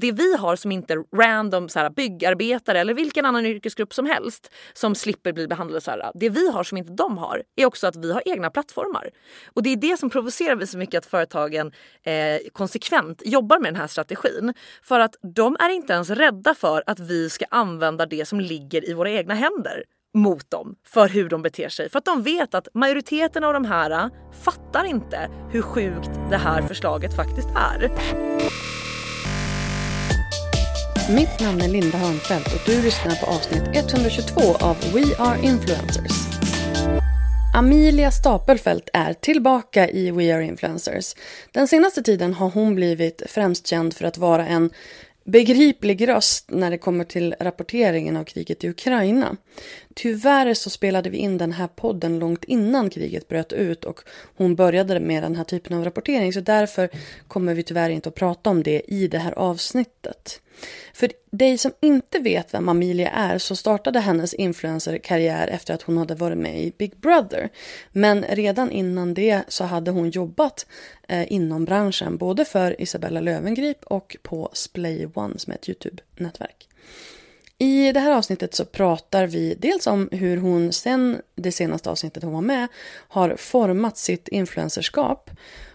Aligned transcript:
Det 0.00 0.12
vi 0.12 0.36
har 0.36 0.56
som 0.56 0.72
inte 0.72 0.96
random 1.16 1.68
så 1.68 1.78
här, 1.78 1.90
byggarbetare 1.90 2.80
eller 2.80 2.94
vilken 2.94 3.24
annan 3.24 3.46
yrkesgrupp 3.46 3.94
som 3.94 4.06
helst 4.06 4.52
som 4.72 4.94
slipper 4.94 5.32
bli 5.32 5.48
behandlade 5.48 5.80
så 5.80 5.90
här. 5.90 6.10
Det 6.14 6.28
vi 6.28 6.50
har 6.50 6.64
som 6.64 6.78
inte 6.78 6.92
de 6.92 7.18
har 7.18 7.42
är 7.56 7.66
också 7.66 7.86
att 7.86 7.96
vi 7.96 8.12
har 8.12 8.22
egna 8.26 8.50
plattformar. 8.50 9.10
Och 9.54 9.62
det 9.62 9.70
är 9.70 9.76
det 9.76 9.96
som 9.96 10.10
provocerar 10.10 10.56
mig 10.56 10.66
så 10.66 10.78
mycket 10.78 10.98
att 10.98 11.06
företagen 11.06 11.72
eh, 12.02 12.38
konsekvent 12.52 13.22
jobbar 13.24 13.58
med 13.58 13.72
den 13.72 13.80
här 13.80 13.86
strategin. 13.86 14.54
För 14.82 15.00
att 15.00 15.16
de 15.34 15.56
är 15.60 15.68
inte 15.68 15.92
ens 15.92 16.10
rädda 16.10 16.54
för 16.54 16.82
att 16.86 17.00
vi 17.00 17.30
ska 17.30 17.44
använda 17.50 18.06
det 18.06 18.28
som 18.28 18.40
ligger 18.40 18.90
i 18.90 18.92
våra 18.92 19.10
egna 19.10 19.34
händer 19.34 19.84
mot 20.14 20.50
dem 20.50 20.74
för 20.86 21.08
hur 21.08 21.28
de 21.28 21.42
beter 21.42 21.68
sig. 21.68 21.90
För 21.90 21.98
att 21.98 22.04
de 22.04 22.22
vet 22.22 22.54
att 22.54 22.68
majoriteten 22.74 23.44
av 23.44 23.52
de 23.52 23.64
här 23.64 24.10
fattar 24.44 24.84
inte 24.84 25.30
hur 25.50 25.62
sjukt 25.62 26.10
det 26.30 26.36
här 26.36 26.62
förslaget 26.62 27.16
faktiskt 27.16 27.48
är. 27.56 27.90
Mitt 31.10 31.40
namn 31.40 31.60
är 31.60 31.68
Linda 31.68 31.98
Hörnfeldt 31.98 32.54
och 32.54 32.60
du 32.66 32.82
lyssnar 32.82 33.14
på 33.14 33.26
avsnitt 33.26 33.62
122 33.74 34.40
av 34.40 34.76
We 34.94 35.16
Are 35.18 35.42
Influencers. 35.42 36.12
Amelia 37.54 38.10
Stapelfelt 38.10 38.88
är 38.92 39.12
tillbaka 39.12 39.88
i 39.88 40.10
We 40.10 40.34
Are 40.34 40.44
Influencers. 40.44 41.14
Den 41.52 41.68
senaste 41.68 42.02
tiden 42.02 42.34
har 42.34 42.50
hon 42.50 42.74
blivit 42.74 43.22
främst 43.26 43.66
känd 43.66 43.94
för 43.94 44.04
att 44.04 44.18
vara 44.18 44.46
en 44.46 44.70
begriplig 45.24 46.08
röst 46.08 46.50
när 46.50 46.70
det 46.70 46.78
kommer 46.78 47.04
till 47.04 47.34
rapporteringen 47.40 48.16
av 48.16 48.24
kriget 48.24 48.64
i 48.64 48.68
Ukraina. 48.68 49.36
Tyvärr 49.94 50.54
så 50.54 50.70
spelade 50.70 51.10
vi 51.10 51.16
in 51.16 51.38
den 51.38 51.52
här 51.52 51.68
podden 51.68 52.18
långt 52.18 52.44
innan 52.44 52.90
kriget 52.90 53.28
bröt 53.28 53.52
ut 53.52 53.84
och 53.84 54.00
hon 54.36 54.54
började 54.54 55.00
med 55.00 55.22
den 55.22 55.36
här 55.36 55.44
typen 55.44 55.76
av 55.76 55.84
rapportering 55.84 56.32
så 56.32 56.40
därför 56.40 56.88
kommer 57.28 57.54
vi 57.54 57.62
tyvärr 57.62 57.90
inte 57.90 58.08
att 58.08 58.14
prata 58.14 58.50
om 58.50 58.62
det 58.62 58.82
i 58.88 59.08
det 59.08 59.18
här 59.18 59.32
avsnittet. 59.32 60.40
För 60.92 61.10
dig 61.30 61.58
som 61.58 61.72
inte 61.80 62.18
vet 62.18 62.54
vem 62.54 62.68
Amelia 62.68 63.10
är 63.10 63.38
så 63.38 63.56
startade 63.56 64.00
hennes 64.00 64.34
influencerkarriär 64.34 65.48
efter 65.48 65.74
att 65.74 65.82
hon 65.82 65.96
hade 65.96 66.14
varit 66.14 66.38
med 66.38 66.62
i 66.62 66.72
Big 66.78 66.96
Brother. 66.96 67.48
Men 67.92 68.24
redan 68.24 68.70
innan 68.70 69.14
det 69.14 69.42
så 69.48 69.64
hade 69.64 69.90
hon 69.90 70.10
jobbat 70.10 70.66
eh, 71.08 71.32
inom 71.32 71.64
branschen 71.64 72.16
både 72.16 72.44
för 72.44 72.80
Isabella 72.80 73.20
Lövengrip 73.20 73.84
och 73.84 74.16
på 74.22 74.50
Splay 74.52 75.06
One 75.14 75.38
som 75.38 75.50
är 75.50 75.54
ett 75.54 75.68
Youtube-nätverk. 75.68 76.68
I 77.58 77.92
det 77.92 78.00
här 78.00 78.12
avsnittet 78.12 78.54
så 78.54 78.64
pratar 78.64 79.26
vi 79.26 79.54
dels 79.58 79.86
om 79.86 80.08
hur 80.12 80.36
hon 80.36 80.72
sen 80.72 81.20
det 81.34 81.52
senaste 81.52 81.90
avsnittet 81.90 82.22
hon 82.22 82.32
var 82.32 82.40
med 82.40 82.68
har 83.08 83.36
format 83.36 83.98
sitt 83.98 84.28
influencerskap 84.28 85.30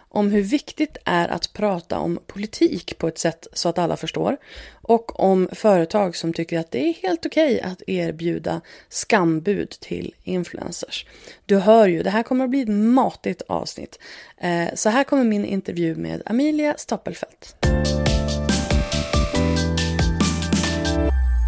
om 0.09 0.31
hur 0.31 0.41
viktigt 0.41 0.93
det 0.93 0.99
är 1.05 1.27
att 1.27 1.53
prata 1.53 1.99
om 1.99 2.19
politik 2.27 2.97
på 2.97 3.07
ett 3.07 3.17
sätt 3.17 3.47
så 3.53 3.69
att 3.69 3.77
alla 3.77 3.97
förstår 3.97 4.37
och 4.81 5.19
om 5.19 5.49
företag 5.51 6.15
som 6.15 6.33
tycker 6.33 6.59
att 6.59 6.71
det 6.71 6.89
är 6.89 6.93
helt 6.93 7.25
okej 7.25 7.55
okay 7.55 7.71
att 7.71 7.81
erbjuda 7.87 8.61
skambud 8.89 9.69
till 9.69 10.15
influencers. 10.23 11.05
Du 11.45 11.57
hör 11.57 11.87
ju, 11.87 12.03
det 12.03 12.09
här 12.09 12.23
kommer 12.23 12.43
att 12.43 12.49
bli 12.49 12.61
ett 12.61 12.69
matigt 12.69 13.41
avsnitt. 13.47 13.99
Eh, 14.37 14.67
så 14.75 14.89
här 14.89 15.03
kommer 15.03 15.23
min 15.23 15.45
intervju 15.45 15.95
med 15.95 16.21
Amelia 16.25 16.75
Stapelfelt. 16.77 17.55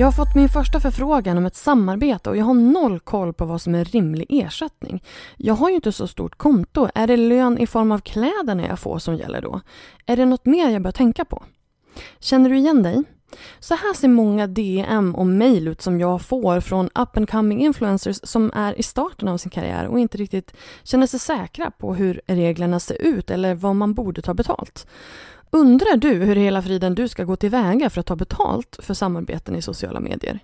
Jag 0.01 0.07
har 0.07 0.11
fått 0.11 0.35
min 0.35 0.49
första 0.49 0.79
förfrågan 0.79 1.37
om 1.37 1.45
ett 1.45 1.55
samarbete 1.55 2.29
och 2.29 2.37
jag 2.37 2.45
har 2.45 2.53
noll 2.53 2.99
koll 2.99 3.33
på 3.33 3.45
vad 3.45 3.61
som 3.61 3.75
är 3.75 3.85
rimlig 3.85 4.25
ersättning. 4.29 5.03
Jag 5.37 5.53
har 5.53 5.69
ju 5.69 5.75
inte 5.75 5.91
så 5.91 6.07
stort 6.07 6.37
konto. 6.37 6.87
Är 6.95 7.07
det 7.07 7.17
lön 7.17 7.57
i 7.57 7.67
form 7.67 7.91
av 7.91 7.99
kläderna 7.99 8.67
jag 8.67 8.79
får 8.79 8.99
som 8.99 9.15
gäller 9.15 9.41
då? 9.41 9.61
Är 10.05 10.17
det 10.17 10.25
något 10.25 10.45
mer 10.45 10.69
jag 10.69 10.81
bör 10.81 10.91
tänka 10.91 11.25
på? 11.25 11.43
Känner 12.19 12.49
du 12.49 12.57
igen 12.57 12.83
dig? 12.83 13.03
Så 13.59 13.75
här 13.75 13.93
ser 13.93 14.07
många 14.07 14.47
DM 14.47 15.15
och 15.15 15.27
mejl 15.27 15.67
ut 15.67 15.81
som 15.81 15.99
jag 15.99 16.21
får 16.21 16.59
från 16.59 16.85
up 16.85 17.17
and 17.17 17.29
coming 17.29 17.61
influencers 17.61 18.19
som 18.23 18.51
är 18.55 18.79
i 18.79 18.83
starten 18.83 19.27
av 19.27 19.37
sin 19.37 19.51
karriär 19.51 19.87
och 19.87 19.99
inte 19.99 20.17
riktigt 20.17 20.53
känner 20.83 21.07
sig 21.07 21.19
säkra 21.19 21.71
på 21.71 21.95
hur 21.95 22.21
reglerna 22.27 22.79
ser 22.79 23.01
ut 23.01 23.31
eller 23.31 23.55
vad 23.55 23.75
man 23.75 23.93
borde 23.93 24.21
ta 24.21 24.33
betalt. 24.33 24.87
Undrar 25.53 25.97
du 25.97 26.13
hur 26.13 26.35
hela 26.35 26.61
friden 26.61 26.95
du 26.95 27.07
ska 27.07 27.23
gå 27.23 27.35
tillväga 27.35 27.89
för 27.89 27.99
att 27.99 28.05
ta 28.05 28.15
betalt 28.15 28.77
för 28.81 28.93
samarbeten 28.93 29.55
i 29.55 29.61
sociala 29.61 29.99
medier? 29.99 30.39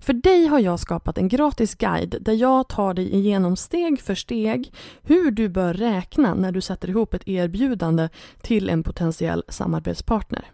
För 0.00 0.12
dig 0.12 0.46
har 0.46 0.58
jag 0.58 0.80
skapat 0.80 1.18
en 1.18 1.28
gratis 1.28 1.74
guide 1.74 2.16
där 2.20 2.32
jag 2.32 2.68
tar 2.68 2.94
dig 2.94 3.14
igenom 3.14 3.56
steg 3.56 4.00
för 4.00 4.14
steg 4.14 4.72
hur 5.02 5.30
du 5.30 5.48
bör 5.48 5.74
räkna 5.74 6.34
när 6.34 6.52
du 6.52 6.60
sätter 6.60 6.90
ihop 6.90 7.14
ett 7.14 7.28
erbjudande 7.28 8.08
till 8.42 8.70
en 8.70 8.82
potentiell 8.82 9.44
samarbetspartner. 9.48 10.44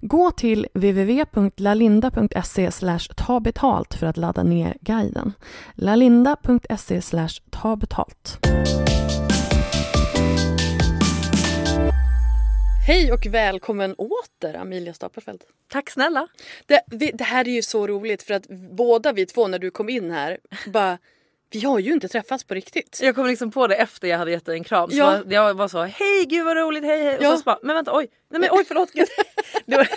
Gå 0.00 0.30
till 0.30 0.66
www.lalinda.se 0.74 2.70
ta 3.16 3.40
betalt 3.40 3.94
för 3.94 4.06
att 4.06 4.16
ladda 4.16 4.42
ner 4.42 4.76
guiden. 4.80 5.32
lalinda.se 5.74 7.00
ta 7.50 7.76
Hej 12.90 13.12
och 13.12 13.26
välkommen 13.26 13.94
åter 13.94 14.56
Amelia 14.56 14.94
Stapelfelt. 14.94 15.46
Tack 15.68 15.90
snälla. 15.90 16.28
Det, 16.66 16.82
vi, 16.86 17.10
det 17.14 17.24
här 17.24 17.48
är 17.48 17.52
ju 17.52 17.62
så 17.62 17.86
roligt 17.86 18.22
för 18.22 18.34
att 18.34 18.46
båda 18.76 19.12
vi 19.12 19.26
två 19.26 19.48
när 19.48 19.58
du 19.58 19.70
kom 19.70 19.88
in 19.88 20.10
här 20.10 20.38
bara 20.66 20.98
vi 21.50 21.60
har 21.60 21.78
ju 21.78 21.92
inte 21.92 22.08
träffats 22.08 22.44
på 22.44 22.54
riktigt. 22.54 23.00
Jag 23.02 23.14
kom 23.14 23.26
liksom 23.26 23.50
på 23.50 23.66
det 23.66 23.74
efter 23.74 24.08
jag 24.08 24.18
hade 24.18 24.30
gett 24.30 24.46
dig 24.46 24.56
en 24.56 24.64
kram. 24.64 24.90
Ja. 24.92 25.18
Så 25.18 25.32
jag 25.32 25.54
var 25.54 25.68
så 25.68 25.82
hej 25.82 26.24
gud 26.28 26.44
vad 26.44 26.56
roligt 26.56 26.84
hej 26.84 27.02
hej. 27.02 27.18
Ja. 27.20 27.32
Och 27.32 27.38
så 27.38 27.44
bara 27.44 27.58
men 27.62 27.74
vänta 27.74 27.96
oj 27.96 28.08
nej 28.30 28.40
men 28.40 28.48
oj 28.52 28.64
förlåt. 28.64 28.90
det, 29.66 29.76
var, 29.76 29.88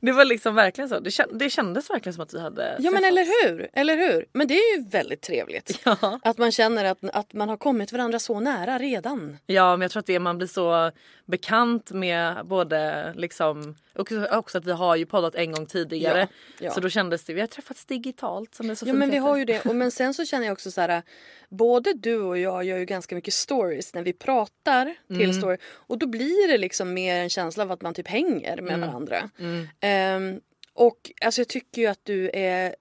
det 0.00 0.12
var 0.12 0.24
liksom 0.24 0.54
verkligen 0.54 0.88
så. 0.88 1.00
Det, 1.00 1.10
känd, 1.10 1.38
det 1.38 1.50
kändes 1.50 1.90
verkligen 1.90 2.14
som 2.14 2.22
att 2.22 2.34
vi 2.34 2.40
hade 2.40 2.76
Ja 2.78 2.90
men 2.90 3.04
eller 3.04 3.24
hur, 3.24 3.68
eller 3.72 3.96
hur. 3.96 4.26
Men 4.32 4.48
det 4.48 4.54
är 4.54 4.76
ju 4.76 4.84
väldigt 4.88 5.22
trevligt. 5.22 5.80
Ja. 5.84 6.20
Att 6.22 6.38
man 6.38 6.52
känner 6.52 6.84
att, 6.84 6.98
att 7.12 7.32
man 7.32 7.48
har 7.48 7.56
kommit 7.56 7.92
varandra 7.92 8.18
så 8.18 8.40
nära 8.40 8.78
redan. 8.78 9.38
Ja 9.46 9.76
men 9.76 9.82
jag 9.82 9.90
tror 9.90 10.00
att 10.00 10.06
det 10.06 10.14
är 10.14 10.20
man 10.20 10.38
blir 10.38 10.48
så 10.48 10.90
bekant 11.26 11.90
med 11.90 12.46
både 12.46 13.12
liksom 13.16 13.74
och 13.94 14.12
också 14.30 14.58
att 14.58 14.64
vi 14.64 14.72
har 14.72 14.96
ju 14.96 15.06
poddat 15.06 15.34
en 15.34 15.52
gång 15.52 15.66
tidigare. 15.66 16.20
Ja, 16.20 16.26
ja. 16.64 16.70
Så 16.70 16.80
då 16.80 16.88
kändes 16.88 17.24
det, 17.24 17.34
vi 17.34 17.40
har 17.40 17.46
träffats 17.46 17.84
digitalt 17.84 18.54
som 18.54 18.68
det 18.68 18.76
så 18.76 18.88
Ja 18.88 18.92
men 18.92 19.10
vi 19.10 19.16
har 19.16 19.36
ju 19.36 19.44
det. 19.44 19.66
Och, 19.66 19.76
men 19.76 19.90
sen 19.90 20.14
så 20.14 20.24
känner 20.24 20.46
jag 20.46 20.52
också 20.52 20.70
så 20.70 20.80
här. 20.80 21.02
Både 21.48 21.92
du 21.92 22.20
och 22.20 22.38
jag 22.38 22.64
gör 22.64 22.78
ju 22.78 22.84
ganska 22.84 23.14
mycket 23.14 23.34
stories 23.34 23.94
när 23.94 24.02
vi 24.02 24.12
pratar 24.12 24.94
till 25.08 25.22
mm. 25.22 25.32
story. 25.32 25.56
Och 25.64 25.98
då 25.98 26.06
blir 26.06 26.48
det 26.48 26.58
liksom 26.58 26.94
mer 26.94 27.16
en 27.16 27.30
känsla 27.30 27.64
av 27.64 27.72
att 27.74 27.82
man 27.82 27.94
typ 27.94 28.08
hänger 28.08 28.56
med 28.60 28.74
mm. 28.74 28.80
varandra. 28.80 29.30
Mm. 29.38 30.34
Um, 30.34 30.40
och 30.74 31.12
alltså 31.20 31.40
jag 31.40 31.48
tycker 31.48 31.82
ju 31.82 31.88
att 31.88 32.00
du 32.02 32.30
är 32.34 32.76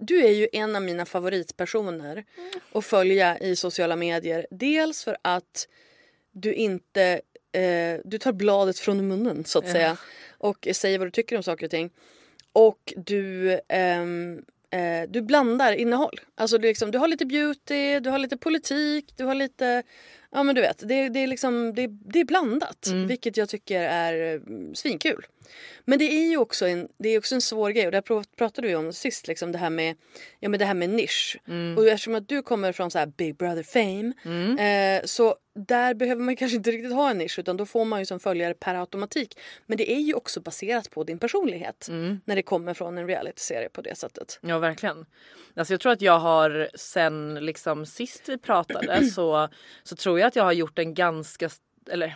du 0.00 0.24
är 0.24 0.30
ju 0.30 0.48
en 0.52 0.76
av 0.76 0.82
mina 0.82 1.06
favoritpersoner 1.06 2.12
mm. 2.12 2.50
att 2.72 2.84
följa 2.84 3.38
i 3.38 3.56
sociala 3.56 3.96
medier. 3.96 4.46
Dels 4.50 5.04
för 5.04 5.16
att 5.22 5.68
du 6.32 6.54
inte 6.54 7.20
eh, 7.52 8.00
du 8.04 8.18
tar 8.18 8.32
bladet 8.32 8.78
från 8.78 9.08
munnen 9.08 9.44
så 9.44 9.58
att 9.58 9.70
säga 9.70 9.96
och 10.38 10.68
säger 10.72 10.98
vad 10.98 11.06
du 11.06 11.10
tycker 11.10 11.36
om 11.36 11.42
saker 11.42 11.66
och 11.66 11.70
ting. 11.70 11.90
Och 12.52 12.92
du 12.96 13.60
ehm, 13.68 14.44
eh, 14.70 15.08
du 15.08 15.22
blandar 15.22 15.72
innehåll. 15.72 16.20
Alltså 16.34 16.58
du, 16.58 16.68
liksom, 16.68 16.90
du 16.90 16.98
har 16.98 17.08
lite 17.08 17.26
beauty, 17.26 18.00
du 18.00 18.10
har 18.10 18.18
lite 18.18 18.36
politik, 18.36 19.12
du 19.16 19.24
har 19.24 19.34
lite... 19.34 19.82
Ja 20.34 20.42
men 20.42 20.54
du 20.54 20.60
vet, 20.60 20.88
det, 20.88 21.08
det 21.08 21.20
är 21.20 21.26
liksom 21.26 21.74
det, 21.74 21.86
det 21.86 22.20
är 22.20 22.24
blandat. 22.24 22.86
Vilket 23.06 23.36
jag 23.36 23.48
tycker 23.48 23.80
är 23.80 24.36
mm, 24.36 24.74
svinkul. 24.74 25.26
Men 25.84 25.98
det 25.98 26.04
är 26.04 26.30
ju 26.30 26.36
också 26.36 26.66
en, 26.66 26.88
det 26.98 27.08
är 27.08 27.18
också 27.18 27.34
en 27.34 27.40
svår 27.40 27.70
grej 27.70 27.86
och 27.86 27.92
det 27.92 28.02
pratade 28.36 28.68
vi 28.68 28.74
om 28.74 28.92
sist. 28.92 29.28
Liksom 29.28 29.52
det 29.52 29.58
här 29.58 29.70
med, 29.70 29.96
ja, 30.40 30.48
men 30.48 30.58
det 30.58 30.64
här 30.64 30.74
med 30.74 30.90
nisch. 30.90 31.38
Och 31.76 31.86
eftersom 31.86 32.14
att 32.14 32.28
du 32.28 32.42
kommer 32.42 32.72
från 32.72 32.90
så 32.90 32.98
här 32.98 33.06
Big 33.06 33.36
Brother 33.36 33.62
fame 33.62 34.12
eh, 34.60 35.04
så 35.04 35.36
där 35.54 35.94
behöver 35.94 36.22
man 36.22 36.36
kanske 36.36 36.56
inte 36.56 36.70
riktigt 36.70 36.92
ha 36.92 37.10
en 37.10 37.18
nisch 37.18 37.38
utan 37.38 37.56
då 37.56 37.66
får 37.66 37.84
man 37.84 37.98
ju 37.98 38.06
som 38.06 38.20
följare 38.20 38.54
per 38.54 38.74
automatik. 38.74 39.38
Men 39.66 39.78
det 39.78 39.92
är 39.92 40.00
ju 40.00 40.14
också 40.14 40.40
baserat 40.40 40.90
på 40.90 41.04
din 41.04 41.18
personlighet 41.18 41.88
när 42.24 42.36
det 42.36 42.42
kommer 42.42 42.74
från 42.74 42.98
en 42.98 43.06
realityserie 43.06 43.68
på 43.68 43.80
det 43.80 43.94
sättet. 43.94 44.38
Ja 44.42 44.58
verkligen. 44.58 45.06
Alltså 45.56 45.74
jag 45.74 45.80
tror 45.80 45.92
att 45.92 46.02
jag 46.02 46.18
har 46.18 46.68
sen 46.74 47.34
liksom 47.34 47.86
sist 47.86 48.28
vi 48.28 48.38
pratade 48.38 49.06
så, 49.14 49.48
så 49.82 49.96
tror 49.96 50.20
jag 50.20 50.23
att 50.26 50.36
jag 50.36 50.44
har 50.44 50.52
gjort 50.52 50.78
en 50.78 50.94
ganska, 50.94 51.50
eller 51.90 52.14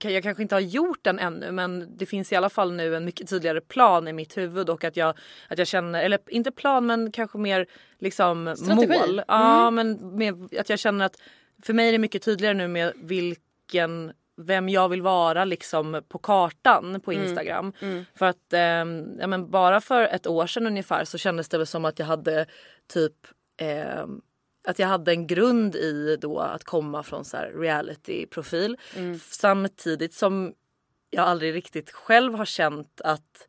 jag 0.00 0.22
kanske 0.22 0.42
inte 0.42 0.54
har 0.54 0.60
gjort 0.60 0.98
den 1.02 1.18
ännu 1.18 1.52
men 1.52 1.96
det 1.96 2.06
finns 2.06 2.32
i 2.32 2.36
alla 2.36 2.50
fall 2.50 2.72
nu 2.72 2.96
en 2.96 3.04
mycket 3.04 3.28
tydligare 3.28 3.60
plan 3.60 4.08
i 4.08 4.12
mitt 4.12 4.36
huvud 4.36 4.70
och 4.70 4.84
att 4.84 4.96
jag, 4.96 5.18
att 5.48 5.58
jag 5.58 5.66
känner, 5.66 6.02
eller 6.02 6.18
inte 6.26 6.50
plan 6.50 6.86
men 6.86 7.12
kanske 7.12 7.38
mer 7.38 7.66
liksom 7.98 8.56
Strategi. 8.56 8.86
mål. 8.86 9.22
Ja 9.28 9.70
men 9.70 10.16
med, 10.16 10.54
att 10.58 10.68
jag 10.68 10.78
känner 10.78 11.04
att 11.04 11.20
för 11.62 11.72
mig 11.72 11.88
är 11.88 11.92
det 11.92 11.98
mycket 11.98 12.22
tydligare 12.22 12.54
nu 12.54 12.68
med 12.68 12.92
vilken 12.96 14.12
vem 14.36 14.68
jag 14.68 14.88
vill 14.88 15.02
vara 15.02 15.44
liksom 15.44 16.02
på 16.08 16.18
kartan 16.18 17.00
på 17.00 17.12
Instagram. 17.12 17.72
För 18.14 18.26
att 18.26 18.52
ehm, 18.52 19.18
ja, 19.20 19.26
men 19.26 19.50
bara 19.50 19.80
för 19.80 20.02
ett 20.02 20.26
år 20.26 20.46
sedan 20.46 20.66
ungefär 20.66 21.04
så 21.04 21.18
kändes 21.18 21.48
det 21.48 21.58
väl 21.58 21.66
som 21.66 21.84
att 21.84 21.98
jag 21.98 22.06
hade 22.06 22.46
typ 22.92 23.14
ehm, 23.56 24.20
att 24.68 24.78
jag 24.78 24.86
hade 24.86 25.12
en 25.12 25.26
grund 25.26 25.76
i 25.76 26.16
då 26.20 26.38
att 26.38 26.64
komma 26.64 27.02
från 27.02 27.24
så 27.24 27.36
här 27.36 27.52
reality-profil. 27.52 28.76
Samtidigt 29.30 30.14
som 30.14 30.54
jag 31.10 31.24
aldrig 31.24 31.54
riktigt 31.54 31.90
själv 31.90 32.34
har 32.34 32.44
känt 32.44 33.00
att 33.04 33.48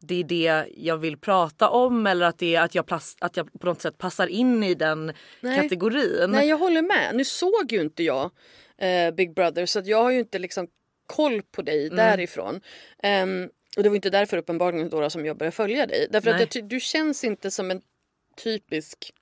det 0.00 0.14
är 0.14 0.24
det 0.24 0.64
jag 0.76 0.96
vill 0.96 1.16
prata 1.18 1.68
om 1.68 2.06
eller 2.06 2.26
att, 2.26 2.38
det 2.38 2.54
är 2.54 2.62
att, 2.62 2.74
jag, 2.74 2.86
plas- 2.86 3.16
att 3.20 3.36
jag 3.36 3.60
på 3.60 3.66
något 3.66 3.80
sätt 3.82 3.98
passar 3.98 4.26
in 4.26 4.62
i 4.64 4.74
den 4.74 5.12
Nej. 5.40 5.62
kategorin. 5.62 6.30
Nej 6.30 6.48
jag 6.48 6.56
håller 6.58 6.82
med. 6.82 7.10
Nu 7.14 7.24
såg 7.24 7.72
ju 7.72 7.80
inte 7.80 8.02
jag 8.02 8.30
eh, 8.78 9.10
Big 9.14 9.34
Brother 9.34 9.66
så 9.66 9.78
att 9.78 9.86
jag 9.86 10.02
har 10.02 10.10
ju 10.10 10.18
inte 10.18 10.38
liksom 10.38 10.68
koll 11.06 11.42
på 11.42 11.62
dig 11.62 11.84
Mm. 11.86 11.96
därifrån. 11.96 12.60
Ehm, 13.02 13.48
och 13.76 13.82
det 13.82 13.88
var 13.88 13.96
inte 13.96 14.10
därför 14.10 14.36
uppenbarligen 14.36 14.88
då 14.90 15.10
som 15.10 15.26
jag 15.26 15.38
började 15.38 15.56
följa 15.56 15.86
dig. 15.86 16.08
Därför 16.10 16.30
att 16.30 16.36
Nej. 16.36 16.42
jag 16.42 16.50
ty- 16.50 16.60
du 16.62 16.80
känns 16.80 17.24
inte 17.24 17.50
som 17.50 17.70
en 17.70 17.80
typisk 18.42 19.12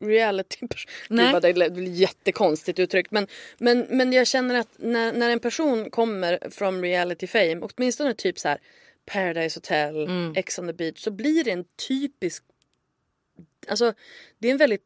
reality. 0.00 0.66
Nej. 1.08 1.32
Gud 1.32 1.42
det 1.42 1.52
det 1.52 1.70
blir 1.70 1.92
jättekonstigt 1.92 2.78
uttryckt. 2.78 3.10
Men, 3.10 3.26
men, 3.58 3.86
men 3.90 4.12
jag 4.12 4.26
känner 4.26 4.54
att 4.54 4.68
när, 4.76 5.12
när 5.12 5.30
en 5.30 5.40
person 5.40 5.90
kommer 5.90 6.50
från 6.50 6.82
reality 6.82 7.26
fame, 7.26 7.56
åtminstone 7.60 8.14
typ 8.14 8.38
så 8.38 8.48
här 8.48 8.58
Paradise 9.06 9.56
Hotel, 9.56 9.96
Mm. 9.96 10.32
Ex 10.36 10.58
on 10.58 10.66
the 10.66 10.72
beach, 10.72 10.98
så 10.98 11.10
blir 11.10 11.44
det 11.44 11.50
en 11.50 11.64
typisk... 11.88 12.44
Alltså 13.68 13.92
det 14.38 14.48
är 14.48 14.52
en 14.52 14.58
väldigt, 14.58 14.84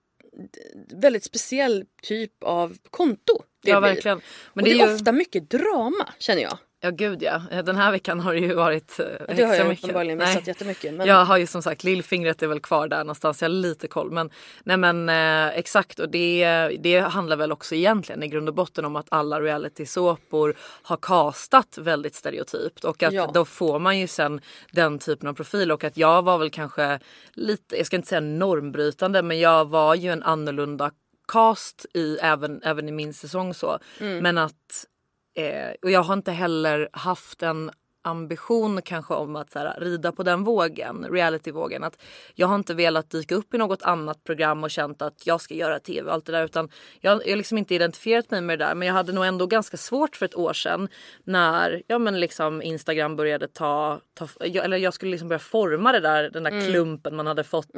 väldigt 0.88 1.24
speciell 1.24 1.86
typ 2.02 2.44
av 2.44 2.78
konto. 2.90 3.42
Det 3.62 3.70
ja 3.70 3.80
blir. 3.80 3.90
verkligen. 3.90 4.20
Men 4.54 4.64
och 4.64 4.68
det 4.68 4.80
är, 4.80 4.88
ju... 4.88 4.94
ofta 4.94 5.12
mycket 5.12 5.50
drama 5.50 6.12
känner 6.18 6.42
jag. 6.42 6.58
Ja 6.82 6.90
gud 6.90 7.22
ja. 7.22 7.42
Den 7.64 7.76
här 7.76 7.90
veckan 7.92 8.20
har 8.20 8.34
det 8.34 8.40
ju 8.40 8.54
varit 8.54 9.00
eh, 9.00 9.06
Det 9.36 9.42
har 9.44 9.54
jag 9.54 9.68
mycket. 9.68 9.84
uppenbarligen 9.84 10.18
Nej. 10.18 10.26
missat 10.28 10.46
jättemycket. 10.46 10.94
Men... 10.94 11.06
Jag 11.06 11.24
har 11.24 11.36
ju 11.36 11.46
som 11.46 11.62
sagt 11.62 11.84
lillfingret 11.84 12.42
är 12.42 12.46
väl 12.46 12.60
kvar 12.60 12.88
där 12.88 12.98
någonstans. 12.98 13.42
Jag 13.42 13.48
har 13.48 13.54
lite 13.54 13.88
koll. 13.88 14.10
Men, 14.10 14.30
nej 14.64 14.76
men 14.76 15.08
eh, 15.08 15.58
exakt 15.58 15.98
och 15.98 16.08
det, 16.08 16.68
det 16.80 16.98
handlar 17.00 17.36
väl 17.36 17.52
också 17.52 17.74
egentligen 17.74 18.22
i 18.22 18.28
grund 18.28 18.48
och 18.48 18.54
botten 18.54 18.84
om 18.84 18.96
att 18.96 19.06
alla 19.08 19.40
reality-såpor 19.40 20.54
har 20.60 20.96
castat 20.96 21.78
väldigt 21.78 22.14
stereotypt. 22.14 22.84
Och 22.84 23.02
att 23.02 23.12
Ja. 23.12 23.30
då 23.34 23.44
får 23.44 23.78
man 23.78 23.98
ju 23.98 24.06
sen 24.06 24.40
den 24.72 24.98
typen 24.98 25.28
av 25.28 25.34
profil. 25.34 25.72
Och 25.72 25.84
att 25.84 25.96
jag 25.96 26.22
var 26.22 26.38
väl 26.38 26.50
kanske 26.50 26.98
lite, 27.32 27.76
jag 27.76 27.86
ska 27.86 27.96
inte 27.96 28.08
säga 28.08 28.20
normbrytande 28.20 29.22
men 29.22 29.40
jag 29.40 29.68
var 29.68 29.94
ju 29.94 30.10
en 30.12 30.22
annorlunda 30.22 30.90
cast 31.28 31.86
i, 31.94 32.18
även, 32.22 32.62
även 32.62 32.88
i 32.88 32.92
min 32.92 33.14
säsong 33.14 33.54
så. 33.54 33.78
Men 33.98 34.38
att 34.38 34.86
Eh, 35.34 35.70
och 35.82 35.90
jag 35.90 36.02
har 36.02 36.14
inte 36.14 36.32
heller 36.32 36.88
haft 36.92 37.42
en 37.42 37.70
ambition 38.02 38.82
kanske 38.82 39.14
om 39.14 39.36
att 39.36 39.52
så 39.52 39.58
här, 39.58 39.80
rida 39.80 40.12
på 40.12 40.22
den 40.22 40.44
vågen, 40.44 41.06
realityvågen. 41.10 41.84
Att 41.84 41.98
jag 42.34 42.46
har 42.46 42.54
inte 42.54 42.74
velat 42.74 43.10
dyka 43.10 43.34
upp 43.34 43.54
i 43.54 43.58
något 43.58 43.82
annat 43.82 44.24
program 44.24 44.64
och 44.64 44.70
känt 44.70 45.02
att 45.02 45.26
jag 45.26 45.40
ska 45.40 45.54
göra 45.54 45.78
tv 45.80 46.08
och 46.08 46.14
allt 46.14 46.26
det 46.26 46.32
där. 46.32 46.44
Utan 46.44 46.68
jag 47.00 47.10
har 47.10 47.36
liksom 47.36 47.58
inte 47.58 47.74
identifierat 47.74 48.30
mig 48.30 48.40
med 48.40 48.58
det 48.58 48.64
där. 48.64 48.74
Men 48.74 48.88
jag 48.88 48.94
hade 48.94 49.12
nog 49.12 49.24
ändå 49.24 49.46
ganska 49.46 49.76
svårt 49.76 50.16
för 50.16 50.26
ett 50.26 50.34
år 50.36 50.52
sedan 50.52 50.88
när 51.24 51.82
ja, 51.86 51.98
men 51.98 52.20
liksom 52.20 52.62
Instagram 52.62 53.16
började 53.16 53.48
ta, 53.48 54.00
ta 54.14 54.28
jag, 54.40 54.64
eller 54.64 54.76
jag 54.76 54.94
skulle 54.94 55.10
liksom 55.10 55.28
börja 55.28 55.38
forma 55.38 55.92
det 55.92 56.00
där, 56.00 56.30
den 56.30 56.42
där 56.42 56.66
klumpen 56.70 57.16
man 57.16 57.26
hade 57.26 57.44
fått 57.44 57.68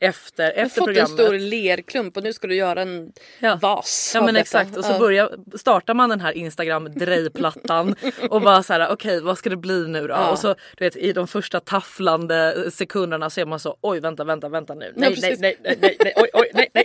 efter, 0.00 0.52
Du 0.52 0.58
har 0.60 0.66
efter 0.66 0.68
fått 0.80 0.88
en 0.88 0.94
programmet. 0.94 1.10
stor 1.10 1.38
lerklump 1.38 2.16
och 2.16 2.22
nu 2.22 2.32
ska 2.32 2.46
du 2.46 2.54
göra 2.54 2.82
en 2.82 3.12
Ja. 3.40 3.58
vas 3.62 4.12
Ja 4.14 4.20
men 4.20 4.34
detta. 4.34 4.40
exakt 4.40 4.76
och 4.76 4.84
så 4.84 4.92
Ja. 4.92 4.98
börjar, 4.98 5.30
startar 5.58 5.94
man 5.94 6.10
den 6.10 6.20
här 6.20 6.32
Instagram 6.32 6.84
drejplattan 6.94 7.94
och 8.30 8.40
bara 8.42 8.62
så 8.62 8.72
här 8.72 8.92
okej 8.92 9.20
vad 9.20 9.38
ska 9.38 9.50
det 9.50 9.56
bli 9.58 9.88
nu 9.88 10.06
då? 10.06 10.14
Ja. 10.14 10.30
Och 10.30 10.38
så 10.38 10.54
du 10.76 10.84
vet 10.84 10.96
i 10.96 11.12
de 11.12 11.28
första 11.28 11.60
tafflande 11.60 12.70
sekunderna 12.70 13.30
så 13.30 13.40
är 13.40 13.46
man 13.46 13.60
så 13.60 13.76
oj 13.80 14.00
vänta 14.00 14.24
vänta 14.24 14.48
vänta 14.48 14.74
nu. 14.74 14.92
Nej 14.96 15.16
nej 15.22 15.36
nej 15.38 15.56
nej 15.62 15.78
nej 15.80 15.96
nej 16.04 16.12
oj 16.16 16.28
oj 16.32 16.50
nej 16.54 16.68
nej. 16.74 16.84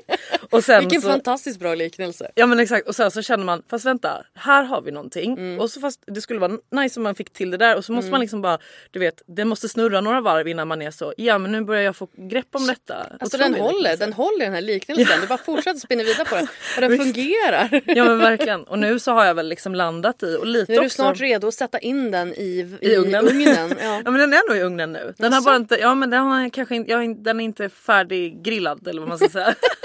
Och 0.54 0.64
sen 0.64 0.80
Vilken 0.80 1.02
så, 1.02 1.10
fantastiskt 1.10 1.60
bra 1.60 1.76
liknelse. 1.76 2.32
Ja 2.36 2.46
men 2.46 2.60
exakt 2.60 2.88
och 2.88 2.96
sen 2.96 3.12
så 3.12 3.22
känner 3.22 3.46
man 3.46 3.64
fast 3.70 3.86
vänta 3.86 4.24
här 4.36 4.64
har 4.64 4.82
vi 4.82 4.92
någonting 4.92 5.34
Mm. 5.34 5.60
och 5.60 5.70
så 5.72 5.80
fast 5.80 6.04
det 6.08 6.22
skulle 6.22 6.40
vara 6.40 6.58
nice 6.72 7.00
om 7.00 7.04
man 7.04 7.16
fick 7.16 7.34
till 7.34 7.52
det 7.52 7.58
där 7.58 7.76
och 7.78 7.86
så 7.86 7.92
måste 7.92 8.12
man 8.12 8.20
liksom 8.20 8.42
bara 8.42 8.58
du 8.92 9.00
vet 9.00 9.22
det 9.28 9.46
måste 9.46 9.70
snurra 9.70 10.02
några 10.02 10.22
varv 10.22 10.48
innan 10.48 10.68
man 10.68 10.82
är 10.82 10.92
så 10.92 11.14
ja 11.18 11.38
men 11.38 11.52
nu 11.52 11.62
börjar 11.62 11.82
jag 11.82 11.96
få 11.96 12.08
grepp 12.18 12.48
om 12.52 12.68
detta. 12.68 12.96
Alltså 13.20 13.38
den 13.38 13.54
håller, 13.54 13.90
liksom. 13.90 14.00
den 14.00 14.14
håller 14.14 14.46
den 14.46 14.54
här 14.54 14.62
liknelsen. 14.62 15.22
Du 15.22 15.28
bara 15.28 15.38
fortsätter 15.38 15.80
spinna 15.80 16.04
vidare 16.04 16.26
på 16.26 16.36
den. 16.36 16.48
Och 16.76 16.82
den 16.82 16.98
fungerar. 16.98 17.82
Ja 17.86 18.06
men 18.06 18.18
verkligen 18.20 18.64
och 18.64 18.80
nu 18.80 19.00
så 19.00 19.12
har 19.12 19.26
jag 19.26 19.36
väl 19.36 19.48
liksom 19.48 19.76
landat 19.76 20.24
i 20.24 20.36
och 20.36 20.46
lite 20.48 20.72
Nu 20.72 20.76
är 20.78 20.82
du 20.82 20.86
också... 20.86 20.96
snart 20.96 21.20
redo 21.20 21.48
att 21.48 21.54
sätta 21.54 21.80
in 21.80 22.12
den 22.12 22.34
i, 22.34 22.78
i, 22.82 22.88
I 22.88 22.96
ugnen. 22.96 23.28
ugnen. 23.28 23.76
Ja. 23.82 24.02
Ja 24.06 24.12
men 24.12 24.20
den 24.20 24.34
är 24.34 24.50
nog 24.50 24.58
i 24.58 24.62
ugnen 24.62 24.92
nu. 24.94 25.14
Den 25.18 25.34
har 25.34 25.42
bara 25.42 25.56
inte, 25.56 25.76
ja 25.76 25.96
men 25.96 26.10
den 26.10 26.24
har 26.24 26.50
kanske 26.50 26.76
inte- 26.76 27.14
den 27.24 27.40
är 27.40 27.44
inte 27.44 27.70
färdiggrillad 27.70 28.88
eller 28.88 29.00
vad 29.00 29.10
man 29.10 29.18
ska 29.18 29.30
säga. 29.30 29.56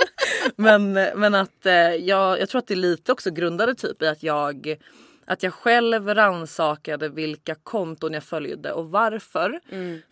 men, 0.56 0.92
men 0.92 1.34
att 1.34 1.66
eh, 1.66 1.72
jag, 1.94 2.40
jag 2.40 2.48
tror 2.48 2.58
att 2.58 2.66
det 2.66 2.74
är 2.74 2.76
lite 2.76 3.12
också 3.12 3.30
grundade 3.30 3.74
typ 3.74 4.02
i 4.02 4.06
att 4.06 4.22
jag 4.22 4.76
att 5.26 5.42
jag 5.42 5.54
själv 5.54 6.08
rannsakade 6.14 7.08
vilka 7.08 7.54
konton 7.54 8.12
jag 8.12 8.24
följde 8.24 8.72
och 8.72 8.90
varför 8.90 9.60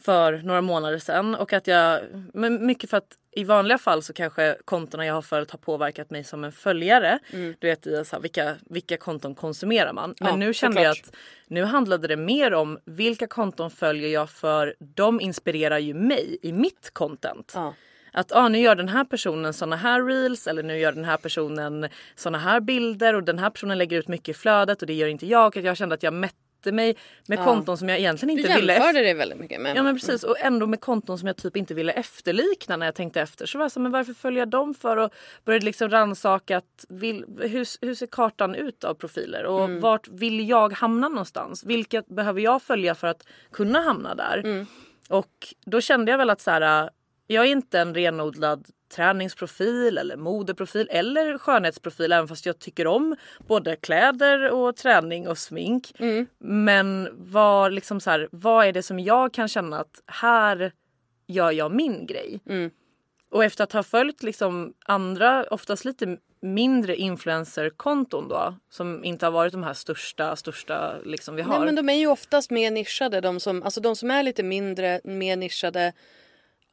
för 0.00 0.32
några 0.32 0.60
månader 0.60 0.98
sedan. 0.98 1.34
Och 1.34 1.52
att 1.52 1.66
jag, 1.66 2.00
men 2.34 2.66
mycket 2.66 2.90
för 2.90 2.96
att 2.96 3.16
i 3.32 3.44
vanliga 3.44 3.78
fall 3.78 4.02
så 4.02 4.12
kanske 4.12 4.56
kontona 4.64 5.06
jag 5.06 5.14
har 5.14 5.22
följt 5.22 5.50
har 5.50 5.58
påverkat 5.58 6.10
mig 6.10 6.24
som 6.24 6.44
en 6.44 6.52
följare. 6.52 7.18
Du 7.58 7.66
vet 7.68 7.86
i 7.86 8.04
så 8.04 8.16
här, 8.16 8.22
vilka, 8.22 8.54
vilka 8.70 8.96
konton 8.96 9.34
konsumerar 9.34 9.92
man. 9.92 10.14
Men 10.20 10.28
Ja, 10.30 10.36
nu 10.36 10.54
kände 10.54 10.82
jag 10.82 10.90
att 10.90 11.16
nu 11.46 11.64
handlade 11.64 12.08
det 12.08 12.16
mer 12.16 12.54
om 12.54 12.78
vilka 12.84 13.26
konton 13.26 13.70
följer 13.70 14.08
jag 14.08 14.30
för 14.30 14.74
de 14.78 15.20
inspirerar 15.20 15.78
ju 15.78 15.94
mig 15.94 16.38
i 16.42 16.52
mitt 16.52 16.90
content. 16.92 17.52
Ja. 17.54 17.74
Att 18.16 18.32
ah, 18.32 18.48
nu 18.48 18.58
gör 18.58 18.74
den 18.74 18.88
här 18.88 19.04
personen 19.04 19.52
såna 19.52 19.76
här 19.76 20.02
reels 20.02 20.46
eller 20.46 20.62
nu 20.62 20.78
gör 20.78 20.92
den 20.92 21.04
här 21.04 21.16
personen 21.16 21.88
såna 22.14 22.38
här 22.38 22.60
bilder 22.60 23.14
och 23.14 23.22
den 23.22 23.38
här 23.38 23.50
personen 23.50 23.78
lägger 23.78 23.98
ut 23.98 24.08
mycket 24.08 24.28
i 24.28 24.34
flödet 24.34 24.80
och 24.80 24.86
det 24.86 24.94
gör 24.94 25.08
inte 25.08 25.26
jag. 25.26 25.58
Att 25.58 25.64
jag 25.64 25.76
kände 25.76 25.94
att 25.94 26.02
jag 26.02 26.12
mätte 26.12 26.72
mig 26.72 26.96
med 27.28 27.38
konton 27.38 27.78
som 27.78 27.88
jag 27.88 27.98
egentligen 27.98 28.36
Du 28.36 28.42
inte 28.42 28.54
ville 28.56 28.72
jämförde 28.72 29.02
det 29.02 29.14
väldigt 29.14 29.38
mycket 29.38 29.60
med. 29.60 29.76
Ja 29.76 29.82
men 29.82 29.94
precis 29.94 30.22
och 30.24 30.40
ändå 30.40 30.66
med 30.66 30.80
konton 30.80 31.18
som 31.18 31.26
jag 31.26 31.36
typ 31.36 31.56
inte 31.56 31.74
ville 31.74 31.92
efterlikna 31.92 32.76
när 32.76 32.86
jag 32.86 32.94
tänkte 32.94 33.20
efter. 33.20 33.46
Så 33.46 33.58
var 33.58 33.64
jag 33.64 33.72
så, 33.72 33.80
men 33.80 33.92
varför 33.92 34.12
följer 34.12 34.38
jag 34.40 34.48
dem 34.48 34.74
för? 34.74 34.96
Och 34.96 35.10
började 35.44 35.64
liksom 35.64 35.90
rannsaka 35.90 36.56
att 36.56 36.84
vill, 36.88 37.24
hur, 37.40 37.86
hur 37.86 37.94
ser 37.94 38.06
kartan 38.06 38.54
ut 38.54 38.84
av 38.84 38.94
profiler 38.94 39.44
och 39.44 39.64
Mm. 39.64 39.80
vart 39.80 40.08
vill 40.08 40.48
jag 40.48 40.72
hamna 40.72 41.08
någonstans? 41.08 41.64
Vilka 41.64 42.02
behöver 42.06 42.40
jag 42.40 42.62
följa 42.62 42.94
för 42.94 43.06
att 43.06 43.26
kunna 43.52 43.80
hamna 43.80 44.14
där? 44.14 44.38
Mm. 44.38 44.66
Och 45.08 45.54
då 45.66 45.80
kände 45.80 46.10
jag 46.10 46.18
väl 46.18 46.30
att 46.30 46.40
så 46.40 46.50
här, 46.50 46.90
jag 47.26 47.44
är 47.46 47.50
inte 47.50 47.80
en 47.80 47.94
renodlad 47.94 48.66
träningsprofil 48.94 49.98
eller 49.98 50.16
modeprofil 50.16 50.88
eller 50.90 51.38
skönhetsprofil 51.38 52.12
även 52.12 52.28
fast 52.28 52.46
jag 52.46 52.58
tycker 52.58 52.86
om 52.86 53.16
både 53.46 53.76
kläder 53.76 54.50
och 54.50 54.76
träning 54.76 55.28
och 55.28 55.38
smink. 55.38 55.92
Mm. 55.98 56.26
Men 56.38 57.08
vad, 57.12 57.72
liksom 57.72 58.00
så 58.00 58.10
här, 58.10 58.28
vad 58.32 58.66
är 58.66 58.72
det 58.72 58.82
som 58.82 58.98
jag 58.98 59.32
kan 59.32 59.48
känna 59.48 59.80
att 59.80 60.02
här 60.06 60.72
gör 61.26 61.50
jag 61.50 61.72
min 61.72 62.06
grej? 62.06 62.40
Mm. 62.48 62.70
Och 63.30 63.44
efter 63.44 63.64
att 63.64 63.72
ha 63.72 63.82
följt 63.82 64.22
liksom 64.22 64.74
andra, 64.84 65.44
oftast 65.44 65.84
lite 65.84 66.16
mindre 66.40 66.96
influencerkonton 66.96 68.28
då 68.28 68.54
som 68.70 69.04
inte 69.04 69.26
har 69.26 69.30
varit 69.30 69.52
de 69.52 69.62
här 69.62 69.74
största, 69.74 70.36
största 70.36 70.98
liksom 71.04 71.36
vi 71.36 71.42
har. 71.42 71.56
Nej 71.56 71.64
men 71.64 71.74
de 71.74 71.88
är 71.88 71.94
ju 71.94 72.06
oftast 72.06 72.50
mer 72.50 72.70
nischade. 72.70 73.20
De 73.20 73.40
som, 73.40 73.62
alltså 73.62 73.80
de 73.80 73.96
som 73.96 74.10
är 74.10 74.22
lite 74.22 74.42
mindre, 74.42 75.00
mer 75.04 75.36
nischade 75.36 75.92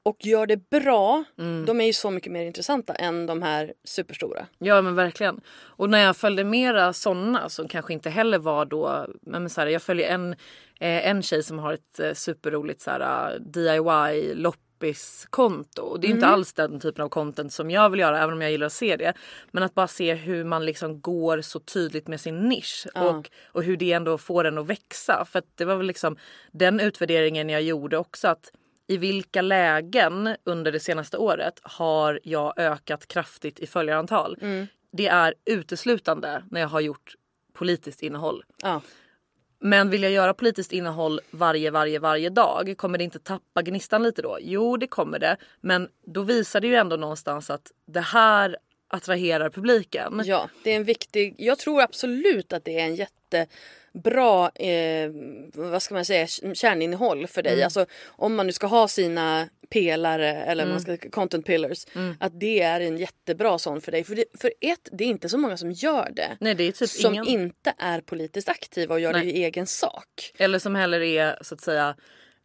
och 0.04 0.26
gör 0.26 0.46
det 0.46 0.70
bra, 0.70 1.24
Mm. 1.38 1.66
de 1.66 1.82
är 1.82 1.86
ju 1.86 1.94
så 1.94 2.12
mycket 2.12 2.32
mer 2.32 2.46
intressanta 2.46 2.94
än 2.96 3.26
de 3.26 3.42
här 3.42 3.74
superstora. 3.84 4.48
Ja 4.60 4.82
men 4.82 4.96
verkligen. 4.96 5.42
Och 5.50 5.90
när 5.90 6.00
jag 6.06 6.18
följde 6.18 6.44
mera 6.44 6.94
sådana 6.94 7.50
som 7.50 7.68
kanske 7.68 7.94
inte 7.94 8.10
heller 8.10 8.38
var 8.38 8.66
då, 8.66 9.08
men 9.22 9.50
så 9.50 9.62
här, 9.62 9.68
jag 9.68 9.82
följer 9.82 10.10
en, 10.10 10.32
eh, 10.80 11.08
en 11.08 11.22
tjej 11.24 11.44
som 11.44 11.60
har 11.60 11.74
ett 11.74 12.00
eh, 12.00 12.14
superroligt 12.14 12.82
så 12.82 12.92
här, 12.92 13.40
DIY 13.40 14.34
loppiskonto. 14.36 15.82
Och 15.82 16.00
det 16.00 16.08
är 16.08 16.12
inte 16.12 16.28
alls 16.28 16.54
den 16.54 16.80
typen 16.80 17.04
av 17.06 17.10
content 17.10 17.54
som 17.54 17.72
jag 17.72 17.90
vill 17.90 18.00
göra 18.00 18.20
även 18.20 18.34
om 18.34 18.42
jag 18.42 18.52
gillar 18.52 18.66
att 18.68 18.74
se 18.74 18.96
det. 18.96 19.14
Men 19.52 19.64
att 19.64 19.74
bara 19.74 19.88
se 19.88 20.14
hur 20.14 20.44
man 20.44 20.66
liksom 20.66 21.02
går 21.02 21.42
så 21.42 21.60
tydligt 21.60 22.08
med 22.08 22.22
sin 22.22 22.40
nisch 22.50 22.88
och, 22.96 23.30
och 23.46 23.64
hur 23.64 23.78
det 23.78 23.92
ändå 23.94 24.18
får 24.18 24.44
den 24.44 24.58
att 24.58 24.68
växa. 24.68 25.26
För 25.26 25.40
att 25.40 25.58
det 25.58 25.66
var 25.66 25.76
väl 25.76 25.86
liksom 25.88 26.18
den 26.52 26.80
utvärderingen 26.80 27.50
jag 27.50 27.62
gjorde 27.62 27.98
också 27.98 28.28
att 28.28 28.52
i 28.88 28.98
vilka 28.98 29.42
lägen 29.42 30.36
under 30.44 30.72
det 30.72 30.80
senaste 30.80 31.18
året 31.18 31.60
har 31.64 32.20
jag 32.24 32.60
ökat 32.60 33.08
kraftigt 33.08 33.60
i 33.60 33.68
följarantal? 33.68 34.38
Det 34.92 35.08
är 35.08 35.34
uteslutande 35.46 36.44
när 36.52 36.62
jag 36.62 36.68
har 36.68 36.82
gjort 36.82 37.16
politiskt 37.54 38.04
innehåll. 38.04 38.44
Ja. 38.62 38.82
Men 39.60 39.90
vill 39.90 40.04
jag 40.04 40.12
göra 40.12 40.34
politiskt 40.34 40.72
innehåll 40.72 41.20
varje, 41.32 41.72
varje, 41.72 42.00
varje 42.00 42.30
dag, 42.30 42.74
kommer 42.78 42.98
det 42.98 43.04
inte 43.04 43.20
tappa 43.20 43.62
gnistan 43.62 44.04
lite 44.04 44.22
då? 44.22 44.38
Jo, 44.42 44.78
det 44.78 44.88
kommer 44.88 45.20
det. 45.20 45.38
Men 45.62 45.90
då 46.06 46.22
visar 46.22 46.62
det 46.62 46.68
ju 46.68 46.76
ändå 46.76 46.96
någonstans 46.96 47.50
att 47.50 47.72
det 47.86 48.02
här 48.02 48.58
attraherar 48.88 49.50
publiken. 49.50 50.22
Ja, 50.26 50.50
det 50.64 50.72
är 50.72 50.76
en 50.76 50.84
viktig... 50.84 51.36
Jag 51.38 51.60
tror 51.60 51.82
absolut 51.82 52.54
att 52.54 52.66
det 52.66 52.80
är 52.80 52.86
en 52.86 52.96
jättebra, 53.94 54.50
eh, 54.56 55.12
vad 55.54 55.82
ska 55.82 55.94
man 55.94 56.06
säga, 56.06 56.28
kärninnehåll 56.54 57.28
för 57.28 57.44
dig. 57.44 57.64
Alltså 57.64 57.86
om 58.06 58.36
man 58.36 58.46
nu 58.48 58.54
ska 58.54 58.68
ha 58.68 58.88
sina 58.88 59.50
pelare 59.70 60.32
eller 60.32 60.66
man 60.66 60.80
ska, 60.80 60.98
content 60.98 61.46
pillars. 61.46 61.86
Att 62.20 62.40
det 62.40 62.62
är 62.62 62.82
en 62.82 62.98
jättebra 62.98 63.58
sån 63.58 63.82
för 63.82 63.92
dig. 63.92 64.04
För, 64.04 64.16
det, 64.16 64.26
för 64.40 64.54
ett, 64.62 64.90
det 64.92 65.04
är 65.04 65.08
inte 65.08 65.30
så 65.30 65.38
många 65.38 65.58
som 65.58 65.72
gör 65.72 66.12
det. 66.16 66.38
Nej, 66.40 66.56
det 66.56 66.72
typ 66.72 66.90
som 66.90 67.14
ingen. 67.14 67.28
inte 67.28 67.74
är 67.78 68.02
politiskt 68.02 68.50
aktiva 68.50 68.94
och 68.94 69.00
gör 69.00 69.14
det 69.14 69.20
Nej. 69.20 69.30
i 69.30 69.44
egen 69.44 69.68
sak. 69.68 70.34
Eller 70.38 70.60
som 70.60 70.76
heller 70.76 71.02
är 71.02 71.38
så 71.42 71.56
att 71.56 71.62
säga 71.62 71.96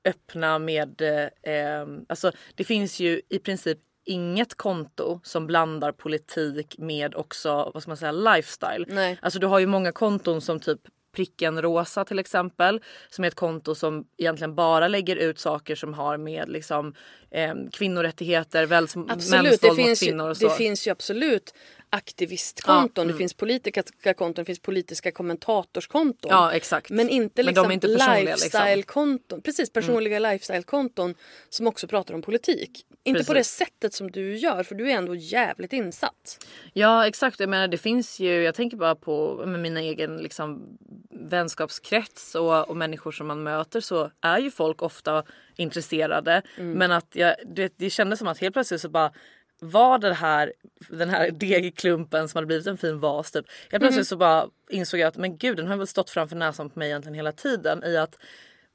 öppna 0.05 0.59
med... 0.59 1.01
Eh, 1.43 1.87
alltså 2.09 2.33
det 2.55 2.65
finns 2.65 3.01
ju 3.01 3.21
i 3.29 3.39
princip 3.39 3.79
inget 4.05 4.55
konto 4.55 5.21
som 5.25 5.47
blandar 5.47 5.93
politik 5.93 6.79
med 6.79 7.15
också 7.15 7.71
vad 7.75 7.83
ska 7.83 7.91
man 7.91 7.97
säga 7.97 8.13
lifestyle. 8.13 8.85
Nej. 8.89 9.19
Alltså 9.23 9.39
du 9.39 9.47
har 9.47 9.59
ju 9.59 9.67
många 9.67 9.93
konton 9.93 10.41
som 10.41 10.61
typ 10.61 10.81
Pricken 11.13 11.63
Rosa 11.63 12.05
till 12.05 12.19
exempel 12.19 12.81
som 13.11 13.25
är 13.25 13.29
ett 13.29 13.35
konto 13.35 13.75
som 13.75 14.05
egentligen 14.17 14.55
bara 14.55 14.89
lägger 14.89 15.17
ut 15.17 15.39
saker 15.39 15.75
som 15.75 15.95
har 15.95 16.17
med 16.17 16.49
liksom 16.49 16.95
eh, 17.31 17.55
kvinnorättigheter, 17.73 18.67
mäns 18.67 18.97
våld 18.97 19.79
mot 19.79 19.99
kvinnor 19.99 20.29
och 20.29 20.37
så. 20.37 20.49
det 20.49 20.55
finns 20.55 20.87
ju 20.87 20.91
absolut 20.91 21.55
aktivistkonton, 21.91 22.91
Ja, 22.95 23.05
det 23.05 23.11
mm. 23.11 23.19
finns 23.19 23.35
politiska 23.35 24.15
konton, 24.15 24.33
det 24.35 24.45
finns 24.45 24.59
politiska 24.59 25.13
kommentatorskonton. 25.13 26.31
Ja 26.31 26.53
exakt. 26.53 26.91
Men 26.91 27.09
inte 27.09 27.43
liksom 27.43 27.71
inte 27.71 27.87
liksom. 27.87 28.15
lifestyle-konton. 28.15 29.43
Precis, 29.43 29.73
personliga 29.73 30.19
lifestyle-konton 30.19 31.15
som 31.49 31.67
också 31.67 31.89
pratar 31.89 32.15
om 32.15 32.23
politik. 32.23 32.85
Inte 33.05 33.25
på 33.25 33.33
det 33.33 33.41
Precis. 33.41 33.57
sättet 33.57 33.95
som 33.95 34.11
du 34.11 34.37
gör 34.37 34.63
för 34.63 34.75
du 34.75 34.91
är 34.91 34.95
ändå 34.95 35.15
jävligt 35.15 35.73
insatt. 35.73 36.47
Ja 36.73 37.07
exakt, 37.07 37.41
jag 37.41 37.49
menar 37.49 37.69
det 37.69 37.79
finns 37.79 38.21
ju, 38.21 38.43
jag 38.43 38.55
tänker 38.55 38.77
bara 38.77 38.95
på 38.95 39.45
med 39.47 39.61
mina 39.61 39.81
egen 39.81 40.17
liksom, 40.17 40.79
vänskapskrets 41.11 42.35
och, 42.35 42.69
och 42.69 42.77
människor 42.77 43.13
som 43.13 43.27
man 43.27 43.43
möter 43.43 43.81
så 43.81 44.11
är 44.21 44.39
ju 44.39 44.51
folk 44.51 44.83
ofta 44.83 45.25
intresserade. 45.57 46.43
Men 46.57 46.93
att 46.93 47.09
jag, 47.13 47.35
det, 47.47 47.73
det 47.77 47.91
kändes 47.91 48.19
som 48.19 48.29
att 48.29 48.39
helt 48.39 48.53
plötsligt 48.53 48.81
så 48.81 48.89
bara 48.89 49.13
var 49.61 49.99
det 49.99 50.15
här, 50.15 50.53
den 50.91 51.09
här 51.11 51.31
degklumpen 51.31 52.29
som 52.29 52.39
hade 52.39 52.47
blivit 52.47 52.67
en 52.67 52.79
fin 52.79 53.01
vas 53.01 53.31
typ. 53.31 53.47
Helt 53.71 53.83
plötsligt 53.83 54.09
så 54.09 54.17
bara 54.17 54.47
insåg 54.71 55.01
jag 55.01 55.09
att 55.09 55.17
men 55.17 55.39
gud 55.39 55.57
den 55.57 55.67
har 55.67 55.77
väl 55.77 55.87
stått 55.87 56.11
framför 56.11 56.37
näsan 56.37 56.71
på 56.71 56.79
mig 56.79 56.89
egentligen 56.89 57.15
hela 57.15 57.33
tiden 57.33 57.85
i 57.85 57.97
att 57.97 58.19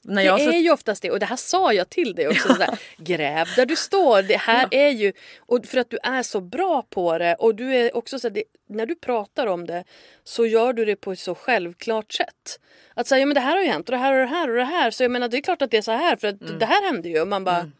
när 0.05 0.15
Det 0.21 0.27
jag 0.27 0.41
så- 0.41 0.49
är 0.49 0.57
ju 0.57 0.71
oftast 0.71 1.01
det 1.01 1.11
och 1.11 1.19
det 1.19 1.25
här 1.25 1.35
sa 1.35 1.73
jag 1.73 1.89
till 1.89 2.15
dig 2.15 2.27
också. 2.27 2.47
Sådär, 2.47 2.79
gräv 2.97 3.47
där 3.55 3.65
du 3.65 3.75
står. 3.75 4.21
Det 4.21 4.37
här 4.37 4.67
är 4.71 4.89
ju, 4.89 5.13
och 5.39 5.65
för 5.65 5.77
att 5.77 5.89
du 5.89 5.97
är 6.03 6.23
så 6.23 6.41
bra 6.41 6.81
på 6.89 7.17
det 7.17 7.35
och 7.35 7.55
du 7.55 7.75
är 7.75 7.95
också 7.95 8.19
så 8.19 8.29
det, 8.29 8.43
när 8.69 8.85
du 8.85 8.95
pratar 8.95 9.47
om 9.47 9.65
det 9.67 9.83
så 10.23 10.45
gör 10.45 10.73
du 10.73 10.85
det 10.85 10.95
på 10.95 11.11
ett 11.11 11.19
så 11.19 11.35
självklart 11.35 12.13
sätt. 12.13 12.59
Att 12.95 13.07
säga 13.07 13.19
ja, 13.19 13.25
men 13.25 13.35
det 13.35 13.41
här 13.41 13.55
har 13.55 13.63
ju 13.63 13.69
hänt 13.69 13.89
och 13.89 13.91
det 13.91 13.97
här 13.97 14.13
och 14.13 14.19
det 14.19 14.25
här 14.35 14.49
och 14.49 14.55
det 14.55 14.63
här 14.65 14.91
så 14.91 15.03
jag 15.03 15.11
menar 15.11 15.27
det 15.27 15.37
är 15.37 15.41
klart 15.41 15.61
att 15.61 15.71
det 15.71 15.77
är 15.77 15.81
så 15.81 15.91
här 15.91 16.15
för 16.15 16.27
att 16.27 16.41
Mm. 16.41 16.59
det 16.59 16.65
här 16.65 16.91
hände 16.91 17.09
ju 17.09 17.21
och 17.21 17.27
man 17.27 17.43
bara 17.43 17.71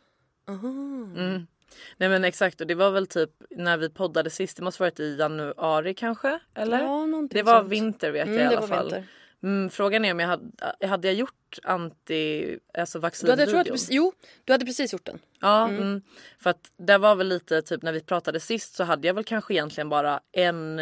Nej 1.98 2.10
men 2.10 2.24
exakt 2.24 2.62
och 2.62 2.68
det 2.68 2.76
var 2.76 2.92
väl 2.92 3.08
typ 3.08 3.30
när 3.50 3.78
vi 3.78 3.90
poddade 3.90 4.30
sist, 4.30 4.58
det 4.58 4.64
måste 4.64 4.84
varit 4.84 5.00
i 5.00 5.16
januari 5.16 5.94
kanske? 5.94 6.40
Eller? 6.56 6.80
Ja, 6.84 7.28
det 7.30 7.44
var 7.44 7.60
sånt. 7.60 7.72
vinter 7.72 8.12
vet 8.12 8.28
Mm, 8.28 8.40
jag 8.40 8.46
i 8.46 8.50
det 8.50 8.58
alla 8.58 8.68
fall. 8.68 9.04
Mm, 9.44 9.70
frågan 9.70 10.06
är 10.06 10.12
om 10.12 10.20
jag 10.20 10.28
hade, 10.28 10.88
hade 10.88 11.08
jag 11.08 11.16
gjort 11.16 11.60
anti, 11.64 12.58
alltså 12.78 13.00
vaccinvideon? 13.00 13.64
du- 13.64 13.76
jo, 13.90 14.14
du 14.44 14.54
hade 14.54 14.66
precis 14.66 14.94
gjort 14.94 15.06
den. 15.06 15.20
Ja, 15.42 15.68
mm. 15.68 16.02
för 16.40 16.50
att 16.50 16.72
det 16.78 16.98
var 16.98 17.16
väl 17.16 17.28
lite 17.28 17.62
typ 17.62 17.82
när 17.82 17.92
vi 17.94 18.02
pratade 18.02 18.40
sist 18.40 18.76
så 18.76 18.84
hade 18.84 19.08
jag 19.08 19.14
väl 19.14 19.24
kanske 19.24 19.54
egentligen 19.54 19.90
bara 19.90 20.20
en 20.32 20.82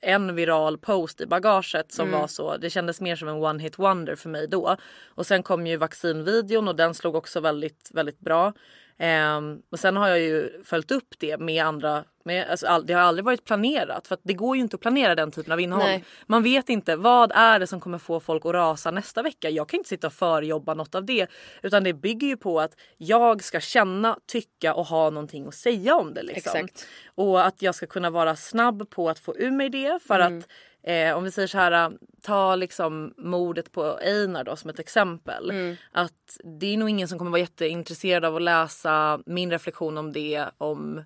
en 0.00 0.34
viral 0.34 0.78
post 0.78 1.20
i 1.20 1.26
bagaget 1.26 1.92
som 1.92 2.08
Mm. 2.08 2.20
var 2.20 2.26
så, 2.26 2.56
det 2.56 2.70
kändes 2.70 3.00
mer 3.00 3.16
som 3.16 3.28
en 3.28 3.34
one 3.34 3.62
hit 3.62 3.78
wonder 3.78 4.16
för 4.16 4.28
mig 4.28 4.48
då. 4.48 4.76
Och 5.08 5.26
sen 5.26 5.42
kom 5.42 5.66
ju 5.66 5.76
vaccinvideon 5.76 6.68
och 6.68 6.76
den 6.76 6.94
slog 6.94 7.14
också 7.14 7.40
väldigt, 7.40 7.90
väldigt 7.94 8.20
bra. 8.20 8.52
Ehm, 8.98 9.62
och 9.70 9.80
sen 9.80 9.96
har 9.96 10.08
jag 10.08 10.20
ju 10.20 10.62
följt 10.64 10.90
upp 10.90 11.14
det 11.18 11.38
med 11.38 11.64
andra, 11.64 12.04
med, 12.24 12.50
alltså, 12.50 12.66
all, 12.66 12.86
det 12.86 12.92
har 12.92 13.00
aldrig 13.00 13.24
varit 13.24 13.44
planerat 13.44 14.08
för 14.08 14.18
det 14.22 14.32
går 14.34 14.56
ju 14.56 14.62
inte 14.62 14.74
att 14.76 14.80
planera 14.80 15.14
den 15.14 15.30
typen 15.30 15.52
av 15.52 15.60
innehåll. 15.60 15.84
Nej. 15.84 16.04
Man 16.26 16.42
vet 16.42 16.68
inte 16.68 16.96
vad 16.96 17.32
är 17.34 17.58
det 17.58 17.66
som 17.66 17.80
kommer 17.80 17.98
få 17.98 18.20
folk 18.20 18.46
att 18.46 18.52
rasa 18.52 18.90
nästa 18.90 19.22
vecka. 19.22 19.50
Jag 19.50 19.68
kan 19.68 19.78
inte 19.78 19.88
sitta 19.88 20.06
och 20.06 20.12
förjobba 20.12 20.74
något 20.74 20.94
av 20.94 21.04
det 21.04 21.26
utan 21.62 21.84
det 21.84 21.92
bygger 21.92 22.26
ju 22.28 22.36
på 22.36 22.60
att 22.60 22.72
jag 22.96 23.44
ska 23.44 23.60
känna, 23.60 24.18
tycka 24.26 24.74
och 24.74 24.86
ha 24.86 25.10
någonting 25.10 25.46
att 25.46 25.54
säga 25.54 25.94
om 25.96 26.14
det. 26.14 26.22
Liksom. 26.22 26.52
Exakt. 26.56 26.86
Och 27.14 27.46
att 27.46 27.62
jag 27.62 27.74
ska 27.74 27.86
kunna 27.86 28.10
vara 28.10 28.36
snabb 28.36 28.90
på 28.90 29.08
att 29.10 29.18
få 29.18 29.36
ur 29.36 29.50
mig 29.50 29.68
det 29.68 30.02
för 30.06 30.20
Mm. 30.20 30.38
att 30.38 30.48
eh, 30.88 31.16
om 31.16 31.24
vi 31.24 31.30
säger 31.30 31.48
så 31.48 31.58
här, 31.58 31.92
ta 32.22 32.56
liksom 32.56 33.14
mordet 33.16 33.72
på 33.72 33.98
Einar 33.98 34.44
då 34.44 34.56
som 34.56 34.70
ett 34.70 34.78
exempel. 34.78 35.50
Mm. 35.50 35.76
Att 35.92 36.40
det 36.60 36.74
är 36.74 36.76
nog 36.76 36.90
ingen 36.90 37.08
som 37.08 37.18
kommer 37.18 37.30
vara 37.30 37.40
jätteintresserad 37.40 38.24
av 38.24 38.36
att 38.36 38.42
läsa 38.42 39.20
min 39.26 39.50
reflektion 39.50 39.98
om 39.98 40.12
det 40.12 40.44
om 40.58 41.04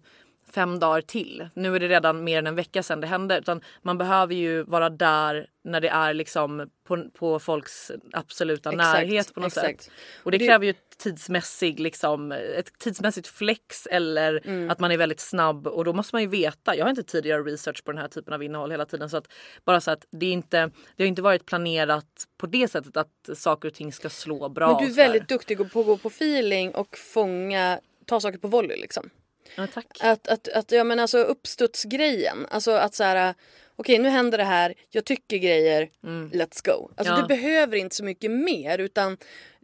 fem 0.54 0.78
dagar 0.78 1.00
till. 1.00 1.48
Nu 1.54 1.76
är 1.76 1.80
det 1.80 1.88
redan 1.88 2.24
mer 2.24 2.38
än 2.38 2.46
en 2.46 2.54
vecka 2.54 2.82
sedan 2.82 3.00
det 3.00 3.06
hände. 3.06 3.38
Utan 3.38 3.60
man 3.82 3.98
behöver 3.98 4.34
ju 4.34 4.62
vara 4.62 4.90
där 4.90 5.46
när 5.64 5.80
det 5.80 5.88
är 5.88 6.14
liksom 6.14 6.70
på, 6.86 7.04
på 7.14 7.38
folks 7.38 7.90
absoluta 8.12 8.70
Exakt, 8.72 8.92
närhet 8.92 9.34
på 9.34 9.40
något 9.40 9.46
exakt. 9.56 9.82
sätt. 9.82 9.92
Och 10.22 10.30
det, 10.30 10.38
Det- 10.38 10.46
kräver 10.46 10.66
ju 10.66 10.74
tidsmässig, 10.98 11.80
liksom, 11.80 12.32
ett 12.32 12.78
tidsmässigt 12.78 13.26
flex 13.28 13.86
eller 13.86 14.40
Mm. 14.46 14.70
att 14.70 14.78
man 14.80 14.90
är 14.90 14.96
väldigt 14.96 15.20
snabb 15.20 15.66
och 15.66 15.84
då 15.84 15.92
måste 15.92 16.14
man 16.14 16.22
ju 16.22 16.28
veta. 16.28 16.76
Jag 16.76 16.84
har 16.84 16.90
inte 16.90 17.02
tid 17.02 17.18
att 17.20 17.26
göra 17.26 17.42
research 17.42 17.84
på 17.84 17.92
den 17.92 18.00
här 18.00 18.08
typen 18.08 18.34
av 18.34 18.42
innehåll 18.42 18.70
hela 18.70 18.86
tiden 18.86 19.10
så 19.10 19.16
att 19.16 19.32
bara 19.64 19.80
så 19.80 19.90
att 19.90 20.04
det 20.10 20.26
är 20.26 20.32
inte, 20.32 20.70
det 20.96 21.02
har 21.04 21.08
inte 21.08 21.22
varit 21.22 21.46
planerat 21.46 22.06
på 22.38 22.46
det 22.46 22.68
sättet 22.68 22.96
att 22.96 23.28
saker 23.38 23.68
och 23.68 23.74
ting 23.74 23.92
ska 23.92 24.08
slå 24.10 24.48
bra. 24.48 24.66
Men 24.68 24.84
du 24.86 24.92
är 24.92 24.96
väldigt 24.96 25.28
duktig 25.28 25.72
på 25.72 25.80
att 25.80 25.86
gå 25.86 25.96
på 25.96 26.08
feeling 26.08 26.74
och 26.74 26.96
fånga, 26.96 27.80
ta 28.06 28.20
saker 28.20 28.38
på 28.38 28.48
volley 28.48 28.76
liksom. 28.80 29.10
Ja, 29.56 29.66
tack. 29.74 29.86
Att, 30.00 30.28
att, 30.28 30.48
att 30.48 30.72
ja, 30.72 30.84
men 30.84 31.00
alltså 31.00 31.18
uppstudsgrejen. 31.18 32.46
Alltså 32.50 32.70
att 32.70 32.94
så 32.94 33.04
här, 33.04 33.34
okej 33.76 33.98
nu 33.98 34.08
händer 34.08 34.38
det 34.38 34.44
här, 34.44 34.74
jag 34.90 35.04
tycker 35.04 35.36
grejer, 35.36 35.88
let's 36.32 36.64
go. 36.66 36.90
Alltså 36.96 37.14
Ja. 37.14 37.20
du 37.20 37.26
behöver 37.26 37.76
inte 37.76 37.96
så 37.96 38.04
mycket 38.04 38.30
mer 38.30 38.78
utan 38.78 39.16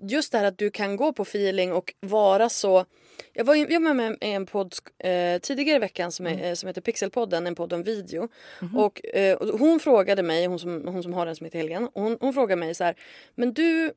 just 0.02 0.32
det 0.32 0.38
här 0.38 0.44
att 0.44 0.58
du 0.58 0.70
kan 0.70 0.96
gå 0.96 1.12
på 1.12 1.22
feeling 1.22 1.72
och 1.72 1.94
vara 2.00 2.48
så 2.48 2.84
jag 3.32 3.44
var, 3.44 3.54
jag 3.54 3.82
var 3.82 3.94
med 3.94 4.12
i 4.20 4.30
en 4.32 4.46
podd 4.46 4.74
eh, 4.98 5.38
tidigare 5.40 5.76
i 5.76 5.80
veckan 5.80 6.12
som, 6.12 6.26
är, 6.26 6.44
eh, 6.48 6.54
som 6.54 6.66
heter 6.66 6.80
Pixelpodden, 6.80 7.46
en 7.46 7.54
podd 7.54 7.72
om 7.72 7.82
video. 7.82 8.28
Och, 8.76 9.06
eh, 9.06 9.38
hon 9.58 9.80
frågade 9.80 10.22
mig, 10.22 10.46
hon 10.46 10.58
som, 10.58 10.86
hon 10.88 11.02
som 11.02 11.12
har 11.12 11.26
den 11.26 11.36
som 11.36 11.44
heter 11.44 11.58
Helgen, 11.58 11.88
hon, 11.94 12.16
hon 12.20 12.34
frågade 12.34 12.58
mig 12.60 12.74
så 12.74 12.84
här, 12.84 12.94
men 13.34 13.52
du 13.54 13.92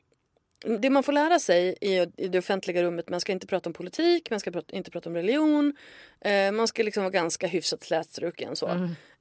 det 0.80 0.90
man 0.90 1.04
får 1.04 1.14
lära 1.14 1.40
sig 1.40 1.76
i, 1.82 2.08
i 2.18 2.28
det 2.28 2.38
offentliga 2.38 2.84
rummet, 2.84 3.10
man 3.10 3.20
ska 3.20 3.32
inte 3.32 3.48
prata 3.48 3.70
om 3.70 3.74
politik, 3.74 4.30
man 4.30 4.40
ska 4.40 4.52
prata, 4.52 4.76
inte 4.76 4.92
prata 4.92 5.10
om 5.10 5.16
religion. 5.16 5.76
Eh, 6.22 6.52
man 6.52 6.68
ska 6.68 6.84
liksom 6.84 7.04
vara 7.04 7.12
ganska 7.12 7.48
hyfsat 7.48 7.84
slätstruken 7.84 8.56
så. 8.56 8.68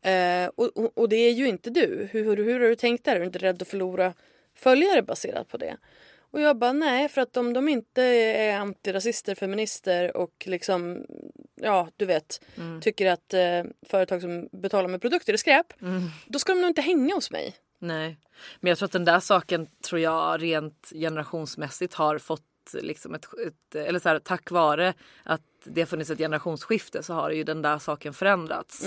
Eh, 0.08 0.46
och, 0.54 0.76
och, 0.76 0.98
och 0.98 1.08
det 1.08 1.16
är 1.16 1.32
ju 1.32 1.48
inte 1.48 1.70
du. 1.70 2.08
Hur, 2.12 2.24
hur, 2.24 2.36
hur 2.36 2.60
har 2.60 2.68
du 2.68 2.76
tänkt 2.76 3.04
där? 3.04 3.16
Är 3.16 3.20
du 3.20 3.26
inte 3.26 3.38
rädd 3.38 3.62
att 3.62 3.68
förlora 3.68 4.14
följare 4.54 5.02
baserat 5.02 5.48
på 5.48 5.56
det? 5.56 5.76
Och 6.32 6.40
jag 6.40 6.56
bara 6.56 6.72
nej, 6.72 7.08
för 7.08 7.20
att 7.20 7.36
om 7.36 7.52
de 7.52 7.68
inte 7.68 8.02
är 8.02 8.56
antirasister, 8.56 9.34
feminister 9.34 10.16
och 10.16 10.44
liksom 10.46 11.06
ja 11.60 11.88
du 11.96 12.06
vet, 12.06 12.40
Mm. 12.56 12.80
tycker 12.80 13.06
att 13.06 13.34
eh, 13.34 13.62
företag 13.86 14.20
som 14.20 14.48
betalar 14.52 14.88
med 14.88 15.00
produkter 15.02 15.32
är 15.32 15.36
skräp. 15.36 15.82
Mm. 15.82 16.02
Då 16.26 16.38
ska 16.38 16.52
de 16.52 16.60
nog 16.60 16.70
inte 16.70 16.82
hänga 16.82 17.14
hos 17.14 17.30
mig. 17.30 17.54
Nej, 17.82 18.18
men 18.60 18.68
jag 18.68 18.78
tror 18.78 18.86
att 18.86 18.92
den 18.92 19.04
där 19.04 19.20
saken 19.20 19.66
tror 19.66 20.00
jag 20.00 20.42
rent 20.42 20.92
generationsmässigt 20.94 21.94
har 21.94 22.18
fått 22.18 22.42
liksom 22.74 23.14
ett, 23.14 23.26
ett 23.46 23.74
eller 23.74 23.98
så 23.98 24.08
här, 24.08 24.18
tack 24.18 24.50
vare 24.50 24.94
att 25.22 25.42
det 25.64 25.80
har 25.80 25.86
funnits 25.86 26.10
ett 26.10 26.18
generationsskifte 26.18 27.02
så 27.02 27.14
har 27.14 27.30
ju 27.30 27.44
den 27.44 27.62
där 27.62 27.78
saken 27.78 28.12
förändrats. 28.12 28.84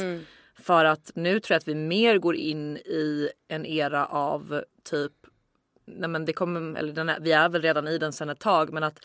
För 0.59 0.85
att 0.85 1.11
nu 1.15 1.39
tror 1.39 1.53
jag 1.55 1.59
att 1.59 1.67
vi 1.67 1.75
mer 1.75 2.17
går 2.17 2.35
in 2.35 2.77
i 2.77 3.29
en 3.47 3.65
era 3.65 4.05
av 4.05 4.63
typ, 4.83 5.11
nej 5.85 6.09
men 6.09 6.25
det 6.25 6.33
kommer, 6.33 6.79
eller 6.79 6.93
den 6.93 7.09
är, 7.09 7.19
vi 7.19 7.31
är 7.31 7.49
väl 7.49 7.61
redan 7.61 7.87
i 7.87 7.97
den 7.97 8.13
sedan 8.13 8.29
ett 8.29 8.39
tag 8.39 8.73
men 8.73 8.83
att 8.83 8.99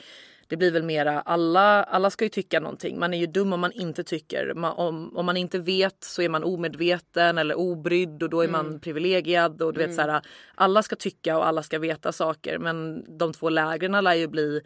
det 0.49 0.57
blir 0.57 0.71
väl 0.71 0.83
mera 0.83 1.21
alla, 1.21 1.83
alla 1.85 2.11
ska 2.11 2.25
ju 2.25 2.29
tycka 2.29 2.61
någonting. 2.61 2.99
Man 2.99 3.15
är 3.15 3.19
ju 3.19 3.27
dum 3.27 3.53
om 3.53 3.61
man 3.61 3.73
inte 3.73 4.05
tycker. 4.05 4.55
Man, 4.55 4.73
om, 4.73 5.17
om 5.17 5.27
man 5.27 5.37
inte 5.37 5.59
vet 5.59 6.05
så 6.05 6.23
är 6.23 6.29
man 6.29 6.45
omedveten 6.45 7.39
eller 7.39 7.59
obrydd 7.59 8.23
och 8.23 8.31
då 8.31 8.41
är 8.41 8.49
man 8.49 8.81
privilegierad. 8.81 9.63
Och 9.63 9.73
du 9.73 9.87
vet, 9.87 9.95
så 9.95 10.03
här, 10.03 10.23
alla 10.55 10.83
ska 10.83 10.97
tycka 10.97 11.39
och 11.39 11.47
alla 11.47 11.63
ska 11.63 11.79
veta 11.79 12.13
saker 12.13 12.59
men 12.59 13.05
de 13.19 13.33
två 13.33 13.49
lägren 13.49 14.05
lär 14.05 14.15
ju 14.15 14.29
bli 14.29 14.61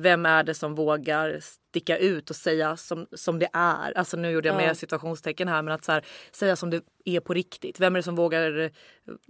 vem 0.00 0.26
är 0.26 0.42
det 0.42 0.54
som 0.54 0.74
vågar 0.74 1.38
sticka 1.40 1.98
ut 1.98 2.30
och 2.30 2.36
säga 2.36 2.76
som, 2.76 3.06
som 3.12 3.38
det 3.38 3.48
är? 3.52 3.98
Alltså 3.98 4.16
nu 4.16 4.30
gjorde 4.30 4.48
jag 4.48 4.56
med 4.56 4.76
situationstecken 4.76 5.48
här 5.48 5.62
men 5.62 5.74
att 5.74 5.84
så 5.84 5.92
här, 5.92 6.04
säga 6.32 6.56
som 6.56 6.70
det 6.70 6.82
är 7.04 7.20
på 7.20 7.34
riktigt. 7.34 7.80
Vem 7.80 7.94
är 7.94 7.98
det 7.98 8.02
som 8.02 8.14
vågar 8.14 8.70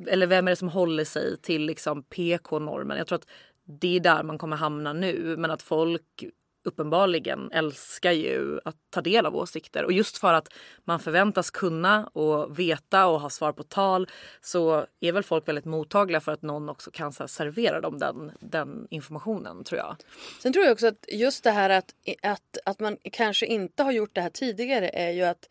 eller 0.07 0.27
vem 0.27 0.49
är 0.49 0.53
det 0.53 0.57
som 0.57 0.69
håller 0.69 1.05
sig 1.05 1.37
till 1.41 1.63
liksom 1.63 2.03
PK-normen? 2.03 2.99
Jag 2.99 3.07
tror 3.07 3.19
att 3.19 3.29
det 3.69 3.97
är 3.97 4.01
där 4.01 4.23
man 4.23 4.39
kommer 4.39 4.57
hamna 4.57 4.93
nu 4.93 5.37
men 5.39 5.51
att 5.51 5.63
folk 5.63 6.25
uppenbarligen 6.65 7.53
älskar 7.53 8.13
ju 8.13 8.61
att 8.65 8.77
ta 8.91 9.01
del 9.01 9.27
av 9.27 9.37
åsikter 9.37 9.85
och 9.85 9.93
just 9.93 10.19
för 10.19 10.33
att 10.33 10.49
man 10.85 11.01
förväntas 11.01 11.51
kunna 11.51 12.07
och 12.07 12.59
veta 12.59 13.07
och 13.07 13.21
ha 13.21 13.31
svar 13.31 13.53
på 13.53 13.63
tal 13.63 14.09
så 14.41 14.87
är 15.01 15.13
väl 15.13 15.23
folk 15.23 15.49
väldigt 15.49 15.65
mottagliga 15.65 16.21
för 16.21 16.33
att 16.33 16.43
någon 16.43 16.69
också 16.69 16.91
kan 16.91 17.13
så 17.13 17.23
här, 17.23 17.29
servera 17.29 17.81
dem 17.81 17.99
den, 17.99 18.33
den 18.41 18.87
informationen 18.91 19.65
tror 19.65 19.79
jag. 19.79 19.97
Sen 20.43 20.53
tror 20.53 20.65
jag 20.65 20.73
också 20.73 20.87
att 20.87 21.05
just 21.09 21.45
det 21.45 21.51
här 21.51 21.71
att, 21.71 21.95
att, 22.23 22.59
att 22.65 22.81
man 22.81 22.97
kanske 23.03 23.47
inte 23.47 23.83
har 23.83 23.93
gjort 23.93 24.15
det 24.15 24.21
här 24.21 24.31
tidigare 24.31 24.89
är 24.89 25.11
ju 25.11 25.23
att 25.23 25.49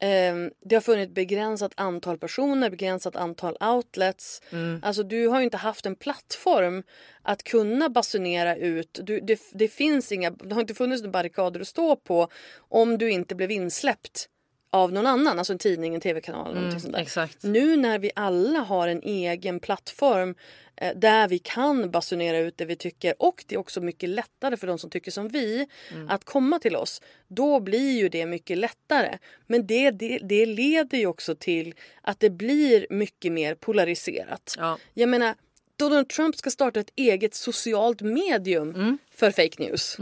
ehm, 0.00 0.50
det 0.64 0.76
har 0.76 0.80
funnits 0.80 1.14
begränsat 1.14 1.72
antal 1.74 2.18
personer, 2.18 2.70
begränsat 2.70 3.16
antal 3.16 3.56
outlets. 3.60 4.42
Alltså 4.82 5.02
du 5.02 5.28
har 5.28 5.38
ju 5.38 5.44
inte 5.44 5.56
haft 5.56 5.86
en 5.86 5.96
plattform 5.96 6.82
att 7.22 7.42
kunna 7.42 7.88
basunera 7.88 8.56
ut. 8.56 9.00
Du, 9.02 9.20
det, 9.20 9.40
det 9.52 9.68
finns 9.68 10.12
inga, 10.12 10.30
det 10.30 10.54
har 10.54 10.60
inte 10.60 10.74
funnits 10.74 11.02
några 11.02 11.12
barrikader 11.12 11.60
att 11.60 11.68
stå 11.68 11.96
på 11.96 12.28
om 12.56 12.98
du 12.98 13.10
inte 13.10 13.34
blev 13.34 13.50
insläppt 13.50 14.28
av 14.76 14.92
någon 14.92 15.06
annan, 15.06 15.38
alltså 15.38 15.52
en 15.52 15.58
tidning, 15.58 15.94
en 15.94 16.00
tv-kanal 16.00 16.54
någonting 16.54 16.80
sånt 16.80 16.92
där. 16.94 17.00
exakt. 17.00 17.42
Nu 17.42 17.76
när 17.76 17.98
vi 17.98 18.10
alla 18.14 18.58
har 18.58 18.88
en 18.88 19.02
egen 19.02 19.60
plattform 19.60 20.34
eh, 20.76 20.96
där 20.96 21.28
vi 21.28 21.38
kan 21.38 21.90
basunera 21.90 22.38
ut 22.38 22.56
det 22.56 22.64
vi 22.64 22.76
tycker 22.76 23.14
och 23.22 23.44
det 23.46 23.54
är 23.54 23.58
också 23.58 23.80
mycket 23.80 24.08
lättare 24.08 24.56
för 24.56 24.66
de 24.66 24.78
som 24.78 24.90
tycker 24.90 25.10
som 25.10 25.28
vi 25.28 25.66
att 26.08 26.24
komma 26.24 26.58
till 26.58 26.76
oss. 26.76 27.02
Då 27.28 27.60
blir 27.60 27.98
ju 27.98 28.08
det 28.08 28.26
mycket 28.26 28.58
lättare. 28.58 29.18
Men 29.46 29.66
det, 29.66 29.90
det, 29.90 30.18
det 30.18 30.46
leder 30.46 30.98
ju 30.98 31.06
också 31.06 31.34
till 31.34 31.74
att 32.02 32.20
det 32.20 32.30
blir 32.30 32.86
mycket 32.90 33.32
mer 33.32 33.54
polariserat. 33.54 34.54
Ja. 34.58 34.78
Jag 34.94 35.08
menar, 35.08 35.34
Donald 35.76 36.08
Trump 36.08 36.36
ska 36.36 36.50
starta 36.50 36.80
ett 36.80 36.90
eget 36.96 37.34
socialt 37.34 38.00
medium 38.00 38.98
för 39.14 39.30
fake 39.30 39.62
news. 39.62 39.96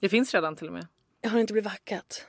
Det 0.00 0.08
finns 0.08 0.34
redan 0.34 0.56
till 0.56 0.66
och 0.66 0.72
med. 0.72 0.86
Jag 1.20 1.30
har 1.30 1.38
inte 1.38 1.52
blivit 1.52 1.70
hackat 1.70 2.26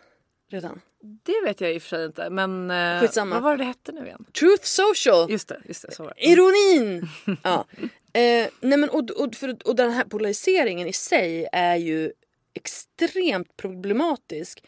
redan. 0.50 0.82
Det 1.02 1.42
vet 1.46 1.62
jag 1.62 1.74
i 1.74 1.78
och 1.78 1.82
för 1.82 1.90
sig 1.90 2.06
inte 2.06 2.30
men 2.30 2.72
eh, 2.72 3.02
Skitsamma. 3.02 3.36
vad 3.36 3.44
var 3.44 3.52
det 3.52 3.64
det 3.64 3.68
hette 3.68 3.92
nu 3.92 4.06
igen? 4.06 4.26
Truth 4.40 4.64
social! 4.64 5.32
Just 5.32 5.48
det, 5.48 5.62
just 5.66 5.82
det 5.82 5.92
så 5.92 6.04
var 6.04 6.14
det. 6.16 6.28
Ironin! 6.28 7.10
ja. 7.44 7.66
eh, 8.14 8.48
nej 8.62 8.78
men, 8.78 8.90
och, 8.90 9.10
och, 9.10 9.36
för, 9.36 9.68
och 9.68 9.76
den 9.76 9.92
här 9.92 10.04
polariseringen 10.04 10.88
i 10.88 10.94
sig 10.94 11.48
är 11.52 11.76
ju 11.76 12.12
extremt 12.54 13.58
problematisk 13.58 14.64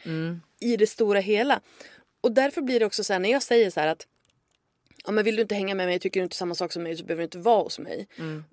i 0.60 0.78
det 0.78 0.88
stora 0.88 1.20
hela. 1.20 1.62
Och 2.22 2.32
därför 2.32 2.62
blir 2.62 2.80
det 2.80 2.86
också 2.86 3.04
så 3.04 3.14
här 3.14 3.20
när 3.20 3.32
jag 3.32 3.44
säger 3.44 3.70
så 3.70 3.80
här 3.80 3.88
att 3.88 4.08
Ja, 5.06 5.12
men 5.12 5.26
vill 5.26 5.36
du 5.36 5.42
inte 5.42 5.56
hänga 5.56 5.76
med 5.76 5.88
mig, 5.88 6.00
tycker 6.00 6.20
du 6.20 6.24
inte 6.24 6.36
samma 6.36 6.56
sak 6.56 6.72
som 6.72 6.84
mig 6.84 6.98
så 6.98 7.06
behöver 7.06 7.22
du 7.22 7.24
inte 7.24 7.38
vara 7.38 7.64
hos 7.64 7.80
mig. 7.80 8.08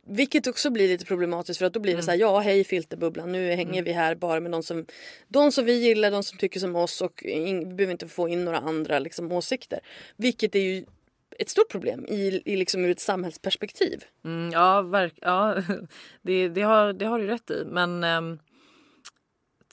Vilket 0.06 0.46
också 0.46 0.70
blir 0.70 0.88
lite 0.88 1.04
problematiskt 1.04 1.59
för 1.59 1.66
att 1.66 1.72
då 1.72 1.80
blir 1.80 1.96
det 1.96 2.02
så 2.02 2.11
här, 2.11 2.18
ja 2.18 2.38
hej 2.38 2.64
filterbubblan, 2.64 3.32
nu 3.32 3.52
hänger 3.52 3.82
vi 3.82 3.92
här 3.92 4.14
bara 4.14 4.40
med 4.40 4.52
de 4.52 4.62
som, 4.62 4.87
de 5.28 5.52
som 5.52 5.64
vi 5.64 5.72
gillar, 5.72 6.11
de 6.11 6.22
som 6.22 6.38
tycker 6.38 6.61
som 6.61 6.76
oss 6.76 7.00
och 7.00 7.22
in, 7.22 7.68
vi 7.68 7.74
behöver 7.74 7.92
inte 7.92 8.09
få 8.09 8.28
in 8.28 8.44
några 8.44 8.59
andra 8.59 8.98
liksom, 8.98 9.32
åsikter. 9.32 9.80
Vilket 10.16 10.54
är 10.54 10.61
ju 10.61 10.85
ett 11.38 11.48
stort 11.48 11.68
problem 11.68 12.06
i, 12.06 12.42
i 12.44 12.56
liksom 12.56 12.85
ur 12.85 12.90
ett 12.90 13.00
samhällsperspektiv. 13.00 14.04
Mm, 14.24 14.50
ja, 14.52 14.82
verk, 14.82 15.14
ja 15.20 15.56
det, 16.22 16.48
det, 16.48 16.62
har, 16.62 16.92
det 16.92 17.06
har 17.06 17.18
du 17.18 17.26
rätt 17.26 17.50
i 17.50 17.64
men 17.66 18.04
ehm, 18.04 18.38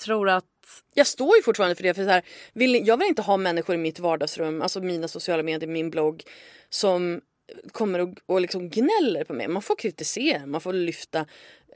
tror 0.06 0.30
att 0.30 0.46
Jag 0.94 1.08
står 1.08 1.36
ju 1.36 1.44
fortfarande 1.44 1.76
för 1.76 1.84
det. 1.84 1.94
För 1.94 2.04
så 2.04 2.10
här, 2.10 2.24
vill, 2.54 2.88
jag 2.88 2.98
vill 2.98 3.08
inte 3.08 3.22
ha 3.22 3.38
människor 3.38 3.76
i 3.76 3.78
mitt 3.78 4.00
vardagsrum, 4.00 4.62
alltså 4.62 4.80
mina 4.82 5.08
sociala 5.08 5.44
medier, 5.44 5.70
min 5.70 5.90
blogg 5.90 6.24
som 6.70 7.22
kommer 7.72 8.00
och, 8.00 8.10
och 8.26 8.42
liksom 8.42 8.70
gnäller 8.70 9.24
på 9.24 9.34
mig. 9.34 9.48
Man 9.48 9.62
får 9.62 9.76
kritisera, 9.76 10.46
man 10.46 10.62
får 10.62 10.74
lyfta 10.74 11.26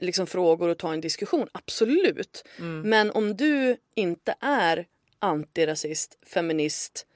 liksom, 0.00 0.26
frågor 0.26 0.68
och 0.68 0.78
ta 0.78 0.92
en 0.92 1.00
diskussion. 1.00 1.48
Absolut. 1.52 2.44
Men 2.84 3.10
om 3.10 3.36
du 3.36 3.76
inte 3.94 4.34
är 4.40 4.86
antirasist, 5.18 6.18
feminist, 6.26 7.06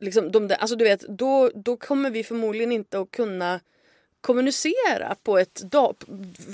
liksom, 0.00 0.32
de 0.32 0.48
där, 0.48 0.56
alltså, 0.56 0.76
du 0.76 0.84
vet, 0.84 1.00
då, 1.00 1.50
då 1.54 1.76
kommer 1.76 2.10
vi 2.10 2.24
förmodligen 2.24 2.72
inte 2.72 2.98
att 2.98 3.10
kunna 3.10 3.60
kommunicera 4.20 5.16
på 5.22 5.38
ett 5.38 5.54
dag, 5.54 5.96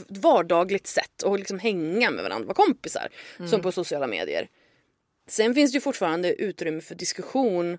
vardagligt 0.09 0.87
sätt 0.87 1.23
och 1.23 1.39
liksom 1.39 1.59
hänga 1.59 2.11
med 2.11 2.25
varandra, 2.25 2.47
vara 2.47 2.55
kompisar 2.55 3.09
som 3.51 3.63
på 3.63 3.73
sociala 3.73 4.07
medier. 4.07 4.49
Sen 5.29 5.55
finns 5.55 5.73
det 5.73 5.77
ju 5.77 5.81
fortfarande 5.81 6.43
utrymme 6.43 6.81
för 6.81 6.95
diskussion. 6.95 7.79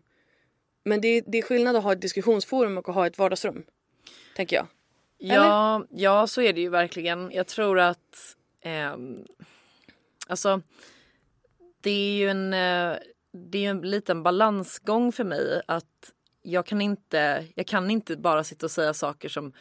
Men 0.84 1.02
det 1.02 1.08
är, 1.08 1.24
det 1.28 1.38
är 1.38 1.42
skillnad 1.42 1.76
att 1.76 1.84
ha 1.84 1.94
ett 1.94 2.02
diskussionsforum 2.02 2.78
och 2.78 2.90
att 2.90 2.96
ha 2.96 3.08
ett 3.08 3.18
vardagsrum. 3.18 3.64
Tänker 4.36 4.56
jag. 4.56 4.68
Ja, 5.18 5.86
ja, 5.90 6.28
så 6.28 6.42
är 6.42 6.54
det 6.54 6.62
ju 6.62 6.70
verkligen. 6.70 7.32
Jag 7.32 7.48
tror 7.48 7.80
att... 7.80 8.36
ehm, 8.62 9.26
alltså, 10.28 10.62
det 11.82 11.92
är 11.92 12.18
ju 12.18 12.30
en, 12.30 12.54
eh, 12.54 12.98
det 13.52 13.66
är 13.66 13.70
en 13.70 13.82
liten 13.82 14.24
balansgång 14.24 15.12
för 15.12 15.24
mig. 15.24 15.62
att 15.68 16.14
jag 16.48 16.66
kan, 16.66 16.82
inte, 16.82 17.46
jag 17.56 17.68
kan 17.68 17.92
inte 17.92 18.18
bara 18.18 18.44
sitta 18.44 18.66
och 18.66 18.72
säga 18.72 18.94
saker 18.94 19.30
som, 19.30 19.54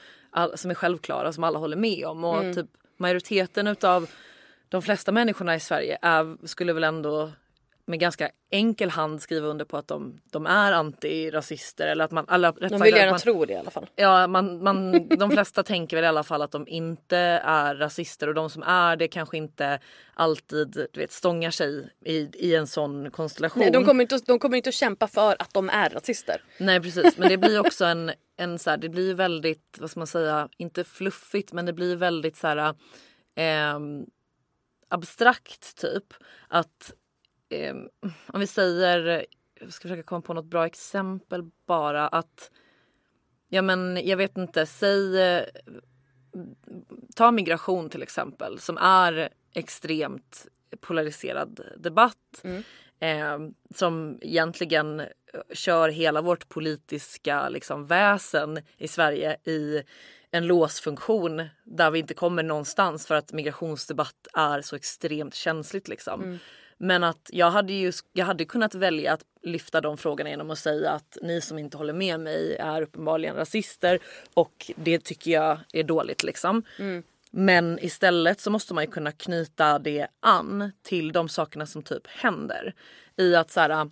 som 0.55 0.71
är 0.71 0.75
självklara, 0.75 1.33
som 1.33 1.45
alla 1.45 1.59
håller 1.59 1.77
med 1.77 2.05
om. 2.05 2.25
Och 2.25 2.55
typ 2.55 2.67
majoriteten 2.97 3.67
utav 3.67 4.11
de 4.69 4.83
flesta 4.83 5.13
människorna 5.13 5.55
i 5.55 5.61
Sverige 5.61 5.99
är, 6.03 6.47
skulle 6.47 6.73
väl 6.73 6.85
ändå 6.85 7.33
med 7.89 8.01
ganska 8.01 8.31
enkel 8.51 8.91
hand 8.91 9.23
skriva 9.23 9.47
under 9.47 9.65
på 9.65 9.77
att 9.77 9.89
de, 9.89 10.21
de 10.31 10.47
är 10.47 10.73
antirasister. 10.73 11.87
Eller 11.87 12.05
att 12.05 12.11
man, 12.11 12.25
alla, 12.29 12.53
De 12.53 12.69
sagt 12.69 12.87
vill 12.87 12.95
att 12.95 13.01
gärna 13.01 13.11
man, 13.13 13.21
tro 13.21 13.45
det 13.45 13.53
i 13.53 13.57
alla 13.57 13.71
fall. 13.71 13.87
Ja, 13.97 14.27
man, 14.27 14.63
man, 14.63 15.09
de 15.19 15.31
flesta 15.31 15.63
tänker 15.63 15.97
väl 15.97 16.05
i 16.05 16.09
alla 16.09 16.23
fall 16.23 16.43
att 16.43 16.51
de 16.51 16.69
inte 16.69 17.17
är 17.45 17.75
rasister 17.75 18.29
och 18.29 18.35
de 18.35 18.51
som 18.51 18.63
är 18.63 18.97
det 18.97 19.09
kanske 19.09 19.37
inte 19.37 19.81
alltid 20.15 20.89
du 20.93 21.01
vet, 21.01 21.13
stångar 21.13 21.51
sig 21.51 21.91
i, 22.05 22.31
i 22.35 22.55
en 22.55 22.67
sån 22.67 23.11
konstellation. 23.11 23.63
Nej, 23.63 23.71
de, 23.71 23.85
kommer 23.85 24.03
inte, 24.03 24.19
de 24.27 24.39
kommer 24.39 24.57
inte 24.57 24.69
att 24.69 24.75
kämpa 24.75 25.07
för 25.07 25.37
att 25.39 25.55
de 25.55 25.71
är 25.71 25.91
rasister. 25.91 26.43
Nej 26.59 26.81
precis, 26.81 27.19
men 27.19 27.29
det 27.29 27.39
blir 27.39 27.61
också 27.61 27.85
en, 27.85 28.13
en 28.37 28.59
så 28.59 28.71
här, 28.71 28.77
det 28.77 28.89
blir 28.89 29.15
väldigt, 29.15 29.77
vad 29.79 29.91
ska 29.91 30.01
man 30.01 30.07
säga, 30.07 30.49
inte 30.57 30.85
fluffigt 30.85 31.53
men 31.53 31.67
det 31.67 31.73
blir 31.73 31.97
väldigt 31.97 32.37
så 32.37 32.47
här 32.47 32.75
ehm, 33.35 34.07
abstrakt 34.89 35.77
typ. 35.77 36.05
Att 36.49 36.93
ehm, 37.49 37.89
om 38.27 38.41
vi 38.41 38.47
säger, 38.47 39.27
jag 39.61 39.73
ska 39.73 39.83
försöka 39.83 40.03
komma 40.03 40.21
på 40.21 40.35
något 40.35 40.45
bra 40.45 40.67
exempel 40.67 41.51
bara 41.67 42.09
att 42.09 42.51
Ja 43.49 43.63
men 43.63 44.01
jag 44.05 44.17
vet 44.17 44.39
inte, 44.39 44.67
säg 44.67 45.23
eh, 45.23 45.45
ta 47.17 47.31
migration 47.31 47.91
till 47.91 48.03
exempel 48.03 48.59
som 48.59 48.79
är 48.79 49.29
extremt 49.55 50.47
polariserad 50.81 51.61
debatt. 51.77 52.45
Eh, 53.01 53.39
som 53.75 54.19
egentligen 54.23 55.01
eh, 55.01 55.07
kör 55.53 55.89
hela 55.89 56.21
vårt 56.21 56.49
politiska 56.49 57.49
liksom, 57.49 57.87
väsen 57.87 58.59
i 58.77 58.89
Sverige 58.89 59.37
i 59.45 59.83
en 60.31 60.47
låsfunktion 60.47 61.49
där 61.65 61.91
vi 61.91 61.99
inte 61.99 62.15
kommer 62.15 62.43
någonstans 62.43 63.07
för 63.07 63.15
att 63.15 63.33
migrationsdebatt 63.33 64.27
är 64.35 64.61
så 64.61 64.77
extremt 64.77 65.35
känsligt. 65.35 65.89
Liksom. 65.89 66.39
Men 66.79 67.05
att 67.05 67.31
jag 67.33 67.51
hade 67.51 67.73
ju 67.73 67.93
jag 68.13 68.27
hade 68.27 68.45
kunnat 68.45 68.75
välja 68.75 69.13
att 69.13 69.25
lyfta 69.43 69.81
de 69.81 69.97
frågorna 69.97 70.31
genom 70.31 70.51
att 70.51 70.59
säga 70.59 70.91
att 70.91 71.19
ni 71.23 71.41
som 71.41 71.59
inte 71.59 71.77
håller 71.77 71.93
med 71.93 72.21
mig 72.21 72.57
är 72.57 72.83
uppenbarligen 72.83 73.37
rasister 73.37 73.99
och 74.35 74.71
det 74.77 75.05
tycker 75.05 75.31
jag 75.31 75.59
är 75.73 75.83
dåligt 75.83 76.23
liksom. 76.23 76.63
Men 77.31 77.79
istället 77.79 78.41
så 78.41 78.51
måste 78.51 78.75
man 78.75 78.85
ju 78.85 78.91
kunna 78.91 79.13
knyta 79.13 79.79
det 79.79 80.07
an 80.21 80.73
till 80.83 81.13
de 81.13 81.29
sakerna 81.29 81.67
som 81.67 81.83
typ 81.83 82.07
händer. 82.07 82.75
I 83.17 83.35
att 83.37 83.51
så 83.51 83.61
här, 83.61 83.91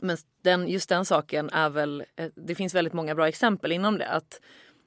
men 0.00 0.16
den, 0.42 0.68
just 0.68 0.88
den 0.88 1.04
saken 1.04 1.50
är 1.50 1.70
väl, 1.70 2.04
eh, 2.16 2.30
det 2.34 2.54
finns 2.54 2.74
väldigt 2.74 2.92
många 2.92 3.14
bra 3.14 3.28
exempel 3.28 3.72
inom 3.72 3.98
det. 3.98 4.08
Att 4.08 4.40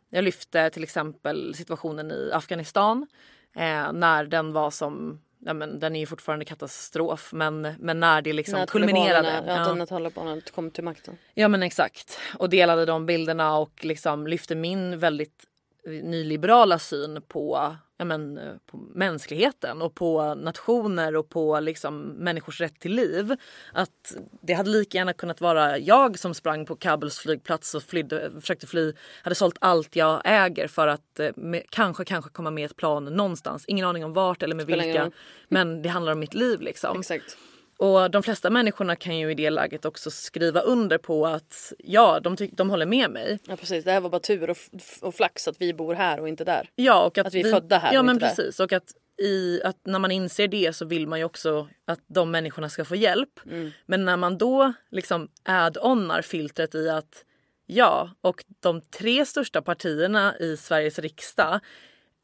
jag 0.09 0.23
lyfte 0.23 0.69
till 0.69 0.83
exempel 0.83 1.55
situationen 1.55 2.11
i 2.11 2.31
Afghanistan 2.33 3.07
eh, 3.55 3.91
när 3.93 4.25
den 4.25 4.53
var 4.53 4.71
som 4.71 5.21
ja, 5.45 5.53
men 5.53 5.79
den 5.79 5.95
är 5.95 5.99
ju 5.99 6.05
fortfarande 6.05 6.45
katastrof 6.45 7.33
men, 7.33 7.61
men 7.79 7.99
när 7.99 8.21
det 8.21 8.33
liksom 8.33 8.59
När 8.59 8.65
kulminerade. 8.65 9.43
Ja, 9.47 9.73
när 9.73 9.85
talibanerna 9.85 10.41
kom 10.55 10.71
till 10.71 10.83
makten. 10.83 11.17
Ja 11.33 11.47
men 11.47 11.63
exakt. 11.63 12.17
Och 12.37 12.49
delade 12.49 12.85
de 12.85 13.05
bilderna 13.05 13.57
och 13.57 13.85
liksom 13.85 14.27
lyfte 14.27 14.55
min 14.55 14.99
väldigt 14.99 15.45
nyliberala 15.85 16.79
syn 16.79 17.21
på, 17.27 17.75
ja, 17.99 18.05
men, 18.05 18.37
eh, 18.37 18.53
på 18.65 18.77
mänskligheten 18.77 19.81
och 19.81 19.95
på 19.95 20.35
nationer 20.35 21.15
och 21.15 21.29
på 21.29 21.59
liksom 21.59 21.99
människors 21.99 22.61
rätt 22.61 22.79
till 22.79 22.95
liv. 22.95 23.35
Att 23.73 24.15
det 24.41 24.53
hade 24.53 24.69
lika 24.69 24.97
gärna 24.97 25.13
kunnat 25.13 25.41
vara 25.41 25.77
jag 25.77 26.19
som 26.19 26.33
sprang 26.33 26.65
på 26.65 26.75
Kabuls 26.75 27.19
flygplats 27.19 27.75
och 27.75 27.83
flydde, 27.83 28.31
försökte 28.41 28.67
fly, 28.67 28.93
hade 29.23 29.35
sålt 29.35 29.57
allt 29.61 29.95
jag 29.95 30.21
äger 30.25 30.67
för 30.67 30.87
att 30.87 31.19
eh, 31.19 31.29
med, 31.35 31.63
kanske, 31.69 32.05
kanske 32.05 32.31
komma 32.31 32.51
med 32.51 32.65
ett 32.65 32.75
plan 32.75 33.05
någonstans. 33.05 33.65
Ingen 33.67 33.85
aning 33.85 34.05
om 34.05 34.13
vart 34.13 34.43
eller 34.43 34.55
med 34.55 34.65
vilka. 34.65 35.11
Men 35.47 35.81
det 35.81 35.89
handlar 35.89 36.13
om 36.13 36.19
mitt 36.19 36.33
liv 36.33 36.61
liksom. 36.61 36.99
Exakt. 36.99 37.37
Och 37.79 38.11
de 38.11 38.23
flesta 38.23 38.49
människorna 38.49 38.95
kan 38.95 39.17
ju 39.17 39.31
i 39.31 39.33
det 39.33 39.49
läget 39.49 39.85
också 39.85 40.11
skriva 40.11 40.61
under 40.61 40.97
på 40.97 41.27
att 41.27 41.73
ja, 41.77 42.19
de, 42.19 42.35
de 42.51 42.69
håller 42.69 42.85
med 42.85 43.11
mig. 43.11 43.39
Ja 43.47 43.55
precis, 43.55 43.83
det 43.85 43.91
här 43.91 44.01
var 44.01 44.09
bara 44.09 44.19
tur 44.19 44.49
och, 44.49 44.57
f- 44.73 44.97
och 45.01 45.15
flax 45.15 45.47
att 45.47 45.61
vi 45.61 45.73
bor 45.73 45.93
här 45.93 46.19
och 46.19 46.29
inte 46.29 46.43
där. 46.43 46.69
Ja, 46.75 47.05
och 47.05 47.17
att, 47.17 47.27
Att 47.27 47.33
vi 47.33 47.39
är 47.49 47.51
födda 47.53 47.77
här 47.77 47.93
Ja 47.93 47.99
och 47.99 48.05
men 48.05 48.15
inte 48.15 48.25
där. 48.25 48.35
precis. 48.35 48.59
Och 48.59 48.73
att, 48.73 48.93
i, 49.21 49.61
att 49.63 49.77
när 49.85 49.99
man 49.99 50.11
inser 50.11 50.47
det 50.47 50.75
så 50.75 50.85
vill 50.85 51.07
man 51.07 51.19
ju 51.19 51.25
också 51.25 51.67
att 51.85 51.99
de 52.07 52.31
människorna 52.31 52.69
ska 52.69 52.85
få 52.85 52.95
hjälp. 52.95 53.39
Mm. 53.45 53.71
Men 53.85 54.05
när 54.05 54.17
man 54.17 54.37
då 54.37 54.73
liksom 54.91 55.27
add-onar 55.43 56.21
filtret 56.21 56.75
i 56.75 56.89
att 56.89 57.25
ja, 57.65 58.09
och 58.21 58.43
de 58.59 58.81
tre 58.81 59.25
största 59.25 59.61
partierna 59.61 60.37
i 60.39 60.57
Sveriges 60.57 60.99
riksdag 60.99 61.59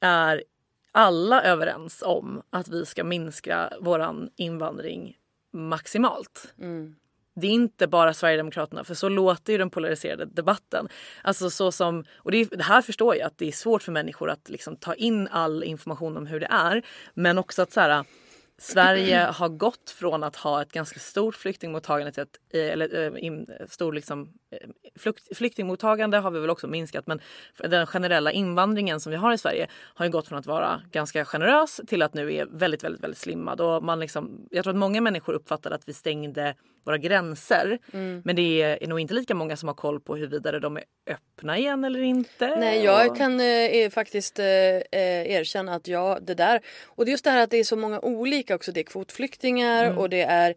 är 0.02 0.44
alla 0.92 1.44
överens 1.44 2.04
om 2.06 2.42
att 2.50 2.68
vi 2.68 2.86
ska 2.86 3.04
minska 3.04 3.74
våran 3.82 4.30
invandring 4.36 5.18
maximalt. 5.56 6.54
Det 7.36 7.48
är 7.48 7.52
inte 7.52 7.88
bara 7.88 8.14
Sverigedemokraterna 8.14 8.84
för 8.84 8.94
så 8.94 9.10
låter 9.10 9.54
ju 9.54 9.58
den 9.58 9.70
polariserade 9.70 10.26
debatten. 10.26 10.88
Alltså 11.24 11.50
så 11.50 11.72
som, 11.72 12.06
och 12.16 12.32
det, 12.32 12.38
är, 12.38 12.58
det 12.58 12.64
här 12.64 12.82
förstår 12.82 13.16
jag 13.16 13.28
att 13.28 13.38
det 13.38 13.48
är 13.48 13.52
svårt 13.52 13.84
för 13.84 13.92
människor 13.92 14.30
att 14.30 14.50
liksom 14.50 14.76
ta 14.76 14.94
in 14.94 15.28
all 15.28 15.64
information 15.64 16.18
om 16.18 16.28
hur 16.28 16.40
det 16.40 16.48
är. 16.52 16.86
Men 17.14 17.38
också 17.38 17.62
att 17.62 17.72
så 17.72 17.80
här, 17.80 18.06
Sverige 18.58 19.18
har 19.20 19.50
gått 19.50 19.90
från 19.90 20.24
att 20.24 20.36
ha 20.36 20.62
ett 20.62 20.72
ganska 20.72 21.00
stort 21.00 21.36
flyktingmottagande 21.36 22.12
till 22.12 22.24
ett 22.24 22.40
eh, 22.54 22.72
eller, 22.72 23.16
eh, 23.16 23.24
in, 23.26 23.48
stor 23.70 23.94
liksom, 23.94 24.34
flyktingmottagande 25.36 26.18
har 26.18 26.32
vi 26.32 26.40
väl 26.40 26.50
också 26.50 26.68
minskat 26.68 27.08
men 27.08 27.20
den 27.58 27.88
generella 27.88 28.32
invandringen 28.32 29.00
som 29.00 29.12
vi 29.12 29.18
har 29.18 29.34
i 29.34 29.38
Sverige 29.38 29.68
har 29.94 30.06
ju 30.06 30.12
gått 30.12 30.28
från 30.28 30.40
att 30.40 30.46
vara 30.46 30.82
ganska 30.92 31.26
generös 31.26 31.82
till 31.88 32.02
att 32.02 32.14
nu 32.14 32.34
är 32.34 32.46
väldigt, 32.46 32.84
väldigt, 32.84 33.04
väldigt 33.04 33.20
slimmad. 33.20 33.62
Och 33.62 33.84
man 33.84 34.00
liksom, 34.00 34.48
jag 34.52 34.64
tror 34.64 34.74
att 34.74 34.80
många 34.80 35.02
människor 35.02 35.34
uppfattade 35.34 35.76
att 35.76 35.90
vi 35.90 35.94
stängde 35.94 36.56
våra 36.86 36.98
gränser. 36.98 37.80
Men 38.24 38.36
det 38.36 38.62
är 38.62 38.88
nog 38.88 39.00
inte 39.00 39.14
lika 39.14 39.36
många 39.36 39.58
som 39.58 39.68
har 39.68 39.76
koll 39.76 40.00
på 40.00 40.16
huruvida 40.16 40.60
de 40.60 40.78
är 40.78 40.84
öppna 41.08 41.58
igen 41.58 41.84
eller 41.84 42.02
inte. 42.02 42.56
Nej 42.56 42.84
jag 42.84 43.16
kan 43.16 43.40
eh, 43.40 43.90
faktiskt 43.90 44.40
eh, 44.40 44.46
eh, 44.46 45.32
erkänna 45.32 45.76
att 45.76 45.88
jag 45.88 46.24
det 46.26 46.34
där 46.34 46.62
och 46.86 47.06
det 47.06 47.10
är 47.10 47.12
just 47.12 47.24
det 47.24 47.32
här 47.32 47.44
att 47.44 47.52
det 47.52 47.58
är 47.58 47.64
så 47.64 47.76
många 47.76 48.00
olika 48.00 48.56
också. 48.56 48.72
Det 48.72 48.80
är 48.80 48.84
kvotflyktingar 48.84 49.98
och 49.98 50.10
det 50.10 50.22
är 50.22 50.56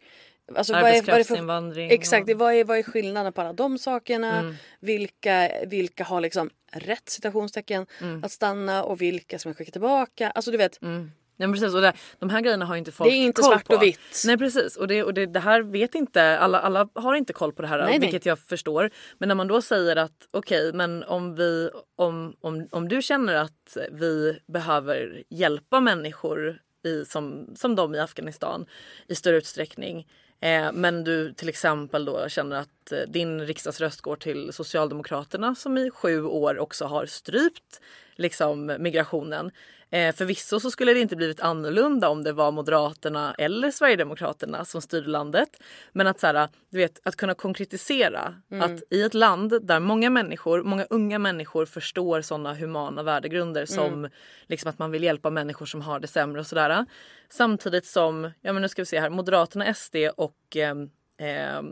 Alltså, 0.57 0.73
vad 0.73 0.81
är, 0.81 0.85
vad 0.85 0.93
är 0.93 1.03
för, 1.03 1.13
Arbetskraftsinvandring. 1.13 1.91
exakt, 1.91 2.35
vad, 2.37 2.55
är, 2.55 2.65
vad 2.65 2.79
är 2.79 2.83
skillnaden 2.83 3.33
på 3.33 3.41
alla 3.41 3.53
de 3.53 3.79
sakerna? 3.79 4.39
Mm. 4.39 4.55
Vilka, 4.81 5.51
vilka 5.67 6.05
har 6.05 6.21
liksom 6.21 6.51
rätt 6.73 7.09
citationstecken 7.09 7.87
att 8.23 8.33
stanna 8.33 8.85
och 8.85 9.01
vilka 9.03 9.39
som 9.39 9.51
är 9.51 9.55
skickade 9.55 9.73
tillbaka? 9.73 10.31
Alltså 10.31 10.51
du 10.51 10.57
vet, 10.57 10.83
Mm. 10.83 11.11
Ja, 11.41 11.47
precis. 11.49 11.75
Och 11.75 11.81
det, 11.81 11.93
de 12.19 12.31
här 12.31 12.41
grejerna 12.41 12.65
har 12.65 12.77
inte 12.77 12.93
folk 12.93 13.11
Det 13.11 13.17
är 13.17 13.23
inte 13.25 13.43
koll 13.43 13.53
svart 13.53 13.67
på. 13.67 13.75
och 13.75 13.83
vitt. 13.83 14.23
Nej 14.27 14.39
precis. 14.39 14.77
Och, 14.77 14.89
det, 14.89 15.03
och 15.03 15.15
det, 15.15 15.27
det 15.27 15.41
här 15.41 15.63
vet 15.63 15.95
inte 15.95 16.39
alla. 16.39 16.61
Alla 16.61 16.89
har 16.95 17.15
inte 17.15 17.33
koll 17.33 17.53
på 17.53 17.63
det 17.63 17.69
här 17.69 17.79
Nej, 17.79 17.87
nej. 17.91 17.99
vilket 17.99 18.27
jag 18.27 18.39
förstår. 18.39 18.91
Men 19.19 19.29
när 19.29 19.35
man 19.35 19.49
då 19.49 19.63
säger 19.63 19.97
att 19.97 20.29
okej 20.31 20.73
men 20.73 21.03
om 21.05 21.35
vi 21.35 21.71
om, 21.97 22.37
om, 22.41 22.69
om 22.71 22.89
du 22.89 23.03
känner 23.03 23.35
att 23.35 23.77
vi 23.91 24.39
behöver 24.47 25.23
hjälpa 25.31 25.81
människor 25.81 26.59
i, 26.85 27.05
som, 27.05 27.55
som 27.57 27.75
de 27.75 27.95
i 27.95 27.99
Afghanistan 27.99 28.67
i 29.09 29.15
större 29.15 29.37
utsträckning. 29.37 30.07
Eh, 30.41 30.73
men 30.73 31.05
du 31.05 31.33
till 31.33 31.49
exempel 31.49 32.05
då 32.05 32.29
känner 32.29 32.57
att 32.57 32.93
eh, 32.93 32.99
din 32.99 33.41
riksdagsröst 33.41 34.01
går 34.01 34.17
till 34.17 34.53
Socialdemokraterna 34.53 35.55
som 35.55 35.79
i 35.79 35.91
sju 35.91 36.25
år 36.25 36.59
också 36.59 36.85
har 36.85 37.07
strypt 37.07 37.81
liksom, 38.17 38.77
migrationen. 38.79 39.51
Eh, 39.91 40.15
förvisso 40.15 40.61
så 40.61 40.71
skulle 40.71 40.95
det 40.95 41.01
inte 41.01 41.17
blivit 41.17 41.41
annorlunda 41.41 42.09
om 42.09 42.25
det 42.25 42.33
var 42.33 42.53
Moderaterna 42.53 43.35
eller 43.39 43.71
Sverigedemokraterna 43.71 44.65
som 44.65 44.83
styrde 44.83 45.09
landet. 45.09 45.49
Men 45.93 46.07
att, 46.07 46.21
så 46.21 46.27
här, 46.27 46.49
du 46.71 46.79
vet, 46.79 47.01
att 47.05 47.17
kunna 47.17 47.35
konkretisera 47.35 48.35
att 48.63 48.83
i 48.91 49.03
ett 49.03 49.15
land 49.15 49.67
där 49.67 49.81
många 49.81 50.11
människor, 50.11 50.63
många 50.63 50.85
unga 50.91 51.19
människor 51.19 51.67
förstår 51.67 52.21
sådana 52.21 52.55
humana 52.55 53.03
värdegrunder 53.03 53.67
som 53.67 54.09
liksom 54.47 54.71
att 54.71 54.79
man 54.79 54.91
vill 54.91 55.03
hjälpa 55.03 55.31
människor 55.31 55.67
som 55.67 55.81
har 55.81 56.01
det 56.01 56.07
sämre 56.07 56.41
och 56.41 56.47
sådär. 56.47 56.87
Samtidigt 57.29 57.87
som, 57.87 58.31
ja 58.41 58.53
men 58.53 58.63
nu 58.63 58.69
ska 58.69 58.83
vi 58.83 58.87
se 58.87 59.01
här, 59.01 59.11
Moderaterna, 59.11 59.75
SD 59.75 59.97
och 60.17 60.57
ehm, 60.57 60.91
eh, 61.21 61.63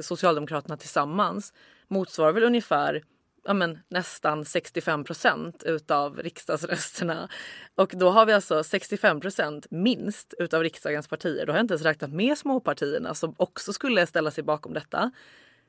Socialdemokraterna 0.00 0.76
tillsammans 0.76 1.52
motsvarar 1.88 2.32
väl 2.32 2.44
ungefär 2.44 3.02
ja, 3.46 3.54
men, 3.54 3.78
nästan 3.88 4.44
65 4.44 5.04
procent 5.04 5.62
utav 5.62 6.22
riksdagsrösterna. 6.22 7.28
Och 7.74 7.92
då 7.96 8.10
har 8.10 8.26
vi 8.26 8.32
alltså 8.32 8.64
65 8.64 9.20
procent 9.20 9.66
minst 9.70 10.34
utav 10.38 10.62
riksdagens 10.62 11.08
partier. 11.08 11.46
Då 11.46 11.52
har 11.52 11.58
jag 11.58 11.64
inte 11.64 11.74
ens 11.74 11.82
räknat 11.82 12.10
med 12.10 12.38
småpartierna 12.38 13.14
som 13.14 13.34
också 13.36 13.72
skulle 13.72 14.06
ställa 14.06 14.30
sig 14.30 14.44
bakom 14.44 14.74
detta. 14.74 15.10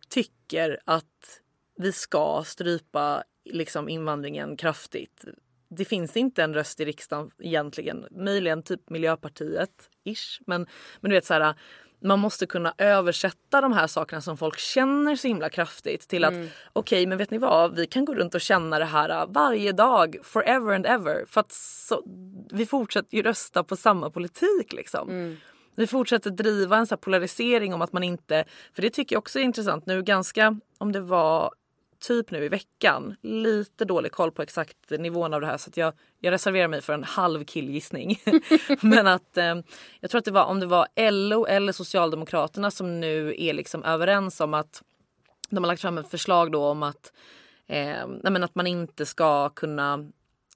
Tycker 0.09 0.79
att 0.85 1.41
vi 1.77 1.91
ska 1.91 2.43
strypa 2.45 3.23
liksom, 3.45 3.89
invandringen 3.89 4.57
kraftigt. 4.57 5.25
Det 5.69 5.85
finns 5.85 6.17
inte 6.17 6.43
en 6.43 6.53
röst 6.53 6.79
i 6.79 6.85
riksdagen 6.85 7.31
egentligen. 7.39 8.07
Möjligen 8.11 8.63
typ 8.63 8.89
Miljöpartiet, 8.89 9.89
ish. 10.03 10.41
Men, 10.45 10.67
men 11.01 11.09
du 11.09 11.15
vet 11.15 11.25
så 11.25 11.33
här, 11.33 11.55
man 12.03 12.19
måste 12.19 12.45
kunna 12.45 12.73
översätta 12.77 13.61
de 13.61 13.73
här 13.73 13.87
sakerna 13.87 14.21
som 14.21 14.37
folk 14.37 14.59
känner 14.59 15.15
så 15.15 15.27
himla 15.27 15.49
kraftigt 15.49 16.07
till 16.07 16.23
att 16.23 16.33
okej, 16.73 17.05
men 17.07 17.17
vet 17.17 17.31
ni 17.31 17.37
vad? 17.37 17.75
Vi 17.75 17.87
kan 17.87 18.05
gå 18.05 18.13
runt 18.13 18.35
och 18.35 18.41
känna 18.41 18.79
det 18.79 18.85
här 18.85 19.09
äh, 19.09 19.25
varje 19.27 19.71
dag, 19.71 20.17
forever 20.23 20.75
and 20.75 20.85
ever. 20.85 21.25
För 21.27 21.41
att 21.41 21.51
så, 21.51 22.03
vi 22.51 22.65
fortsätter 22.65 23.17
ju 23.17 23.23
rösta 23.23 23.63
på 23.63 23.75
samma 23.75 24.09
politik 24.09 24.73
liksom. 24.73 25.09
Vi 25.75 25.87
fortsätter 25.87 26.29
driva 26.29 26.77
en 26.77 26.87
så 26.87 26.97
polarisering 26.97 27.73
om 27.73 27.81
att 27.81 27.93
man 27.93 28.03
inte, 28.03 28.45
för 28.73 28.81
det 28.81 28.89
tycker 28.89 29.15
jag 29.15 29.21
också 29.21 29.39
är 29.39 29.43
intressant 29.43 29.85
nu 29.85 30.03
ganska, 30.03 30.59
om 30.77 30.91
det 30.91 30.99
var 30.99 31.51
typ 31.99 32.31
nu 32.31 32.45
i 32.45 32.49
veckan, 32.49 33.15
lite 33.21 33.85
dålig 33.85 34.11
koll 34.11 34.31
på 34.31 34.41
exakt 34.41 34.89
nivån 34.89 35.33
av 35.33 35.41
det 35.41 35.47
här 35.47 35.57
så 35.57 35.71
jag, 35.75 35.93
jag 36.19 36.31
reserverar 36.31 36.67
mig 36.67 36.81
för 36.81 36.93
en 36.93 37.03
halv 37.03 37.43
killgissning. 37.43 38.21
Men 38.81 39.07
att 39.07 39.37
eh, 39.37 39.55
jag 39.99 40.11
tror 40.11 40.19
att 40.19 40.25
det 40.25 40.31
var 40.31 40.45
om 40.45 40.59
det 40.59 40.65
var 40.65 41.11
LO 41.11 41.45
eller 41.45 41.73
Socialdemokraterna 41.73 42.71
som 42.71 42.99
nu 42.99 43.35
är 43.37 43.53
liksom 43.53 43.83
överens 43.83 44.41
om 44.41 44.53
att 44.53 44.83
de 45.49 45.63
har 45.63 45.67
lagt 45.67 45.81
fram 45.81 45.97
ett 45.97 46.11
förslag 46.11 46.51
då 46.51 46.65
om 46.65 46.83
att, 46.83 47.13
eh, 47.67 48.07
men 48.23 48.43
att 48.43 48.55
man 48.55 48.67
inte 48.67 49.05
ska 49.05 49.49
kunna, 49.49 50.11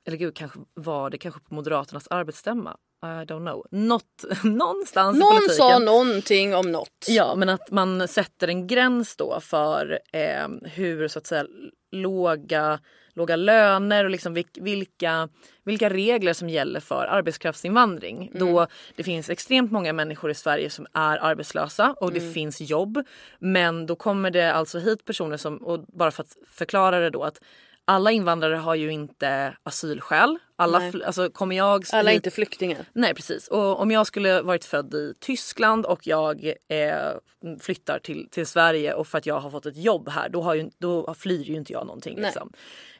eller 0.06 0.18
gud 0.18 0.36
kanske 0.36 0.60
var 0.74 1.10
det 1.10 1.18
kanske 1.18 1.42
på 1.42 1.54
Moderaternas 1.54 2.08
arbetsstämma. 2.08 2.78
I 3.04 3.26
don't 3.26 3.46
know. 3.46 3.66
Något, 3.72 4.24
någonstans 4.44 5.16
i 5.18 5.20
någon 5.20 5.30
politiken. 5.36 5.56
sa 5.58 5.80
någonting 5.80 6.56
om 6.56 6.72
något. 6.72 7.06
Ja, 7.08 7.36
men 7.36 7.50
att 7.50 7.72
man 7.72 8.08
sätter 8.08 8.48
en 8.48 8.68
gräns 8.68 9.16
då 9.16 9.40
för 9.40 10.00
eh, 10.14 10.48
hur 10.64 11.08
så 11.08 11.20
att 11.20 11.28
säga 11.28 11.46
låga, 11.92 12.80
låga 13.14 13.36
löner 13.36 14.04
och 14.04 14.10
liksom 14.12 14.38
vil- 14.38 14.62
vilka, 14.64 15.30
vilka 15.64 15.90
regler 15.90 16.34
som 16.34 16.50
gäller 16.50 16.80
för 16.80 17.06
arbetskraftsinvandring. 17.06 18.32
Då 18.34 18.68
det 18.96 19.04
finns 19.04 19.30
extremt 19.30 19.72
många 19.72 19.94
människor 19.94 20.32
i 20.32 20.34
Sverige 20.34 20.70
som 20.70 20.88
är 20.94 21.18
arbetslösa 21.18 21.96
och 22.02 22.14
det 22.14 22.34
finns 22.34 22.62
jobb. 22.62 23.04
Men 23.40 23.86
då 23.86 23.96
kommer 23.96 24.32
det 24.32 24.54
alltså 24.54 24.80
hit 24.80 25.06
personer 25.06 25.38
som, 25.38 25.58
och 25.58 25.86
bara 25.88 26.12
för 26.12 26.24
att 26.24 26.38
förklara 26.48 27.00
det 27.00 27.10
då 27.10 27.24
att 27.24 27.42
alla 27.86 28.12
invandrare 28.12 28.56
har 28.56 28.76
ju 28.76 28.92
inte 28.92 29.58
asylskäl. 29.64 30.40
Alla, 30.62 30.92
alltså 31.06 31.30
kommer 31.30 31.56
jag 31.56 31.84
Alla 31.92 32.12
är 32.12 32.16
inte 32.16 32.32
flyktingar. 32.32 32.86
Nej 32.94 33.14
precis. 33.14 33.48
Och 33.48 33.80
om 33.80 33.92
jag 33.92 34.08
skulle 34.08 34.42
varit 34.42 34.66
född 34.66 34.94
i 34.94 35.14
Tyskland 35.20 35.86
och 35.86 36.08
jag 36.08 36.54
eh, 36.68 37.12
flyttar 37.60 38.00
till, 38.00 38.28
till 38.32 38.46
Sverige 38.46 38.94
och 38.94 39.08
för 39.08 39.18
att 39.18 39.26
jag 39.26 39.40
har 39.40 39.50
fått 39.50 39.66
ett 39.66 39.78
jobb 39.78 40.10
här 40.10 40.30
då, 40.30 40.42
har 40.42 40.54
ju, 40.54 40.70
då 40.78 41.14
flyr 41.14 41.44
ju 41.44 41.54
inte 41.54 41.74
jag 41.74 41.86
någonting. 41.86 42.20
Liksom. 42.20 42.52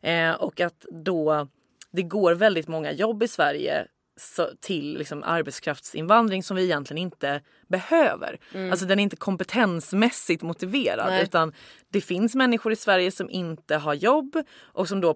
Eh, 0.02 0.32
och 0.32 0.62
att 0.62 0.86
då 0.92 1.48
det 1.92 2.04
går 2.04 2.34
väldigt 2.34 2.68
många 2.68 2.92
jobb 2.92 3.24
i 3.24 3.28
Sverige 3.28 3.88
så, 4.20 4.50
till 4.60 4.98
liksom 4.98 5.24
arbetskraftsinvandring 5.24 6.44
som 6.44 6.58
vi 6.58 6.64
egentligen 6.64 7.02
inte 7.02 7.42
behöver. 7.68 8.40
Alltså 8.72 8.86
den 8.86 9.00
är 9.00 9.04
inte 9.04 9.16
kompetensmässigt 9.16 10.42
motiverad 10.42 11.08
Nej. 11.10 11.24
utan 11.24 11.54
det 11.90 12.02
finns 12.02 12.36
människor 12.36 12.72
i 12.72 12.76
Sverige 12.76 13.12
som 13.12 13.30
inte 13.30 13.76
har 13.76 13.94
jobb 13.94 14.44
och 14.62 14.88
som 14.88 15.02
då 15.02 15.16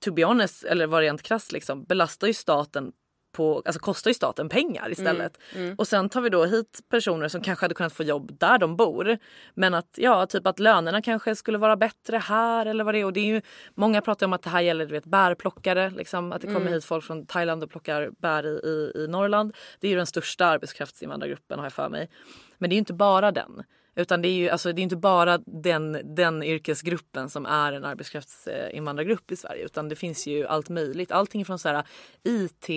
to 0.00 0.12
be 0.12 0.24
honest, 0.24 0.64
eller 0.64 0.86
var 0.86 1.00
rent 1.00 1.22
krasst 1.22 1.52
liksom, 1.52 1.84
belastar 1.84 2.26
ju 2.26 2.34
staten 2.34 2.92
på, 3.32 3.62
alltså 3.64 3.80
kostar 3.80 4.10
ju 4.10 4.14
staten 4.14 4.48
pengar 4.48 4.90
istället. 4.90 5.38
Och 5.78 5.88
sen 5.88 6.08
tar 6.08 6.20
vi 6.20 6.28
då 6.28 6.44
hit 6.44 6.80
personer 6.88 7.28
som 7.28 7.40
kanske 7.42 7.64
hade 7.64 7.74
kunnat 7.74 7.92
få 7.92 8.02
jobb 8.02 8.38
där 8.40 8.58
de 8.58 8.76
bor. 8.76 9.18
Men 9.54 9.74
att 9.74 9.94
ja, 9.96 10.26
typ 10.26 10.46
att 10.46 10.58
lönerna 10.58 11.02
kanske 11.02 11.36
skulle 11.36 11.58
vara 11.58 11.76
bättre 11.76 12.16
här 12.18 12.66
eller 12.66 12.84
vad 12.84 12.94
det 12.94 13.00
är. 13.00 13.04
Och 13.04 13.12
det 13.12 13.20
är 13.20 13.34
ju, 13.34 13.40
många 13.74 14.00
pratar 14.00 14.26
om 14.26 14.32
att 14.32 14.42
det 14.42 14.50
här 14.50 14.60
gäller 14.60 14.86
du 14.86 14.92
vet, 14.92 15.04
bärplockare. 15.04 15.90
Liksom, 15.90 16.32
att 16.32 16.40
det 16.40 16.46
kommer 16.46 16.70
hit 16.70 16.84
folk 16.84 17.04
från 17.04 17.26
Thailand 17.26 17.62
och 17.62 17.70
plockar 17.70 18.10
bär 18.18 18.46
i, 18.46 18.68
i, 18.68 19.02
i 19.04 19.08
Norrland. 19.08 19.56
Det 19.80 19.86
är 19.86 19.90
ju 19.90 19.96
den 19.96 20.06
största 20.06 20.46
arbetskraftsinvandrargruppen 20.46 21.58
har 21.58 21.66
jag 21.66 21.72
för 21.72 21.88
mig. 21.88 22.10
Men 22.58 22.70
det 22.70 22.74
är 22.74 22.76
ju 22.76 22.78
inte 22.78 22.94
bara 22.94 23.32
den. 23.32 23.62
Utan 23.94 24.22
det 24.22 24.28
är 24.28 24.32
ju 24.32 24.48
alltså, 24.48 24.72
det 24.72 24.80
är 24.80 24.82
inte 24.82 24.96
bara 24.96 25.38
den, 25.38 26.14
den 26.14 26.42
yrkesgruppen 26.42 27.30
som 27.30 27.46
är 27.46 27.72
en 27.72 27.84
arbetskraftsinvandrargrupp 27.84 29.30
i 29.32 29.36
Sverige 29.36 29.64
utan 29.64 29.88
det 29.88 29.96
finns 29.96 30.26
ju 30.26 30.46
allt 30.46 30.68
möjligt. 30.68 31.12
Allting 31.12 31.44
från 31.44 31.58
så 31.58 31.68
här 31.68 31.84
IT, 32.22 32.68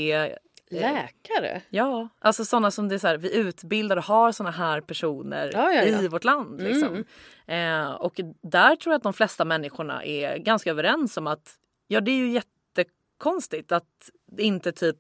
Läkare? 0.70 1.62
ja, 1.70 2.10
alltså 2.20 2.46
sådana 2.46 2.72
som 2.72 2.90
det 2.90 2.96
är 2.96 3.00
så 3.00 3.08
här, 3.08 3.18
vi 3.18 3.36
utbildar 3.36 3.98
och 3.98 4.04
har 4.04 4.32
sådana 4.32 4.52
här 4.52 4.82
personer 4.82 5.52
Ja, 5.54 5.72
ja, 5.72 5.84
ja. 5.84 6.02
i 6.02 6.08
vårt 6.08 6.24
land. 6.24 6.62
Liksom. 6.62 7.06
Eh, 7.48 7.92
och 7.92 8.20
där 8.42 8.76
tror 8.76 8.94
jag 8.94 8.98
att 8.98 9.04
de 9.04 9.14
flesta 9.14 9.46
människorna 9.46 10.06
är 10.06 10.38
ganska 10.38 10.70
överens 10.70 11.18
om 11.18 11.28
att 11.28 11.56
ja, 11.88 12.02
det 12.02 12.12
är 12.12 12.16
ju 12.16 12.30
jättekonstigt 12.30 13.72
att 13.72 14.10
inte 14.38 14.72
typ 14.72 14.96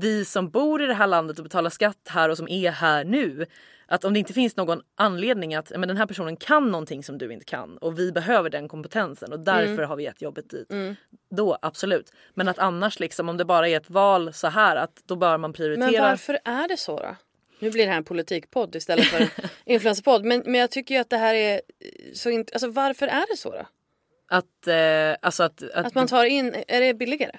vi 0.00 0.24
som 0.24 0.50
bor 0.50 0.82
i 0.82 0.86
det 0.86 0.94
här 0.94 1.06
landet 1.06 1.38
och 1.38 1.44
betalar 1.44 1.70
skatt 1.70 2.08
här 2.08 2.28
och 2.28 2.36
som 2.36 2.48
är 2.48 2.70
här 2.70 3.04
nu. 3.04 3.46
Att 3.88 4.04
om 4.04 4.12
det 4.12 4.18
inte 4.18 4.32
finns 4.32 4.56
någon 4.56 4.82
anledning 4.94 5.54
att 5.54 5.72
men 5.76 5.88
den 5.88 5.96
här 5.96 6.06
personen 6.06 6.36
kan 6.36 6.70
någonting 6.70 7.02
som 7.02 7.18
du 7.18 7.32
inte 7.32 7.44
kan 7.44 7.78
och 7.78 7.98
vi 7.98 8.12
behöver 8.12 8.50
den 8.50 8.68
kompetensen 8.68 9.32
och 9.32 9.40
därför 9.40 9.72
Mm. 9.72 9.88
har 9.88 9.96
vi 9.96 10.02
gett 10.02 10.22
jobbet 10.22 10.50
dit. 10.50 10.68
Då 11.30 11.58
absolut. 11.62 12.12
Men 12.34 12.48
att 12.48 12.58
annars 12.58 13.00
liksom 13.00 13.28
om 13.28 13.36
det 13.36 13.44
bara 13.44 13.68
är 13.68 13.76
ett 13.76 13.90
val 13.90 14.32
så 14.32 14.46
här 14.48 14.76
att 14.76 15.02
då 15.04 15.16
bör 15.16 15.38
man 15.38 15.52
prioritera. 15.52 15.90
Men 15.90 16.00
varför 16.02 16.38
är 16.44 16.68
det 16.68 16.76
så 16.76 16.98
då? 17.00 17.16
Nu 17.58 17.70
blir 17.70 17.84
det 17.84 17.90
här 17.90 17.96
en 17.98 18.04
politikpodd 18.04 18.74
istället 18.76 19.04
för 19.04 19.20
en 19.20 19.28
influencerpodd. 19.64 20.24
Men, 20.24 20.42
men 20.46 20.54
jag 20.54 20.70
tycker 20.70 20.94
ju 20.94 21.00
att 21.00 21.10
det 21.10 21.16
här 21.16 21.34
är 21.34 21.60
så 22.14 22.30
inte... 22.30 22.52
Alltså 22.52 22.68
varför 22.68 23.06
är 23.06 23.24
det 23.30 23.36
så 23.36 23.50
då? 23.50 23.66
Att, 24.28 24.66
eh, 24.66 25.16
alltså 25.26 25.42
att, 25.42 25.62
att, 25.62 25.86
Att 25.86 25.94
man 25.94 26.06
tar 26.06 26.24
in... 26.24 26.54
Är 26.68 26.80
det 26.80 26.94
billigare? 26.94 27.38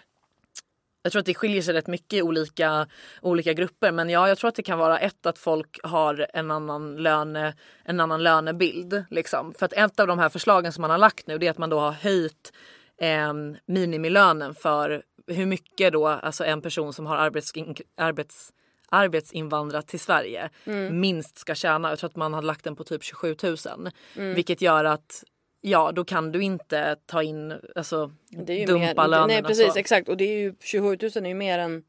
Jag 1.07 1.11
tror 1.11 1.19
att 1.19 1.25
det 1.25 1.33
skiljer 1.33 1.61
sig 1.61 1.73
rätt 1.73 1.87
mycket 1.87 2.13
i 2.13 2.21
olika, 2.21 2.87
olika 3.21 3.53
grupper. 3.53 3.91
Men 3.91 4.09
ja, 4.09 4.27
jag 4.27 4.37
tror 4.37 4.47
att 4.47 4.55
det 4.55 4.63
kan 4.63 4.79
vara 4.79 4.99
ett 4.99 5.25
att 5.25 5.39
folk 5.39 5.79
har 5.83 6.27
en 6.33 6.51
annan, 6.51 6.95
löne, 6.95 7.53
en 7.83 7.99
annan 7.99 8.23
lönebild. 8.23 9.05
Liksom. 9.09 9.53
För 9.53 9.65
att 9.65 9.73
ett 9.73 9.99
av 9.99 10.07
de 10.07 10.19
här 10.19 10.29
förslagen 10.29 10.73
som 10.73 10.81
man 10.81 10.91
har 10.91 10.97
lagt 10.97 11.27
nu 11.27 11.37
det 11.37 11.47
är 11.47 11.51
att 11.51 11.57
man 11.57 11.69
då 11.69 11.79
har 11.79 11.91
höjt 11.91 12.53
eh, 13.01 13.33
minimilönen 13.65 14.55
för 14.55 15.03
hur 15.27 15.45
mycket 15.45 15.93
då 15.93 16.07
alltså 16.07 16.45
en 16.45 16.61
person 16.61 16.93
som 16.93 17.05
har 17.05 17.17
arbets, 17.17 17.51
arbets, 17.97 18.53
arbetsinvandrat 18.89 19.87
till 19.87 19.99
Sverige 19.99 20.49
minst 20.91 21.37
ska 21.37 21.55
tjäna. 21.55 21.89
Jag 21.89 21.99
tror 21.99 22.09
att 22.09 22.15
man 22.15 22.33
har 22.33 22.41
lagt 22.41 22.63
den 22.63 22.75
på 22.75 22.83
typ 22.83 23.03
27 23.03 23.35
000. 23.43 23.57
Vilket 24.13 24.61
gör 24.61 24.85
att 24.85 25.23
ja, 25.61 25.91
då 25.91 26.05
kan 26.05 26.31
du 26.31 26.41
inte 26.41 26.95
ta 27.05 27.23
in, 27.23 27.53
alltså 27.75 28.11
dumpa 28.67 28.77
mer, 28.77 28.95
lönerna. 28.95 29.27
Nej 29.27 29.43
precis 29.43 29.73
så. 29.73 29.79
exakt. 29.79 30.09
Och 30.09 30.17
det 30.17 30.23
är 30.23 30.39
ju 30.39 30.53
27 30.59 30.87
000 30.87 30.97
är 31.01 31.27
ju 31.27 31.33
mer 31.33 31.59
än 31.59 31.83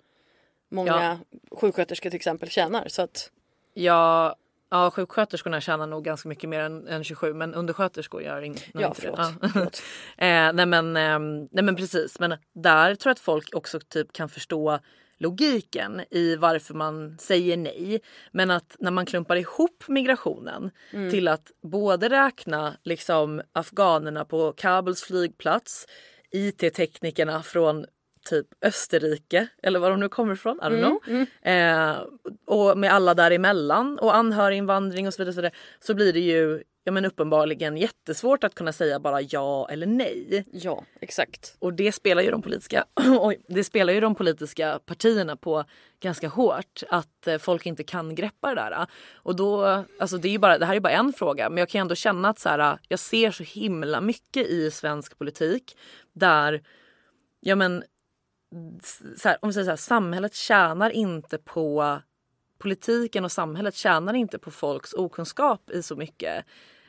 många 0.70 1.18
sjuksköterskor 1.50 2.10
till 2.10 2.16
exempel 2.16 2.48
tjänar. 2.50 2.88
Så 2.88 3.02
att, 3.02 3.30
Ja, 3.74 4.36
ja, 4.70 4.90
sjuksköterskorna 4.90 5.60
tjänar 5.60 5.86
nog 5.86 6.04
ganska 6.04 6.28
mycket 6.28 6.48
mer 6.50 6.60
än, 6.60 6.88
än 6.88 7.04
27 7.04 7.34
men 7.34 7.54
undersköterskor 7.54 8.22
gör 8.22 8.42
in, 8.42 8.56
Ja, 8.74 8.86
inte 8.86 9.00
förlåt. 9.00 9.16
det. 9.16 9.22
Ja. 9.42 9.48
Förlåt. 9.52 9.82
eh, 10.18 10.52
nej, 10.52 10.66
men, 10.66 10.96
ehm, 10.96 11.48
nej 11.50 11.64
men 11.64 11.76
precis, 11.76 12.18
men 12.18 12.36
där 12.52 12.94
tror 12.94 13.10
jag 13.10 13.14
att 13.14 13.20
folk 13.20 13.54
också 13.54 13.80
typ 13.80 14.12
kan 14.12 14.28
förstå 14.28 14.78
logiken 15.18 16.02
i 16.10 16.36
varför 16.36 16.74
man 16.74 17.18
säger 17.18 17.56
nej. 17.56 18.00
Men 18.32 18.50
att 18.50 18.76
när 18.78 18.90
man 18.90 19.06
klumpar 19.06 19.36
ihop 19.36 19.84
migrationen 19.88 20.70
Mm. 20.92 21.10
till 21.10 21.28
att 21.28 21.50
både 21.62 22.08
räkna 22.08 22.76
liksom 22.84 23.42
afghanerna 23.52 24.24
på 24.24 24.52
Kabuls 24.52 25.02
flygplats, 25.02 25.86
IT-teknikerna 26.30 27.42
från 27.42 27.86
typ 28.22 28.46
Österrike 28.62 29.48
eller 29.62 29.78
var 29.78 29.90
de 29.90 30.00
nu 30.00 30.08
kommer 30.08 30.32
ifrån, 30.32 30.60
I 30.62 30.64
don't 30.64 30.78
know. 30.78 31.26
Eh, 31.52 31.96
och 32.46 32.78
med 32.78 32.92
alla 32.92 33.14
däremellan 33.14 33.98
och 33.98 34.16
anhöriginvandring 34.16 35.06
och 35.06 35.14
så 35.14 35.22
vidare, 35.22 35.34
så, 35.34 35.40
vidare 35.40 35.54
så 35.80 35.94
blir 35.94 36.12
det 36.12 36.20
ju 36.20 36.62
ja, 36.88 36.92
men 36.92 37.04
uppenbarligen 37.04 37.76
jättesvårt 37.76 38.44
att 38.44 38.54
kunna 38.54 38.72
säga 38.72 39.00
bara 39.00 39.20
ja 39.20 39.68
eller 39.70 39.86
nej. 39.86 40.44
ja 40.52 40.84
exakt. 41.00 41.56
Och 41.58 41.74
det 41.74 41.92
spelar 41.92 42.22
ju 42.22 42.30
de 42.30 42.42
politiska, 42.42 42.84
oj, 43.20 43.40
det 43.48 43.64
spelar 43.64 43.92
ju 43.92 44.00
de 44.00 44.14
politiska 44.14 44.80
partierna 44.86 45.36
på 45.36 45.64
ganska 46.00 46.28
hårt. 46.28 46.82
Att 46.90 47.26
eh, 47.26 47.38
folk 47.38 47.66
inte 47.66 47.84
kan 47.84 48.14
greppa 48.14 48.48
det 48.48 48.54
där. 48.54 48.86
Och 49.14 49.36
då, 49.36 49.84
alltså 49.98 50.18
det, 50.18 50.34
är 50.34 50.38
bara, 50.38 50.58
det 50.58 50.66
här 50.66 50.76
är 50.76 50.80
bara 50.80 50.92
en 50.92 51.12
fråga 51.12 51.50
men 51.50 51.58
jag 51.58 51.68
kan 51.68 51.80
ändå 51.80 51.94
känna 51.94 52.28
att 52.28 52.38
så 52.38 52.48
här, 52.48 52.78
jag 52.88 52.98
ser 52.98 53.30
så 53.30 53.42
himla 53.42 54.00
mycket 54.00 54.46
i 54.46 54.70
svensk 54.70 55.18
politik 55.18 55.76
där 56.12 56.62
ja 57.40 57.56
men 57.56 57.84
så 59.16 59.28
här, 59.28 59.38
om 59.42 59.48
vi 59.48 59.52
säger 59.52 59.64
så 59.64 59.70
här, 59.70 59.76
samhället 59.76 60.34
tjänar 60.34 60.90
inte 60.90 61.38
på 61.38 61.98
politiken 62.58 63.24
och 63.24 63.32
samhället 63.32 63.74
tjänar 63.74 64.14
inte 64.14 64.38
på 64.38 64.50
folks 64.50 64.92
okunskap 64.92 65.70
i 65.70 65.82
så 65.82 65.96
mycket. 65.96 66.44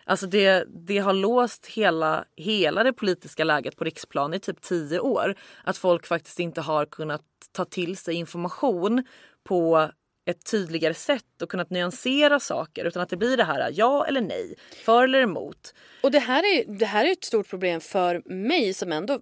Alltså 0.06 0.28
det, 0.28 0.66
det 0.68 0.98
har 0.98 1.14
låst 1.14 1.66
hela, 1.68 2.26
hela 2.36 2.84
det 2.84 2.94
politiska 2.94 3.44
läget 3.44 3.78
på 3.78 3.84
riksplan 3.84 4.34
i 4.34 4.40
typ 4.40 4.62
tio 4.62 5.00
år. 5.00 5.36
Att 5.64 5.78
folk 5.78 6.08
faktiskt 6.08 6.40
inte 6.40 6.62
har 6.62 6.86
kunnat 6.86 7.22
ta 7.52 7.66
till 7.66 7.98
sig 7.98 8.14
information 8.14 9.04
på 9.44 9.92
ett 10.26 10.52
tydligare 10.52 10.94
sätt 10.94 11.42
och 11.42 11.50
kunnat 11.50 11.70
nyansera 11.70 12.40
saker 12.40 12.86
utan 12.86 13.02
att 13.02 13.10
det 13.10 13.18
blir 13.18 13.38
det 13.38 13.44
här 13.44 13.72
ja 13.74 14.06
eller 14.06 14.22
nej, 14.22 14.56
för 14.86 15.04
eller 15.04 15.22
emot. 15.22 15.74
Och 16.04 16.12
det 16.12 16.20
här, 16.20 16.44
är, 16.44 16.80
det 16.80 16.86
här 16.86 17.06
är 17.06 17.12
ett 17.12 17.24
stort 17.24 17.50
problem 17.50 17.82
för 17.82 18.22
mig 18.26 18.74
som 18.74 18.92
ändå 18.92 19.20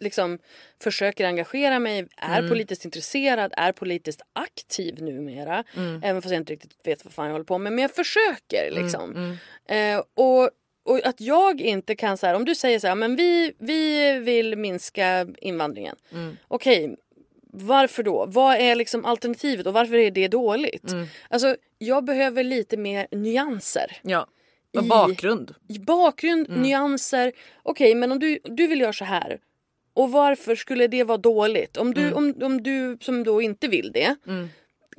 liksom 0.00 0.38
försöker 0.82 1.24
engagera 1.26 1.78
mig, 1.78 2.06
är 2.16 2.38
Mm. 2.38 2.50
politiskt 2.50 2.84
intresserad, 2.84 3.54
är 3.56 3.72
politiskt 3.72 4.22
aktiv 4.32 5.02
numera. 5.02 5.64
Mm. 5.76 6.00
Även 6.04 6.22
fast 6.22 6.32
jag 6.32 6.40
inte 6.40 6.52
riktigt 6.52 6.76
vet 6.84 7.04
vad 7.04 7.12
fan 7.14 7.26
jag 7.26 7.32
håller 7.32 7.44
på 7.44 7.58
med. 7.58 7.72
Men 7.72 7.82
jag 7.82 7.90
försöker 7.94 8.68
Mm, 8.70 8.82
liksom. 8.84 9.36
Eh, 9.68 9.98
och, 10.14 10.50
och 10.84 11.06
att 11.06 11.20
jag 11.20 11.60
inte 11.60 11.94
kan 11.96 12.16
så 12.18 12.26
här, 12.26 12.34
om 12.34 12.44
du 12.44 12.54
säger 12.54 12.78
så 12.78 12.86
här, 12.86 12.94
men 12.94 13.16
vi, 13.16 13.52
vi 13.58 14.12
vill 14.18 14.56
minska 14.56 15.26
invandringen. 15.38 15.96
Mm. 16.12 16.36
Okej, 16.48 16.96
varför 17.54 18.02
då? 18.02 18.26
Vad 18.28 18.56
är 18.56 18.74
liksom 18.74 19.04
alternativet 19.04 19.66
och 19.66 19.72
varför 19.72 19.94
är 19.94 20.10
det 20.10 20.28
dåligt? 20.28 20.90
Mm. 20.92 21.06
Alltså 21.28 21.56
jag 21.78 22.04
behöver 22.04 22.44
lite 22.44 22.76
mer 22.76 23.06
nyanser. 23.10 23.96
Ja, 24.02 24.26
och 24.76 24.84
I- 24.84 24.88
bakgrund. 24.88 25.54
I 25.68 25.78
bakgrund, 25.78 26.48
nyanser. 26.48 27.32
Okej, 27.62 27.94
men 27.94 28.12
om 28.12 28.18
du, 28.18 28.38
du 28.44 28.66
vill 28.66 28.80
göra 28.80 28.92
så 28.92 29.04
här. 29.04 29.38
Och 29.94 30.12
varför 30.12 30.54
skulle 30.54 30.86
det 30.86 31.04
vara 31.04 31.18
dåligt? 31.18 31.76
Om 31.76 31.94
du, 31.94 32.12
om, 32.12 32.34
om 32.42 32.62
du 32.62 32.98
som 33.00 33.24
då 33.24 33.42
inte 33.42 33.68
vill 33.68 33.92
det 33.92 34.16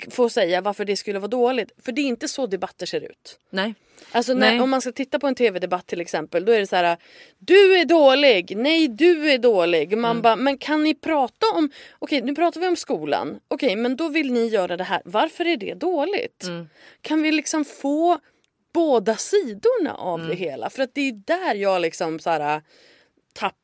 får 0.10 0.30
säga 0.30 0.62
varför 0.62 0.86
det 0.86 0.96
skulle 0.96 1.20
vara 1.20 1.28
dåligt. 1.28 1.72
För 1.86 1.92
det 1.92 2.02
är 2.02 2.06
inte 2.06 2.28
så 2.28 2.48
debatter 2.48 2.86
ser 2.86 3.02
ut. 3.02 3.40
Nej. 3.50 3.76
Alltså 4.12 4.34
när, 4.34 4.52
Nej. 4.52 4.62
om 4.62 4.70
man 4.70 4.82
ska 4.82 4.92
titta 4.92 5.20
på 5.20 5.28
en 5.28 5.36
tv-debatt 5.36 5.88
till 5.88 6.02
exempel. 6.02 6.46
Då 6.46 6.52
är 6.52 6.60
det 6.60 6.68
så 6.68 6.76
här. 6.76 6.98
Du 7.40 7.76
är 7.80 7.86
dålig. 7.86 8.58
Nej 8.58 8.88
du 8.88 9.32
är 9.32 9.38
dålig. 9.38 9.98
Man 9.98 10.22
bara, 10.22 10.36
men 10.36 10.58
kan 10.58 10.84
ni 10.84 10.94
prata 10.94 11.46
om. 11.56 11.70
Okej 12.00 12.22
nu 12.22 12.36
pratar 12.36 12.62
vi 12.62 12.68
om 12.68 12.76
skolan. 12.76 13.40
Okej 13.48 13.76
men 13.76 13.96
då 13.96 14.10
vill 14.10 14.34
ni 14.34 14.48
göra 14.48 14.78
det 14.78 14.84
här. 14.84 15.02
Varför 15.06 15.46
är 15.46 15.58
det 15.58 15.74
dåligt? 15.74 16.46
Kan 17.02 17.22
vi 17.22 17.32
liksom 17.32 17.66
få 17.66 18.20
båda 18.74 19.16
sidorna 19.16 19.94
av 19.94 20.28
det 20.28 20.36
hela? 20.36 20.70
För 20.70 20.84
att 20.84 20.94
det 20.94 21.02
är 21.02 21.12
där 21.12 21.56
jag 21.56 21.82
liksom 21.82 22.20
så 22.20 22.30
här 22.30 22.62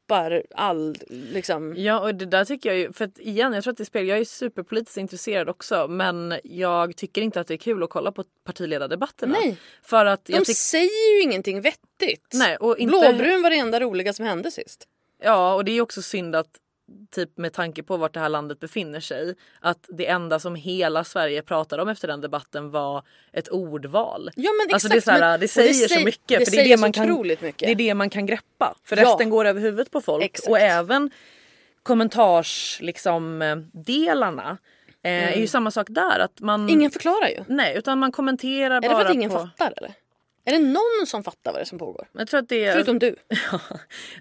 tappar 0.10 0.43
all 0.56 0.98
liksom. 1.10 1.74
Ja 1.78 2.00
och 2.00 2.15
det 2.15 2.26
där 2.26 2.45
tycker 2.45 2.69
jag 2.69 2.80
ju, 2.80 2.93
för 2.93 3.06
att 3.06 3.19
igen 3.19 3.54
jag 3.54 3.63
tror 3.63 3.72
att 3.72 3.78
det 3.78 3.86
spelar, 3.86 4.06
jag 4.06 4.19
är 4.19 4.26
superpolitiskt 4.26 4.98
intresserad 4.98 5.50
också 5.50 5.88
men 5.88 6.34
jag 6.43 6.95
tycker 6.95 7.22
inte 7.22 7.41
att 7.41 7.48
det 7.48 7.54
är 7.54 7.58
kul 7.58 7.84
att 7.84 7.89
kolla 7.89 8.12
på 8.12 8.24
partiledardebatterna. 8.43 9.38
Nej. 9.41 9.58
För 9.84 10.06
att 10.06 10.26
De 10.26 10.34
tycker, 10.34 10.54
säger 10.54 11.15
ju 11.15 11.22
ingenting 11.22 11.62
vettigt. 11.62 12.32
nej 12.34 12.58
och 12.58 12.78
inte, 12.78 12.91
Blåbrun 12.91 13.41
var 13.41 13.50
det 13.50 13.56
enda 13.56 13.80
roliga 13.80 14.13
som 14.13 14.26
hände 14.26 14.52
sist. 14.52 14.88
Ja 15.24 15.54
och 15.56 15.65
det 15.65 15.72
är 15.72 15.74
ju 15.74 15.82
också 15.82 16.02
synd 16.02 16.36
att 16.36 16.50
typ 17.12 17.38
med 17.38 17.54
tanke 17.54 17.84
på 17.84 17.97
vart 17.97 18.13
det 18.13 18.19
här 18.19 18.30
landet 18.30 18.60
befinner 18.60 18.99
sig 18.99 19.36
att 19.60 19.86
det 19.89 20.08
enda 20.08 20.39
som 20.39 20.56
hela 20.56 21.04
Sverige 21.04 21.41
pratade 21.41 21.82
om 21.84 21.89
efter 21.89 22.08
den 22.08 22.21
debatten 22.21 22.71
var 22.71 23.04
ett 23.34 23.47
ordval. 23.49 24.30
Ja 24.36 24.52
men 24.65 24.73
Alltså 24.73 24.88
exakt. 24.88 25.06
det, 25.06 25.12
är 25.12 25.17
så 25.19 25.23
här, 25.25 25.38
det 25.38 25.47
säger 25.47 25.73
så 25.73 25.88
säger- 25.88 26.06
mycket. 26.06 26.39
Det 26.39 26.45
för 26.45 26.52
det 26.52 26.62
är 26.62 26.69
det 26.69 26.78
så 26.78 26.82
man 26.82 26.91
kan, 26.91 27.21
mycket. 27.21 27.60
Det 27.60 27.71
är 27.71 27.75
det 27.75 27.93
man 27.93 28.10
kan 28.10 28.25
greppa. 28.25 28.75
För 28.84 28.97
Ja. 28.97 29.04
resten 29.04 29.30
går 29.30 29.45
över 29.45 29.62
huvudet 29.62 29.91
på 29.91 30.02
folk. 30.02 30.23
Exakt. 30.25 30.49
Och 30.49 30.60
även 30.60 31.12
kommentars 31.84 32.78
liksom 32.82 33.41
eh, 33.41 33.56
delarna 33.73 34.58
eh, 35.04 35.34
är 35.34 35.38
ju 35.38 35.47
samma 35.47 35.71
sak 35.71 35.88
där. 35.89 36.19
Att 36.19 36.39
man, 36.39 36.69
Ingen 36.69 36.91
förklarar 36.91 37.28
ju. 37.28 37.43
Nej, 37.47 37.78
utan 37.78 37.99
man 37.99 38.12
kommenterar 38.12 38.75
Är 38.78 38.82
det 38.82 38.88
bara 38.89 38.99
för 38.99 39.06
att 39.06 39.13
ingen 39.15 39.30
på... 39.30 39.38
fattar 39.39 39.73
eller? 39.78 39.91
Är 40.45 40.52
det 40.52 40.60
någon 40.60 41.08
som 41.08 41.23
fattar 41.23 41.52
vad 41.52 41.60
det 41.60 41.63
är 41.63 41.65
som 41.65 41.80
pågår? 41.80 42.08
Jag 42.13 42.28
tror 42.28 42.39
att 42.39 42.49
det 42.49 42.65
är... 42.65 42.73
Förutom 42.73 42.99
du. 42.99 43.15
Ja, 43.52 43.60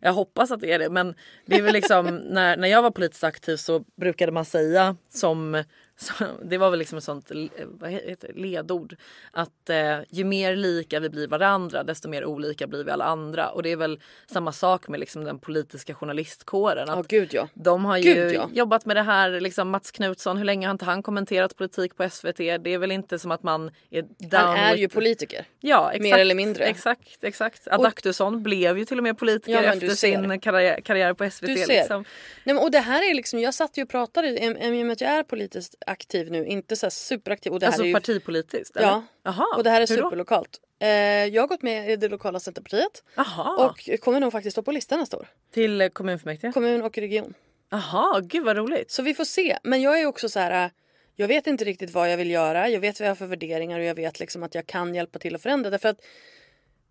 jag 0.03 0.13
hoppas 0.13 0.51
att 0.51 0.61
det 0.61 0.73
är 0.73 0.79
det. 0.79 0.91
Men 0.91 1.15
det 1.47 1.57
är 1.57 1.63
väl 1.63 1.73
liksom 1.73 2.17
när, 2.17 2.57
när 2.57 2.69
jag 2.69 2.83
var 2.83 2.91
politiskt 2.91 3.25
aktiv 3.25 3.57
så 3.57 3.85
brukade 3.97 4.33
man 4.33 4.45
säga 4.45 4.97
som 5.09 5.65
så, 6.01 6.13
det 6.43 6.59
var 6.59 6.71
väl 6.71 6.79
liksom 6.79 6.99
ett 6.99 7.05
sånt 7.05 7.31
eh, 7.31 7.37
vad 7.67 7.91
heter 7.91 8.33
ledord. 8.35 8.97
Att 9.31 9.71
eh, 9.71 9.99
ju 10.09 10.25
mer 10.25 10.57
lika 10.57 11.01
vi 11.01 11.09
blir 11.11 11.29
varandra 11.29 11.83
desto 11.83 12.09
mer 12.09 12.25
olika 12.25 12.67
blir 12.67 12.85
vi 12.85 12.91
alla 12.91 13.05
andra. 13.05 13.49
Och 13.51 13.63
det 13.63 13.73
är 13.73 13.77
väl 13.77 14.01
samma 14.27 14.53
sak 14.53 14.89
med 14.89 15.01
liksom 15.01 15.25
den 15.25 15.39
politiska 15.39 15.95
journalistkåren. 15.95 16.89
Att 16.91 16.97
Ja 16.97 17.05
gud 17.09 17.29
ja. 17.33 17.49
de 17.55 17.85
har 17.85 17.97
ju 17.97 18.15
Gud, 18.15 18.35
ja. 18.35 18.51
jobbat 18.53 18.87
med 18.87 18.97
det 18.97 19.03
här, 19.03 19.41
liksom 19.41 19.71
Mats 19.71 19.91
Knutsson, 19.91 20.37
hur 20.37 20.45
länge 20.45 20.67
har 20.67 20.73
inte 20.73 20.85
han 20.85 21.03
kommenterat 21.03 21.57
politik 21.57 21.97
på 21.97 22.09
SVT? 22.11 22.37
Det 22.37 22.67
är 22.67 22.79
väl 22.79 22.91
inte 22.93 23.19
som 23.19 23.31
att 23.31 23.43
man 23.43 23.71
är 23.91 24.03
down 24.03 24.31
Han 24.33 24.57
är 24.57 24.75
with- 24.75 24.79
ju 24.79 24.89
politiker. 24.89 25.45
Ja, 25.61 25.91
exakt, 25.91 26.03
Mer 26.03 26.19
eller 26.19 26.35
mindre. 26.35 26.65
Exakt, 26.65 27.25
exakt. 27.25 27.69
Adaktusson 27.69 28.43
blev 28.43 28.79
ju 28.79 28.85
till 28.85 28.99
och 28.99 29.03
med 29.05 29.19
politiker 29.19 29.63
Ja, 29.63 29.73
efter 29.75 29.89
sin 29.89 30.41
karriär, 30.41 30.81
karriär 30.81 31.15
på 31.15 31.31
SVT. 31.31 31.47
Du 31.47 31.57
ser. 31.57 31.67
Liksom. 31.67 32.05
Nej, 32.45 32.55
men, 32.55 32.63
och 32.65 32.71
det 32.71 32.79
här 32.79 33.11
är 33.11 33.15
liksom, 33.15 33.41
jag 33.41 33.55
satt 33.55 33.79
ju 33.79 33.83
och 33.83 33.89
pratade, 33.89 34.29
i 34.29 34.49
och 34.83 34.87
med 34.87 34.91
att 34.93 35.01
jag 35.01 35.11
är 35.11 35.23
politiskt 35.23 35.75
aktiv 35.89 36.31
nu, 36.31 36.47
inte 36.47 36.77
så 36.77 36.87
här 36.87 36.91
superaktiv. 36.91 37.53
Och 37.53 37.61
det 37.61 37.67
Alltså 37.67 37.83
här 37.83 37.85
är 37.85 37.89
ju, 37.89 37.95
partipolitiskt? 37.95 38.77
Eller? 38.77 38.87
Ja, 38.89 39.03
Jaha, 39.23 39.47
och 39.57 39.65
det 39.65 39.71
här 39.71 39.81
är 39.81 39.87
superlokalt. 39.87 40.61
Eh, 40.81 40.89
jag 40.89 41.43
har 41.43 41.47
gått 41.47 41.63
med 41.63 41.91
i 41.91 41.97
det 41.97 42.09
lokala 42.09 42.41
Centerpartiet 42.41 43.03
Jaha, 43.17 43.67
och 43.67 44.01
kommer 44.01 44.21
nog 44.21 44.33
faktiskt 44.33 44.55
stå 44.55 44.63
på 44.63 44.73
listan 44.73 44.99
nästa 45.01 45.17
år. 45.17 45.29
till 45.55 45.81
eh, 45.81 45.89
kommunfullmäktige? 45.89 46.53
Kommun 46.53 46.83
och 46.83 46.99
region. 46.99 47.35
Jaha, 47.71 48.21
gud 48.21 48.45
vad 48.45 48.57
roligt. 48.57 48.91
Så 48.91 49.03
vi 49.03 49.15
får 49.15 49.25
se. 49.25 49.59
Men 49.63 49.83
jag 49.83 50.01
är 50.01 50.07
också 50.07 50.29
så 50.29 50.39
här. 50.41 50.65
äh, 50.65 50.71
Jag 51.17 51.29
vet 51.29 51.47
inte 51.47 51.65
riktigt 51.65 51.91
vad 51.91 52.13
jag 52.13 52.17
vill 52.17 52.31
göra. 52.31 52.69
Jag 52.69 52.81
vet 52.81 53.01
vad 53.01 53.07
jag 53.07 53.11
har 53.11 53.17
för 53.17 53.27
värderingar 53.27 53.79
och 53.79 53.85
jag 53.85 53.95
vet 53.95 54.21
liksom 54.21 54.43
att 54.43 54.55
jag 54.55 54.67
kan 54.67 54.95
hjälpa 54.95 55.19
till 55.19 55.35
att 55.35 55.43
förändra. 55.43 55.71
Därför 55.71 55.89
att 55.89 56.01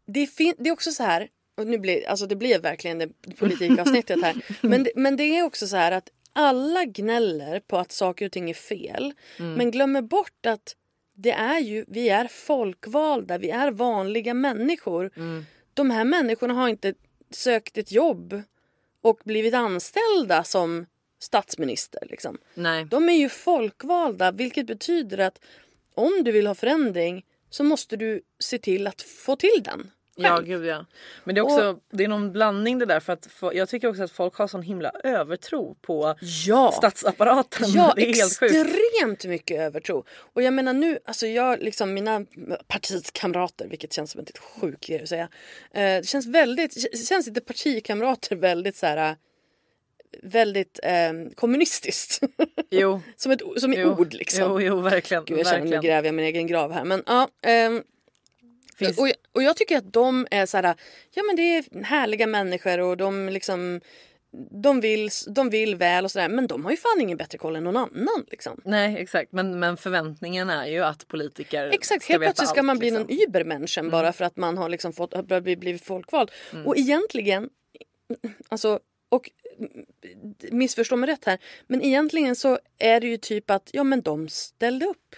det, 0.06 0.30
det 0.58 0.70
är 0.70 0.74
också 0.74 0.92
så 0.92 1.04
här. 1.04 1.28
Och 1.58 1.68
nu 1.68 1.78
blir, 1.78 2.08
alltså 2.10 2.26
det 2.26 2.36
blev 2.36 2.62
verkligen 2.62 3.00
det 3.00 3.10
politikavsnittet 3.40 4.22
här. 4.24 4.36
Men 4.62 4.84
det, 4.84 4.92
men 4.96 5.18
det 5.18 5.24
är 5.24 5.44
också 5.44 5.68
så 5.68 5.76
här 5.76 5.92
att 5.92 6.10
alla 6.38 6.86
gnäller 6.86 7.60
på 7.60 7.78
att 7.78 7.92
saker 7.92 8.26
och 8.26 8.32
ting 8.32 8.50
är 8.50 8.54
fel. 8.54 9.14
Men 9.38 9.72
glömmer 9.72 10.02
bort 10.02 10.46
att 10.46 10.76
det 11.16 11.32
är 11.32 11.60
ju, 11.60 11.86
vi 11.88 12.10
är 12.10 12.28
folkvalda, 12.28 13.38
vi 13.38 13.50
är 13.50 13.72
vanliga 13.72 14.34
människor. 14.34 15.12
De 15.74 15.90
här 15.90 16.06
människorna 16.06 16.54
har 16.54 16.68
inte 16.68 16.94
sökt 17.32 17.78
ett 17.78 17.92
jobb 17.92 18.42
och 19.02 19.20
blivit 19.24 19.54
anställda 19.54 20.44
som 20.44 20.86
statsminister. 21.20 22.08
Liksom. 22.10 22.38
Nej. 22.54 22.86
De 22.86 23.10
är 23.10 23.18
ju 23.18 23.30
folkvalda 23.30 24.32
vilket 24.32 24.68
betyder 24.68 25.18
att 25.18 25.40
om 25.94 26.24
du 26.24 26.32
vill 26.32 26.48
ha 26.48 26.56
förändring 26.56 27.26
så 27.50 27.64
måste 27.64 27.98
du 27.98 28.22
se 28.40 28.58
till 28.58 28.88
att 28.88 29.02
få 29.02 29.36
till 29.36 29.64
den. 29.64 29.92
Ja 30.20 30.40
gud 30.40 30.66
ja. 30.66 30.86
Men 31.24 31.36
det 31.36 31.40
är 31.40 31.44
också 31.44 31.80
det 31.92 32.04
är 32.04 32.08
någon 32.08 32.32
blandning 32.32 32.80
det 32.80 32.86
där 32.86 33.00
för 33.00 33.14
att 33.14 33.26
få, 33.26 33.56
jag 33.56 33.70
tycker 33.70 33.88
också 33.88 34.04
att 34.04 34.12
folk 34.12 34.36
har 34.36 34.48
sån 34.48 34.62
himla 34.62 34.92
övertro 35.04 35.76
på 35.82 36.16
Ja. 36.48 36.72
statsapparaten. 36.78 37.68
Ja, 37.72 37.94
det 37.96 38.06
är 38.06 38.10
extremt 38.10 39.26
mycket 39.26 39.60
övertro. 39.60 40.06
Och 40.34 40.42
jag 40.42 40.54
menar 40.54 40.74
nu, 40.74 41.00
alltså 41.06 41.28
jag 41.28 41.60
liksom 41.60 41.94
mina 41.94 42.26
partikamrater, 42.68 43.68
vilket 43.68 43.94
känns 43.94 44.12
som 44.12 44.22
ett 44.22 44.38
sjukt 44.38 44.90
att 45.02 45.10
säga. 45.10 45.30
Eh, 45.72 45.82
det 45.82 46.08
känns 46.08 46.26
väldigt, 46.28 46.92
det 46.92 46.98
känns 46.98 47.28
inte 47.28 47.42
partikamrater 47.42 48.36
väldigt 48.36 48.76
så 48.76 48.86
här 48.86 49.16
väldigt 50.24 50.80
eh, 50.84 51.14
kommunistiskt. 51.36 52.20
Jo, 52.70 53.02
som 53.16 53.32
ett 53.32 53.42
som 53.58 53.74
jo, 53.74 53.90
ord 53.90 54.14
liksom. 54.14 54.44
Jo, 54.44 54.62
jo 54.62 54.82
verkligen. 54.82 55.26
Gud, 55.26 55.40
jag 55.40 55.46
känner 55.48 55.58
nu 55.58 55.64
verkligen. 55.64 55.84
gräver 55.84 56.08
jag 56.08 56.16
min 56.16 56.26
egen 56.26 56.48
grav 56.48 56.72
här. 56.72 56.84
Men 56.84 57.04
ja, 57.06 57.30
ehm, 57.42 57.84
Finns- 58.80 58.98
och, 59.00 59.08
jag- 59.08 59.16
och 59.32 59.44
jag 59.44 59.56
tycker 59.58 59.78
att 59.78 59.94
de 59.94 60.28
är 60.32 60.46
så 60.46 60.58
här, 60.58 60.76
ja 61.14 61.24
men 61.24 61.36
det 61.36 61.42
är 61.42 61.84
härliga 61.84 62.28
människor 62.28 62.80
och 62.80 62.98
de 62.98 63.30
liksom 63.30 63.82
de 64.64 64.82
vill, 64.82 65.10
de 65.36 65.50
vill 65.50 65.76
väl 65.76 66.06
och 66.06 66.12
sådär 66.12 66.30
men 66.30 66.48
de 66.48 66.64
har 66.64 66.72
ju 66.72 66.78
fan 66.78 67.02
ingen 67.02 67.18
bättre 67.18 67.38
koll 67.38 67.56
än 67.56 67.64
någon 67.64 67.78
annan 67.78 68.26
liksom. 68.32 68.62
Nej 68.66 68.98
exakt 68.98 69.32
men, 69.32 69.60
men 69.60 69.78
förväntningen 69.78 70.50
är 70.50 70.66
ju 70.66 70.84
att 70.84 71.08
politiker 71.08 71.70
Exakt, 71.70 72.04
ska 72.04 72.14
helt 72.14 72.22
veta 72.22 72.30
plötsligt 72.30 72.50
ska 72.50 72.64
man 72.64 72.80
bli 72.80 72.92
liksom. 72.92 73.08
någon 73.08 73.22
übermenschen 73.28 73.90
bara 73.90 74.14
för 74.14 74.26
att 74.26 74.38
man 74.38 74.58
har 74.58 74.70
liksom 74.70 74.94
fått, 74.94 75.28
blivit, 75.42 75.84
folkvald. 75.84 76.32
Och 76.66 76.78
egentligen, 76.78 77.50
alltså, 78.50 78.80
och 79.10 79.30
missförstå 80.52 80.96
mig 80.96 81.10
rätt 81.10 81.26
här, 81.26 81.40
men 81.68 81.82
egentligen 81.82 82.36
så 82.36 82.60
är 82.78 83.00
det 83.00 83.08
ju 83.08 83.18
typ 83.18 83.50
att 83.50 83.70
ja 83.74 83.84
men 83.84 84.02
de 84.02 84.30
ställde 84.30 84.86
upp. 84.86 85.16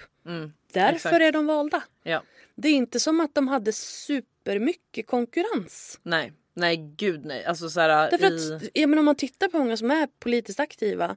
Därför 0.74 0.96
exakt. 0.96 1.22
är 1.22 1.32
de 1.32 1.46
valda. 1.46 1.84
Ja. 2.04 2.24
Det 2.62 2.68
är 2.68 2.74
inte 2.74 3.00
som 3.00 3.20
att 3.20 3.36
de 3.36 3.48
hade 3.48 3.74
supermycket 3.74 5.08
konkurrens. 5.08 6.00
Nej, 6.04 6.34
nej 6.54 6.78
gud 6.98 7.26
nej. 7.26 7.46
Alltså 7.46 7.70
så 7.70 7.80
här, 7.80 8.12
Därför 8.12 8.52
i... 8.52 8.56
att 8.56 8.64
ja, 8.74 8.88
men 8.88 9.00
om 9.00 9.06
man 9.06 9.16
tittar 9.16 9.48
på 9.48 9.58
många 9.58 9.78
som 9.78 9.92
är 9.92 10.08
politiskt 10.20 10.60
aktiva 10.60 11.16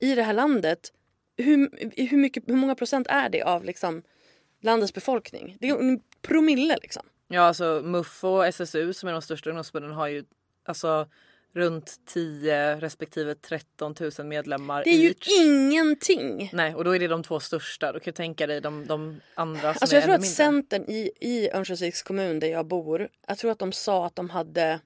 i 0.00 0.14
det 0.14 0.22
här 0.22 0.32
landet. 0.32 0.92
Hur, 1.36 1.70
hur, 1.96 2.18
mycket, 2.18 2.44
hur 2.46 2.56
många 2.56 2.74
procent 2.74 3.06
är 3.06 3.28
det 3.28 3.42
av 3.42 3.64
liksom, 3.64 4.02
landets 4.60 4.94
befolkning? 4.94 5.56
Det 5.60 5.68
är 5.68 5.78
en 5.78 6.00
promille 6.22 6.78
liksom. 6.82 7.02
Ja 7.28 7.40
alltså 7.40 7.82
MUF 7.84 8.24
och 8.24 8.46
SSU 8.46 8.92
som 8.92 9.08
är 9.08 9.12
de 9.12 9.22
största 9.22 9.50
ungdomsförbunden 9.50 9.96
har 9.96 10.08
ju 10.08 10.24
alltså 10.64 11.08
runt 11.54 12.00
10 12.06 12.76
respektive 12.80 13.34
13 13.34 13.94
000 14.18 14.26
medlemmar 14.26 14.84
Det 14.84 14.90
är 14.90 14.96
ju 14.98 15.08
each. 15.08 15.28
ingenting. 15.40 16.50
Nej 16.52 16.74
och 16.74 16.84
då 16.84 16.94
är 16.94 16.98
det 16.98 17.08
de 17.08 17.22
två 17.22 17.40
största. 17.40 17.92
Då 17.92 18.00
kan 18.00 18.10
du 18.12 18.16
tänka 18.16 18.46
dig 18.46 18.60
de, 18.60 18.86
de 18.86 19.20
andra 19.34 19.60
som 19.60 19.68
Alltså 19.80 19.96
är 19.96 20.00
jag 20.00 20.04
tror 20.04 20.14
att 20.14 20.20
mindre. 20.20 20.34
Centern 20.34 20.84
i, 20.88 21.10
i 21.20 21.50
Örnsköldsviks 21.50 22.02
kommun 22.02 22.40
där 22.40 22.48
jag 22.48 22.66
bor. 22.66 23.08
Jag 23.26 23.38
tror 23.38 23.50
att 23.50 23.58
de 23.58 23.72
sa 23.72 24.06
att 24.06 24.16
de 24.16 24.30
hade 24.30 24.80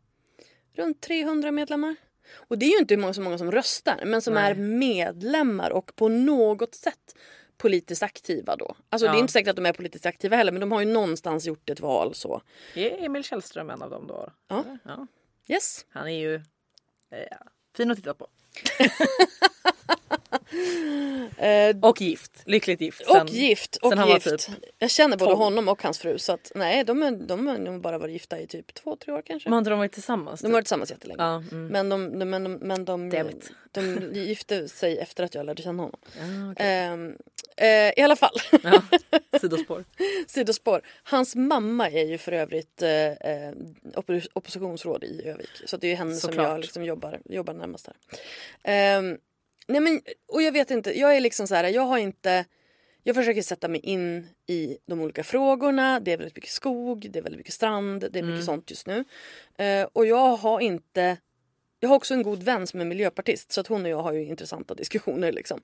runt 0.76 1.00
300 1.00 1.52
medlemmar. 1.52 1.96
Och 2.34 2.58
det 2.58 2.66
är 2.66 2.70
ju 2.70 2.78
inte 2.78 2.96
många- 2.96 3.14
så 3.14 3.20
många 3.20 3.38
som 3.38 3.52
röstar 3.52 4.00
men 4.06 4.22
som 4.22 4.34
Nej. 4.34 4.50
är 4.50 4.54
medlemmar 4.54 5.70
och 5.70 5.96
på 5.96 6.08
något 6.08 6.74
sätt 6.74 7.16
politiskt 7.58 8.02
aktiva 8.02 8.56
då. 8.56 8.76
Alltså 8.88 9.06
det 9.06 9.12
Ja. 9.12 9.16
är 9.16 9.20
inte 9.20 9.32
säkert 9.32 9.50
att 9.50 9.56
de 9.56 9.66
är 9.66 9.72
politiskt 9.72 10.06
aktiva 10.06 10.36
heller 10.36 10.52
men 10.52 10.60
de 10.60 10.72
har 10.72 10.80
ju 10.80 10.86
någonstans 10.86 11.46
gjort 11.46 11.70
ett 11.70 11.80
val 11.80 12.14
så. 12.14 12.42
Är 12.74 13.04
Emil 13.04 13.24
Källström 13.24 13.70
en 13.70 13.82
av 13.82 13.90
dem 13.90 14.06
då? 14.06 14.32
Ja. 14.48 14.64
ja. 14.84 15.06
Yes. 15.48 15.86
Han 15.88 16.06
är 16.08 16.18
ju 16.20 16.40
Eh, 17.10 17.38
fin 17.76 17.90
att 17.90 17.96
titta 17.96 18.14
på. 18.14 18.28
Eh, 21.38 21.76
Och 21.82 22.00
gift. 22.00 22.32
Lyckligt 22.44 22.80
gift. 22.80 23.00
och 23.00 23.16
sen- 23.16 23.26
gift. 23.26 23.76
Och 23.76 23.92
han 23.96 24.08
var 24.08 24.14
gift. 24.14 24.46
typ 24.48 24.56
jag 24.78 24.90
känner 24.90 25.16
både 25.16 25.30
12. 25.30 25.38
honom 25.44 25.68
och 25.68 25.82
hans 25.82 25.98
fru 25.98 26.18
så 26.18 26.32
att 26.32 26.52
nej 26.54 26.84
de, 26.84 27.02
är, 27.02 27.10
de 27.10 27.46
har 27.46 27.58
nog 27.58 27.80
bara 27.80 27.98
varit 27.98 28.12
gifta 28.12 28.38
i 28.40 28.46
typ 28.46 28.74
två, 28.74 28.96
tre 28.96 29.12
år 29.12 29.22
kanske. 29.26 29.48
Men 29.48 29.52
har 29.52 29.58
inte 29.58 29.70
de 29.70 29.78
varit 29.78 29.92
tillsammans? 29.92 30.40
De 30.40 30.46
har 30.46 30.52
varit 30.52 30.64
tillsammans 30.64 30.90
jättelänge. 30.90 31.22
Ja, 31.22 31.34
mm. 31.52 31.66
Men, 31.66 31.88
de, 31.88 32.18
de, 32.18 32.24
men, 32.30 32.44
de, 32.44 32.52
men 32.52 32.84
de, 32.84 33.10
Debit. 33.10 33.50
de, 33.72 34.10
gifte 34.14 34.68
sig 34.68 34.98
efter 34.98 35.24
att 35.24 35.34
jag 35.34 35.46
lärde 35.46 35.62
känna 35.62 35.82
honom. 35.82 36.00
Ja, 36.16 36.52
okej. 36.52 36.66
Ehm, 36.66 37.16
eh, 37.56 37.98
I 37.98 38.02
alla 38.02 38.16
fall, 38.16 38.34
ja. 38.62 38.82
Sidospår. 39.40 39.84
sidospår. 40.26 40.80
Hans 41.02 41.34
mamma 41.34 41.90
är 41.90 42.04
ju 42.04 42.18
för 42.18 42.32
övrigt 42.32 42.82
oppos- 43.94 44.28
oppositionsråd 44.32 45.04
i 45.04 45.22
Övik. 45.24 45.50
Så 45.66 45.76
det 45.76 45.92
är 45.92 45.96
henne 45.96 46.14
som 46.14 46.30
Såklart. 46.30 46.48
jag 46.48 46.60
liksom 46.60 46.84
jobbar, 46.84 47.20
jobbar 47.24 47.54
närmast 47.54 47.86
här. 47.86 47.96
Ehm, 48.62 49.18
nej 49.66 49.80
men, 49.80 50.00
och 50.28 50.42
jag 50.42 50.52
vet 50.52 50.70
inte, 50.70 50.98
jag 50.98 51.16
är 51.16 51.20
liksom 51.20 51.46
så 51.46 51.54
här, 51.54 51.64
jag 51.64 51.82
har 51.82 51.98
inte 51.98 52.44
jag 53.02 53.16
försöker 53.16 53.42
sätta 53.42 53.68
mig 53.68 53.80
in 53.80 54.26
i 54.46 54.78
de 54.86 55.00
olika 55.00 55.24
frågorna. 55.24 56.00
Det 56.00 56.12
är 56.12 56.16
väldigt 56.16 56.36
mycket 56.36 56.50
skog, 56.50 57.10
det 57.10 57.18
är 57.18 57.22
väldigt 57.22 57.38
mycket 57.38 57.54
strand, 57.54 58.08
det 58.10 58.18
är 58.18 58.22
mycket 58.22 58.44
sånt 58.44 58.70
just 58.70 58.86
nu. 58.86 59.04
Eh, 59.58 59.88
och 59.92 60.06
jag 60.06 60.36
har 60.36 60.60
inte 60.60 61.16
jag 61.80 61.88
har 61.88 61.96
också 61.96 62.14
en 62.14 62.22
god 62.22 62.42
vän 62.42 62.66
som 62.66 62.80
är 62.80 62.84
miljöpartist 62.84 63.52
så 63.52 63.60
att 63.60 63.66
hon 63.66 63.82
och 63.82 63.88
jag 63.88 64.02
har 64.02 64.12
ju 64.12 64.24
intressanta 64.24 64.74
diskussioner. 64.82 65.32
Liksom. 65.32 65.60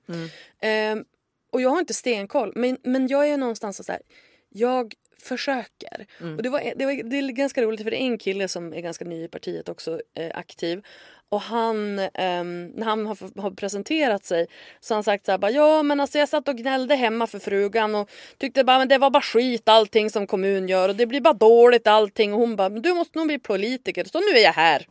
Ehm, 0.61 1.05
och 1.51 1.61
jag 1.61 1.69
har 1.69 1.79
inte 1.79 1.93
stenkoll 1.93 2.51
men, 2.55 2.77
men 2.83 3.07
jag 3.07 3.29
är 3.29 3.37
någonstans 3.37 3.85
så 3.85 3.91
här. 3.91 4.01
Jag 4.49 4.93
försöker. 5.19 6.07
Och 6.37 6.43
det, 6.43 6.49
var, 6.49 6.73
det, 6.75 6.85
var, 6.85 7.03
det 7.03 7.17
är 7.17 7.31
ganska 7.31 7.61
roligt 7.61 7.83
för 7.83 7.91
det 7.91 7.97
är 8.01 8.05
en 8.05 8.17
kille 8.17 8.47
som 8.47 8.73
är 8.73 8.81
ganska 8.81 9.05
ny 9.05 9.23
i 9.23 9.27
partiet 9.27 9.69
också 9.69 10.01
eh, 10.13 10.31
aktiv. 10.37 10.85
Och 11.33 11.41
han, 11.41 11.99
ehm, 12.13 12.67
när 12.67 12.85
han 12.85 13.05
har, 13.05 13.41
har 13.41 13.51
presenterat 13.51 14.25
sig 14.25 14.47
så 14.79 14.93
har 14.93 14.95
han 14.95 15.03
sagt 15.03 15.25
så 15.25 15.31
här, 15.31 15.37
bara, 15.37 15.51
ja 15.51 15.83
men 15.83 15.99
alltså 15.99 16.17
jag 16.17 16.29
satt 16.29 16.47
och 16.47 16.55
gnällde 16.57 16.95
hemma 16.95 17.27
för 17.27 17.39
frugan 17.39 17.95
och 17.95 18.09
tyckte 18.37 18.63
bara 18.63 18.77
men 18.79 18.87
det 18.87 18.97
var 18.97 19.09
bara 19.09 19.21
skit 19.23 19.69
allting 19.69 20.09
som 20.09 20.27
kommun 20.27 20.67
gör 20.67 20.89
och 20.89 20.95
det 20.95 21.05
blir 21.05 21.21
bara 21.21 21.33
dåligt 21.33 21.87
allting 21.87 22.33
och 22.33 22.39
hon 22.39 22.55
bara 22.55 22.69
du 22.69 22.93
måste 22.93 23.17
nog 23.17 23.27
bli 23.27 23.39
politiker 23.39 24.03
så 24.11 24.19
nu 24.19 24.37
är 24.39 24.43
jag 24.43 24.53
här. 24.53 24.87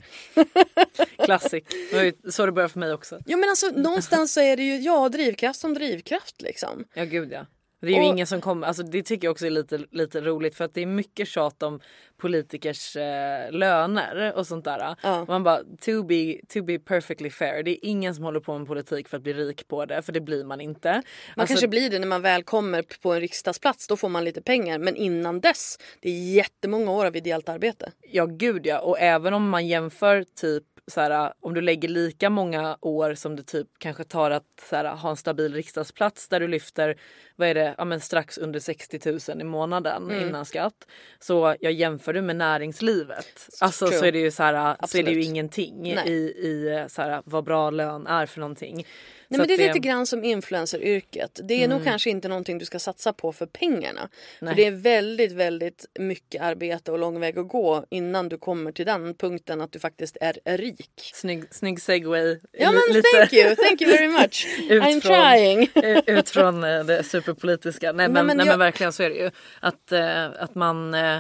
Klassik. 1.25 1.65
Det 1.91 1.97
var 1.97 2.03
ju 2.03 2.13
så 2.31 2.47
det 2.47 2.53
började 2.53 2.73
för 2.73 2.81
mig 2.81 2.93
också. 2.93 3.19
Ja 3.27 3.37
men 3.37 3.49
alltså 3.49 3.67
någonstans 3.67 4.33
så 4.33 4.41
är 4.41 4.57
det 4.57 4.63
ju 4.63 4.77
ja 4.77 5.09
drivkraft 5.09 5.61
som 5.61 5.75
drivkraft 5.75 6.43
liksom. 6.43 6.85
Ja 6.95 7.05
gud 7.05 7.33
ja. 7.33 7.47
Det 7.81 7.89
är 7.89 7.91
ju 7.93 7.99
Och- 7.99 8.05
ingen 8.15 8.27
som 8.27 8.41
kommer, 8.41 8.67
alltså 8.67 8.83
det 8.83 9.03
tycker 9.03 9.27
jag 9.27 9.33
också 9.33 9.47
är 9.47 9.51
lite, 9.51 9.85
lite 9.91 10.21
roligt 10.21 10.57
för 10.57 10.65
att 10.65 10.75
det 10.75 10.83
är 10.83 10.87
mycket 10.87 11.29
tjat 11.29 11.63
om 11.63 11.81
politikers 12.23 12.97
eh, 12.97 13.53
löner 13.53 14.33
och 14.37 14.47
sånt 14.47 14.65
där. 14.65 14.97
Ja. 15.03 15.25
Man 15.29 15.43
bara 15.43 15.59
to 15.59 16.03
be, 16.03 16.37
to 16.49 16.63
be 16.63 16.79
perfectly 16.79 17.31
fair. 17.31 17.63
Det 17.63 17.71
är 17.71 17.79
ingen 17.83 18.15
som 18.15 18.25
håller 18.25 18.41
på 18.41 18.59
med 18.59 18.67
politik 18.67 19.09
för 19.09 19.17
att 19.17 19.23
bli 19.23 19.33
rik 19.35 19.69
på 19.69 19.85
det 19.87 20.03
för 20.03 20.13
det 20.13 20.21
blir 20.21 20.45
man 20.45 20.61
inte. 20.61 20.91
Man 20.93 21.03
Alltså, 21.37 21.53
kanske 21.55 21.69
blir 21.69 21.91
det 21.91 21.99
när 21.99 22.07
man 22.07 22.23
väl 22.23 22.43
kommer 22.45 22.83
på 23.03 23.13
en 23.13 23.21
riksdagsplats. 23.21 23.87
Då 23.89 23.97
får 23.97 24.09
man 24.09 24.25
lite 24.25 24.43
pengar. 24.43 24.79
Men 24.79 24.97
innan 24.97 25.41
dess, 25.41 25.79
det 26.01 26.09
är 26.09 26.35
jättemånga 26.35 26.91
år 26.91 27.07
av 27.07 27.17
ideellt 27.17 27.49
arbete. 27.49 27.93
Ja 28.01 28.27
gud 28.27 28.67
ja 28.67 28.81
och 28.81 29.01
även 29.01 29.35
om 29.35 29.49
man 29.49 29.67
jämför 29.67 30.25
typ 30.41 30.65
så 30.87 31.01
här, 31.01 31.33
om 31.41 31.55
du 31.55 31.61
lägger 31.61 31.89
lika 31.89 32.31
många 32.31 32.77
år 32.81 33.15
som 33.15 33.37
det 33.37 33.43
typ 33.43 33.67
kanske 33.79 34.05
tar 34.05 34.31
att 34.31 34.45
så 34.71 34.77
här, 34.77 34.85
ha 34.97 35.11
en 35.11 35.17
stabil 35.17 35.55
riksdagsplats 35.55 36.29
där 36.29 36.41
du 36.41 36.49
lyfter 36.49 36.97
vad 37.37 37.49
är 37.49 37.55
det, 37.55 37.75
ja, 37.79 37.85
men 37.85 38.01
strax 38.01 38.39
under 38.39 38.61
60 38.61 39.31
000 39.31 39.41
i 39.41 39.45
månaden 39.45 40.03
Mm. 40.11 40.29
innan 40.29 40.45
skatt. 40.45 40.87
Så 41.19 41.57
jag 41.61 41.73
jämför 41.73 42.12
du 42.13 42.23
med 42.23 42.37
näringslivet 42.37 43.49
alltså 43.61 43.87
True. 43.87 43.99
så 43.99 44.05
är 44.05 44.13
det 44.13 44.19
ju 44.19 44.31
så 44.31 44.43
här, 44.43 44.87
så 44.87 44.99
är 44.99 45.03
det 45.03 45.11
ju 45.11 45.23
ingenting 45.23 45.95
Nej. 45.95 46.09
i, 46.09 46.13
i 46.47 46.85
så 46.89 47.03
här, 47.03 47.23
vad 47.25 47.45
bra 47.45 47.71
lön 47.71 48.07
är 48.07 48.27
för 48.27 48.41
någonting. 48.41 48.87
Nej, 49.29 49.39
men 49.39 49.49
det 49.49 49.55
är 49.55 49.59
lite 49.67 49.79
grann 49.79 50.07
som 50.07 50.25
influenceryrket. 50.25 51.41
Det 51.45 51.65
är 51.65 51.69
nog 51.69 51.85
kanske 51.85 52.11
inte 52.11 52.29
någonting 52.29 52.59
du 52.59 52.65
ska 52.65 52.79
satsa 52.79 53.13
på 53.13 53.33
för 53.33 53.47
pengarna. 53.47 54.09
För 54.39 54.55
det 54.55 54.65
är 54.67 54.71
väldigt, 54.71 55.33
väldigt 55.33 55.87
mycket 55.99 56.43
arbete 56.43 56.93
och 56.93 56.99
lång 56.99 57.21
väg 57.21 57.39
att 57.39 57.49
gå 57.49 57.85
innan 57.91 58.29
du 58.29 58.39
kommer 58.39 58.73
till 58.73 58.87
den 58.87 59.15
punkten 59.15 59.61
att 59.61 59.73
du 59.73 59.79
faktiskt 59.79 60.17
är 60.21 60.57
rik. 60.57 61.11
Snygg, 61.15 61.45
snygg 61.51 61.83
segway. 61.83 62.39
Ja 62.53 62.73
men 62.73 63.03
thank 63.17 63.33
you, 63.33 63.57
thank 63.57 63.81
you 63.83 63.91
very 63.93 64.09
much. 64.09 64.47
I'm 64.71 65.01
från- 65.01 65.01
trying. 65.01 65.71
ut 66.19 66.31
från 66.31 66.65
eh, 66.65 66.85
det 66.85 67.03
superpolitiska. 67.05 67.93
Nej 67.93 68.09
men, 68.09 68.13
men 68.13 68.27
nej, 68.27 68.37
men 68.37 68.47
jag- 68.47 68.59
verkligen 68.59 68.93
så 68.93 69.03
är 69.03 69.11
det 69.11 69.17
ju. 69.17 69.31
Att, 69.61 69.93
eh, 69.93 70.25
att 70.25 70.55
man, 70.55 70.95
eh, 70.95 71.19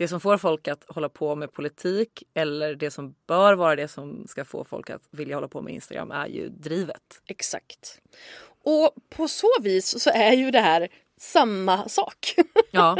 det 0.00 0.08
som 0.08 0.20
får 0.20 0.38
folk 0.38 0.68
att 0.68 0.84
hålla 0.88 1.08
på 1.08 1.34
med 1.34 1.52
politik 1.52 2.22
eller 2.34 2.74
det 2.74 2.90
som 2.90 3.14
bör 3.26 3.54
vara 3.54 3.76
det 3.76 3.88
som 3.88 4.26
ska 4.28 4.44
få 4.44 4.64
folk 4.64 4.90
att 4.90 5.02
vilja 5.10 5.36
hålla 5.36 5.48
på 5.48 5.62
med 5.62 5.74
Instagram 5.74 6.10
är 6.10 6.26
ju 6.26 6.48
drivet. 6.48 7.22
Exakt. 7.26 8.00
Och 8.64 8.94
på 9.08 9.28
så 9.28 9.48
vis 9.62 10.02
så 10.02 10.10
är 10.10 10.32
ju 10.32 10.50
det 10.50 10.60
här 10.60 10.88
samma 11.20 11.88
sak. 11.88 12.34
Ja, 12.70 12.98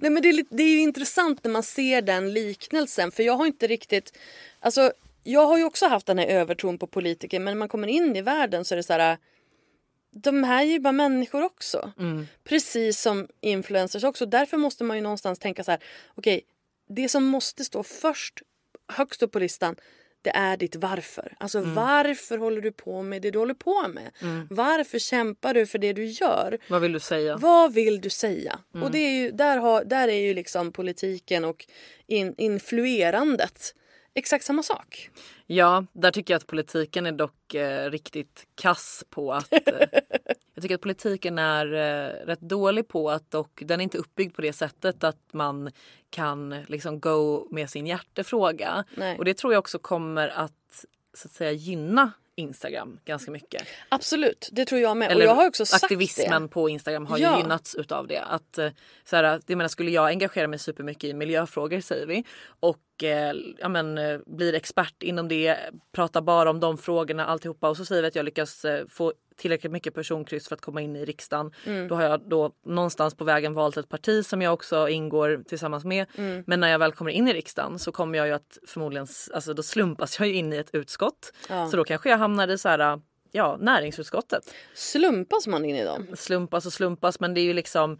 Nej, 0.00 0.10
men 0.10 0.22
det, 0.22 0.28
är, 0.28 0.44
det 0.50 0.62
är 0.62 0.68
ju 0.68 0.80
intressant 0.80 1.44
när 1.44 1.50
man 1.50 1.62
ser 1.62 2.02
den 2.02 2.32
liknelsen 2.32 3.10
för 3.10 3.22
jag 3.22 3.36
har 3.36 3.46
inte 3.46 3.66
riktigt... 3.66 4.18
Alltså, 4.60 4.92
jag 5.22 5.46
har 5.46 5.58
ju 5.58 5.64
också 5.64 5.86
haft 5.86 6.06
den 6.06 6.18
här 6.18 6.26
övertron 6.26 6.78
på 6.78 6.86
politiker 6.86 7.40
men 7.40 7.54
när 7.54 7.58
man 7.58 7.68
kommer 7.68 7.88
in 7.88 8.16
i 8.16 8.22
världen 8.22 8.64
så 8.64 8.74
är 8.74 8.76
det 8.76 8.82
så 8.82 8.92
här... 8.92 9.18
De 10.14 10.44
här 10.44 10.62
är 10.62 10.66
ju 10.66 10.78
bara 10.78 10.92
människor 10.92 11.42
också. 11.44 11.92
Precis 12.44 13.00
som 13.00 13.28
influencers 13.40 14.04
också. 14.04 14.26
Därför 14.26 14.56
måste 14.56 14.84
man 14.84 14.96
ju 14.96 15.02
någonstans 15.02 15.38
tänka 15.38 15.64
så 15.64 15.70
här. 15.70 15.80
Okej, 16.14 16.40
det 16.88 17.08
som 17.08 17.24
måste 17.24 17.64
stå 17.64 17.82
först, 17.82 18.42
högst 18.88 19.22
upp 19.22 19.32
på 19.32 19.38
listan 19.38 19.76
det 20.24 20.30
är 20.30 20.56
ditt 20.56 20.76
varför. 20.76 21.36
Alltså 21.38 21.60
varför 21.60 22.38
håller 22.38 22.60
du 22.60 22.72
på 22.72 23.02
med 23.02 23.22
det 23.22 23.30
du 23.30 23.38
håller 23.38 23.54
på 23.54 23.88
med? 23.88 24.10
Varför 24.50 24.98
kämpar 24.98 25.54
du 25.54 25.66
för 25.66 25.78
det 25.78 25.92
du 25.92 26.04
gör? 26.04 26.58
vad 26.68 26.82
vill 26.82 26.92
du 26.92 27.00
säga? 27.00 27.36
Vad 27.36 27.72
vill 27.74 28.00
du 28.00 28.10
säga? 28.10 28.58
Och 28.82 28.90
det 28.90 28.98
är 28.98 29.10
ju, 29.10 29.30
där, 29.30 29.58
har, 29.58 29.84
där 29.84 30.08
är 30.08 30.20
ju 30.20 30.34
liksom 30.34 30.72
politiken 30.72 31.44
och 31.44 31.66
in, 32.06 32.34
influerandet 32.38 33.74
exakt 34.14 34.44
samma 34.44 34.62
sak. 34.62 35.10
Ja, 35.46 35.84
där 35.92 36.10
tycker 36.10 36.34
jag 36.34 36.38
att 36.38 36.46
politiken 36.46 37.06
är 37.06 37.12
dock 37.12 37.54
eh, 37.54 37.90
riktigt 37.90 38.46
kass 38.54 39.04
på 39.10 39.32
att... 39.32 39.52
Eh, 39.52 39.60
jag 40.54 40.62
tycker 40.62 40.74
att 40.74 40.80
politiken 40.80 41.38
är 41.38 41.66
eh, 41.72 42.26
rätt 42.26 42.40
dålig 42.40 42.88
på 42.88 43.10
att 43.10 43.34
och 43.34 43.62
den 43.66 43.80
är 43.80 43.84
inte 43.84 43.98
uppbyggd 43.98 44.36
på 44.36 44.42
det 44.42 44.52
sättet 44.52 45.04
att 45.04 45.32
man 45.32 45.70
kan 46.10 46.50
liksom 46.50 47.00
go 47.00 47.48
med 47.50 47.70
sin 47.70 47.86
hjärtefråga. 47.86 48.84
Nej. 48.96 49.18
Och 49.18 49.24
det 49.24 49.34
tror 49.34 49.52
jag 49.52 49.60
också 49.60 49.78
kommer 49.78 50.28
att 50.28 50.84
så 51.14 51.28
att 51.28 51.32
säga 51.32 51.52
gynna 51.52 52.12
Instagram 52.36 53.00
ganska 53.04 53.30
mycket. 53.30 53.62
Absolut, 53.88 54.48
det 54.52 54.64
tror 54.64 54.80
jag 54.80 54.96
med. 54.96 55.10
Eller 55.10 55.24
och 55.24 55.30
jag 55.30 55.34
har 55.34 55.48
också 55.48 55.66
sagt 55.66 55.84
aktivismen 55.84 56.42
det. 56.42 56.48
på 56.48 56.68
Instagram 56.68 57.06
har 57.06 57.18
Ja. 57.18 57.36
ju 57.36 57.42
gynnats 57.42 57.74
utav 57.74 58.06
det. 58.06 58.20
Att, 58.22 58.58
eh, 58.58 58.70
så 59.04 59.16
här, 59.16 59.40
jag 59.46 59.56
menar, 59.56 59.68
skulle 59.68 59.90
jag 59.90 60.08
engagera 60.08 60.46
mig 60.48 60.58
supermycket 60.58 61.04
i 61.04 61.14
miljöfrågor 61.14 61.80
säger 61.80 62.06
vi 62.06 62.24
och 62.60 63.04
eh, 63.04 63.34
ja, 63.58 63.68
men, 63.68 63.98
eh, 63.98 64.18
blir 64.26 64.54
expert 64.54 65.02
inom 65.02 65.28
det, 65.28 65.58
pratar 65.92 66.20
bara 66.20 66.50
om 66.50 66.60
de 66.60 66.78
frågorna 66.78 67.26
alltihopa 67.26 67.68
och 67.68 67.76
så 67.76 67.84
säger 67.84 68.02
vi 68.02 68.08
att 68.08 68.14
jag 68.14 68.24
lyckas 68.24 68.64
eh, 68.64 68.86
få 68.88 69.12
tillräckligt 69.36 69.72
mycket 69.72 69.94
personkryss 69.94 70.48
för 70.48 70.54
att 70.54 70.60
komma 70.60 70.80
in 70.80 70.96
i 70.96 71.04
riksdagen. 71.04 71.52
Mm. 71.66 71.88
Då 71.88 71.94
har 71.94 72.02
jag 72.02 72.28
då 72.28 72.52
någonstans 72.66 73.14
på 73.14 73.24
vägen 73.24 73.52
valt 73.52 73.76
ett 73.76 73.88
parti 73.88 74.26
som 74.26 74.42
jag 74.42 74.54
också 74.54 74.88
ingår 74.88 75.44
tillsammans 75.48 75.84
med. 75.84 76.06
Mm. 76.16 76.44
Men 76.46 76.60
när 76.60 76.68
jag 76.68 76.78
väl 76.78 76.92
kommer 76.92 77.10
in 77.10 77.28
i 77.28 77.32
riksdagen 77.32 77.78
så 77.78 77.92
kommer 77.92 78.18
jag 78.18 78.26
ju 78.26 78.32
att 78.32 78.58
förmodligen, 78.66 79.06
alltså 79.34 79.54
då 79.54 79.62
slumpas 79.62 80.18
jag 80.18 80.28
ju 80.28 80.34
in 80.34 80.52
i 80.52 80.56
ett 80.56 80.74
utskott. 80.74 81.32
Ja. 81.48 81.68
Så 81.68 81.76
då 81.76 81.84
kanske 81.84 82.10
jag 82.10 82.18
hamnar 82.18 82.48
i 82.48 82.58
så 82.58 82.68
här, 82.68 83.00
ja, 83.32 83.56
näringsutskottet 83.60 84.54
Slumpas 84.74 85.46
man 85.46 85.64
in 85.64 85.76
i 85.76 85.84
dem? 85.84 86.06
slumpas 86.14 86.66
och 86.66 86.72
slumpas 86.72 87.20
men 87.20 87.34
det 87.34 87.40
är 87.40 87.44
ju 87.44 87.52
liksom 87.52 87.98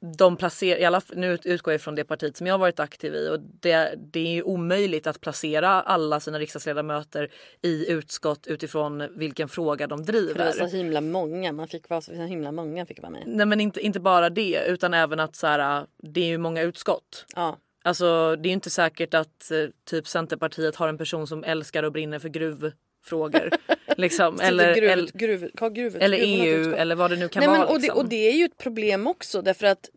de 0.00 0.36
placerar, 0.36 0.80
i 0.80 0.84
alla, 0.84 1.02
nu 1.12 1.38
utgår 1.44 1.72
jag 1.74 1.80
från 1.80 1.94
det 1.94 2.04
partiet 2.04 2.36
som 2.36 2.46
jag 2.46 2.54
har 2.54 2.58
varit 2.58 2.80
aktiv 2.80 3.14
i 3.14 3.28
och 3.28 3.40
det, 3.40 3.94
det 4.12 4.38
är 4.38 4.46
omöjligt 4.46 5.06
att 5.06 5.20
placera 5.20 5.68
alla 5.68 6.20
sina 6.20 6.38
riksdagsledamöter 6.38 7.30
i 7.62 7.90
utskott 7.90 8.46
utifrån 8.46 9.18
vilken 9.18 9.48
fråga 9.48 9.86
de 9.86 10.04
För 10.04 10.12
det 10.12 10.18
var 10.18 10.44
driver. 10.44 10.68
så 10.68 10.76
himla 10.76 11.00
många. 11.00 11.52
Man 11.52 11.68
fick 11.68 11.88
vara 11.88 12.00
så 12.00 12.12
himla 12.12 12.52
många 12.52 12.86
fick 12.86 13.02
vara 13.02 13.10
med. 13.10 13.22
Nej 13.26 13.46
men 13.46 13.60
inte, 13.60 13.80
inte 13.80 14.00
bara 14.00 14.30
det 14.30 14.64
utan 14.66 14.94
även 14.94 15.20
att 15.20 15.36
så 15.36 15.46
här, 15.46 15.86
det 16.02 16.20
är 16.20 16.26
ju 16.26 16.38
många 16.38 16.62
utskott. 16.62 17.24
Ja. 17.36 17.58
Alltså 17.82 18.36
det 18.36 18.48
är 18.48 18.52
inte 18.52 18.70
säkert 18.70 19.14
att 19.14 19.50
eh, 19.50 19.68
typ 19.84 20.06
Centerpartiet 20.06 20.76
har 20.76 20.88
en 20.88 20.98
person 20.98 21.26
som 21.26 21.44
älskar 21.44 21.82
och 21.82 21.92
brinner 21.92 22.18
för 22.18 22.28
gruvfrågor. 22.28 23.50
liksom. 23.98 24.40
eller, 24.40 24.74
gruv, 24.74 24.90
eller, 24.90 25.10
gruv, 25.14 25.50
ha 25.60 25.68
gruv, 25.68 25.96
eller 26.00 26.18
EU 26.20 26.56
utskott. 26.58 26.78
eller 26.78 26.94
vad 26.94 27.10
det 27.10 27.16
nu 27.16 27.28
kan 27.28 27.40
Nej, 27.40 27.48
vara. 27.48 27.58
men, 27.58 27.68
och, 27.68 27.74
det, 27.74 27.80
liksom. 27.80 27.98
och 27.98 28.08
det 28.08 28.28
är 28.28 28.32
ju 28.32 28.44
ett 28.44 28.56
problem 28.58 29.06
också 29.06 29.42
därför 29.42 29.66
att 29.66 29.90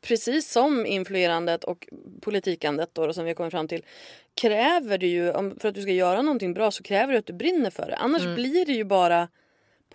precis 0.00 0.50
som 0.52 0.86
influerandet 0.86 1.64
och 1.64 1.88
politikandet 2.20 2.90
då, 2.92 3.12
som 3.12 3.24
vi 3.24 3.30
har 3.30 3.34
kommit 3.34 3.52
fram 3.52 3.68
till 3.68 3.82
kräver 4.40 4.98
det 4.98 5.06
ju, 5.06 5.32
för 5.60 5.68
att 5.68 5.74
du 5.74 5.82
ska 5.82 5.90
göra 5.92 6.22
någonting 6.22 6.54
bra 6.54 6.70
så 6.70 6.82
kräver 6.82 7.12
det 7.12 7.18
att 7.18 7.26
du 7.26 7.32
brinner 7.32 7.70
för 7.70 7.86
det. 7.86 7.96
Annars 7.96 8.22
Mm. 8.22 8.34
blir 8.34 8.66
det 8.66 8.72
ju 8.72 8.84
bara 8.84 9.28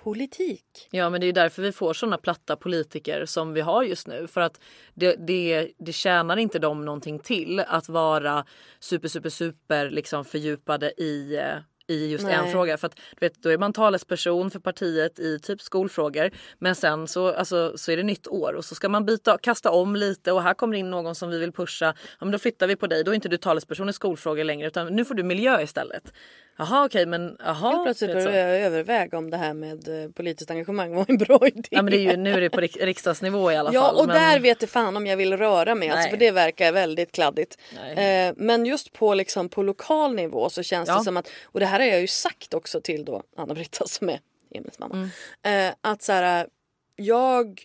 politik. 0.04 0.88
Ja 0.92 1.10
men 1.10 1.22
det 1.22 1.28
är 1.28 1.34
därför 1.34 1.62
vi 1.62 1.72
får 1.72 1.94
såna 1.94 2.18
platta 2.18 2.56
politiker 2.56 3.26
som 3.26 3.54
vi 3.54 3.62
har 3.62 3.84
just 3.84 4.08
nu. 4.08 4.28
För 4.28 4.42
att 4.42 4.60
det, 4.94 5.16
det, 5.28 5.72
det 5.78 5.94
tjänar 5.94 6.38
inte 6.38 6.60
dem 6.60 6.86
någonting 6.86 7.20
till 7.20 7.60
att 7.60 7.90
vara 7.90 8.46
super 8.80 9.08
super 9.08 9.30
super 9.30 9.90
liksom 9.90 10.26
fördjupade 10.26 11.02
i 11.02 11.36
eh, 11.36 11.56
i 11.88 12.12
just 12.12 12.24
en 12.24 12.44
Nej. 12.44 12.52
fråga. 12.52 12.78
För 12.78 12.88
att 12.88 12.96
du 12.96 13.26
vet, 13.26 13.44
då 13.44 13.50
är 13.50 13.58
man 13.58 13.74
talesperson 13.74 14.52
för 14.52 14.60
partiet 14.60 15.20
i 15.20 15.40
typ 15.40 15.62
skolfrågor. 15.62 16.32
Men 16.60 16.76
sen 16.76 17.08
så, 17.08 17.34
alltså, 17.34 17.78
så 17.78 17.92
är 17.92 17.98
det 17.98 18.04
nytt 18.04 18.28
år 18.28 18.54
och 18.54 18.66
så 18.66 18.76
ska 18.76 18.90
man 18.90 19.06
byta, 19.06 19.38
kasta 19.38 19.72
om 19.72 19.96
lite 19.96 20.32
och 20.32 20.44
här 20.44 20.54
kommer 20.54 20.78
in 20.78 20.92
någon 20.92 21.16
som 21.16 21.30
vi 21.30 21.40
vill 21.40 21.52
pusha. 21.52 21.86
Ja, 22.20 22.26
men 22.26 22.32
då 22.32 22.40
flyttar 22.40 22.68
vi 22.68 22.76
på 22.76 22.88
dig. 22.88 23.04
Då 23.04 23.12
är 23.12 23.16
inte 23.16 23.30
du 23.30 23.38
talesperson 23.38 23.90
i 23.90 23.94
skolfrågor 23.94 24.44
längre 24.44 24.68
utan 24.68 24.96
nu 24.96 25.06
får 25.06 25.16
du 25.16 25.24
miljö 25.24 25.62
istället. 25.62 26.14
Jaha 26.58 26.86
okej 26.86 27.06
men 27.06 27.38
jaha. 27.40 27.54
Helt 27.72 27.84
plötsligt 27.84 28.12
så. 28.24 28.30
jag 28.30 28.60
överväga 28.62 29.18
om 29.18 29.30
det 29.30 29.38
här 29.38 29.54
med 29.54 30.04
eh, 30.04 30.10
politiskt 30.12 30.52
engagemang 30.52 30.96
var 30.96 31.06
en 31.08 31.18
bra 31.18 31.40
idé. 31.48 31.68
Ja 31.72 31.82
men 31.82 31.92
det 31.92 31.98
är 31.98 32.12
ju, 32.12 32.18
nu 32.18 32.34
är 32.34 32.42
det 32.42 32.50
på 32.50 32.62
rik- 32.62 32.78
riksdagsnivå 32.82 33.52
i 33.52 33.56
alla 33.56 33.74
Ja, 33.74 33.82
fall. 33.82 33.96
och 33.96 34.08
men... 34.08 34.16
där 34.16 34.40
vet 34.40 34.62
jag 34.62 34.70
fan 34.70 34.98
om 34.98 35.08
jag 35.08 35.18
vill 35.18 35.38
röra 35.38 35.76
mig. 35.76 35.90
Alltså, 35.90 36.10
för 36.10 36.18
det 36.18 36.32
verkar 36.32 36.72
väldigt 36.72 37.12
kladdigt. 37.12 37.58
Eh, 37.96 38.34
men 38.36 38.66
just 38.66 38.94
på, 38.94 39.14
liksom, 39.14 39.50
på 39.50 39.64
lokal 39.64 40.16
nivå 40.16 40.50
så 40.50 40.64
känns 40.64 40.90
Ja. 40.90 40.98
det 40.98 41.04
som 41.04 41.18
att, 41.18 41.30
och 41.44 41.60
det 41.60 41.66
här 41.66 41.80
har 41.80 41.88
jag 41.88 42.02
ju 42.02 42.08
sagt 42.08 42.54
också 42.54 42.82
till 42.82 43.06
då 43.06 43.24
Anna-Britta 43.38 43.86
som 43.88 44.10
är 44.10 44.20
Emils 44.56 44.80
mamma. 44.80 45.10
Mm. 45.44 45.70
Eh, 45.70 45.74
att 45.82 46.02
så 46.02 46.12
här, 46.12 46.48
jag, 46.96 47.62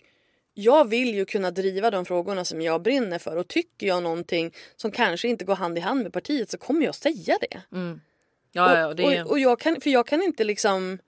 jag 0.53 0.89
vill 0.89 1.15
ju 1.15 1.25
kunna 1.25 1.51
driva 1.51 1.91
de 1.91 2.05
frågorna 2.05 2.45
som 2.45 2.61
jag 2.61 2.81
brinner 2.81 3.19
för 3.19 3.35
och 3.37 3.47
tycker 3.47 3.87
jag 3.87 4.03
någonting 4.03 4.53
som 4.75 4.91
kanske 4.91 5.27
inte 5.27 5.45
går 5.45 5.55
hand 5.55 5.77
i 5.77 5.81
hand 5.81 6.03
med 6.03 6.13
partiet 6.13 6.49
så 6.49 6.57
kommer 6.57 6.85
jag 6.85 6.95
säga 6.95 7.37
det. 7.41 7.61
Ja, 8.55 8.79
ja, 8.79 8.93
det 8.93 9.23
och, 9.23 9.29
och 9.29 9.39
jag 9.39 9.59
kan, 9.59 9.81
för 9.81 9.89
jag 9.89 10.07
kan 10.07 10.21
inte 10.23 10.43
liksom 10.43 10.99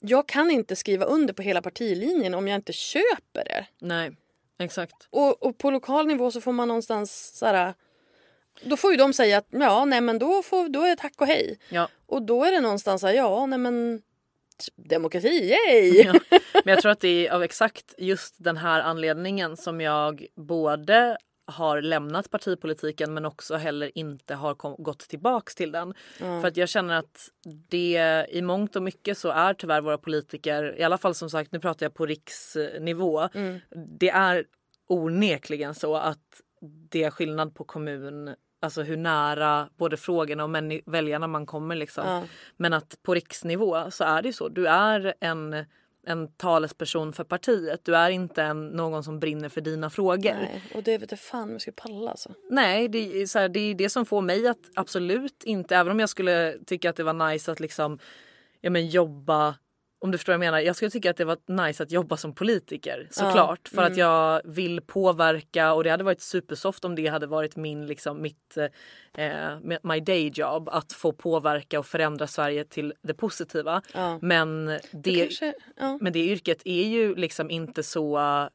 jag 0.00 0.28
kan 0.28 0.50
inte 0.50 0.76
skriva 0.76 1.04
under 1.04 1.34
på 1.34 1.42
hela 1.42 1.62
partilinjen 1.62 2.34
om 2.34 2.48
jag 2.48 2.54
inte 2.54 2.72
köper 2.72 3.44
det. 3.44 3.66
Nej, 3.80 4.12
exakt. 4.58 4.94
Och, 5.10 5.42
och 5.42 5.58
på 5.58 5.70
lokal 5.70 6.06
nivå 6.06 6.30
så 6.30 6.40
får 6.40 6.52
man 6.52 6.68
någonstans 6.68 7.38
så 7.38 7.46
här, 7.46 7.74
Då 8.62 8.76
får 8.76 8.90
ju 8.90 8.96
de 8.96 9.12
säga 9.12 9.38
att 9.38 9.46
ja, 9.50 9.84
nej 9.84 10.00
men 10.00 10.18
då, 10.18 10.42
får, 10.42 10.68
då 10.68 10.82
är 10.82 10.88
det 10.88 10.96
tack 10.96 11.20
och 11.20 11.26
hej. 11.26 11.58
Ja. 11.68 11.88
Och 12.06 12.22
då 12.22 12.44
är 12.44 12.52
det 12.52 12.60
någonstans 12.60 13.00
så 13.00 13.06
här, 13.06 13.14
ja, 13.14 13.46
nej 13.46 13.58
men 13.58 14.02
demokrati, 14.76 15.28
yay! 15.28 16.02
Ja. 16.02 16.12
Men 16.64 16.74
jag 16.74 16.82
tror 16.82 16.92
att 16.92 17.00
det 17.00 17.26
är 17.26 17.32
av 17.32 17.42
exakt 17.42 17.94
just 17.98 18.34
den 18.38 18.56
här 18.56 18.80
anledningen 18.80 19.56
som 19.56 19.80
jag 19.80 20.26
både 20.36 21.18
har 21.48 21.82
lämnat 21.82 22.30
partipolitiken 22.30 23.14
men 23.14 23.24
också 23.24 23.56
heller 23.56 23.98
inte 23.98 24.34
har 24.34 24.54
kom- 24.54 24.76
gått 24.82 24.98
tillbaks 24.98 25.54
till 25.54 25.72
den. 25.72 25.94
För 26.18 26.46
att 26.46 26.56
jag 26.56 26.68
känner 26.68 26.94
att 26.94 27.28
det 27.68 28.26
i 28.30 28.42
mångt 28.42 28.76
och 28.76 28.82
mycket 28.82 29.18
så 29.18 29.28
är 29.30 29.54
tyvärr 29.54 29.80
våra 29.80 29.98
politiker, 29.98 30.78
i 30.78 30.82
alla 30.82 30.98
fall 30.98 31.14
som 31.14 31.30
sagt 31.30 31.52
nu 31.52 31.60
pratar 31.60 31.86
jag 31.86 31.94
på 31.94 32.06
riksnivå, 32.06 33.28
det 33.98 34.10
är 34.10 34.44
onekligen 34.88 35.74
så 35.74 35.96
att 35.96 36.40
det 36.90 37.04
är 37.04 37.10
skillnad 37.10 37.54
på 37.54 37.64
kommun 37.64 38.34
Alltså 38.60 38.82
hur 38.82 38.96
nära 38.96 39.68
både 39.76 39.96
frågorna 39.96 40.44
och 40.44 40.50
väljarna 40.86 41.26
man 41.26 41.46
kommer 41.46 41.74
liksom. 41.76 42.06
Ja. 42.06 42.24
Men 42.56 42.72
att 42.72 42.98
på 43.02 43.14
riksnivå 43.14 43.90
så 43.90 44.04
är 44.04 44.22
det 44.22 44.28
ju 44.28 44.32
så. 44.32 44.48
Du 44.48 44.66
är 44.68 45.14
en, 45.20 45.64
en 46.08 46.28
talesperson 46.28 47.12
för 47.12 47.24
partiet. 47.24 47.80
Du 47.84 47.96
är 47.96 48.10
inte 48.10 48.42
en, 48.42 48.68
någon 48.68 49.04
som 49.04 49.20
brinner 49.20 49.48
för 49.48 49.60
dina 49.60 49.90
frågor. 49.90 50.34
Nej, 50.34 50.62
och 50.74 50.82
det 50.82 50.98
vet 50.98 51.10
jag 51.10 51.20
fan 51.20 51.42
om 51.42 51.52
jag 51.52 51.60
ska 51.60 51.72
palla 51.72 52.10
alltså. 52.10 52.34
Nej, 52.50 52.88
det 52.88 53.22
är, 53.22 53.26
så 53.26 53.38
här, 53.38 53.48
det 53.48 53.60
är 53.60 53.74
det 53.74 53.90
som 53.90 54.06
får 54.06 54.22
mig 54.22 54.48
att 54.48 54.58
absolut 54.74 55.42
inte, 55.44 55.76
även 55.76 55.92
om 55.92 56.00
jag 56.00 56.08
skulle 56.08 56.58
tycka 56.66 56.90
att 56.90 56.96
det 56.96 57.04
var 57.04 57.30
nice 57.30 57.52
att 57.52 57.60
liksom 57.60 57.98
ja, 58.60 58.70
men 58.70 58.88
jobba 58.88 59.54
om 60.00 60.10
du 60.10 60.18
förstår 60.18 60.32
vad 60.32 60.34
jag 60.34 60.52
menar. 60.52 60.60
Jag 60.60 60.76
skulle 60.76 60.90
tycka 60.90 61.10
att 61.10 61.16
det 61.16 61.24
var 61.24 61.66
nice 61.66 61.82
att 61.82 61.90
jobba 61.92 62.16
som 62.16 62.34
politiker 62.34 63.08
såklart. 63.10 63.68
För 63.68 63.82
att 63.82 63.96
jag 63.96 64.42
vill 64.44 64.80
påverka 64.80 65.72
och 65.72 65.84
det 65.84 65.90
hade 65.90 66.04
varit 66.04 66.20
supersoft 66.20 66.84
om 66.84 66.94
det 66.94 67.06
hade 67.06 67.26
varit 67.26 67.56
min, 67.56 67.86
liksom, 67.86 68.22
mitt, 68.22 68.56
eh, 69.16 69.78
my 69.82 70.00
day 70.00 70.30
job. 70.34 70.68
Att 70.68 70.92
få 70.92 71.12
påverka 71.12 71.78
och 71.78 71.86
förändra 71.86 72.26
Sverige 72.26 72.64
till 72.64 72.94
det 73.02 73.14
positiva. 73.14 73.82
Ja. 73.94 74.18
Men, 74.22 74.66
det, 74.92 75.20
Kanske, 75.20 75.54
ja. 75.76 75.98
men 76.00 76.12
det 76.12 76.18
yrket 76.18 76.62
är 76.64 76.84
ju 76.84 77.14
liksom 77.14 77.50
inte 77.50 77.82
så 77.82 78.18
uh, 78.18 78.48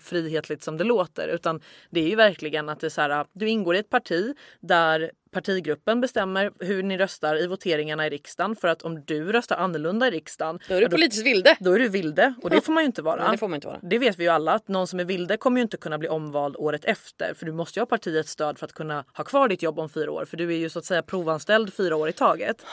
frihetligt 0.00 0.62
som 0.62 0.76
det 0.76 0.84
låter 0.84 1.28
utan 1.28 1.60
det 1.90 2.00
är 2.00 2.08
ju 2.08 2.16
verkligen 2.16 2.68
att 2.68 2.80
det 2.80 2.86
är 2.86 2.90
så 2.90 3.00
här, 3.00 3.26
du 3.32 3.48
ingår 3.48 3.76
i 3.76 3.78
ett 3.78 3.90
parti 3.90 4.36
där 4.60 5.10
partigruppen 5.32 6.00
bestämmer 6.00 6.52
hur 6.60 6.82
ni 6.82 6.98
röstar 6.98 7.42
i 7.42 7.46
voteringarna 7.46 8.06
i 8.06 8.10
riksdagen 8.10 8.56
för 8.56 8.68
att 8.68 8.82
om 8.82 9.04
du 9.04 9.32
röstar 9.32 9.56
annorlunda 9.56 10.08
i 10.08 10.10
riksdagen 10.10 10.58
Då 10.68 10.74
är 10.74 10.78
du 10.78 10.84
ja, 10.84 10.90
politiskt 10.90 11.26
vilde. 11.26 11.56
då 11.60 11.72
är 11.72 11.78
du 11.78 11.88
vilde 11.88 12.34
och 12.42 12.50
det 12.50 12.60
får 12.60 12.72
man 12.72 12.82
ju 12.82 12.86
inte 12.86 13.02
vara. 13.02 13.22
Nej, 13.22 13.32
det 13.32 13.38
får 13.38 13.48
man 13.48 13.54
inte 13.54 13.66
vara. 13.66 13.78
Det 13.82 13.98
vet 13.98 14.18
vi 14.18 14.24
ju 14.24 14.30
alla 14.30 14.52
att 14.52 14.68
någon 14.68 14.86
som 14.86 15.00
är 15.00 15.04
vilde 15.04 15.36
kommer 15.36 15.58
ju 15.58 15.62
inte 15.62 15.76
kunna 15.76 15.98
bli 15.98 16.08
omvald 16.08 16.56
året 16.58 16.84
efter 16.84 17.34
för 17.34 17.46
du 17.46 17.52
måste 17.52 17.78
ju 17.78 17.80
ha 17.80 17.86
partiets 17.86 18.30
stöd 18.30 18.58
för 18.58 18.66
att 18.66 18.72
kunna 18.72 19.04
ha 19.16 19.24
kvar 19.24 19.48
ditt 19.48 19.62
jobb 19.62 19.78
om 19.78 19.88
fyra 19.88 20.12
år 20.12 20.24
för 20.24 20.36
du 20.36 20.52
är 20.54 20.58
ju 20.58 20.68
så 20.68 20.78
att 20.78 20.84
säga 20.84 21.02
provanställd 21.02 21.74
fyra 21.74 21.96
år 21.96 22.08
i 22.08 22.12
taget. 22.12 22.66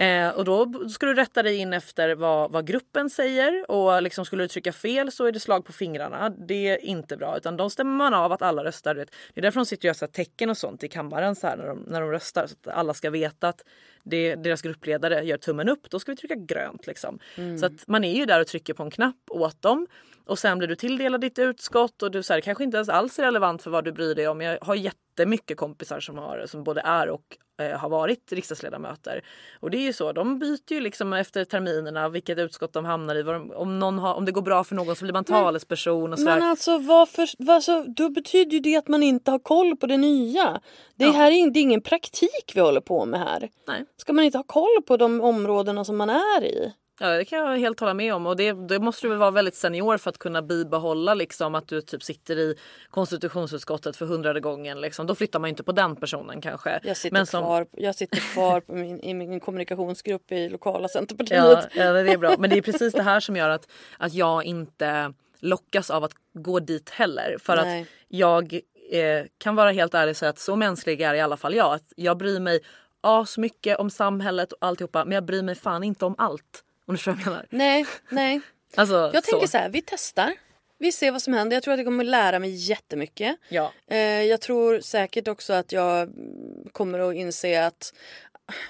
Eh, 0.00 0.28
och 0.28 0.44
då 0.44 0.88
ska 0.88 1.06
du 1.06 1.14
rätta 1.14 1.42
dig 1.42 1.56
in 1.56 1.72
efter 1.72 2.14
vad, 2.14 2.52
vad 2.52 2.66
gruppen 2.66 3.10
säger 3.10 3.70
och 3.70 4.02
liksom 4.02 4.24
skulle 4.24 4.44
du 4.44 4.48
trycka 4.48 4.72
fel 4.72 5.12
så 5.12 5.26
är 5.26 5.32
det 5.32 5.40
slag 5.40 5.64
på 5.64 5.72
fingrarna. 5.72 6.30
Det 6.30 6.68
är 6.68 6.84
inte 6.84 7.16
bra 7.16 7.36
utan 7.36 7.56
de 7.56 7.70
stämmer 7.70 7.96
man 7.96 8.14
av 8.14 8.32
att 8.32 8.42
alla 8.42 8.64
röstar. 8.64 8.94
Vet. 8.94 9.10
Det 9.34 9.40
är 9.40 9.42
därför 9.42 9.60
de 9.60 9.66
sitter 9.66 9.82
och 9.82 9.84
gör 9.84 9.94
så 9.94 10.04
här 10.04 10.12
tecken 10.12 10.50
och 10.50 10.56
sånt 10.56 10.84
i 10.84 10.88
kammaren 10.88 11.36
så 11.36 11.46
här 11.46 11.56
när, 11.56 11.66
de, 11.66 11.78
när 11.78 12.00
de 12.00 12.10
röstar 12.10 12.46
så 12.46 12.54
att 12.60 12.76
alla 12.76 12.94
ska 12.94 13.10
veta 13.10 13.48
att 13.48 13.64
det, 14.04 14.34
deras 14.34 14.62
gruppledare 14.62 15.22
gör 15.24 15.36
tummen 15.38 15.68
upp. 15.68 15.90
Då 15.90 15.98
ska 15.98 16.12
vi 16.12 16.16
trycka 16.16 16.34
grönt 16.34 16.86
liksom. 16.86 17.18
Så 17.60 17.66
att 17.66 17.86
man 17.88 18.04
är 18.04 18.14
ju 18.14 18.26
där 18.26 18.40
och 18.40 18.46
trycker 18.46 18.74
på 18.74 18.82
en 18.82 18.90
knapp 18.90 19.16
åt 19.30 19.62
dem. 19.62 19.86
Och 20.26 20.38
sen 20.38 20.58
blir 20.58 20.68
du 20.68 20.76
tilldelad 20.76 21.20
ditt 21.20 21.38
utskott 21.38 22.02
och 22.02 22.10
du 22.10 22.22
så 22.22 22.32
här, 22.32 22.40
kanske 22.40 22.64
inte 22.64 22.76
ens 22.76 22.88
alls 22.88 23.18
är 23.18 23.22
relevant 23.22 23.62
för 23.62 23.70
vad 23.70 23.84
du 23.84 23.92
bryr 23.92 24.14
dig 24.14 24.28
om. 24.28 24.40
Jag 24.40 24.58
har 24.62 24.74
jättemycket 24.74 25.56
kompisar 25.56 26.00
som, 26.00 26.18
har, 26.18 26.46
som 26.46 26.64
både 26.64 26.80
är 26.80 27.08
och 27.08 27.22
eh, 27.60 27.78
har 27.78 27.88
varit 27.88 28.32
riksdagsledamöter. 28.32 29.24
Och 29.60 29.70
det 29.70 29.76
är 29.76 29.82
ju 29.82 29.92
så, 29.92 30.12
de 30.12 30.38
byter 30.38 30.72
ju 30.72 30.80
liksom 30.80 31.12
efter 31.12 31.44
terminerna 31.44 32.08
vilket 32.08 32.38
utskott 32.38 32.72
de 32.72 32.84
hamnar 32.84 33.14
i. 33.14 33.22
De, 33.22 33.50
om, 33.50 33.78
någon 33.78 33.98
har, 33.98 34.14
om 34.14 34.24
det 34.24 34.32
går 34.32 34.42
bra 34.42 34.64
för 34.64 34.74
någon 34.74 34.96
så 34.96 35.04
blir 35.04 35.12
man 35.12 35.24
talesperson 35.24 36.12
och 36.12 36.18
sådär. 36.18 36.38
Men 36.38 36.48
alltså 36.48 36.78
varför, 36.78 37.28
varför, 37.38 37.84
då 37.88 38.08
betyder 38.10 38.52
ju 38.52 38.60
det 38.60 38.76
att 38.76 38.88
man 38.88 39.02
inte 39.02 39.30
har 39.30 39.38
koll 39.38 39.76
på 39.76 39.86
det 39.86 39.96
nya. 39.96 40.60
Det, 40.94 41.04
Ja. 41.04 41.10
här 41.10 41.30
är, 41.30 41.50
det 41.50 41.58
är 41.58 41.62
ingen 41.62 41.80
praktik 41.82 42.52
vi 42.54 42.60
håller 42.60 42.80
på 42.80 43.04
med 43.04 43.20
här. 43.20 43.48
Nej. 43.68 43.84
Ska 44.00 44.12
man 44.12 44.24
inte 44.24 44.38
ha 44.38 44.42
koll 44.44 44.82
på 44.86 44.96
de 44.96 45.20
områdena 45.20 45.84
som 45.84 45.96
man 45.96 46.10
är 46.10 46.44
i? 46.44 46.72
Ja, 47.02 47.08
det 47.08 47.24
kan 47.24 47.38
jag 47.38 47.58
helt 47.58 47.80
hålla 47.80 47.94
med 47.94 48.14
om. 48.14 48.26
Och 48.26 48.36
det, 48.36 48.52
det 48.52 48.78
måste 48.78 49.06
du 49.06 49.08
väl 49.08 49.18
vara 49.18 49.30
väldigt 49.30 49.54
senior 49.54 49.96
för 49.96 50.10
att 50.10 50.18
kunna 50.18 50.42
bibehålla 50.42 51.14
liksom, 51.14 51.54
att 51.54 51.68
du 51.68 51.80
typ 51.80 52.02
sitter 52.02 52.38
i 52.38 52.54
konstitutionsutskottet 52.90 53.96
för 53.96 54.06
hundrade 54.06 54.40
gången. 54.40 54.80
Liksom. 54.80 55.06
Då 55.06 55.14
flyttar 55.14 55.38
man 55.38 55.50
inte 55.50 55.62
på 55.62 55.72
den 55.72 55.96
personen 55.96 56.40
kanske. 56.40 56.80
Jag 56.82 56.96
sitter 56.96 57.12
Men 57.14 57.26
som- 57.26 57.44
kvar, 57.44 57.66
jag 57.72 57.94
sitter 57.94 58.20
kvar 58.20 58.62
min, 58.66 59.00
i 59.00 59.14
min 59.14 59.40
kommunikationsgrupp 59.40 60.32
i 60.32 60.48
lokala 60.48 60.88
Centerpartiet. 60.88 61.38
Ja, 61.38 61.62
ja, 61.74 61.92
det 61.92 62.12
är 62.12 62.18
bra. 62.18 62.34
Men 62.38 62.50
det 62.50 62.58
är 62.58 62.62
precis 62.62 62.92
det 62.92 63.02
här 63.02 63.20
som 63.20 63.36
gör 63.36 63.48
att, 63.50 63.70
att 63.98 64.14
jag 64.14 64.44
inte 64.44 65.12
lockas 65.40 65.90
av 65.90 66.04
att 66.04 66.12
gå 66.32 66.60
dit 66.60 66.90
heller. 66.90 67.36
För 67.40 67.56
Nej. 67.56 67.80
att 67.82 67.88
jag 68.08 68.60
eh, 68.92 69.24
kan 69.38 69.56
vara 69.56 69.70
helt 69.70 69.94
ärlig 69.94 70.10
och 70.10 70.16
säga 70.16 70.30
att 70.30 70.38
så 70.38 70.56
mänsklig 70.56 71.00
är 71.00 71.14
i 71.14 71.20
alla 71.20 71.36
fall 71.36 71.54
jag. 71.54 71.74
Att 71.74 71.92
jag 71.96 72.16
bryr 72.16 72.40
mig 72.40 72.60
asmycket 73.00 73.78
om 73.78 73.90
samhället 73.90 74.52
och 74.52 74.58
alltihopa 74.66 75.04
men 75.04 75.14
jag 75.14 75.24
bryr 75.24 75.42
mig 75.42 75.54
fan 75.54 75.84
inte 75.84 76.04
om 76.04 76.14
allt. 76.18 76.64
Om 76.86 76.94
du 76.94 76.98
förstår 76.98 77.12
vad 77.12 77.20
jag 77.20 77.26
menar. 77.26 77.46
Nej, 77.50 77.86
nej. 78.08 78.40
Alltså, 78.74 79.10
Jag 79.14 79.24
tänker 79.24 79.46
så 79.46 79.58
här, 79.58 79.68
vi 79.68 79.82
testar. 79.86 80.34
Vi 80.78 80.92
ser 80.92 81.10
vad 81.12 81.22
som 81.22 81.32
händer. 81.32 81.56
Jag 81.56 81.62
tror 81.62 81.74
att 81.74 81.78
jag 81.78 81.86
kommer 81.86 82.04
lära 82.04 82.38
mig 82.38 82.50
jättemycket. 82.50 83.36
Ja. 83.48 83.72
Eh, 83.90 83.98
jag 83.98 84.40
tror 84.40 84.80
säkert 84.80 85.28
också 85.28 85.52
att 85.52 85.72
jag 85.72 86.02
mm, 86.02 86.68
kommer 86.72 86.98
att 86.98 87.14
inse 87.14 87.66
att, 87.66 87.94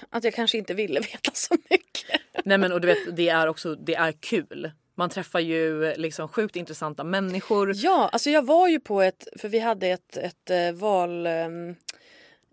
att 0.09 0.23
jag 0.23 0.33
kanske 0.33 0.57
inte 0.57 0.73
ville 0.73 0.99
veta 1.13 1.31
så 1.33 1.55
mycket. 1.69 2.21
Nej 2.45 2.57
men 2.57 2.71
och 2.71 2.81
du 2.81 2.87
vet 2.87 3.15
det 3.15 3.29
är 3.29 3.47
också 3.47 3.75
det 3.75 3.95
är 3.95 4.11
kul. 4.11 4.71
Man 4.95 5.09
träffar 5.09 5.39
ju 5.39 5.93
liksom 5.95 6.27
sjukt 6.27 6.55
intressanta 6.55 7.03
människor. 7.03 7.73
Ja, 7.75 8.09
alltså 8.11 8.29
jag 8.29 8.45
var 8.45 8.67
ju 8.67 8.79
på 8.79 9.01
ett, 9.01 9.27
för 9.39 9.49
vi 9.49 9.59
hade 9.59 9.87
ett, 9.87 10.17
ett 10.17 10.49
eh, 10.49 10.71
val... 10.71 11.27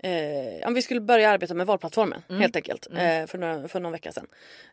Eh, 0.03 0.70
vi 0.70 0.82
skulle 0.82 1.01
börja 1.01 1.30
arbeta 1.30 1.55
med 1.55 1.66
valplattformen 1.66 2.22
helt 2.28 2.57
enkelt 2.57 2.86
eh, 2.92 3.26
för, 3.26 3.38
några, 3.38 3.68
för 3.68 3.80
någon 3.80 3.92
vecka 3.92 4.12
sedan. 4.12 4.26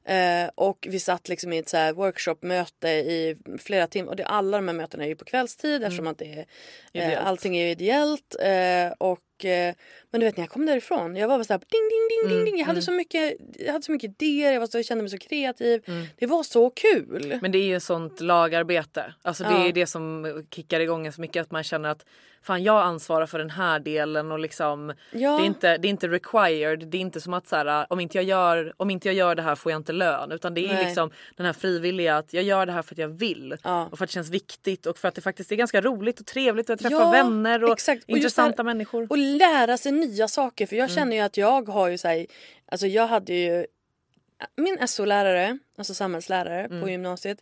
Eh, 0.06 0.50
och 0.56 0.88
vi 0.90 1.00
satt 1.00 1.30
liksom 1.30 1.54
i 1.54 1.58
ett 1.58 1.70
så 1.70 1.78
här 1.78 1.94
workshopmöte 1.94 2.88
i 2.90 3.38
flera 3.60 3.88
timmar 3.88 4.10
och 4.10 4.16
det, 4.16 4.26
alla 4.26 4.58
de 4.58 4.68
här 4.68 4.76
mötena 4.76 5.04
är 5.04 5.08
ju 5.08 5.16
på 5.16 5.26
kvällstid 5.26 5.84
eftersom 5.84 6.08
att 6.08 6.18
det 6.18 6.46
är, 6.94 7.12
eh, 7.12 7.28
allting 7.28 7.58
är 7.58 7.68
ideellt. 7.68 8.36
Eh, 8.40 8.92
och, 8.98 9.46
eh, 9.46 9.76
men 10.12 10.20
du 10.22 10.26
vet 10.26 10.38
när 10.38 10.44
jag 10.44 10.50
kom 10.52 10.66
därifrån, 10.66 11.16
jag 11.16 11.28
var 11.28 11.44
så 11.44 11.54
här 11.54 11.60
ding 11.60 11.90
ding 11.90 12.30
ding 12.30 12.38
ding 12.38 12.46
ding. 12.46 12.60
Jag 12.60 12.66
hade, 12.66 12.82
så 12.82 12.92
mycket, 12.92 13.34
jag 13.60 13.72
hade 13.74 13.86
så 13.86 13.92
mycket 13.92 14.10
idéer, 14.22 14.54
jag, 14.54 14.60
var 14.60 14.68
så, 14.68 14.78
jag 14.78 14.86
kände 14.86 15.02
mig 15.02 15.10
så 15.12 15.18
kreativ. 15.18 15.82
Det 16.18 16.26
var 16.26 16.44
så 16.44 16.70
kul. 16.70 17.40
Men 17.42 17.52
det 17.52 17.58
är 17.58 17.66
ju 17.68 17.80
sånt 17.80 18.20
lagarbete. 18.22 19.14
Alltså 19.22 19.44
det 19.44 19.50
Ja. 19.52 19.68
är 19.68 19.72
det 19.72 19.88
som 19.88 20.46
kickar 20.52 20.80
igång 20.80 21.12
så 21.12 21.22
mycket 21.22 21.42
att 21.42 21.52
man 21.52 21.64
känner 21.64 21.90
att 21.90 22.06
fan 22.46 22.64
jag 22.64 22.82
ansvarar 22.84 23.26
för 23.26 23.38
den 23.40 23.50
här 23.50 23.80
delen 23.80 24.32
och 24.32 24.40
liksom 24.40 24.94
Ja. 25.12 25.38
det, 25.38 25.44
är 25.44 25.46
inte, 25.46 25.78
det 25.78 25.88
är 25.88 25.90
inte 25.90 26.08
required. 26.08 26.88
Det 26.88 26.98
är 26.98 27.02
inte 27.02 27.22
som 27.22 27.34
att 27.34 27.48
så 27.48 27.56
här, 27.56 27.86
om, 27.94 28.00
inte 28.00 28.18
jag 28.18 28.24
gör, 28.26 28.74
om 28.78 28.90
inte 28.90 29.08
jag 29.08 29.16
gör 29.16 29.36
det 29.36 29.42
här 29.42 29.56
får 29.56 29.72
jag 29.72 29.80
inte 29.80 29.92
lön. 29.94 30.32
Utan 30.32 30.54
det 30.54 30.66
är 30.70 30.74
Nej. 30.74 30.86
liksom 30.86 31.12
den 31.36 31.46
här 31.46 31.54
frivilliga 31.54 32.18
att 32.18 32.34
jag 32.34 32.44
gör 32.44 32.66
det 32.66 32.72
här 32.72 32.82
för 32.82 32.96
att 32.96 33.00
jag 33.00 33.08
vill. 33.08 33.58
Ja. 33.64 33.86
Och 33.92 33.98
för 33.98 34.04
att 34.06 34.10
det 34.10 34.14
känns 34.14 34.30
viktigt 34.30 34.86
och 34.86 34.98
för 34.98 35.08
att 35.08 35.16
det 35.16 35.22
faktiskt 35.22 35.52
är 35.52 35.56
ganska 35.56 35.82
roligt 35.82 36.20
och 36.20 36.26
trevligt 36.26 36.70
att 36.70 36.80
träffa 36.80 36.96
Ja, 36.96 37.12
vänner 37.12 37.64
och. 37.64 37.70
Och 37.70 37.80
intressanta 38.08 38.58
här- 38.58 38.64
människor. 38.64 39.08
Och 39.10 39.18
lära 39.18 39.78
sig 39.78 39.92
nya 39.92 40.28
saker. 40.28 40.66
För 40.66 40.76
jag 40.76 40.84
Mm. 40.90 40.96
känner 40.96 41.16
ju 41.16 41.22
att 41.22 41.38
jag 41.38 41.70
har 41.70 41.88
ju 41.88 41.98
så 41.98 42.08
här, 42.08 42.26
alltså 42.72 42.88
jag 42.88 43.08
hade 43.08 43.34
ju 43.34 43.66
min 44.56 44.88
SO-lärare, 44.88 45.58
alltså 45.78 45.94
samhällslärare 45.94 46.66
Mm. 46.66 46.82
på 46.82 46.90
gymnasiet, 46.90 47.38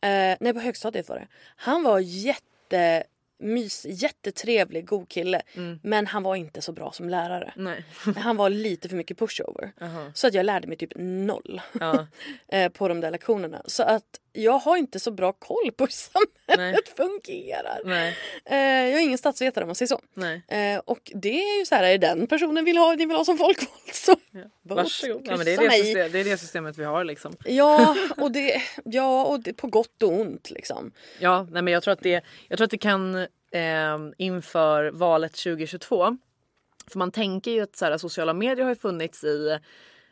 eh, 0.00 0.36
nej 0.40 0.52
på 0.54 0.60
högstadiet 0.60 1.08
var 1.08 1.16
det. 1.16 1.26
Han 1.56 1.82
var 1.82 1.98
jätte 1.98 3.04
mys, 3.38 3.86
jättetrevlig, 3.88 4.86
god 4.86 5.08
kille. 5.08 5.42
Mm. 5.54 5.78
Men 5.82 6.06
han 6.06 6.22
var 6.22 6.36
inte 6.36 6.62
så 6.62 6.72
bra 6.72 6.92
som 6.92 7.08
lärare. 7.08 7.52
Han 8.16 8.36
var 8.36 8.50
lite 8.50 8.88
för 8.88 8.96
mycket 8.96 9.18
pushover. 9.18 9.72
Så 10.14 10.26
att 10.26 10.34
jag 10.34 10.46
lärde 10.46 10.68
mig 10.68 10.76
typ 10.76 10.92
noll 10.96 11.60
Ja. 11.80 12.06
eh, 12.48 12.68
på 12.72 12.88
de 12.88 13.00
där 13.00 13.10
lektionerna. 13.10 13.62
Så 13.66 13.82
att 13.82 14.04
jag 14.36 14.58
har 14.58 14.76
inte 14.76 15.00
så 15.00 15.10
bra 15.10 15.32
koll 15.32 15.72
på 15.76 15.84
hur 15.84 15.92
samhället 16.48 16.92
Nej. 16.96 16.96
fungerar. 16.96 17.80
Nej. 17.84 18.16
Eh, 18.44 18.90
jag 18.90 19.00
är 19.00 19.04
ingen 19.04 19.18
statsvetare 19.18 19.64
om 19.64 19.68
man 19.68 19.74
säger 19.74 19.88
så. 19.88 20.00
Nej. 20.14 20.42
Eh, 20.48 20.78
och 20.84 21.12
det 21.14 21.40
är 21.40 21.58
ju 21.58 21.66
så 21.66 21.74
här, 21.74 21.84
är 21.84 21.98
den 21.98 22.26
personen 22.26 22.64
vill 22.64 22.76
ha, 22.76 22.94
ni 22.94 23.06
vill 23.06 23.16
ha 23.16 23.24
som 23.24 23.38
folkvald 23.38 23.70
så 23.92 24.12
vote, 24.12 24.50
Varsågod. 24.62 25.22
Ja, 25.24 25.36
men 25.36 25.46
det, 25.46 25.54
är 25.54 25.68
det, 25.68 25.70
system, 25.70 26.12
det 26.12 26.20
är 26.20 26.24
det 26.24 26.38
systemet 26.38 26.78
vi 26.78 26.84
har 26.84 27.04
liksom. 27.04 27.36
Ja, 27.44 27.96
och 28.16 28.32
det, 28.32 28.62
ja, 28.84 29.24
och 29.24 29.40
det 29.40 29.52
på 29.52 29.66
gott 29.66 30.02
och 30.02 30.12
ont 30.12 30.50
liksom. 30.50 30.92
Ja, 31.18 31.46
nej 31.50 31.62
men 31.62 31.72
jag 31.72 31.82
tror 31.82 31.92
att 31.92 32.02
det, 32.02 32.24
jag 32.48 32.58
tror 32.58 32.64
att 32.64 32.70
det 32.70 32.78
kan 32.78 33.14
eh, 33.50 33.98
inför 34.16 34.90
valet 34.90 35.32
2022. 35.32 36.16
För 36.90 36.98
man 36.98 37.10
tänker 37.12 37.50
ju 37.50 37.60
att 37.60 37.76
så 37.76 37.84
här, 37.84 37.98
sociala 37.98 38.32
medier 38.32 38.64
har 38.64 38.72
ju 38.72 38.76
funnits 38.76 39.24
i 39.24 39.58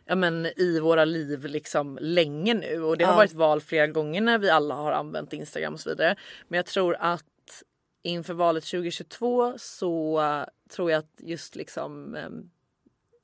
ja, 0.07 0.15
men, 0.15 0.47
i 0.47 0.81
våra 0.81 1.05
liv 1.05 1.45
liksom 1.45 1.99
länge 2.01 2.55
nu 2.55 2.83
och 2.83 2.97
det 2.99 3.05
har 3.05 3.13
Ja. 3.13 3.17
varit 3.17 3.33
val 3.33 3.61
flera 3.61 3.87
gånger 3.87 4.21
när 4.21 4.39
vi 4.39 4.51
alla 4.51 4.75
har 4.75 4.93
använt 4.93 5.33
Instagram 5.33 5.75
och 5.75 5.81
så 5.81 5.89
vidare. 5.91 6.17
Men 6.49 6.57
jag 6.57 6.67
tror 6.67 6.97
att 7.01 7.25
inför 8.03 8.35
valet 8.35 8.65
2022 8.65 9.55
så 9.59 10.21
tror 10.71 10.91
jag 10.91 10.99
att 10.99 11.15
just 11.19 11.57
liksom 11.57 12.15
eh, 12.15 12.29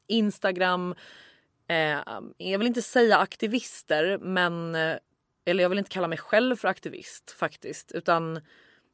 Instagram 0.06 0.94
eh, 1.68 1.98
jag 2.36 2.58
vill 2.58 2.66
inte 2.68 2.82
säga 2.82 3.16
aktivister 3.18 4.18
men 4.18 4.74
eh, 4.74 4.96
eller 5.44 5.62
jag 5.62 5.68
vill 5.68 5.78
inte 5.78 5.90
kalla 5.90 6.08
mig 6.08 6.18
själv 6.18 6.56
för 6.56 6.68
aktivist 6.68 7.30
faktiskt 7.30 7.92
utan 7.92 8.40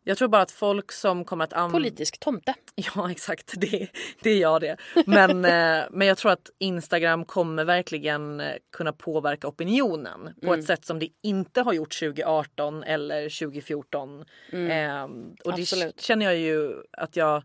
jag 0.08 0.18
tror 0.18 0.28
bara 0.28 0.42
att 0.42 0.50
folk 0.50 0.92
som 0.92 1.24
kommer 1.24 1.44
att 1.44 1.52
använda 1.52 1.72
Politisk 1.78 2.20
tomte. 2.20 2.54
Ja 2.94 3.10
exakt, 3.10 3.54
det, 3.56 3.88
det 4.22 4.30
är 4.30 4.40
jag 4.40 4.60
det. 4.60 4.76
Men, 5.06 5.30
eh, 5.44 5.84
men 5.90 6.06
jag 6.08 6.18
tror 6.18 6.32
att 6.32 6.50
Instagram 6.58 7.24
kommer 7.24 7.64
verkligen 7.64 8.40
eh, 8.40 8.52
kunna 8.76 8.92
påverka 8.92 9.48
opinionen 9.48 10.34
på 10.42 10.46
Mm. 10.46 10.60
ett 10.60 10.66
sätt 10.66 10.84
som 10.84 10.98
det 10.98 11.08
inte 11.22 11.60
har 11.62 11.72
gjort 11.72 11.98
2018 12.00 12.82
eller 12.82 13.22
2014. 13.22 14.24
Eh, 14.52 15.04
och 15.44 15.52
det 15.56 15.62
Absolut. 15.62 16.00
känner 16.00 16.26
jag 16.26 16.36
ju 16.36 16.82
att 16.92 17.16
jag 17.16 17.42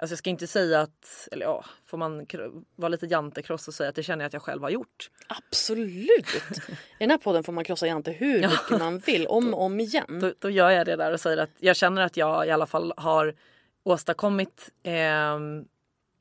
Alltså 0.00 0.12
jag 0.12 0.18
ska 0.18 0.30
inte 0.30 0.46
säga 0.46 0.80
att, 0.80 1.28
eller 1.32 1.46
ja, 1.46 1.64
får 1.86 1.98
man 1.98 2.26
vara 2.76 2.88
lite 2.88 3.06
jantekross 3.06 3.68
och 3.68 3.74
säga 3.74 3.88
att 3.88 3.94
det 3.94 4.02
känner 4.02 4.24
jag 4.24 4.26
att 4.26 4.32
jag 4.32 4.42
själv 4.42 4.62
har 4.62 4.70
gjort. 4.70 5.10
Absolut! 5.26 6.26
I 6.68 6.98
den 6.98 7.10
här 7.10 7.18
podden 7.18 7.44
får 7.44 7.52
man 7.52 7.64
krossa 7.64 7.86
Jante 7.86 8.12
hur 8.12 8.40
mycket 8.40 8.78
man 8.78 8.98
vill, 8.98 9.26
om 9.26 9.54
och 9.54 9.62
om 9.62 9.80
igen. 9.80 10.18
Då, 10.20 10.32
då 10.38 10.50
gör 10.50 10.70
jag 10.70 10.86
det 10.86 10.96
där 10.96 11.12
och 11.12 11.20
säger 11.20 11.36
att 11.36 11.50
jag 11.58 11.76
känner 11.76 12.02
att 12.02 12.16
jag 12.16 12.46
i 12.46 12.50
alla 12.50 12.66
fall 12.66 12.92
har 12.96 13.34
åstadkommit 13.82 14.70
eh, 14.82 15.38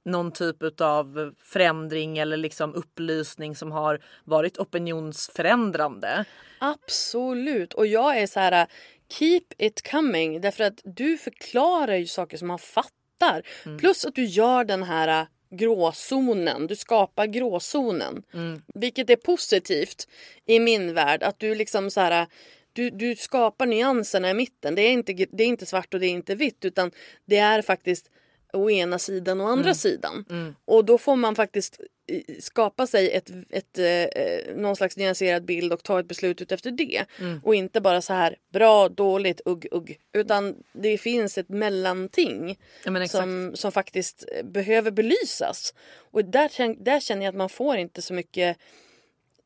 någon 0.06 0.32
typ 0.32 0.82
av 0.82 1.34
förändring 1.38 2.18
eller 2.18 2.38
liksom 2.38 2.74
upplysning 2.74 3.56
som 3.56 3.72
har 3.72 4.00
varit 4.24 4.58
opinionsförändrande. 4.58 6.26
Absolut. 6.60 7.74
Och 7.74 7.88
jag 7.88 8.18
är 8.18 8.28
så 8.28 8.40
här, 8.40 8.68
keep 9.12 9.46
it 9.58 9.92
coming. 9.92 10.42
Därför 10.42 10.64
att 10.64 10.82
du 10.84 11.18
förklarar 11.18 11.96
ju 11.96 12.08
saker 12.08 12.38
som 12.38 12.48
man 12.48 12.60
fattar. 12.60 12.99
Plus 13.80 14.06
att 14.06 14.16
du 14.16 14.26
gör 14.26 14.64
den 14.64 14.84
här 14.84 15.28
gråzonen. 15.50 16.68
Du 16.68 16.76
skapar 16.76 17.26
gråzonen. 17.26 18.24
Vilket 18.74 19.10
är 19.10 19.16
positivt 19.16 20.08
i 20.46 20.60
min 20.60 20.94
värld. 20.94 21.24
Att 21.24 21.40
du 21.40 21.56
liksom 21.56 21.92
så 21.92 22.02
här... 22.02 22.28
Du, 22.74 22.90
du 22.90 23.16
skapar 23.16 23.66
nyanserna 23.66 24.30
i 24.30 24.34
mitten. 24.34 24.76
Det 24.76 24.82
är, 24.82 24.92
inte, 24.92 25.14
det 25.14 25.44
är 25.44 25.48
inte 25.48 25.66
svart 25.66 25.94
och 25.94 26.00
det 26.00 26.06
är 26.08 26.12
inte 26.12 26.36
vitt. 26.36 26.66
Utan 26.66 26.92
det 27.26 27.38
är 27.38 27.62
faktiskt 27.62 28.10
å 28.54 28.70
ena 28.70 29.00
sidan 29.00 29.42
och 29.42 29.50
andra 29.50 29.74
sidan. 29.74 30.26
Och 30.66 30.86
då 30.86 30.98
får 30.98 31.16
man 31.16 31.36
faktiskt 31.36 31.82
skapa 32.40 32.88
sig 32.88 33.12
ett, 33.12 33.32
ett, 33.50 33.78
eh, 33.80 34.56
någon 34.56 34.76
slags 34.76 34.98
nyanserad 34.98 35.46
bild 35.46 35.74
och 35.74 35.84
ta 35.84 36.00
ett 36.00 36.08
beslut 36.08 36.42
ut 36.42 36.52
efter 36.52 36.72
det. 36.72 37.06
Och 37.44 37.56
inte 37.56 37.82
bara 37.82 38.02
så 38.02 38.14
här 38.14 38.36
bra, 38.54 38.90
dåligt, 38.90 39.42
ugg, 39.46 39.68
ugg. 39.72 39.98
Utan 40.14 40.56
det 40.74 40.98
finns 40.98 41.38
ett 41.38 41.50
mellanting 41.50 42.60
Ja, 42.86 43.08
som, 43.08 43.52
som 43.56 43.72
faktiskt 43.72 44.26
eh, 44.36 44.46
behöver 44.46 44.92
belysas. 44.92 45.74
Och 46.12 46.26
där, 46.26 46.84
där 46.84 47.00
känner 47.00 47.26
jag 47.26 47.30
att 47.32 47.38
man 47.38 47.50
får 47.50 47.78
inte 47.78 48.02
så 48.02 48.14
mycket 48.14 48.58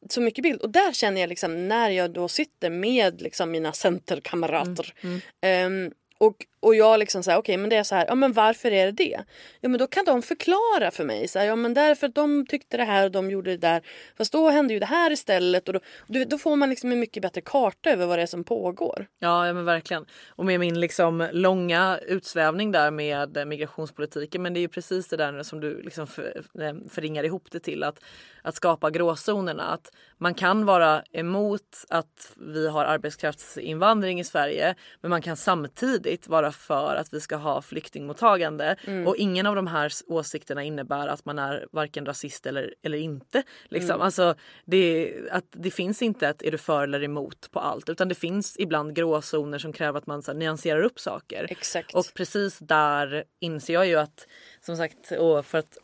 så 0.10 0.22
mycket 0.22 0.44
bild. 0.44 0.62
Och 0.62 0.70
där 0.70 0.94
känner 0.94 1.22
jag 1.22 1.28
liksom 1.28 1.68
när 1.68 1.90
jag 1.90 2.12
då 2.12 2.28
sitter 2.28 2.70
med 2.70 3.22
liksom 3.22 3.52
mina 3.52 3.74
centerkamrater. 3.74 4.94
ehm, 5.42 5.92
och, 6.18 6.46
och 6.64 6.76
jag 6.76 7.00
liksom 7.00 7.24
säger 7.24 7.38
okej 7.38 7.58
men 7.58 7.70
det 7.70 7.76
är 7.76 7.84
så 7.84 7.96
här, 7.96 8.06
ja 8.08 8.16
men 8.16 8.34
varför 8.34 8.72
är 8.72 8.86
det 8.86 8.92
det? 8.92 9.24
Ja 9.62 9.70
men 9.70 9.78
då 9.80 9.88
kan 9.88 10.06
de 10.06 10.22
förklara 10.22 10.92
för 10.92 11.04
mig. 11.04 11.28
Så 11.28 11.40
här, 11.40 11.46
ja 11.46 11.56
men 11.56 11.74
därför 11.74 12.08
att 12.08 12.16
de 12.16 12.46
tyckte 12.46 12.78
det 12.78 12.84
här 12.84 13.06
och 13.06 13.12
de 13.12 13.32
gjorde 13.32 13.52
det 13.52 13.58
där. 13.58 13.82
Fast 14.18 14.32
då 14.32 14.50
hände 14.50 14.74
ju 14.74 14.80
det 14.80 14.86
här 14.86 15.12
istället. 15.12 15.68
Och 15.68 15.74
då, 15.74 15.80
och 16.08 16.28
då 16.28 16.38
får 16.38 16.56
man 16.56 16.70
liksom 16.70 16.92
en 16.92 17.00
mycket 17.00 17.22
bättre 17.22 17.42
karta 17.42 17.90
över 17.90 18.06
vad 18.06 18.20
det 18.20 18.22
är 18.22 18.28
som 18.28 18.44
pågår. 18.44 19.08
Ja, 19.20 19.48
ja 19.48 19.54
men 19.54 19.66
verkligen. 19.66 20.06
Och 20.30 20.46
med 20.46 20.60
min 20.60 20.80
liksom 20.80 21.28
långa 21.32 22.00
utsvävning 22.08 22.72
där 22.72 22.92
med 22.92 23.48
migrationspolitiken. 23.48 24.42
Men 24.42 24.54
det 24.54 24.60
är 24.60 24.62
ju 24.62 24.68
precis 24.68 25.08
det 25.08 25.18
där 25.18 25.44
som 25.44 25.60
du 25.60 25.82
liksom 25.82 26.08
för, 26.08 26.44
eh, 26.60 26.74
förringar 26.90 27.24
ihop 27.24 27.48
det 27.52 27.60
till. 27.60 27.84
Att, 27.84 28.00
att 28.42 28.56
skapa 28.56 28.90
gråzonerna. 28.90 29.64
Att 29.64 29.92
man 30.18 30.34
kan 30.34 30.66
vara 30.66 31.04
emot 31.12 31.86
att 31.90 32.34
vi 32.38 32.68
har 32.68 32.86
arbetskraftsinvandring 32.86 34.20
i 34.20 34.24
Sverige. 34.24 34.76
Men 35.02 35.10
man 35.10 35.22
kan 35.22 35.38
samtidigt 35.38 36.28
vara 36.28 36.53
för 36.54 36.96
att 36.96 37.14
vi 37.14 37.20
ska 37.20 37.36
ha 37.36 37.62
flyktingmottagande. 37.62 38.76
Och 39.06 39.16
ingen 39.18 39.46
av 39.46 39.56
de 39.56 39.68
här 39.68 39.92
åsikterna 40.08 40.64
innebär 40.64 41.08
att 41.08 41.26
man 41.26 41.40
är 41.40 41.68
varken 41.72 42.06
rasist 42.06 42.46
eller, 42.46 42.74
eller 42.82 42.98
inte. 42.98 43.44
Liksom. 43.66 44.02
Alltså, 44.02 44.36
det, 44.66 45.14
att 45.32 45.46
det 45.52 45.72
finns 45.72 46.02
inte 46.02 46.28
ett 46.28 46.42
är 46.44 46.52
du 46.52 46.58
för 46.58 46.84
eller 46.84 47.04
emot 47.04 47.52
på 47.52 47.60
allt. 47.60 47.90
Utan 47.90 48.08
det 48.08 48.16
finns 48.16 48.56
ibland 48.60 48.96
gråzoner 48.96 49.58
som 49.58 49.74
kräver 49.74 49.98
att 49.98 50.08
man 50.08 50.24
så 50.24 50.32
här, 50.32 50.40
nyanserar 50.40 50.82
upp 50.82 51.00
saker. 51.00 51.48
Exakt. 51.50 51.96
Och 51.96 52.06
precis 52.14 52.60
där 52.60 53.24
inser 53.40 53.74
jag 53.74 53.88
ju 53.88 53.96
att, 53.96 54.28
som 54.62 54.78
sagt, 54.78 55.08
för 55.44 55.56
att 55.58 55.78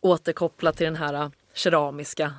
återkoppla 0.00 0.72
till 0.72 0.84
den 0.84 0.96
här 0.96 1.30
keramiska, 1.54 2.32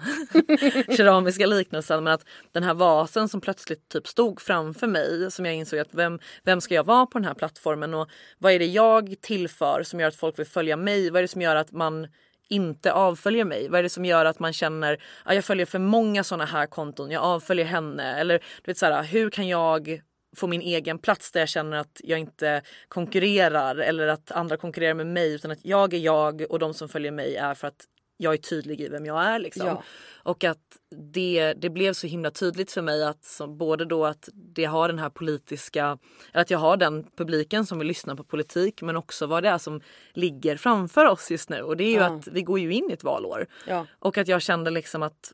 keramiska 0.98 1.46
liknelsen. 1.46 2.04
Men 2.04 2.14
att 2.14 2.26
den 2.52 2.64
här 2.64 2.74
vasen 2.74 3.30
som 3.30 3.42
plötsligt 3.42 3.90
typ 3.90 4.08
stod 4.08 4.42
framför 4.42 4.88
mig 4.88 5.32
som 5.32 5.46
jag 5.46 5.56
insåg 5.56 5.80
att 5.80 5.94
vem, 5.94 6.20
vem 6.44 6.62
ska 6.62 6.76
jag 6.76 6.84
vara 6.84 7.06
på 7.06 7.20
den 7.20 7.26
här 7.26 7.34
plattformen 7.34 7.94
och 7.94 8.10
vad 8.38 8.54
är 8.54 8.60
det 8.60 8.66
jag 8.66 9.16
tillför 9.22 9.84
som 9.84 10.00
gör 10.00 10.08
att 10.08 10.16
folk 10.16 10.40
vill 10.40 10.46
följa 10.46 10.78
mig? 10.78 11.10
Vad 11.10 11.18
är 11.18 11.22
det 11.22 11.28
som 11.28 11.42
gör 11.42 11.56
att 11.56 11.72
man 11.72 12.08
inte 12.50 12.94
avföljer 12.94 13.46
mig? 13.46 13.70
Vad 13.70 13.80
är 13.80 13.84
det 13.84 13.90
som 13.90 14.06
gör 14.06 14.26
att 14.26 14.40
man 14.40 14.54
känner 14.54 15.04
att 15.24 15.36
jag 15.36 15.46
följer 15.46 15.66
för 15.66 15.80
många 15.80 16.24
såna 16.24 16.46
här 16.46 16.66
konton, 16.66 17.12
jag 17.12 17.24
avföljer 17.24 17.66
henne? 17.66 18.16
Eller 18.16 18.38
du 18.38 18.72
vet 18.72 18.78
så 18.78 18.86
här, 18.86 19.04
hur 19.04 19.30
kan 19.30 19.48
jag 19.48 20.02
få 20.36 20.48
min 20.48 20.62
egen 20.62 21.00
plats 21.00 21.32
där 21.32 21.40
jag 21.40 21.50
känner 21.50 21.78
att 21.78 22.02
jag 22.04 22.20
inte 22.20 22.62
konkurrerar 22.88 23.76
eller 23.76 24.08
att 24.08 24.32
andra 24.32 24.58
konkurrerar 24.58 24.94
med 24.94 25.08
mig 25.08 25.34
utan 25.34 25.52
att 25.52 25.66
jag 25.66 25.94
är 25.94 25.98
jag 25.98 26.46
och 26.50 26.60
de 26.60 26.74
som 26.74 26.90
följer 26.90 27.12
mig 27.12 27.36
är 27.36 27.54
för 27.54 27.68
att 27.68 27.86
jag 28.22 28.34
är 28.34 28.38
tydlig 28.38 28.82
i 28.82 28.88
vem 28.90 29.06
jag 29.06 29.24
är. 29.24 29.40
Liksom. 29.40 29.68
Ja. 29.68 29.84
Och 30.24 30.44
att 30.44 30.78
det, 31.14 31.54
det 31.54 31.70
blev 31.70 31.94
så 31.94 32.08
himla 32.08 32.32
tydligt 32.32 32.72
för 32.72 32.82
mig 32.82 33.04
att 33.04 33.42
både 33.48 33.86
då 33.86 34.06
att 34.06 34.30
det 34.34 34.66
har 34.66 34.88
den 34.88 35.00
här 35.00 35.10
politiska, 35.10 35.98
att 36.34 36.50
jag 36.50 36.60
har 36.60 36.78
den 36.78 37.06
publiken 37.18 37.66
som 37.66 37.80
vill 37.80 37.88
lyssna 37.88 38.16
på 38.16 38.24
politik 38.24 38.82
men 38.82 38.98
också 38.98 39.26
vad 39.26 39.44
det 39.44 39.50
är 39.50 39.58
som 39.58 39.82
ligger 40.14 40.58
framför 40.58 41.06
oss 41.06 41.32
just 41.32 41.50
nu. 41.50 41.62
Och 41.62 41.78
det 41.78 41.84
är 41.84 41.90
ju 41.92 41.96
Ja. 41.96 42.06
att 42.18 42.28
vi 42.28 42.42
går 42.42 42.60
ju 42.60 42.74
in 42.74 42.90
i 42.90 42.94
ett 42.94 43.04
valår. 43.04 43.48
Ja. 43.68 43.86
Och 44.00 44.18
att 44.18 44.28
jag 44.28 44.42
kände 44.42 44.72
liksom 44.72 45.04
att 45.04 45.34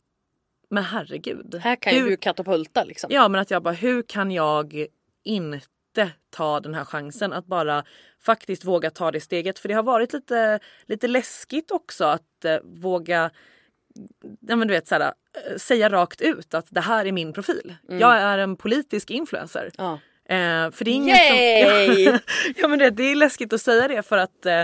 men 0.69 0.83
herregud. 0.83 1.55
Här 1.55 1.75
kan 1.75 1.93
ju 1.93 1.99
hur- 1.99 2.09
du 2.09 2.17
katapulta 2.17 2.83
liksom. 2.83 3.07
Ja 3.13 3.27
men 3.27 3.41
att 3.41 3.51
jag 3.51 3.63
bara 3.63 3.73
hur 3.73 4.01
kan 4.01 4.31
jag 4.31 4.85
inte 5.23 5.67
ta 6.29 6.59
den 6.59 6.73
här 6.73 6.85
chansen 6.85 7.33
att 7.33 7.45
bara 7.45 7.83
faktiskt 8.21 8.65
våga 8.65 8.89
ta 8.89 9.11
det 9.11 9.21
steget. 9.21 9.59
För 9.59 9.67
det 9.67 9.73
har 9.73 9.83
varit 9.83 10.13
lite, 10.13 10.59
lite 10.85 11.07
läskigt 11.07 11.71
också 11.71 12.05
att 12.05 12.45
eh, 12.45 12.57
våga 12.63 13.31
ja, 14.39 14.55
men 14.55 14.67
du 14.67 14.73
vet, 14.73 14.87
såhär, 14.87 15.01
eh, 15.01 15.57
säga 15.57 15.89
rakt 15.89 16.21
ut 16.21 16.53
att 16.53 16.67
det 16.69 16.81
här 16.81 17.05
är 17.05 17.11
min 17.11 17.33
profil. 17.33 17.75
Jag 17.87 18.15
är 18.15 18.37
en 18.37 18.55
politisk 18.55 19.11
influencer. 19.11 19.71
Ja. 19.77 19.99
Eh, 20.29 20.71
för 20.71 20.85
det 20.85 20.91
är 20.91 20.95
ingen 20.95 21.15
Yay! 21.15 22.05
som... 22.05 22.13
Ja, 22.13 22.19
ja 22.55 22.67
men 22.67 22.79
det, 22.79 22.89
det 22.89 23.03
är 23.03 23.15
läskigt 23.15 23.53
att 23.53 23.61
säga 23.61 23.87
det 23.87 24.03
för 24.03 24.17
att 24.17 24.45
eh, 24.45 24.63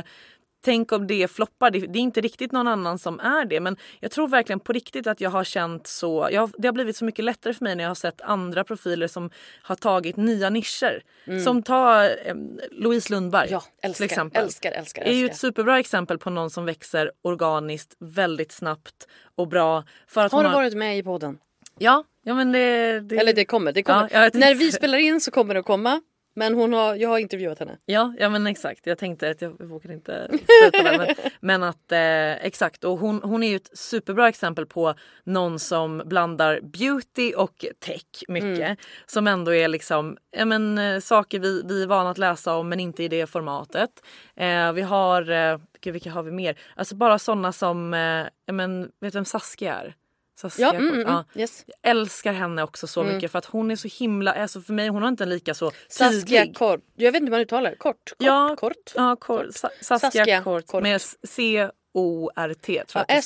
Tänk 0.65 0.91
om 0.91 1.07
det 1.07 1.31
floppar. 1.31 1.71
Det, 1.71 1.79
det 1.79 1.99
är 1.99 2.03
inte 2.03 2.21
riktigt 2.21 2.51
någon 2.51 2.67
annan 2.67 2.99
som 2.99 3.19
är 3.19 3.45
det. 3.45 3.59
Men 3.59 3.77
jag 3.99 4.11
tror 4.11 4.27
verkligen 4.27 4.59
på 4.59 4.73
riktigt 4.73 5.07
att 5.07 5.21
jag 5.21 5.29
har 5.29 5.43
känt 5.43 5.87
så. 5.87 6.27
Jag, 6.31 6.51
det 6.57 6.67
har 6.67 6.73
blivit 6.73 6.97
så 6.97 7.05
mycket 7.05 7.25
lättare 7.25 7.53
för 7.53 7.63
mig 7.63 7.75
när 7.75 7.83
jag 7.83 7.89
har 7.89 7.95
sett 7.95 8.21
andra 8.21 8.63
profiler 8.63 9.07
som 9.07 9.29
har 9.61 9.75
tagit 9.75 10.15
nya 10.17 10.49
nischer. 10.49 11.03
Som 11.43 11.63
ta 11.63 12.05
eh, 12.05 12.35
Louise 12.71 13.13
Lundberg 13.13 13.47
Ja, 13.51 13.59
till 13.59 13.69
älskar, 13.81 14.05
exempel. 14.05 14.43
älskar, 14.43 14.71
älskar, 14.71 15.01
är 15.01 15.11
ju 15.11 15.23
älskar. 15.23 15.33
ett 15.33 15.39
superbra 15.39 15.79
exempel 15.79 16.17
på 16.17 16.29
någon 16.29 16.49
som 16.49 16.65
växer 16.65 17.11
organiskt 17.21 17.95
väldigt 17.99 18.51
snabbt 18.51 19.07
och 19.35 19.47
bra. 19.47 19.83
För 20.07 20.25
att 20.25 20.31
Har 20.31 20.43
du 20.43 20.49
varit 20.49 20.73
med 20.77 20.97
i 20.97 21.03
podden? 21.03 21.37
Ja, 21.79 22.03
ja 22.23 22.33
men 22.33 22.51
det, 22.51 22.99
det... 22.99 23.17
Eller 23.17 23.33
det 23.33 23.45
kommer. 23.45 23.71
Det 23.71 23.83
kommer. 23.83 24.09
Ja, 24.13 24.29
När 24.33 24.55
vi 24.55 24.71
spelar 24.71 24.97
in 24.97 25.21
så 25.21 25.31
kommer 25.31 25.53
det 25.53 25.59
att 25.59 25.65
komma. 25.65 26.01
Men 26.35 26.53
hon 26.53 26.73
har, 26.73 26.95
jag 26.95 27.09
har 27.09 27.19
intervjuat 27.19 27.59
henne. 27.59 27.77
Ja, 27.85 28.13
ja 28.19 28.29
men 28.29 28.47
exakt. 28.47 28.87
Jag 28.87 28.97
tänkte 28.97 29.29
att 29.29 29.41
jag 29.41 29.61
vågar 29.63 29.91
inte 29.91 30.27
sluta 30.29 30.83
där. 30.83 30.97
Men, 30.97 31.15
men 31.39 31.63
att 31.63 31.91
eh, 31.91 32.45
exakt. 32.45 32.83
Och 32.83 32.99
hon, 32.99 33.21
hon 33.23 33.43
är 33.43 33.47
ju 33.47 33.55
ett 33.55 33.77
superbra 33.77 34.29
exempel 34.29 34.65
på 34.65 34.93
någon 35.23 35.59
som 35.59 36.03
blandar 36.05 36.59
beauty 36.61 37.33
och 37.33 37.65
tech 37.79 38.23
mycket. 38.27 38.79
Som 39.05 39.27
ändå 39.27 39.53
är 39.53 39.67
liksom 39.67 40.17
ja, 40.37 40.45
men, 40.45 40.77
eh, 40.77 40.99
saker 40.99 41.39
vi, 41.39 41.61
vi 41.65 41.83
är 41.83 41.87
vana 41.87 42.09
att 42.09 42.17
läsa 42.17 42.55
om 42.55 42.69
men 42.69 42.79
inte 42.79 43.03
i 43.03 43.07
det 43.07 43.27
formatet. 43.27 43.89
Eh, 44.35 44.73
vi 44.73 44.81
har, 44.81 45.31
eh, 45.31 45.59
gud, 45.81 45.93
vilka 45.93 46.11
har 46.11 46.23
vi 46.23 46.31
mer? 46.31 46.59
Alltså 46.75 46.95
bara 46.95 47.19
sådana 47.19 47.51
som, 47.51 47.93
eh, 47.93 48.27
ja, 48.45 48.53
men, 48.53 48.81
vet 48.81 48.91
du 48.99 49.09
vem 49.09 49.25
Saskia 49.25 49.75
är? 49.75 49.95
Saskia 50.35 50.65
Ja, 50.65 50.73
mm, 50.73 50.93
mm, 50.93 51.01
ja. 51.01 51.25
yes. 51.35 51.63
Jag 51.67 51.91
älskar 51.91 52.33
henne 52.33 52.63
också 52.63 52.87
så 52.87 53.03
mycket 53.03 53.31
för 53.31 53.39
att 53.39 53.45
hon 53.45 53.71
är 53.71 53.75
så 53.75 53.87
himla, 53.87 54.33
alltså 54.33 54.61
för 54.61 54.73
mig 54.73 54.87
hon 54.87 55.01
har 55.01 55.09
inte 55.09 55.23
en 55.23 55.29
lika 55.29 55.53
så 55.53 55.71
Saskia 55.87 56.41
tydlig. 56.41 56.57
Kort. 56.57 56.81
Jag 56.95 57.11
vet 57.11 57.21
inte 57.21 57.25
hur 57.25 57.31
man 57.31 57.39
uttalar 57.41 57.69
det. 57.69 57.75
Kort? 57.75 58.09
Kort? 58.09 58.15
Ja, 58.17 58.55
Kort? 58.59 58.91
Ja, 58.95 59.15
kort. 59.15 59.45
Sa- 59.51 59.69
Saskia, 59.81 60.11
Saskia 60.11 60.41
Kort. 60.43 60.67
Kort. 60.67 60.83
Med 60.83 61.01
C-O-R-T 61.27 62.83
Ja, 62.93 63.05
henne. 63.07 63.19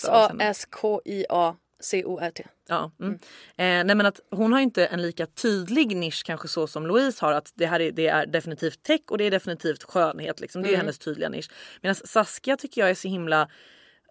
S-A-S-K-I-A-C-O-R-T. 1.20 2.44
Ja, 2.70 2.92
mm. 3.00 3.14
eh, 3.14 3.18
nej 3.58 3.96
men 3.96 4.06
att 4.06 4.20
hon 4.32 4.54
har 4.54 4.60
inte 4.60 4.86
en 4.86 5.02
lika 5.02 5.26
tydlig 5.26 5.96
nisch 5.98 6.24
kanske 6.26 6.48
så 6.48 6.68
som 6.68 6.88
Louise 6.88 7.26
har. 7.26 7.34
Att 7.34 7.52
det 7.56 7.66
här 7.66 7.80
är, 7.80 7.92
det 7.92 8.08
är 8.08 8.26
definitivt 8.26 8.84
tech 8.84 9.02
och 9.10 9.18
det 9.18 9.24
är 9.24 9.32
definitivt 9.32 9.84
skönhet. 9.84 10.40
Liksom. 10.40 10.62
Det 10.62 10.74
är 10.74 10.78
hennes 10.78 11.00
tydliga 11.00 11.30
nisch. 11.30 11.50
Medan 11.82 11.96
Saskia 11.96 12.58
tycker 12.58 12.82
jag 12.82 12.90
är 12.90 12.96
så 12.96 13.08
himla... 13.08 13.50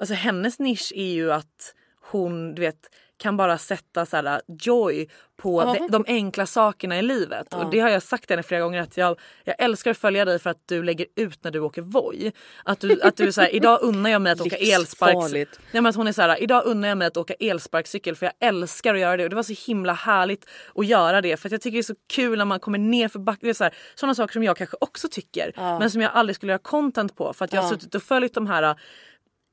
Alltså 0.00 0.14
hennes 0.14 0.58
nisch 0.58 0.92
är 0.94 1.12
ju 1.12 1.32
att 1.32 1.74
hon 2.10 2.54
du 2.54 2.62
vet 2.62 2.88
kan 3.18 3.36
bara 3.36 3.58
sätta 3.58 4.06
så 4.06 4.16
här, 4.16 4.40
joy 4.48 5.08
på 5.36 5.62
Ja. 5.62 5.74
de, 5.74 5.88
de 5.90 6.04
enkla 6.06 6.46
sakerna 6.46 6.98
i 6.98 7.02
livet. 7.02 7.54
Och 7.54 7.70
det 7.70 7.80
har 7.80 7.88
jag 7.88 8.02
sagt 8.02 8.26
till 8.26 8.36
henne 8.36 8.42
flera 8.42 8.60
gånger 8.60 8.80
att 8.80 8.96
jag, 8.96 9.20
jag 9.44 9.56
älskar 9.58 9.90
att 9.90 9.96
följa 9.98 10.24
dig 10.24 10.38
för 10.38 10.50
att 10.50 10.62
du 10.66 10.82
lägger 10.82 11.06
ut 11.16 11.44
när 11.44 11.50
du 11.50 11.58
åker 11.60 11.82
Voi. 11.82 12.32
Att 12.64 12.80
du, 12.80 13.02
att 13.02 13.16
du 13.16 13.32
så 13.32 13.40
här, 13.40 13.54
idag 13.54 13.78
unnar 13.82 14.10
jag 14.10 14.22
mig 14.22 14.32
att 14.32 14.40
åka 14.40 14.56
elsparks... 14.56 15.14
Livsfarligt. 15.14 15.60
Nej, 15.72 15.82
men 15.82 15.86
att 15.86 15.96
hon 15.96 16.06
är 16.06 16.12
så 16.12 16.22
här, 16.22 16.42
idag 16.42 16.62
unnar 16.66 16.88
jag 16.88 16.98
mig 16.98 17.06
att 17.06 17.16
åka 17.16 17.34
elsparkcykel 17.34 18.16
för 18.16 18.26
jag 18.26 18.48
älskar 18.48 18.94
att 18.94 19.00
göra 19.00 19.16
det 19.16 19.24
och 19.24 19.30
det 19.30 19.36
var 19.36 19.42
så 19.42 19.66
himla 19.66 19.92
härligt 19.92 20.46
att 20.74 20.86
göra 20.86 21.20
det 21.20 21.36
för 21.36 21.48
att 21.48 21.52
jag 21.52 21.60
tycker 21.60 21.76
det 21.76 21.80
är 21.80 21.82
så 21.82 21.94
kul 22.08 22.38
när 22.38 22.44
man 22.44 22.60
kommer 22.60 22.78
ner 22.78 23.08
för 23.08 23.18
backen. 23.18 23.54
Sådana 23.94 24.14
saker 24.14 24.32
som 24.32 24.42
jag 24.42 24.56
kanske 24.56 24.76
också 24.80 25.08
tycker 25.10 25.52
men 25.56 25.90
som 25.90 26.00
jag 26.00 26.10
aldrig 26.14 26.36
skulle 26.36 26.52
göra 26.52 26.62
content 26.62 27.16
på 27.16 27.32
för 27.32 27.44
att 27.44 27.52
jag 27.52 27.62
har 27.62 27.68
suttit 27.68 27.94
och 27.94 28.02
följt 28.02 28.34
de 28.34 28.46
här 28.46 28.76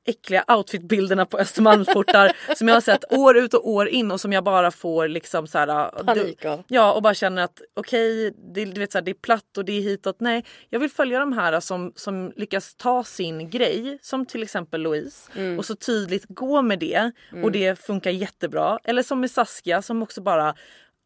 äckliga 0.06 0.44
outfitbilderna 0.48 1.26
på 1.26 1.38
Östermalmsportar 1.38 2.32
som 2.56 2.68
jag 2.68 2.74
har 2.74 2.80
sett 2.80 3.12
år 3.12 3.36
ut 3.36 3.54
och 3.54 3.68
år 3.68 3.88
in 3.88 4.10
och 4.10 4.20
som 4.20 4.32
jag 4.32 4.44
bara 4.44 4.70
får 4.70 5.08
liksom 5.08 5.46
så 5.46 5.58
här, 5.58 6.02
Panik 6.04 6.44
av. 6.44 6.62
Ja 6.68 6.92
och 6.92 7.02
bara 7.02 7.14
känner 7.14 7.44
att 7.44 7.62
okej 7.76 8.34
det, 8.54 8.64
du 8.64 8.80
vet, 8.80 8.92
så 8.92 8.98
här, 8.98 9.02
det 9.04 9.10
är 9.10 9.14
platt 9.14 9.58
och 9.58 9.64
det 9.64 9.72
är 9.72 9.80
hitåt. 9.80 10.20
Nej 10.20 10.44
jag 10.70 10.80
vill 10.80 10.90
följa 10.90 11.18
de 11.18 11.32
här 11.32 11.60
som, 11.60 11.92
som 11.96 12.32
lyckas 12.36 12.74
ta 12.74 13.04
sin 13.04 13.50
grej 13.50 13.98
som 14.02 14.26
till 14.26 14.42
exempel 14.42 14.80
Louise 14.80 15.30
Mm. 15.34 15.58
och 15.58 15.64
så 15.64 15.74
tydligt 15.76 16.24
gå 16.28 16.62
med 16.62 16.78
det 16.78 17.10
och 17.42 17.52
det 17.52 17.78
funkar 17.78 18.10
jättebra. 18.10 18.78
Eller 18.84 19.02
som 19.02 19.20
med 19.20 19.30
Saskia 19.30 19.82
som 19.82 20.02
också 20.02 20.20
bara 20.22 20.54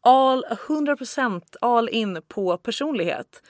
all 0.01 0.45
100% 0.45 1.41
all 1.61 1.89
in 1.89 2.21
på 2.27 2.57
personlighet. 2.57 3.41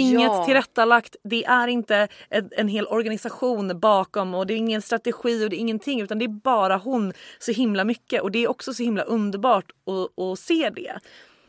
Inget 0.00 0.20
Ja. 0.22 0.44
tillrättalagt, 0.44 1.16
det 1.24 1.44
är 1.44 1.68
inte 1.68 2.08
en, 2.28 2.50
en 2.56 2.68
hel 2.68 2.86
organisation 2.86 3.80
bakom 3.80 4.34
och 4.34 4.46
det 4.46 4.54
är 4.54 4.56
ingen 4.56 4.82
strategi 4.82 5.44
och 5.44 5.50
det 5.50 5.56
är 5.56 5.58
ingenting 5.58 6.00
utan 6.00 6.18
det 6.18 6.24
är 6.24 6.28
bara 6.28 6.76
hon 6.76 7.12
så 7.38 7.52
himla 7.52 7.84
mycket 7.84 8.22
och 8.22 8.30
det 8.30 8.38
är 8.38 8.48
också 8.50 8.74
så 8.74 8.82
himla 8.82 9.02
underbart 9.02 9.70
att, 9.86 10.22
att 10.24 10.38
se 10.38 10.70
det. 10.76 10.98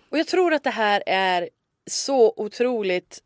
Och 0.10 0.18
jag 0.18 0.28
tror 0.28 0.54
att 0.54 0.64
det 0.64 0.70
här 0.70 1.04
är 1.08 1.50
så 1.92 2.34
otroligt... 2.38 3.20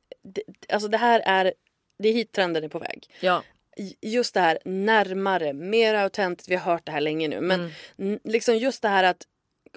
Alltså 0.73 0.87
det 0.89 0.97
här 0.97 1.21
är... 1.25 1.53
Det 1.99 2.09
är 2.09 2.13
hit 2.13 2.31
trenden 2.31 2.63
är 2.63 2.67
på 2.69 2.79
väg. 2.79 3.07
Ja. 3.19 3.43
Just 4.01 4.33
det 4.33 4.39
här 4.39 4.59
närmare, 4.65 5.53
mer 5.53 5.93
autentiskt. 5.95 6.51
Vi 6.51 6.55
har 6.55 6.71
hört 6.73 6.85
det 6.85 6.91
här 6.91 7.01
länge 7.01 7.27
nu. 7.27 7.41
Men 7.41 7.71
n- 7.97 8.19
liksom 8.23 8.57
just 8.57 8.81
det 8.81 8.87
här 8.89 9.03
att 9.03 9.23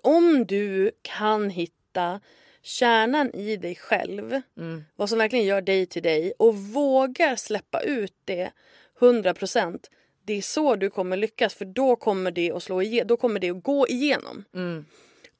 om 0.03 0.45
du 0.47 0.90
kan 1.03 1.51
hitta 1.51 2.20
kärnan 2.65 3.31
i 3.35 3.57
dig 3.57 3.75
själv. 3.75 4.41
Vad 4.97 5.09
som 5.09 5.19
verkligen 5.19 5.45
gör 5.45 5.61
dig 5.61 5.87
till 5.87 6.03
dig 6.03 6.33
och 6.39 6.57
vågar 6.57 7.37
släppa 7.37 7.81
ut 7.81 8.15
det 8.25 8.51
100%. 9.01 9.79
Det 10.27 10.33
är 10.33 10.43
så 10.43 10.77
du 10.77 10.91
kommer 10.91 11.17
lyckas 11.17 11.55
för 11.55 11.65
då 11.65 11.97
kommer 11.97 12.31
det 12.31 12.53
att 12.53 12.62
slå 12.62 12.83
igenom, 12.83 13.07
då 13.07 13.17
kommer 13.17 13.41
det 13.41 13.51
att 13.51 13.62
gå 13.62 13.89
igenom. 13.89 14.45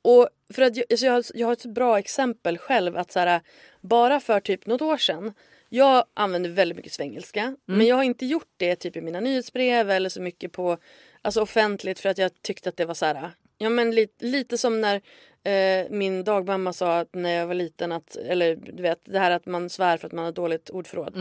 Och 0.03 0.29
för 0.55 0.63
att 0.63 0.77
jag, 0.77 0.85
alltså 0.91 1.07
jag, 1.07 1.13
har- 1.13 1.25
jag 1.35 1.47
har 1.47 1.53
ett 1.53 1.65
bra 1.67 1.99
exempel 1.99 2.59
själv 2.59 2.97
att 2.97 3.13
så 3.13 3.19
här, 3.21 3.41
bara 3.81 4.21
för 4.21 4.41
typ 4.41 4.67
något 4.67 4.83
år 4.83 4.97
sedan 4.97 5.33
jag 5.69 6.05
använder 6.15 6.51
väldigt 6.51 6.77
mycket 6.77 6.93
svengelska 6.93 7.57
men 7.65 7.87
jag 7.87 7.97
har 7.97 8.03
inte 8.03 8.27
gjort 8.27 8.51
det 8.57 8.77
typ 8.77 8.97
i 8.97 9.01
mina 9.01 9.21
nyhetsbrev 9.21 9.91
eller 9.91 10.09
så 10.09 10.21
mycket 10.23 10.53
på 10.53 10.79
alltså 11.23 11.41
offentligt 11.43 12.01
för 12.01 12.09
att 12.09 12.19
jag 12.19 12.43
tyckte 12.43 12.69
att 12.69 12.77
det 12.77 12.85
var 12.85 12.95
så 12.95 13.07
här 13.07 13.31
ja 13.59 13.69
men 13.69 13.91
lite, 13.91 14.25
lite 14.25 14.59
som 14.59 14.81
när 14.81 15.01
eh, 15.45 15.87
min 15.91 16.25
dagmamma 16.25 16.73
sa 16.73 16.99
att 16.99 17.15
när 17.15 17.31
jag 17.31 17.47
var 17.47 17.55
liten 17.55 17.93
att 17.93 18.17
eller 18.17 18.57
du 18.57 18.83
vet 18.83 19.01
det 19.05 19.19
här 19.19 19.31
att 19.31 19.47
man 19.47 19.71
svär 19.71 19.97
för 19.97 20.07
att 20.07 20.13
man 20.13 20.25
har 20.25 20.33
dåligt 20.33 20.71
ordförråd. 20.71 21.17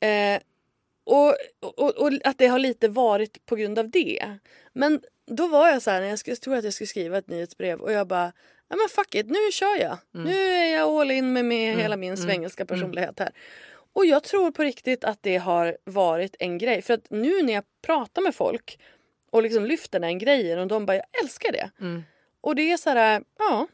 Eh, 0.00 0.40
och, 1.04 1.34
och, 1.60 1.96
och 1.96 2.10
att 2.24 2.38
det 2.38 2.46
har 2.46 2.58
lite 2.58 2.88
varit 2.88 3.46
på 3.46 3.56
grund 3.56 3.78
av 3.78 3.90
det. 3.90 4.38
Men 4.72 5.00
då 5.26 5.46
var 5.48 5.68
jag 5.68 5.82
så 5.82 5.90
här 5.90 6.00
när 6.00 6.08
jag 6.08 6.18
skulle, 6.18 6.36
tror 6.36 6.56
att 6.56 6.64
jag 6.64 6.72
skulle 6.72 6.88
skriva 6.88 7.18
ett 7.18 7.28
nyhetsbrev 7.28 7.80
och 7.80 7.92
jag 7.92 8.06
bara 8.06 8.32
Ja 8.68 8.76
men 8.76 8.88
fuck 8.88 9.14
it, 9.14 9.26
nu 9.26 9.52
kör 9.52 9.80
jag. 9.80 9.98
Nu 10.24 10.38
är 10.38 10.74
jag 10.74 10.88
all 10.88 11.10
in 11.10 11.32
med, 11.32 11.44
med 11.44 11.76
hela 11.76 11.96
min 11.96 12.16
svengelska 12.16 12.66
personlighet 12.66 13.18
här. 13.18 13.30
Och 13.94 14.06
jag 14.06 14.24
tror 14.24 14.50
på 14.50 14.62
riktigt 14.62 15.04
att 15.04 15.18
det 15.22 15.36
har 15.36 15.76
varit 15.84 16.36
en 16.38 16.58
grej. 16.58 16.82
För 16.82 16.94
att 16.94 17.10
nu 17.10 17.42
när 17.42 17.52
jag 17.52 17.64
pratar 17.86 18.22
med 18.22 18.34
folk 18.34 18.78
och 19.32 19.42
liksom 19.42 19.64
lyfter 19.66 20.00
den 20.00 20.18
grejen 20.18 20.58
och 20.58 20.66
de 20.66 20.86
bara 20.86 20.96
jag 20.96 21.06
älskar 21.22 21.52
det. 21.52 21.70
Och 22.40 22.54
det 22.56 22.72
är 22.72 22.76
så 22.76 22.90
här, 22.90 23.22
ja. 23.38 23.66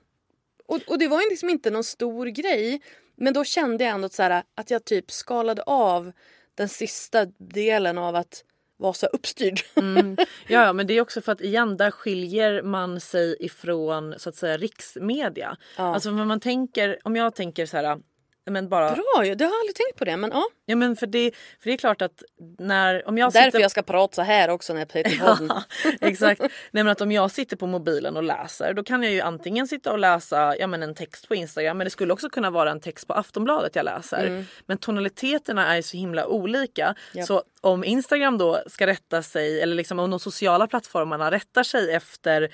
Och, 0.67 0.81
och 0.87 0.99
det 0.99 1.09
var 1.09 1.23
ju 1.23 1.29
liksom 1.31 1.49
inte 1.51 1.71
någon 1.71 1.85
stor 1.85 2.27
grej. 2.27 2.81
Men 3.17 3.35
då 3.35 3.45
kände 3.45 3.85
jag 3.85 3.95
ändå 3.95 4.09
så 4.09 4.23
här, 4.23 4.43
att 4.55 4.71
jag 4.71 4.85
typ 4.85 5.11
skalade 5.11 5.63
av 5.63 6.13
den 6.55 6.69
sista 6.69 7.25
delen 7.39 7.99
av 7.99 8.17
att 8.17 8.45
vara 8.77 8.93
så 8.93 9.07
uppstyrd. 9.07 9.61
Ja, 10.49 10.65
ja, 10.65 10.73
men 10.73 10.87
det 10.87 10.95
är 10.95 11.01
också 11.01 11.21
för 11.21 11.33
att 11.33 11.41
igen 11.41 11.77
där 11.77 11.91
skiljer 11.91 12.63
man 12.63 13.01
sig 13.01 13.37
ifrån 13.41 14.15
så 14.19 14.29
att 14.29 14.37
säga 14.37 14.57
riksmedia. 14.57 15.57
Alltså 15.95 16.11
när 16.11 16.25
man 16.25 16.41
tänker, 16.41 16.99
om 17.05 17.17
jag 17.17 17.35
tänker 17.35 17.67
så 17.67 17.77
här, 17.77 17.99
men 18.51 18.69
bara, 18.69 18.91
Bra 18.93 19.25
ju, 19.25 19.35
det 19.35 19.45
har 19.45 19.53
jag 19.53 19.61
aldrig 19.61 19.75
tänkt 19.75 19.99
på 19.99 20.05
det 20.05 20.17
men 20.17 20.31
ja. 20.31 20.45
ja 20.67 20.77
men 20.77 20.97
för 20.97 21.07
det, 21.07 21.35
för 21.61 21.71
det 21.71 21.73
är 21.73 21.77
klart 21.77 22.03
att 22.03 22.23
när, 22.59 23.09
om 23.09 23.19
jag 23.19 23.33
Därför 23.33 23.45
sitter... 23.47 23.61
jag 23.61 23.71
ska 23.71 23.83
prata 23.83 24.15
så 24.15 24.23
här 24.23 24.51
också 24.51 24.73
när 24.73 24.81
jag 24.81 24.91
sitter 24.91 25.15
i 25.15 25.19
podden. 25.39 25.63
Exakt. 26.01 26.41
Nej, 26.41 26.51
men 26.85 26.89
att 26.89 27.01
om 27.01 27.13
jag 27.13 27.31
sitter 27.31 27.57
på 27.57 27.67
mobilen 27.67 28.17
och 28.17 28.23
läser 28.23 28.75
då 28.75 28.85
kan 28.85 29.03
jag 29.03 29.13
ju 29.13 29.21
antingen 29.21 29.69
sitta 29.69 29.93
och 29.93 29.99
läsa 29.99 30.57
ja, 30.57 30.67
men 30.67 30.83
en 30.83 30.95
text 30.95 31.29
på 31.29 31.35
Instagram 31.35 31.79
men 31.79 31.85
det 31.85 31.91
skulle 31.91 32.13
också 32.13 32.29
kunna 32.29 32.51
vara 32.51 32.71
en 32.71 32.81
text 32.81 33.07
på 33.07 33.15
Aftonbladet 33.15 33.77
jag 33.77 33.85
läser. 33.85 34.27
Mm. 34.27 34.45
Men 34.67 34.79
tonaliteterna 34.79 35.73
är 35.73 35.77
ju 35.77 35.83
så 35.83 35.97
himla 35.97 36.27
olika. 36.27 36.95
Så 37.27 37.43
om 37.61 37.85
Instagram 37.85 38.39
då 38.39 38.63
ska 38.67 38.87
rätta 38.87 39.23
sig 39.23 39.61
eller 39.61 39.77
liksom 39.77 39.99
om 39.99 40.11
de 40.11 40.21
sociala 40.21 40.67
plattformarna 40.67 41.31
rättar 41.31 41.63
sig 41.63 41.93
efter 41.93 42.49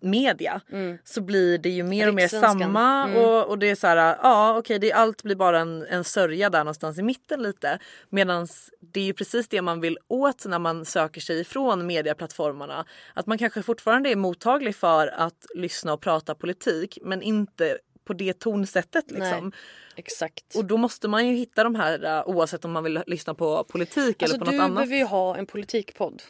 media 0.00 0.60
så 1.04 1.20
blir 1.20 1.58
det 1.58 1.68
ju 1.68 1.82
mer 1.82 2.08
och 2.08 2.14
mer 2.14 2.28
samma 2.28 3.06
och, 3.16 3.50
och 3.50 3.58
det 3.58 3.70
är 3.70 3.74
så 3.74 3.86
här, 3.86 4.18
ja 4.22 4.58
okej 4.58 4.78
det, 4.78 4.92
allt 4.92 5.22
blir 5.22 5.36
bara 5.36 5.60
en, 5.60 5.86
en 5.86 6.04
sörja 6.04 6.50
där 6.50 6.58
någonstans 6.58 6.98
i 6.98 7.02
mitten 7.02 7.42
lite. 7.42 7.78
Medan 8.10 8.48
det 8.80 9.00
är 9.00 9.04
ju 9.04 9.12
precis 9.12 9.48
det 9.48 9.62
man 9.62 9.80
vill 9.80 9.98
åt 10.08 10.46
när 10.46 10.58
man 10.58 10.84
söker 10.84 11.20
sig 11.20 11.40
ifrån 11.40 11.86
medieplattformarna. 11.86 12.84
Att 13.14 13.26
man 13.26 13.38
kanske 13.38 13.62
fortfarande 13.62 14.10
är 14.10 14.16
mottaglig 14.16 14.76
för 14.76 15.06
att 15.06 15.46
lyssna 15.54 15.92
och 15.92 16.00
prata 16.00 16.34
politik 16.34 16.98
men 17.02 17.22
inte 17.22 17.78
på 18.04 18.12
det 18.12 18.38
tonsättet 18.38 19.10
liksom. 19.10 19.44
Nej. 19.44 19.52
Exakt. 19.96 20.54
Och 20.56 20.64
då 20.64 20.76
måste 20.76 21.08
man 21.08 21.28
ju 21.28 21.34
hitta 21.34 21.64
de 21.64 21.74
här 21.74 22.04
uh, 22.04 22.28
oavsett 22.28 22.64
om 22.64 22.72
man 22.72 22.84
vill 22.84 23.02
lyssna 23.06 23.34
på 23.34 23.64
politik 23.64 24.22
alltså 24.22 24.36
eller 24.36 24.44
på 24.44 24.50
du 24.50 24.56
något 24.56 24.64
annat. 24.64 24.76
behöver 24.76 24.96
ju 24.96 25.04
ha 25.04 25.36
en 25.36 25.46
politikpodd. 25.46 26.22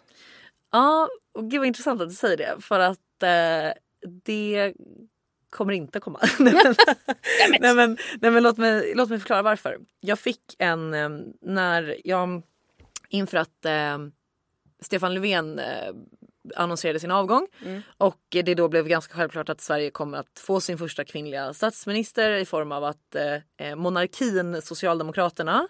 Ja, 0.72 1.08
och 1.34 1.50
gud 1.50 1.60
vad 1.60 1.66
intressant 1.66 2.00
att 2.00 2.08
du 2.08 2.14
säger 2.14 2.36
det 2.36 2.56
för 2.60 2.80
att 2.80 2.98
eh, 3.22 3.72
det 4.24 4.74
kommer 5.50 5.72
inte 5.72 6.00
komma. 6.00 6.20
nej, 6.38 6.54
men, 6.64 6.74
nej, 7.60 7.74
men, 7.74 7.98
nej 8.20 8.30
men 8.30 8.42
låt 8.42 8.58
mig, 8.58 8.92
låt 8.94 9.08
mig 9.08 9.18
förklara 9.18 9.42
varför. 9.42 9.78
Jag 10.00 10.18
fick 10.18 10.40
en, 10.58 10.94
eh, 10.94 11.08
när 11.40 11.96
jag 12.04 12.42
inför 13.08 13.38
att 13.38 13.64
eh, 13.64 13.98
Stefan 14.80 15.14
Löfven 15.14 15.58
eh, 15.58 15.94
annonserade 16.56 17.00
sin 17.00 17.10
avgång 17.10 17.46
och 17.98 18.20
det 18.30 18.54
då 18.54 18.68
blev 18.68 18.88
ganska 18.88 19.14
självklart 19.14 19.48
att 19.48 19.60
Sverige 19.60 19.90
kommer 19.90 20.18
att 20.18 20.38
få 20.38 20.60
sin 20.60 20.78
första 20.78 21.04
kvinnliga 21.04 21.54
statsminister 21.54 22.30
i 22.30 22.44
form 22.44 22.72
av 22.72 22.84
att 22.84 23.14
eh, 23.56 23.76
monarkin 23.76 24.62
Socialdemokraterna 24.62 25.68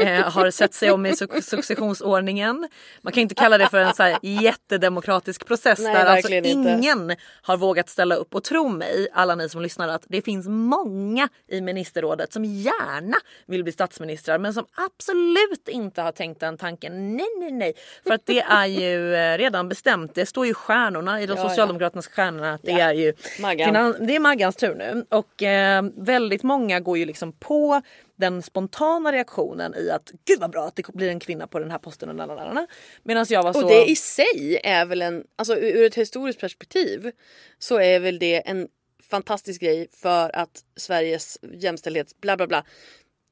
eh, 0.00 0.20
har 0.32 0.50
sett 0.50 0.74
sig 0.74 0.90
om 0.90 1.06
i 1.06 1.10
suc- 1.12 1.40
successionsordningen. 1.50 2.68
Man 3.02 3.12
kan 3.12 3.20
inte 3.20 3.34
kalla 3.34 3.58
det 3.58 3.68
för 3.68 3.78
en 3.78 3.94
så 3.94 4.02
här 4.02 4.18
jättedemokratisk 4.22 5.46
process 5.46 5.78
Nej, 5.78 5.94
där 5.94 6.04
alltså 6.04 6.28
verkligen 6.30 6.44
inte. 6.58 6.70
ingen 6.70 7.16
har 7.42 7.56
vågat 7.56 7.88
ställa 7.88 8.14
upp 8.14 8.34
och 8.34 8.44
tro 8.44 8.68
mig 8.68 9.08
alla 9.12 9.34
ni 9.34 9.48
som 9.48 9.62
lyssnar 9.62 9.88
att 9.88 10.02
det 10.08 10.22
finns 10.22 10.46
många 10.48 11.28
i 11.48 11.60
ministerrådet 11.60 12.32
som 12.32 12.44
gärna 12.44 13.16
vill 13.46 13.62
bli 13.62 13.72
statsministrar 13.72 14.38
men 14.38 14.54
som 14.54 14.64
absolut 14.86 15.68
inte 15.68 16.02
har 16.02 16.12
tänkt 16.12 16.40
den 16.40 16.58
tanken. 16.58 17.16
Nej, 17.16 17.26
nej, 17.40 17.52
nej. 17.52 17.74
För 18.06 18.14
att 18.14 18.26
det 18.26 18.40
är 18.40 18.66
ju 18.66 19.14
eh, 19.14 19.38
redan 19.38 19.68
bestämt. 19.68 20.14
Det 20.14 20.26
står 20.26 20.46
ju 20.46 20.54
stjärnorna 20.54 21.22
i 21.22 21.26
de 21.26 21.36
Ja, 21.36 21.48
socialdemokraternas 21.48 22.06
stjärnorna 22.06 22.52
att 22.54 22.62
det 22.62 22.70
Ja. 22.72 22.78
är 22.78 22.92
ju 22.94 23.12
Maggan. 23.40 23.94
det 24.06 24.16
är 24.16 24.20
Maggans 24.20 24.56
tur 24.56 24.74
nu 24.74 25.04
och 25.10 25.42
eh, 25.42 25.82
väldigt 25.96 26.42
många 26.42 26.80
går 26.80 26.98
ju 26.98 27.04
liksom 27.04 27.32
på 27.32 27.82
den 28.16 28.42
spontana 28.42 29.12
reaktionen 29.12 29.74
i 29.74 29.90
att 29.90 30.12
gud 30.24 30.40
vad 30.40 30.50
bra 30.50 30.66
att 30.66 30.76
det 30.76 30.94
blir 30.94 31.08
en 31.08 31.20
kvinna 31.20 31.46
på 31.46 31.58
den 31.58 31.70
här 31.70 31.78
posten 31.78 32.08
och. 32.08 32.66
Medan 33.02 33.26
jag 33.28 33.42
var 33.42 33.52
så... 33.52 33.62
Och 33.62 33.70
det 33.70 33.90
i 33.90 33.96
sig 33.96 34.60
är 34.64 34.86
väl 34.86 35.02
en, 35.02 35.24
alltså 35.36 35.56
ur 35.56 35.84
ett 35.84 35.94
historiskt 35.94 36.40
perspektiv 36.40 37.10
så 37.58 37.80
är 37.80 38.00
väl 38.00 38.18
det 38.18 38.48
en 38.48 38.68
fantastisk 39.02 39.60
grej 39.60 39.88
för 39.92 40.36
att 40.36 40.64
Sveriges 40.76 41.38
jämställdhets 41.52 42.20
bla 42.20 42.36
bla 42.36 42.46
bla 42.46 42.64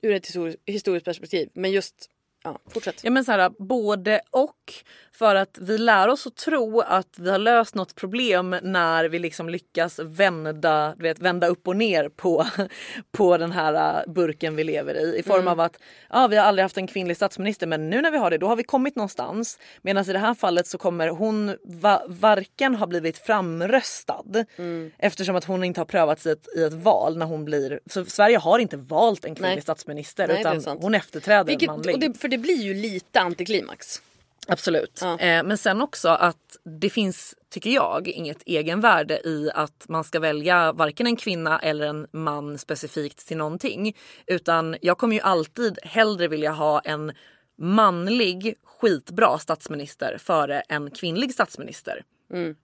ur 0.03 0.13
ett 0.13 0.27
historiskt 0.67 1.05
perspektiv. 1.05 1.49
Men 1.55 1.73
just 1.73 2.11
ja, 2.45 2.59
fortsätt. 2.71 3.01
Ja 3.05 3.11
men 3.11 3.25
så 3.25 3.33
här, 3.33 3.51
både 3.59 4.21
och. 4.31 4.75
För 5.13 5.35
att 5.35 5.59
vi 5.61 5.79
lär 5.79 6.09
oss 6.09 6.27
att 6.27 6.37
tro 6.37 6.81
att 6.81 7.15
vi 7.19 7.31
har 7.31 7.39
löst 7.39 7.75
något 7.75 7.95
problem 7.95 8.57
när 8.63 9.05
vi 9.05 9.19
liksom 9.19 9.49
lyckas 9.49 9.99
vända, 9.99 10.95
vet, 10.99 11.19
vända 11.19 11.47
upp 11.47 11.69
och 11.69 11.77
ner 11.77 12.09
på, 12.09 12.47
på 13.13 13.37
den 13.37 13.53
här 13.53 13.99
äh, 14.07 14.13
burken 14.13 14.57
vi 14.57 14.65
lever 14.65 14.95
i. 14.95 15.19
I 15.19 15.23
form 15.23 15.41
Mm. 15.41 15.49
av 15.53 15.61
att 15.61 15.79
ja, 16.11 16.27
vi 16.27 16.37
har 16.37 16.45
aldrig 16.45 16.63
haft 16.65 16.77
en 16.77 16.87
kvinnlig 16.87 17.17
statsminister 17.17 17.67
men 17.67 17.91
nu 17.91 18.03
när 18.03 18.11
vi 18.11 18.19
har 18.19 18.31
det 18.31 18.39
då 18.39 18.47
har 18.47 18.57
vi 18.57 18.63
kommit 18.63 18.97
någonstans. 18.97 19.59
Medan 19.83 20.05
i 20.11 20.13
det 20.13 20.19
här 20.19 20.35
fallet 20.35 20.67
så 20.67 20.79
kommer 20.79 21.09
hon 21.09 21.57
va, 21.65 22.03
varken 22.09 22.75
ha 22.75 22.87
blivit 22.87 23.19
framröstad 23.19 24.45
Mm. 24.59 24.91
eftersom 24.99 25.37
att 25.37 25.45
hon 25.45 25.65
inte 25.65 25.81
har 25.81 25.85
prövats 25.87 26.27
i 26.27 26.31
ett, 26.31 26.49
i 26.57 26.63
ett 26.63 26.73
val 26.73 27.17
när 27.17 27.27
hon 27.27 27.45
blir... 27.45 27.81
Så 27.91 28.05
Sverige 28.05 28.39
har 28.39 28.59
inte 28.59 28.77
valt 28.77 29.25
en 29.25 29.35
kvinnlig 29.35 29.55
Nej. 29.55 29.63
statsminister 29.63 30.29
Nej, 30.29 30.41
utan 30.41 30.79
hon 30.81 30.95
efterträder 30.95 31.45
Vilket, 31.45 31.69
en 31.69 31.75
manlig. 31.77 31.95
och 31.95 32.01
det, 32.01 32.19
för 32.19 32.29
det 32.29 32.34
blir 32.39 32.63
ju 32.63 32.75
lite 32.75 33.21
antiklimax. 33.21 34.03
Absolut. 34.47 34.99
Ja. 35.03 35.19
Eh, 35.19 35.43
men 35.43 35.59
sen 35.59 35.83
också 35.83 36.09
att 36.09 36.57
det 36.81 36.91
finns, 36.91 37.35
tycker 37.51 37.71
jag, 37.71 38.09
inget 38.09 38.43
egenvärde 38.47 39.29
i 39.29 39.51
att 39.55 39.85
man 39.89 40.05
ska 40.05 40.21
välja 40.21 40.73
varken 40.73 41.07
en 41.07 41.17
kvinna 41.17 41.59
eller 41.59 41.87
en 41.87 42.07
man 42.13 42.59
specifikt 42.59 43.29
till 43.29 43.37
någonting. 43.37 43.97
Utan 44.27 44.77
jag 44.81 44.99
kommer 44.99 45.15
ju 45.15 45.21
alltid 45.21 45.79
hellre 45.83 46.29
vilja 46.29 46.53
ha 46.53 46.81
en 46.81 47.13
manlig 47.59 48.55
skitbra 48.65 49.39
statsminister 49.39 50.19
före 50.19 50.61
en 50.61 50.91
kvinnlig 50.91 51.35
statsminister. 51.35 52.03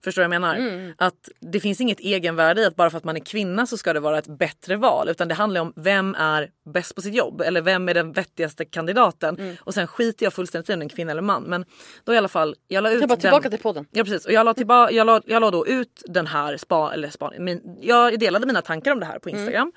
Förstår 0.03 0.21
du 0.21 0.27
vad 0.27 0.35
jag 0.35 0.41
menar? 0.41 0.93
Att 0.97 1.29
det 1.39 1.59
finns 1.59 1.81
inget 1.81 1.99
egenvärde 1.99 2.61
i 2.61 2.65
att 2.65 2.75
bara 2.75 2.89
för 2.89 2.97
att 2.97 3.03
man 3.03 3.15
är 3.15 3.19
kvinna 3.19 3.65
så 3.65 3.77
ska 3.77 3.93
det 3.93 3.99
vara 3.99 4.17
ett 4.17 4.27
bättre 4.37 4.75
val. 4.75 5.09
Utan 5.09 5.27
det 5.27 5.33
handlar 5.33 5.61
om 5.61 5.73
vem 5.75 6.15
är 6.15 6.49
bäst 6.73 6.95
på 6.95 7.01
sitt 7.01 7.13
jobb 7.15 7.41
eller 7.41 7.61
vem 7.61 7.89
är 7.89 7.93
den 7.93 8.11
vettigaste 8.11 8.65
kandidaten. 8.65 9.57
Och 9.61 9.73
sen 9.73 9.87
skiter 9.87 10.25
jag 10.25 10.33
fullständigt 10.33 10.69
i 10.69 10.73
om 10.73 10.79
det 10.79 10.83
är 10.83 10.85
en 10.85 10.89
kvinna 10.89 11.11
eller 11.11 11.21
man. 11.21 11.43
Men 11.43 11.65
då 12.03 12.13
i 12.13 12.17
alla 12.17 12.27
fall, 12.27 12.55
jag 12.67 12.83
la 12.83 12.91
ut 12.91 12.99
Jag 13.01 13.09
bara 13.09 13.15
den- 13.15 13.21
tillbaka 13.21 13.49
till 13.49 13.59
podden. 13.59 13.85
Ja 13.91 14.03
precis 14.03 14.25
och 14.25 14.31
jag 14.31 14.45
la, 14.45 14.53
tillba- 14.53 14.91
jag 14.91 15.05
la, 15.07 15.21
jag 15.25 15.41
la 15.41 15.51
då 15.51 15.67
ut 15.67 16.03
den 16.05 16.27
här 16.27 16.57
spa, 16.57 16.93
eller 16.93 17.09
spa, 17.09 17.31
min, 17.39 17.77
jag 17.81 18.19
delade 18.19 18.45
mina 18.47 18.61
tankar 18.61 18.91
om 18.91 18.99
det 18.99 19.05
här 19.05 19.19
på 19.19 19.29
Instagram. 19.29 19.71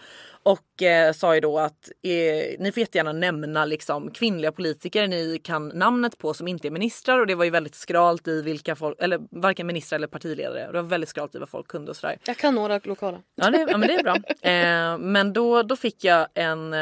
Och 0.44 0.82
eh, 0.82 1.12
sa 1.12 1.34
ju 1.34 1.40
då 1.40 1.58
att 1.58 1.90
eh, 2.02 2.58
ni 2.58 2.72
får 2.74 2.80
jättegärna 2.80 3.12
nämna 3.12 3.64
liksom, 3.64 4.10
kvinnliga 4.10 4.52
politiker 4.52 5.08
ni 5.08 5.40
kan 5.44 5.68
namnet 5.68 6.18
på 6.18 6.34
som 6.34 6.48
inte 6.48 6.68
är 6.68 6.70
ministrar 6.70 7.20
och 7.20 7.26
det 7.26 7.34
var 7.34 7.44
ju 7.44 7.50
väldigt 7.50 7.74
skralt 7.74 8.28
i 8.28 8.42
vilka 8.42 8.76
folk, 8.76 8.96
eller 9.00 9.20
varken 9.30 9.66
ministrar 9.66 9.96
eller 9.96 10.06
partiledare. 10.06 10.66
Det 10.66 10.82
var 10.82 10.88
väldigt 10.88 11.08
skralt 11.08 11.34
i 11.34 11.38
vad 11.38 11.48
folk 11.48 11.68
kunde 11.68 11.90
och 11.90 11.96
sådär. 11.96 12.18
Jag 12.26 12.36
kan 12.36 12.54
några 12.54 12.80
lokala. 12.84 13.22
Ja, 13.34 13.50
det, 13.50 13.66
ja 13.70 13.76
men 13.76 13.88
det 13.88 13.94
är 13.94 14.02
bra. 14.02 14.16
Eh, 14.44 14.98
men 14.98 15.32
då, 15.32 15.62
då 15.62 15.76
fick 15.76 16.04
jag 16.04 16.26
en, 16.34 16.74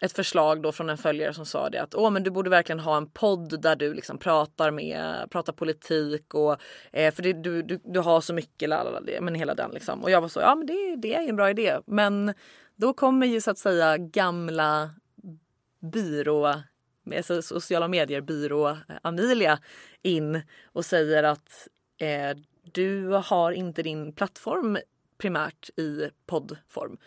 ett 0.00 0.12
förslag 0.12 0.62
då 0.62 0.72
från 0.72 0.90
en 0.90 0.98
följare 0.98 1.34
som 1.34 1.46
sa 1.46 1.70
det 1.70 1.82
att 1.82 1.94
Åh, 1.94 2.10
men 2.10 2.22
du 2.22 2.30
borde 2.30 2.50
verkligen 2.50 2.80
ha 2.80 2.96
en 2.96 3.10
podd 3.10 3.62
där 3.62 3.76
du 3.76 3.94
liksom 3.94 4.18
pratar 4.18 4.70
med, 4.70 5.30
pratar 5.30 5.52
politik 5.52 6.34
och 6.34 6.56
eh, 6.92 7.14
för 7.14 7.22
det, 7.22 7.32
du, 7.32 7.62
du, 7.62 7.80
du 7.84 8.00
har 8.00 8.20
så 8.20 8.34
mycket, 8.34 8.68
lalala, 8.68 9.00
men 9.20 9.34
hela 9.34 9.54
den 9.54 9.70
liksom. 9.70 10.02
Och 10.02 10.10
jag 10.10 10.20
var 10.20 10.28
så, 10.28 10.40
ja 10.40 10.54
men 10.54 10.66
det, 10.66 10.96
det 10.96 11.14
är 11.14 11.22
ju 11.22 11.28
en 11.28 11.36
bra 11.36 11.50
idé. 11.50 11.78
Men 11.86 12.34
då 12.80 12.92
kommer 12.92 13.26
ju 13.26 13.40
så 13.40 13.50
att 13.50 13.58
säga 13.58 13.98
gamla 13.98 14.90
byrå, 15.80 16.54
med 17.02 17.24
sociala 17.24 17.88
medier 17.88 18.20
byrå 18.20 18.68
eh, 18.68 18.76
Amelia 19.02 19.58
in 20.02 20.42
och 20.64 20.84
säger 20.84 21.22
att 21.22 21.68
eh, 21.98 22.36
du 22.72 23.06
har 23.24 23.52
inte 23.52 23.82
din 23.82 24.12
plattform 24.12 24.78
primärt 25.18 25.70
i 25.78 26.10
poddform. 26.26 26.98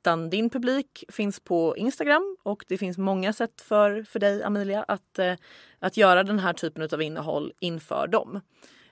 Utan 0.00 0.30
din 0.30 0.50
publik 0.50 1.04
finns 1.08 1.40
på 1.40 1.76
Instagram 1.76 2.36
och 2.42 2.64
det 2.68 2.78
finns 2.78 2.98
många 2.98 3.32
sätt 3.32 3.60
för, 3.60 4.02
för 4.02 4.18
dig 4.18 4.42
Amelia 4.42 4.82
att, 4.82 5.18
eh, 5.18 5.34
att 5.78 5.96
göra 5.96 6.22
den 6.22 6.38
här 6.38 6.52
typen 6.52 6.88
av 6.92 7.02
innehåll 7.02 7.52
inför 7.60 8.06
dem. 8.06 8.40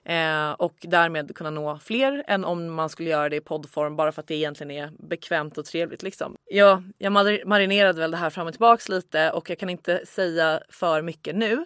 Eh, 0.04 0.52
och 0.52 0.74
därmed 0.80 1.36
kunna 1.36 1.50
nå 1.50 1.78
fler 1.78 2.24
än 2.26 2.44
om 2.44 2.74
man 2.74 2.88
skulle 2.88 3.10
göra 3.10 3.28
det 3.28 3.36
i 3.36 3.40
poddform 3.40 3.96
bara 3.96 4.12
för 4.12 4.22
att 4.22 4.28
det 4.28 4.34
egentligen 4.34 4.70
är 4.70 4.90
bekvämt 4.98 5.58
och 5.58 5.64
trevligt. 5.64 6.02
Liksom. 6.02 6.36
Ja, 6.44 6.82
jag 6.98 7.12
mar- 7.12 7.44
marinerade 7.46 8.00
väl 8.00 8.10
det 8.10 8.16
här 8.16 8.30
fram 8.30 8.46
och 8.46 8.52
tillbaks 8.52 8.88
lite 8.88 9.30
och 9.30 9.50
jag 9.50 9.58
kan 9.58 9.70
inte 9.70 10.06
säga 10.06 10.60
för 10.68 11.02
mycket 11.02 11.36
nu. 11.36 11.64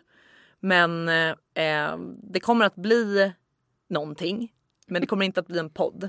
Men 0.60 1.08
eh, 1.08 1.28
eh, 1.54 1.98
det 2.22 2.40
kommer 2.40 2.64
att 2.66 2.74
bli 2.74 3.32
någonting. 3.88 4.52
Men 4.86 5.00
det 5.00 5.06
kommer 5.06 5.24
inte 5.26 5.40
att 5.40 5.46
bli 5.46 5.58
en 5.58 5.70
podd. 5.70 6.04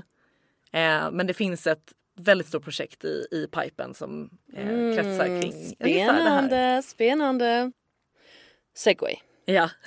Eh, 0.72 1.10
men 1.10 1.26
det 1.26 1.34
finns 1.34 1.66
ett 1.66 1.92
väldigt 2.16 2.46
stort 2.46 2.64
projekt 2.64 3.04
i, 3.04 3.26
i 3.30 3.46
pipen 3.46 3.94
som 3.94 4.30
eh, 4.56 4.66
kretsar 4.66 5.26
kring 5.26 5.52
ungefär 5.78 5.78
det 5.80 5.90
här. 6.00 6.12
Spännande, 6.14 6.82
spännande. 6.82 7.72
Segway. 8.76 9.16
Ja. 9.44 9.70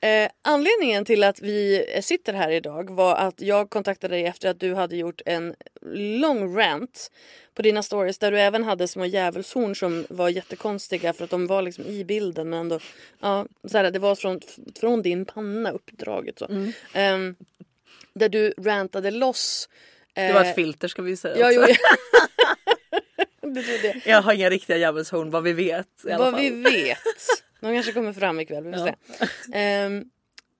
Eh, 0.00 0.30
anledningen 0.42 1.04
till 1.04 1.24
att 1.24 1.40
vi 1.40 1.86
sitter 2.02 2.32
här 2.32 2.50
idag 2.50 2.90
var 2.90 3.14
att 3.14 3.40
jag 3.40 3.70
kontaktade 3.70 4.14
dig 4.14 4.26
efter 4.26 4.48
att 4.50 4.60
du 4.60 4.74
hade 4.74 4.96
gjort 4.96 5.20
en 5.26 5.54
lång 6.20 6.56
rant 6.56 7.10
på 7.54 7.62
dina 7.62 7.82
stories 7.82 8.18
där 8.18 8.30
du 8.30 8.40
även 8.40 8.64
hade 8.64 8.88
små 8.88 9.04
djävulshorn 9.04 9.74
som 9.74 10.06
var 10.08 10.28
jättekonstiga 10.28 11.12
för 11.12 11.24
att 11.24 11.30
de 11.30 11.46
var 11.46 11.62
liksom 11.62 11.84
i 11.84 12.04
bilden 12.04 12.50
men 12.50 12.58
ändå 12.58 12.80
ja, 13.20 13.46
så 13.68 13.78
här, 13.78 13.90
det 13.90 13.98
var 13.98 14.14
från, 14.14 14.40
från 14.80 15.02
din 15.02 15.24
panna 15.24 15.70
uppdraget 15.70 16.38
så. 16.38 16.44
Mm. 16.44 16.72
Ehm, 16.92 17.36
där 18.14 18.28
du 18.28 18.54
rantade 18.58 19.10
loss. 19.10 19.68
Det 20.14 20.32
var 20.32 20.40
eh, 20.40 20.48
ett 20.48 20.54
filter 20.54 20.88
ska 20.88 21.02
vi 21.02 21.16
säga 21.16 21.52
Ja, 21.52 21.60
också. 21.60 21.74
jag. 24.04 24.22
Har 24.22 24.32
inga 24.32 24.50
riktiga 24.50 24.76
djävulshorn 24.76 25.30
vad 25.30 25.42
vi 25.42 25.52
vet. 25.52 26.04
I 26.04 26.08
Vad 26.18 26.36
vi 26.36 26.50
vet. 26.50 26.98
De 27.60 27.74
kanske 27.74 27.92
kommer 27.92 28.12
fram 28.12 28.40
ikväll, 28.40 28.64
vi 28.64 28.72
får 28.72 28.88
Ja. 28.88 28.94
se. 29.18 29.26
Ehm, 29.52 30.04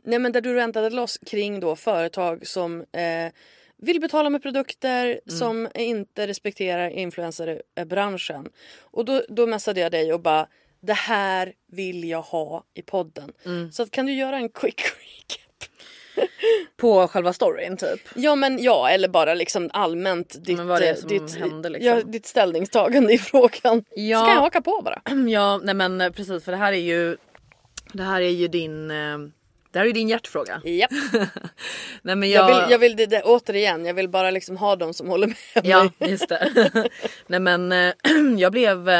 nej 0.04 0.18
men 0.18 0.32
där 0.32 0.40
du 0.40 0.54
räntade 0.54 0.90
loss 0.90 1.18
kring 1.26 1.60
då 1.60 1.76
företag 1.76 2.46
som 2.46 2.80
eh, 2.92 3.32
vill 3.76 4.00
betala 4.00 4.30
med 4.30 4.42
produkter 4.42 5.06
Mm. 5.06 5.38
som 5.38 5.68
inte 5.74 6.26
respekterar 6.26 6.90
influencerbranschen. 6.90 8.48
Och 8.80 9.04
då, 9.04 9.22
då 9.28 9.46
messade 9.46 9.80
jag 9.80 9.92
dig 9.92 10.12
och 10.12 10.20
bara 10.20 10.48
det 10.80 10.92
här 10.92 11.52
vill 11.66 12.08
jag 12.08 12.22
ha 12.22 12.64
i 12.74 12.82
podden. 12.82 13.32
Mm. 13.44 13.72
Så 13.72 13.82
att, 13.82 13.90
kan 13.90 14.06
du 14.06 14.12
göra 14.12 14.36
en 14.36 14.48
quick 14.48 14.80
recap? 14.84 15.45
På 16.76 17.08
själva 17.08 17.32
storyn 17.32 17.76
typ. 17.76 18.00
Ja 18.14 18.34
men 18.34 18.62
ja, 18.62 18.88
eller 18.90 19.08
bara 19.08 19.34
liksom 19.34 19.70
allmänt 19.72 20.44
ditt, 20.44 20.56
Men 20.56 20.66
vad 20.66 20.80
det 20.80 20.88
eh, 20.88 20.96
som 20.96 21.08
ditt, 21.08 21.36
händer, 21.36 21.70
liksom. 21.70 21.88
ja, 21.96 22.02
ditt 22.02 22.26
ställningstagande 22.26 23.12
i 23.12 23.18
frågan. 23.18 23.84
Ja. 23.90 24.18
Så 24.20 24.24
kan 24.26 24.34
jag 24.34 24.40
haka 24.40 24.60
på 24.60 24.80
bara. 24.84 25.02
Ja, 25.28 25.60
nej 25.62 25.74
men 25.74 26.00
eh, 26.00 26.10
precis 26.10 26.44
för 26.44 26.52
det 26.52 26.58
här 26.58 26.72
är 26.72 26.76
ju 26.76 27.16
det 27.92 28.02
här 28.02 28.20
är 28.20 28.30
ju 28.30 28.48
din 28.48 28.90
eh, 28.90 29.18
det 29.70 29.78
här 29.78 29.86
är 29.86 29.92
din 29.92 30.08
hjärtfråga. 30.08 30.60
Japp. 30.64 30.90
Nej, 32.02 32.16
men 32.16 32.30
Jag 32.30 32.50
jag, 32.50 32.60
vill, 32.60 32.70
jag 32.72 32.78
vill 32.78 32.96
det, 32.96 33.06
det, 33.06 33.22
återigen, 33.22 33.84
jag 33.84 33.94
vill 33.94 34.08
bara 34.08 34.30
liksom 34.30 34.56
ha 34.56 34.76
dem 34.76 34.94
som 34.94 35.08
håller 35.08 35.26
med 35.26 35.66
Ja, 35.66 35.90
mig. 35.98 36.10
just 36.10 36.28
det. 36.28 36.70
Nej 37.26 37.40
men 37.40 37.74
jag 38.38 38.52
blev... 38.52 38.90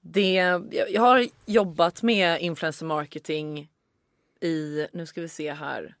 Det, 0.00 0.60
jag 0.88 1.00
har 1.00 1.26
jobbat 1.46 2.02
med 2.02 2.40
influencer 2.40 2.86
marketing 2.86 3.68
i, 4.40 4.86
nu 4.92 5.06
ska 5.06 5.20
vi 5.20 5.28
se 5.28 5.52
här, 5.52 5.94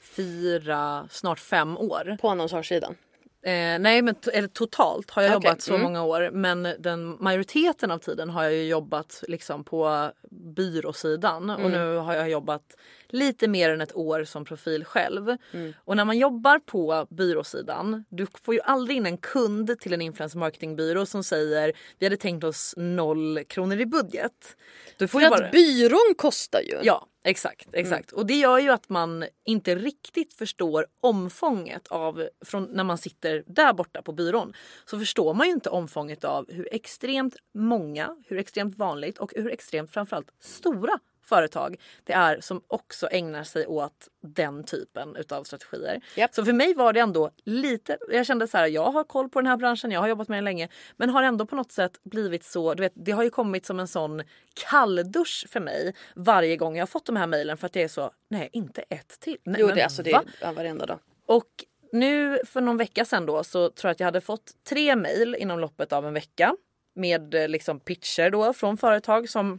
fyra, 0.00 1.08
snart 1.10 1.40
fem 1.40 1.78
år. 1.78 2.16
På 2.20 2.28
annonsörssidan. 2.28 2.96
Eh, 3.42 3.78
nej 3.78 4.02
men 4.02 4.14
eller 4.32 4.48
totalt 4.48 5.10
har 5.10 5.22
jag 5.22 5.36
Okej, 5.36 5.48
jobbat 5.48 5.62
så 5.62 5.74
mm. 5.74 5.82
många 5.82 6.04
år 6.04 6.30
men 6.32 6.62
den 6.78 7.16
majoriteten 7.20 7.90
av 7.90 7.98
tiden 7.98 8.30
har 8.30 8.42
jag 8.42 8.52
ju 8.52 8.64
jobbat 8.64 9.24
liksom 9.28 9.64
på 9.64 10.10
byråsidan 10.30 11.50
Mm. 11.50 11.64
och 11.64 11.70
nu 11.70 11.96
har 11.96 12.14
jag 12.14 12.30
jobbat 12.30 12.76
lite 13.12 13.48
mer 13.48 13.70
än 13.70 13.80
ett 13.80 13.96
år 13.96 14.24
som 14.24 14.44
profil 14.44 14.84
själv. 14.84 15.36
Mm. 15.52 15.72
Och 15.84 15.96
när 15.96 16.04
man 16.04 16.18
jobbar 16.18 16.58
på 16.58 17.06
byråsidan, 17.10 18.04
du 18.08 18.26
får 18.42 18.54
ju 18.54 18.60
aldrig 18.60 18.96
in 18.96 19.06
en 19.06 19.18
kund 19.18 19.80
till 19.80 19.92
en 19.92 20.00
influencer 20.00 20.38
marketingbyrå 20.38 21.06
som 21.06 21.24
säger 21.24 21.72
vi 21.98 22.06
hade 22.06 22.16
tänkt 22.16 22.44
oss 22.44 22.74
noll 22.76 23.44
kronor 23.48 23.80
i 23.80 23.86
budget. 23.86 24.56
Du 24.96 25.08
får 25.08 25.20
För 25.20 25.26
ju 25.26 25.32
att 25.34 25.40
bara... 25.40 25.50
byrån 25.50 26.14
kostar 26.16 26.60
ju. 26.60 26.78
Ja, 26.82 27.06
exakt. 27.24 27.68
exakt. 27.72 28.12
Och 28.12 28.26
det 28.26 28.34
gör 28.34 28.58
ju 28.58 28.70
att 28.70 28.88
man 28.88 29.24
inte 29.44 29.74
riktigt 29.74 30.34
förstår 30.34 30.86
omfånget 31.00 31.88
av, 31.88 32.28
från 32.44 32.64
när 32.64 32.84
man 32.84 32.98
sitter 32.98 33.44
där 33.46 33.72
borta 33.72 34.02
på 34.02 34.12
byrån, 34.12 34.52
så 34.84 34.98
förstår 34.98 35.34
man 35.34 35.46
ju 35.46 35.52
inte 35.52 35.70
omfånget 35.70 36.24
av 36.24 36.52
hur 36.52 36.68
extremt 36.74 37.36
många, 37.54 38.16
hur 38.26 38.38
extremt 38.38 38.78
vanligt 38.78 39.18
och 39.18 39.32
hur 39.36 39.50
extremt 39.50 39.90
framförallt 39.90 40.30
stora 40.40 40.98
företag 41.30 41.76
det 42.04 42.12
är 42.12 42.40
som 42.40 42.62
också 42.66 43.08
ägnar 43.10 43.44
sig 43.44 43.66
åt 43.66 44.08
den 44.22 44.64
typen 44.64 45.16
utav 45.16 45.44
strategier. 45.44 46.00
Japp. 46.16 46.34
Så 46.34 46.44
för 46.44 46.52
mig 46.52 46.74
var 46.74 46.92
det 46.92 47.00
ändå 47.00 47.30
lite, 47.44 47.98
jag 48.08 48.26
kände 48.26 48.46
så 48.46 48.58
här, 48.58 48.66
jag 48.66 48.90
har 48.90 49.04
koll 49.04 49.28
på 49.28 49.40
den 49.40 49.46
här 49.46 49.56
branschen, 49.56 49.90
jag 49.90 50.00
har 50.00 50.08
jobbat 50.08 50.28
med 50.28 50.36
den 50.36 50.44
länge, 50.44 50.68
men 50.96 51.10
har 51.10 51.22
ändå 51.22 51.46
på 51.46 51.56
något 51.56 51.72
sätt 51.72 51.92
blivit 52.02 52.44
så, 52.44 52.74
du 52.74 52.82
vet, 52.82 52.92
det 52.94 53.12
har 53.12 53.22
ju 53.22 53.30
kommit 53.30 53.66
som 53.66 53.80
en 53.80 53.88
sån 53.88 54.22
kalldusch 54.70 55.46
för 55.48 55.60
mig 55.60 55.94
varje 56.14 56.56
gång 56.56 56.76
jag 56.76 56.82
har 56.82 56.86
fått 56.86 57.06
de 57.06 57.16
här 57.16 57.26
mejlen 57.26 57.56
för 57.56 57.66
att 57.66 57.72
det 57.72 57.82
är 57.82 57.88
så, 57.88 58.10
nej 58.28 58.48
inte 58.52 58.82
ett 58.82 59.20
till. 59.20 59.38
Nej, 59.44 59.60
Jo, 59.60 59.66
men 59.66 59.76
det, 59.76 59.82
alltså 59.82 60.02
det 60.02 60.12
är 60.12 60.22
ja, 60.40 60.52
varenda 60.52 60.86
dag. 60.86 60.98
Och 61.26 61.64
nu 61.92 62.38
för 62.44 62.60
någon 62.60 62.76
vecka 62.76 63.04
sedan 63.04 63.26
då 63.26 63.44
så 63.44 63.70
tror 63.70 63.88
jag 63.88 63.92
att 63.92 64.00
jag 64.00 64.06
hade 64.06 64.20
fått 64.20 64.50
tre 64.68 64.96
mejl 64.96 65.34
inom 65.34 65.58
loppet 65.58 65.92
av 65.92 66.06
en 66.06 66.14
vecka 66.14 66.56
med 66.94 67.34
eh, 67.34 67.48
liksom 67.48 67.80
pitcher 67.80 68.30
då 68.30 68.52
från 68.52 68.76
företag 68.76 69.28
som 69.28 69.58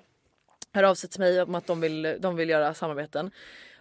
hör 0.74 0.84
av 0.84 0.96
sig 0.96 1.10
till 1.10 1.20
mig 1.20 1.42
om 1.42 1.56
att 1.56 1.68
de 1.68 1.82
vill, 1.82 2.18
de 2.20 2.36
vill 2.36 2.50
göra 2.50 2.74
samarbeten. 2.74 3.32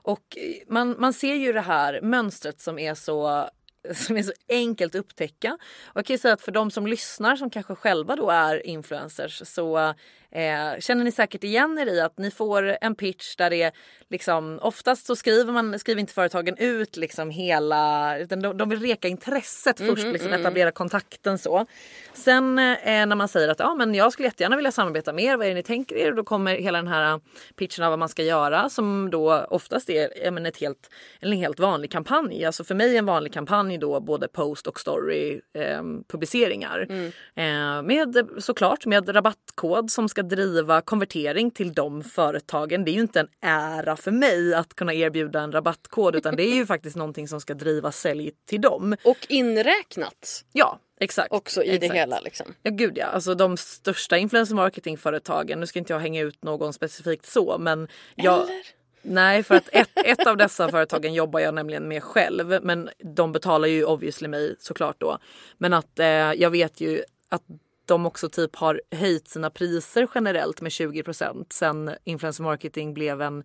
Och 0.02 0.38
man, 0.66 0.96
man 0.98 1.12
ser 1.12 1.34
ju 1.34 1.52
det 1.52 1.60
här 1.60 2.00
mönstret 2.00 2.60
som 2.60 2.78
är 2.78 2.94
så 2.94 3.48
som 3.94 4.16
är 4.16 4.22
så 4.22 4.32
enkelt 4.48 4.94
att 4.94 4.98
upptäcka. 4.98 5.58
Och 5.86 5.96
jag 5.98 6.06
kan 6.06 6.18
säga 6.18 6.34
att 6.34 6.42
för 6.42 6.52
de 6.52 6.70
som 6.70 6.86
lyssnar 6.86 7.36
som 7.36 7.50
kanske 7.50 7.74
själva 7.74 8.16
då 8.16 8.30
är 8.30 8.66
influencers 8.66 9.42
så 9.48 9.94
Eh, 10.32 10.80
känner 10.80 11.04
ni 11.04 11.12
säkert 11.12 11.44
igen 11.44 11.78
er 11.78 11.86
i 11.86 12.00
att 12.00 12.18
ni 12.18 12.30
får 12.30 12.76
en 12.80 12.94
pitch 12.94 13.36
där 13.36 13.50
det 13.50 13.62
är 13.62 13.72
liksom 14.10 14.58
oftast 14.62 15.06
så 15.06 15.16
skriver 15.16 15.52
man 15.52 15.78
skriver 15.78 16.00
inte 16.00 16.12
företagen 16.12 16.56
ut 16.58 16.96
liksom 16.96 17.30
hela 17.30 18.18
utan 18.18 18.42
de, 18.42 18.56
de 18.56 18.68
vill 18.68 18.80
reka 18.80 19.08
intresset 19.08 19.80
mm 19.80 19.90
först 19.90 20.06
liksom 20.06 20.28
mm. 20.28 20.40
etablera 20.40 20.70
kontakten 20.70 21.38
så. 21.38 21.66
Sen 22.12 22.58
eh, 22.58 23.06
när 23.06 23.14
man 23.14 23.28
säger 23.28 23.48
att 23.48 23.58
ja, 23.58 23.74
men 23.74 23.94
jag 23.94 24.12
skulle 24.12 24.28
jättegärna 24.28 24.56
vilja 24.56 24.72
samarbeta 24.72 25.12
mer. 25.12 25.36
Vad 25.36 25.46
är 25.46 25.48
det 25.48 25.54
ni 25.54 25.62
tänker 25.62 25.96
er? 25.96 26.12
Då 26.12 26.24
kommer 26.24 26.54
hela 26.54 26.78
den 26.78 26.88
här 26.88 27.20
pitchen 27.56 27.84
av 27.84 27.90
vad 27.90 27.98
man 27.98 28.08
ska 28.08 28.22
göra 28.22 28.68
som 28.68 29.10
då 29.10 29.46
oftast 29.50 29.90
är 29.90 30.30
men 30.30 30.46
ett 30.46 30.60
helt, 30.60 30.90
en 31.20 31.32
helt 31.32 31.60
vanlig 31.60 31.90
kampanj. 31.90 32.44
Alltså 32.44 32.64
för 32.64 32.74
mig 32.74 32.96
en 32.96 33.06
vanlig 33.06 33.32
kampanj 33.32 33.78
då 33.78 34.00
både 34.00 34.28
post 34.28 34.66
och 34.66 34.80
story 34.80 35.40
eh, 35.54 35.82
publiceringar. 36.08 36.86
Mm. 36.90 37.06
Eh, 37.34 37.82
med 37.82 38.28
såklart 38.38 38.86
med 38.86 39.14
rabattkod 39.16 39.90
som 39.90 40.08
ska 40.08 40.19
ska 40.20 40.36
driva 40.36 40.80
konvertering 40.80 41.50
till 41.50 41.72
de 41.72 42.04
företagen. 42.04 42.84
Det 42.84 42.90
är 42.90 42.92
ju 42.92 43.00
inte 43.00 43.20
en 43.20 43.28
ära 43.40 43.96
för 43.96 44.10
mig 44.10 44.54
att 44.54 44.74
kunna 44.74 44.94
erbjuda 44.94 45.40
en 45.40 45.52
rabattkod 45.52 46.16
utan 46.16 46.36
det 46.36 46.42
är 46.42 46.54
ju 46.54 46.66
faktiskt 46.74 46.96
någonting 46.96 47.28
som 47.28 47.40
ska 47.40 47.54
driva 47.54 47.92
sälj 47.92 48.32
till 48.46 48.60
dem. 48.60 48.96
Och 49.04 49.26
inräknat. 49.28 50.44
Ja, 50.52 50.78
Exakt. 51.02 51.32
Också 51.32 51.62
i 51.62 51.68
exakt. 51.68 51.92
det 51.92 51.98
hela 51.98 52.20
liksom. 52.20 52.54
Ja 52.62 52.70
gud 52.70 52.98
ja. 52.98 53.06
Alltså 53.06 53.34
de 53.34 53.56
största 53.56 54.18
influencer 54.18 54.54
marketingföretagen, 54.54 55.60
nu 55.60 55.66
ska 55.66 55.78
inte 55.78 55.92
jag 55.92 56.00
hänga 56.00 56.22
ut 56.22 56.44
någon 56.44 56.72
specifikt 56.72 57.26
så 57.26 57.58
men 57.58 57.88
jag... 58.14 58.42
Eller? 58.42 58.62
Nej 59.02 59.42
för 59.42 59.54
att 59.54 59.68
ett, 59.72 59.90
ett 60.04 60.26
av 60.26 60.36
dessa 60.36 60.68
företagen 60.68 61.14
jobbar 61.14 61.40
jag 61.40 61.54
nämligen 61.54 61.88
med 61.88 62.02
själv 62.02 62.58
men 62.62 62.90
de 62.98 63.32
betalar 63.32 63.68
ju 63.68 63.84
obviously 63.84 64.28
mig 64.28 64.56
såklart 64.58 64.96
då. 64.98 65.18
Men 65.58 65.72
att 65.72 65.98
eh, 65.98 66.06
jag 66.06 66.50
vet 66.50 66.80
ju 66.80 67.02
att 67.28 67.42
de 67.90 68.06
också 68.06 68.28
typ 68.28 68.56
har 68.56 68.80
höjt 68.90 69.28
sina 69.28 69.50
priser 69.50 70.08
generellt 70.14 70.60
med 70.60 70.70
20% 70.70 71.46
sen 71.52 71.90
influencer 72.04 72.44
marketing 72.44 72.94
blev 72.94 73.22
en 73.22 73.44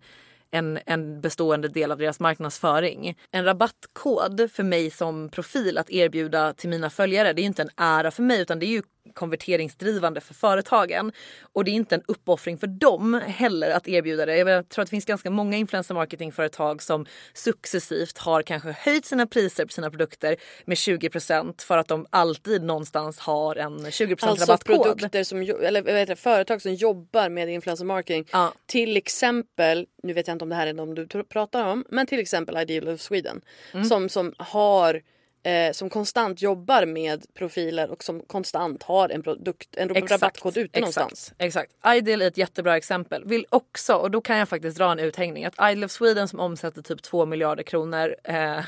en, 0.50 0.78
en 0.86 1.20
bestående 1.20 1.68
del 1.68 1.92
av 1.92 1.98
deras 1.98 2.20
marknadsföring. 2.20 3.18
En 3.30 3.44
rabattkod 3.44 4.50
för 4.52 4.62
mig 4.62 4.90
som 4.90 5.28
profil 5.28 5.78
att 5.78 5.90
erbjuda 5.90 6.52
till 6.52 6.70
mina 6.70 6.90
följare, 6.90 7.32
det 7.32 7.40
är 7.40 7.42
ju 7.42 7.46
inte 7.46 7.62
en 7.62 7.70
ära 7.76 8.10
för 8.10 8.22
mig 8.22 8.40
utan 8.40 8.58
det 8.58 8.66
är 8.66 8.70
ju 8.70 8.82
konverteringsdrivande 9.14 10.20
för 10.20 10.34
företagen. 10.34 11.12
Och 11.52 11.64
det 11.64 11.70
är 11.70 11.72
inte 11.72 11.94
en 11.94 12.02
uppoffring 12.08 12.58
för 12.58 12.66
dem 12.66 13.20
heller 13.26 13.70
att 13.70 13.88
erbjuda 13.88 14.26
det. 14.26 14.36
Jag 14.36 14.68
tror 14.68 14.82
att 14.82 14.86
det 14.88 14.90
finns 14.90 15.04
ganska 15.04 15.30
många 15.30 15.56
influencer 15.56 15.94
marketingföretag 15.94 16.82
som 16.82 17.06
successivt 17.34 18.18
har 18.18 18.42
kanske 18.42 18.70
höjt 18.70 19.04
sina 19.04 19.26
priser 19.26 19.64
på 19.64 19.72
sina 19.72 19.90
produkter 19.90 20.36
med 20.64 20.76
20% 20.76 21.62
för 21.62 21.78
att 21.78 21.88
de 21.88 22.06
alltid 22.10 22.62
någonstans 22.62 23.18
har 23.18 23.56
en 23.56 23.90
20 23.90 24.12
alltså 24.12 24.26
rabattkod. 24.26 24.50
Alltså 24.50 24.94
produkter 24.94 25.24
som, 25.24 25.38
eller 25.40 25.82
vad 25.82 26.08
det, 26.08 26.16
företag 26.16 26.62
som 26.62 26.74
jobbar 26.74 27.28
med 27.28 27.48
influencer 27.48 27.84
marketing. 27.84 28.28
Ja. 28.32 28.52
Till 28.66 28.96
exempel, 28.96 29.86
nu 30.02 30.12
vet 30.12 30.26
jag 30.26 30.34
inte 30.34 30.44
om 30.44 30.48
det 30.48 30.54
här 30.56 30.66
är 30.66 30.72
de 30.72 30.94
du 30.94 31.06
pratar 31.06 31.66
om, 31.66 31.84
men 31.88 32.06
till 32.06 32.18
exempel 32.20 32.56
Ideal 32.56 32.94
of 32.94 33.00
Sweden. 33.00 33.40
Mm. 33.72 33.84
Som, 33.84 34.08
som 34.08 34.34
har 34.38 35.02
eh, 35.46 35.72
som 35.72 35.90
konstant 35.90 36.42
jobbar 36.42 36.86
med 36.86 37.34
profiler 37.34 37.90
och 37.90 38.04
som 38.04 38.20
konstant 38.20 38.82
har 38.82 39.08
en 39.08 39.22
produkt, 39.22 39.76
en 39.76 39.96
exakt, 39.96 40.10
rabattkod 40.10 40.56
ute 40.56 40.78
exakt, 40.78 40.80
någonstans. 40.80 41.34
Exakt. 41.38 41.72
Ideal 41.96 42.22
är 42.22 42.26
ett 42.26 42.38
jättebra 42.38 42.76
exempel. 42.76 43.24
Vill 43.24 43.46
också, 43.50 43.94
och 43.94 44.10
då 44.10 44.20
kan 44.20 44.36
jag 44.36 44.48
faktiskt 44.48 44.78
dra 44.78 44.92
en 44.92 44.98
uthängning, 44.98 45.44
att 45.44 45.54
Ideal 45.54 45.84
of 45.84 45.90
Sweden 45.90 46.28
som 46.28 46.40
omsätter 46.40 46.82
typ 46.82 47.02
2 47.02 47.26
miljarder 47.26 47.62
kronor 47.62 48.16
eh, 48.24 48.64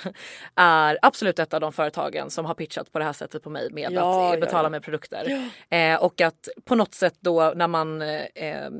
är 0.54 0.98
absolut 1.02 1.38
ett 1.38 1.54
av 1.54 1.60
de 1.60 1.72
företagen 1.72 2.30
som 2.30 2.44
har 2.44 2.54
pitchat 2.54 2.92
på 2.92 2.98
det 2.98 3.04
här 3.04 3.12
sättet 3.12 3.42
på 3.42 3.50
mig 3.50 3.70
med 3.70 3.92
ja, 3.92 4.34
att 4.34 4.40
betala 4.40 4.58
ja, 4.58 4.64
ja. 4.64 4.70
med 4.70 4.82
produkter. 4.82 5.50
Eh, 5.70 6.02
och 6.02 6.20
att 6.20 6.48
på 6.64 6.74
något 6.74 6.94
sätt 6.94 7.14
då 7.20 7.52
när 7.56 7.68
man, 7.68 8.02
eh, 8.02 8.26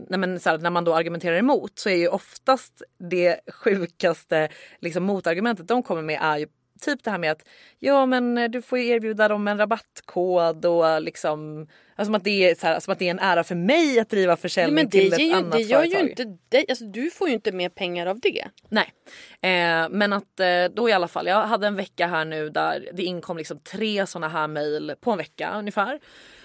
när, 0.09 0.17
man, 0.17 0.41
här, 0.45 0.59
när 0.59 0.71
man 0.71 0.85
då 0.85 0.95
argumenterar 0.95 1.37
emot 1.37 1.79
så 1.79 1.89
är 1.89 1.97
ju 1.97 2.09
oftast 2.09 2.83
det 2.99 3.41
sjukaste 3.53 4.49
liksom, 4.81 5.05
motargumentet 5.05 5.69
de 5.69 5.83
kommer 5.83 6.03
med 6.03 6.19
är 6.23 6.39
ju 6.39 6.47
typ 6.81 7.05
det 7.05 7.11
här 7.11 7.19
med 7.19 7.33
att 7.33 7.49
ja 7.79 8.07
men 8.07 8.51
du 8.51 8.63
får 8.63 8.79
erbjuda 8.79 9.29
dem 9.29 9.49
en 9.49 9.59
rabattkod 9.59 10.67
och 10.67 11.03
liksom 11.03 11.69
alltså 11.97 12.15
att 12.15 12.25
det 12.25 12.51
är 12.51 12.55
så 12.55 12.67
här, 12.67 12.81
som 12.81 12.93
att 12.93 12.99
det 12.99 13.07
är 13.07 13.11
en 13.11 13.19
ära 13.19 13.45
för 13.45 13.55
mig 13.55 14.01
att 14.01 14.11
driva 14.11 14.37
försäljning 14.37 14.85
ja, 14.85 14.91
till 14.91 15.13
ett 15.13 15.19
ju, 15.19 15.33
annat 15.33 15.53
det 15.53 15.61
gör 15.61 15.79
företag. 15.79 16.03
Ju 16.03 16.09
inte 16.09 16.25
dig, 16.49 16.65
alltså 16.69 16.85
du 16.85 17.11
får 17.11 17.29
ju 17.29 17.35
inte 17.35 17.53
mer 17.53 17.69
pengar 17.69 18.07
av 18.07 18.21
det. 18.21 18.45
Nej, 18.69 18.93
eh, 19.41 19.89
men 19.91 20.13
att 20.13 20.41
eh, 20.41 20.65
då 20.75 20.89
i 20.89 20.93
alla 20.93 21.09
fall. 21.09 21.27
Jag 21.27 21.47
hade 21.47 21.67
en 21.67 21.77
vecka 21.77 22.07
här 22.07 22.25
nu 22.25 22.51
där 22.51 22.89
det 22.93 23.03
inkom 23.03 23.37
liksom 23.37 23.59
tre 23.59 24.07
såna 24.07 24.29
här 24.29 24.49
mejl 24.49 24.95
på 25.01 25.11
en 25.11 25.19
vecka 25.19 25.55
ungefär. 25.59 26.01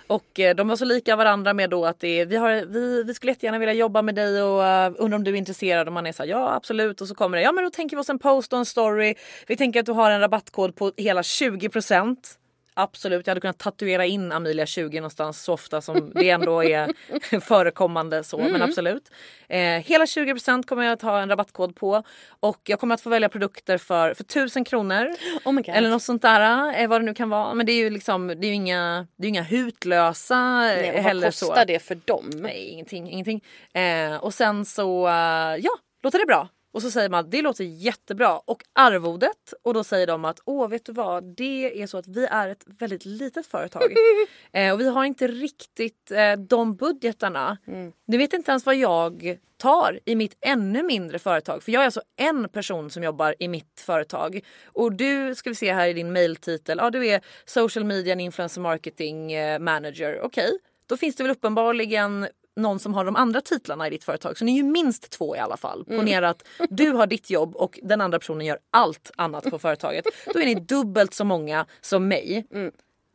Och 0.07 0.39
eh, 0.39 0.55
de 0.55 0.67
var 0.67 0.75
så 0.75 0.85
lika 0.85 1.15
varandra 1.15 1.53
med 1.53 1.69
då 1.69 1.85
att 1.85 1.99
det, 1.99 2.25
vi, 2.25 2.35
har, 2.35 2.65
vi, 2.65 3.03
vi 3.03 3.13
skulle 3.13 3.31
jättegärna 3.31 3.59
vilja 3.59 3.73
jobba 3.73 4.01
med 4.01 4.15
dig 4.15 4.43
och 4.43 4.65
eh, 4.65 4.91
uh, 4.91 4.95
undrar 4.99 5.17
om 5.17 5.23
du 5.23 5.31
är 5.31 5.35
intresserad. 5.35 5.87
Och 5.87 5.93
man 5.93 6.05
är 6.05 6.11
så 6.11 6.23
här, 6.23 6.29
ja 6.29 6.53
absolut. 6.53 7.01
Och 7.01 7.07
så 7.07 7.15
kommer 7.15 7.37
det, 7.37 7.43
ja 7.43 7.51
men 7.51 7.63
då 7.63 7.69
tänker 7.69 7.95
vi 7.95 8.01
oss 8.01 8.09
en 8.09 8.19
post 8.19 8.53
och 8.53 8.59
en 8.59 8.65
story. 8.65 9.15
Vi 9.47 9.57
tänker 9.57 9.79
att 9.79 9.85
du 9.85 9.91
har 9.91 10.11
en 10.11 10.19
rabattkod 10.19 10.75
på 10.75 10.91
hela 10.97 11.23
20 11.23 11.69
procent. 11.69 12.39
Absolut, 12.73 13.27
jag 13.27 13.31
hade 13.31 13.41
kunnat 13.41 13.57
tatuera 13.57 14.05
in 14.05 14.31
Amelia 14.31 14.65
20 14.65 14.99
någonstans 14.99 15.43
så 15.43 15.53
ofta 15.53 15.81
som 15.81 16.11
det 16.15 16.29
ändå 16.29 16.63
är 16.63 16.93
förekommande 17.39 18.23
så. 18.23 18.39
Mm. 18.39 18.51
Men 18.51 18.61
absolut. 18.61 19.11
Eh, 19.47 19.59
hela 19.59 20.05
20% 20.05 20.63
kommer 20.63 20.83
jag 20.83 20.93
att 20.93 21.01
ha 21.01 21.21
en 21.21 21.29
rabattkod 21.29 21.75
på 21.75 22.03
och 22.39 22.61
jag 22.63 22.79
kommer 22.79 22.95
att 22.95 23.01
få 23.01 23.09
välja 23.09 23.29
produkter 23.29 23.77
för, 23.77 24.13
för 24.13 24.23
1000 24.23 24.63
kronor. 24.63 25.09
Oh 25.45 25.59
eller 25.67 25.89
något 25.89 26.03
sånt 26.03 26.21
där. 26.21 26.73
Eh, 26.81 26.87
vad 26.87 27.01
det 27.01 27.05
nu 27.05 27.13
kan 27.13 27.29
vara. 27.29 27.53
Men 27.53 27.65
det 27.65 27.71
är 27.71 27.77
ju 27.77 27.89
liksom, 27.89 28.27
det 28.27 28.33
är 28.33 28.49
ju 28.49 28.53
inga, 28.53 29.07
det 29.15 29.27
är 29.27 29.29
inga 29.29 29.43
hutlösa 29.43 30.59
Nej, 30.59 30.91
och 30.91 31.03
heller. 31.03 31.27
Vad 31.27 31.33
kostar 31.33 31.55
så. 31.55 31.65
det 31.65 31.79
för 31.79 31.95
dem? 32.05 32.29
Nej, 32.33 32.69
ingenting. 32.69 33.11
ingenting. 33.11 33.43
Eh, 33.73 34.15
och 34.15 34.33
sen 34.33 34.65
så, 34.65 35.07
uh, 35.07 35.13
ja, 35.59 35.71
låter 36.03 36.19
det 36.19 36.25
bra? 36.25 36.49
Och 36.73 36.81
så 36.81 36.91
säger 36.91 37.09
man 37.09 37.19
att 37.19 37.31
det 37.31 37.41
låter 37.41 37.63
jättebra. 37.63 38.37
Och 38.37 38.63
arvodet, 38.73 39.53
och 39.63 39.73
då 39.73 39.83
säger 39.83 40.07
de 40.07 40.25
att 40.25 40.39
åh 40.45 40.67
vet 40.67 40.85
du 40.85 40.91
vad, 40.91 41.23
det 41.23 41.81
är 41.81 41.87
så 41.87 41.97
att 41.97 42.07
vi 42.07 42.25
är 42.25 42.47
ett 42.47 42.63
väldigt 42.65 43.05
litet 43.05 43.47
företag. 43.47 43.83
eh, 44.51 44.73
och 44.73 44.79
vi 44.79 44.89
har 44.89 45.05
inte 45.05 45.27
riktigt 45.27 46.11
eh, 46.11 46.33
de 46.33 46.75
budgetarna. 46.75 47.57
Mm. 47.67 47.91
Du 48.07 48.17
vet 48.17 48.33
inte 48.33 48.51
ens 48.51 48.65
vad 48.65 48.75
jag 48.75 49.37
tar 49.57 49.99
i 50.05 50.15
mitt 50.15 50.37
ännu 50.41 50.83
mindre 50.83 51.19
företag. 51.19 51.63
För 51.63 51.71
jag 51.71 51.81
är 51.81 51.85
alltså 51.85 52.01
en 52.15 52.49
person 52.49 52.89
som 52.89 53.03
jobbar 53.03 53.35
i 53.39 53.47
mitt 53.47 53.83
företag. 53.85 54.39
Och 54.65 54.93
du 54.93 55.35
ska 55.35 55.49
vi 55.49 55.55
se 55.55 55.73
här 55.73 55.87
i 55.87 55.93
din 55.93 56.13
mailtitel, 56.13 56.77
ja 56.81 56.89
du 56.89 57.07
är 57.07 57.21
social 57.45 57.85
media 57.85 58.13
and 58.13 58.21
influencer 58.21 58.61
marketing 58.61 59.33
eh, 59.33 59.59
manager. 59.59 60.19
Okej, 60.21 60.47
okay. 60.47 60.57
då 60.87 60.97
finns 60.97 61.15
det 61.15 61.23
väl 61.23 61.31
uppenbarligen 61.31 62.27
någon 62.55 62.79
som 62.79 62.93
har 62.93 63.05
de 63.05 63.15
andra 63.15 63.41
titlarna 63.41 63.87
i 63.87 63.89
ditt 63.89 64.03
företag. 64.03 64.37
Så 64.37 64.45
ni 64.45 64.51
är 64.51 64.55
ju 64.55 64.63
minst 64.63 65.09
två 65.09 65.35
i 65.35 65.39
alla 65.39 65.57
fall. 65.57 65.85
Mm. 65.87 65.99
Ponera 65.99 66.29
att 66.29 66.47
du 66.69 66.91
har 66.91 67.07
ditt 67.07 67.29
jobb 67.29 67.55
och 67.55 67.79
den 67.83 68.01
andra 68.01 68.19
personen 68.19 68.45
gör 68.45 68.57
allt 68.71 69.11
annat 69.15 69.43
på 69.43 69.59
företaget. 69.59 70.05
Då 70.33 70.39
är 70.39 70.45
ni 70.45 70.55
dubbelt 70.55 71.13
så 71.13 71.23
många 71.25 71.65
som 71.81 72.07
mig. 72.07 72.47
Mm. 72.53 72.71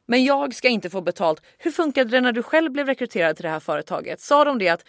Men 0.07 0.24
jag 0.24 0.55
ska 0.55 0.68
inte 0.68 0.91
få 0.91 1.01
betalt. 1.01 1.43
Hur 1.59 1.70
funkade 1.70 2.11
det 2.11 2.20
när 2.20 2.32
du 2.32 2.43
själv 2.43 2.72
blev 2.72 2.86
rekryterad 2.86 3.36
till 3.36 3.43
det 3.43 3.49
här 3.49 3.61
företaget? 3.61 4.20
Sa 4.20 4.45
de 4.45 4.59
det 4.59 4.68
att 4.68 4.84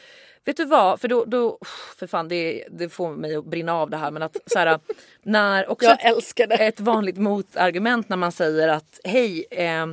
Vet 0.45 0.57
du 0.57 0.65
vad, 0.65 1.01
för 1.01 1.07
då, 1.07 1.25
då 1.25 1.57
för 1.97 2.07
fan 2.07 2.27
det, 2.27 2.67
det 2.71 2.89
får 2.89 3.11
mig 3.11 3.35
att 3.35 3.45
brinna 3.45 3.73
av 3.73 3.89
det 3.89 3.97
här 3.97 4.11
men 4.11 4.23
att 4.23 4.37
så 4.45 4.59
här, 4.59 4.79
när 5.23 5.71
också 5.71 5.85
jag 5.85 6.05
älskar 6.05 6.47
det. 6.47 6.55
ett 6.55 6.79
vanligt 6.79 7.17
motargument 7.17 8.09
när 8.09 8.17
man 8.17 8.31
säger 8.31 8.67
att 8.67 8.99
hej 9.03 9.45
eh, 9.51 9.85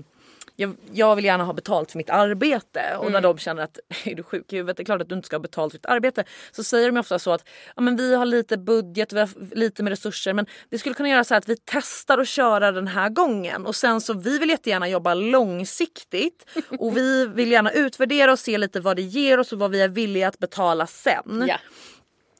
jag, 0.56 0.76
jag 0.92 1.16
vill 1.16 1.24
gärna 1.24 1.44
ha 1.44 1.52
betalt 1.52 1.90
för 1.90 1.98
mitt 1.98 2.10
arbete. 2.10 2.96
Och 2.96 3.04
mm. 3.04 3.12
när 3.12 3.20
de 3.20 3.38
känner 3.38 3.62
att 3.62 3.78
är 4.04 4.14
du 4.14 4.22
sjuk 4.22 4.52
i 4.52 4.56
huvudet, 4.56 4.76
det 4.76 4.82
är 4.82 4.84
klart 4.84 5.00
att 5.00 5.08
du 5.08 5.14
inte 5.14 5.26
ska 5.26 5.36
ha 5.36 5.40
betalt 5.40 5.72
för 5.72 5.78
ditt 5.78 5.86
arbete. 5.86 6.24
Så 6.52 6.64
säger 6.64 6.92
de 6.92 7.00
ofta 7.00 7.18
så 7.18 7.32
att 7.32 7.48
ja, 7.76 7.82
men 7.82 7.96
vi 7.96 8.14
har 8.14 8.24
lite 8.24 8.58
budget, 8.58 9.12
vi 9.12 9.20
har 9.20 9.54
lite 9.54 9.82
med 9.82 9.90
resurser 9.90 10.32
men 10.32 10.46
vi 10.70 10.78
skulle 10.78 10.94
kunna 10.94 11.08
göra 11.08 11.24
så 11.24 11.34
att 11.34 11.48
vi 11.48 11.56
testar 11.64 12.18
att 12.18 12.28
köra 12.28 12.72
den 12.72 12.86
här 12.86 13.08
gången. 13.08 13.66
Och 13.66 13.76
sen 13.76 14.00
så 14.00 14.14
vi 14.14 14.38
vill 14.38 14.48
jättegärna 14.48 14.88
jobba 14.88 15.14
långsiktigt 15.14 16.46
och 16.78 16.96
vi 16.96 17.26
vill 17.26 17.52
gärna 17.52 17.72
utvärdera 17.72 18.32
och 18.32 18.38
se 18.38 18.58
lite 18.58 18.80
vad 18.80 18.96
det 18.96 19.02
ger 19.02 19.40
oss 19.40 19.52
och 19.52 19.58
vad 19.58 19.70
vi 19.70 19.80
är 19.82 19.88
villiga 19.88 20.28
att 20.28 20.38
betala 20.38 20.86
sen. 20.86 21.44
Ja. 21.48 21.56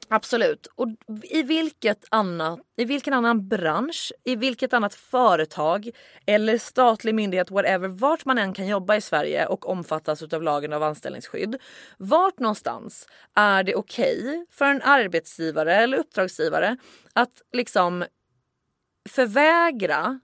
Absolut. 0.09 0.67
Och 0.75 0.87
i, 1.23 1.43
vilket 1.43 2.05
annat, 2.09 2.59
i 2.77 2.85
vilken 2.85 3.13
annan 3.13 3.47
bransch, 3.47 4.13
i 4.23 4.35
vilket 4.35 4.73
annat 4.73 4.93
företag 4.93 5.89
eller 6.25 6.57
statlig 6.57 7.15
myndighet, 7.15 7.51
whatever, 7.51 7.87
vart 7.87 8.25
man 8.25 8.37
än 8.37 8.53
kan 8.53 8.67
jobba 8.67 8.95
i 8.95 9.01
Sverige 9.01 9.45
och 9.45 9.69
omfattas 9.69 10.23
av 10.23 10.43
lagen 10.43 10.73
av 10.73 10.83
anställningsskydd. 10.83 11.57
Vart 11.97 12.39
någonstans 12.39 13.07
är 13.35 13.63
det 13.63 13.75
okej 13.75 14.19
okay 14.19 14.45
för 14.51 14.65
en 14.65 14.81
arbetsgivare 14.81 15.75
eller 15.75 15.97
uppdragsgivare 15.97 16.77
att 17.13 17.41
liksom 17.53 18.05
förvägra 19.09 20.19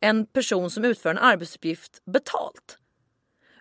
en 0.00 0.26
person 0.26 0.70
som 0.70 0.84
utför 0.84 1.10
en 1.10 1.18
arbetsuppgift 1.18 2.02
betalt? 2.04 2.78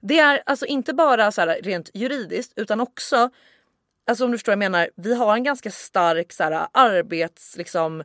Det 0.02 0.20
är 0.20 0.44
alltså 0.46 0.66
inte 0.66 0.94
bara 0.94 1.32
så 1.32 1.42
här, 1.42 1.60
rent 1.64 1.90
juridiskt 1.94 2.54
utan 2.56 2.80
också 2.80 3.30
Alltså 4.08 4.26
om 4.26 4.32
du 4.32 4.38
förstår 4.38 4.52
vad 4.52 4.64
jag 4.64 4.72
menar, 4.72 4.90
vi 4.96 5.16
har 5.16 5.34
en 5.36 5.44
ganska 5.44 5.72
stark 5.72 6.34
så 6.34 6.44
här, 6.44 6.68
arbets 6.74 7.58
liksom, 7.58 8.04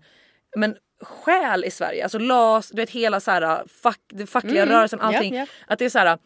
men 0.56 0.76
själ 1.02 1.64
i 1.64 1.70
Sverige. 1.70 2.02
Alltså 2.02 2.18
LAS, 2.18 2.68
du 2.70 2.76
vet 2.76 2.90
hela 2.90 3.20
så 3.20 3.30
här, 3.30 3.64
fack, 3.82 4.00
den 4.12 4.26
fackliga 4.26 4.62
Mm, 4.62 4.74
rörelsen, 4.74 5.00
allting. 5.00 5.34
ja. 5.34 5.46
Att 5.66 5.78
det 5.78 5.84
är 5.84 5.88
så 5.90 5.98
här, 5.98 6.18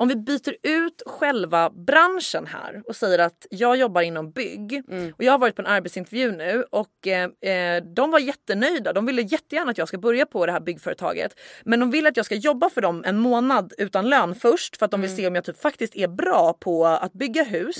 om 0.00 0.08
vi 0.08 0.16
byter 0.16 0.54
ut 0.62 1.02
själva 1.06 1.70
branschen 1.70 2.46
här 2.46 2.82
och 2.86 2.96
säger 2.96 3.18
att 3.18 3.46
jag 3.50 3.76
jobbar 3.76 4.02
inom 4.02 4.30
bygg 4.30 4.82
Mm. 4.90 5.12
och 5.18 5.24
jag 5.24 5.32
har 5.32 5.38
varit 5.38 5.56
på 5.56 5.62
en 5.62 5.66
arbetsintervju 5.66 6.32
nu 6.32 6.64
och 6.70 7.06
eh, 7.06 7.52
eh, 7.52 7.82
de 7.84 8.10
var 8.10 8.18
jättenöjda. 8.18 8.92
De 8.92 9.06
ville 9.06 9.22
jättegärna 9.22 9.70
att 9.70 9.78
jag 9.78 9.88
ska 9.88 9.98
börja 9.98 10.26
på 10.26 10.46
det 10.46 10.52
här 10.52 10.60
byggföretaget. 10.60 11.40
Men 11.64 11.80
de 11.80 11.90
vill 11.90 12.06
att 12.06 12.16
jag 12.16 12.26
ska 12.26 12.34
jobba 12.34 12.70
för 12.70 12.80
dem 12.80 13.02
en 13.06 13.18
månad 13.18 13.72
utan 13.78 14.08
lön 14.08 14.34
först 14.34 14.76
för 14.76 14.84
att 14.84 14.90
de 14.90 15.00
vill 15.00 15.10
Mm. 15.10 15.16
se 15.16 15.26
om 15.26 15.34
jag 15.34 15.44
typ 15.44 15.60
faktiskt 15.60 15.96
är 15.96 16.08
bra 16.08 16.52
på 16.60 16.86
att 16.86 17.12
bygga 17.12 17.42
hus. 17.42 17.78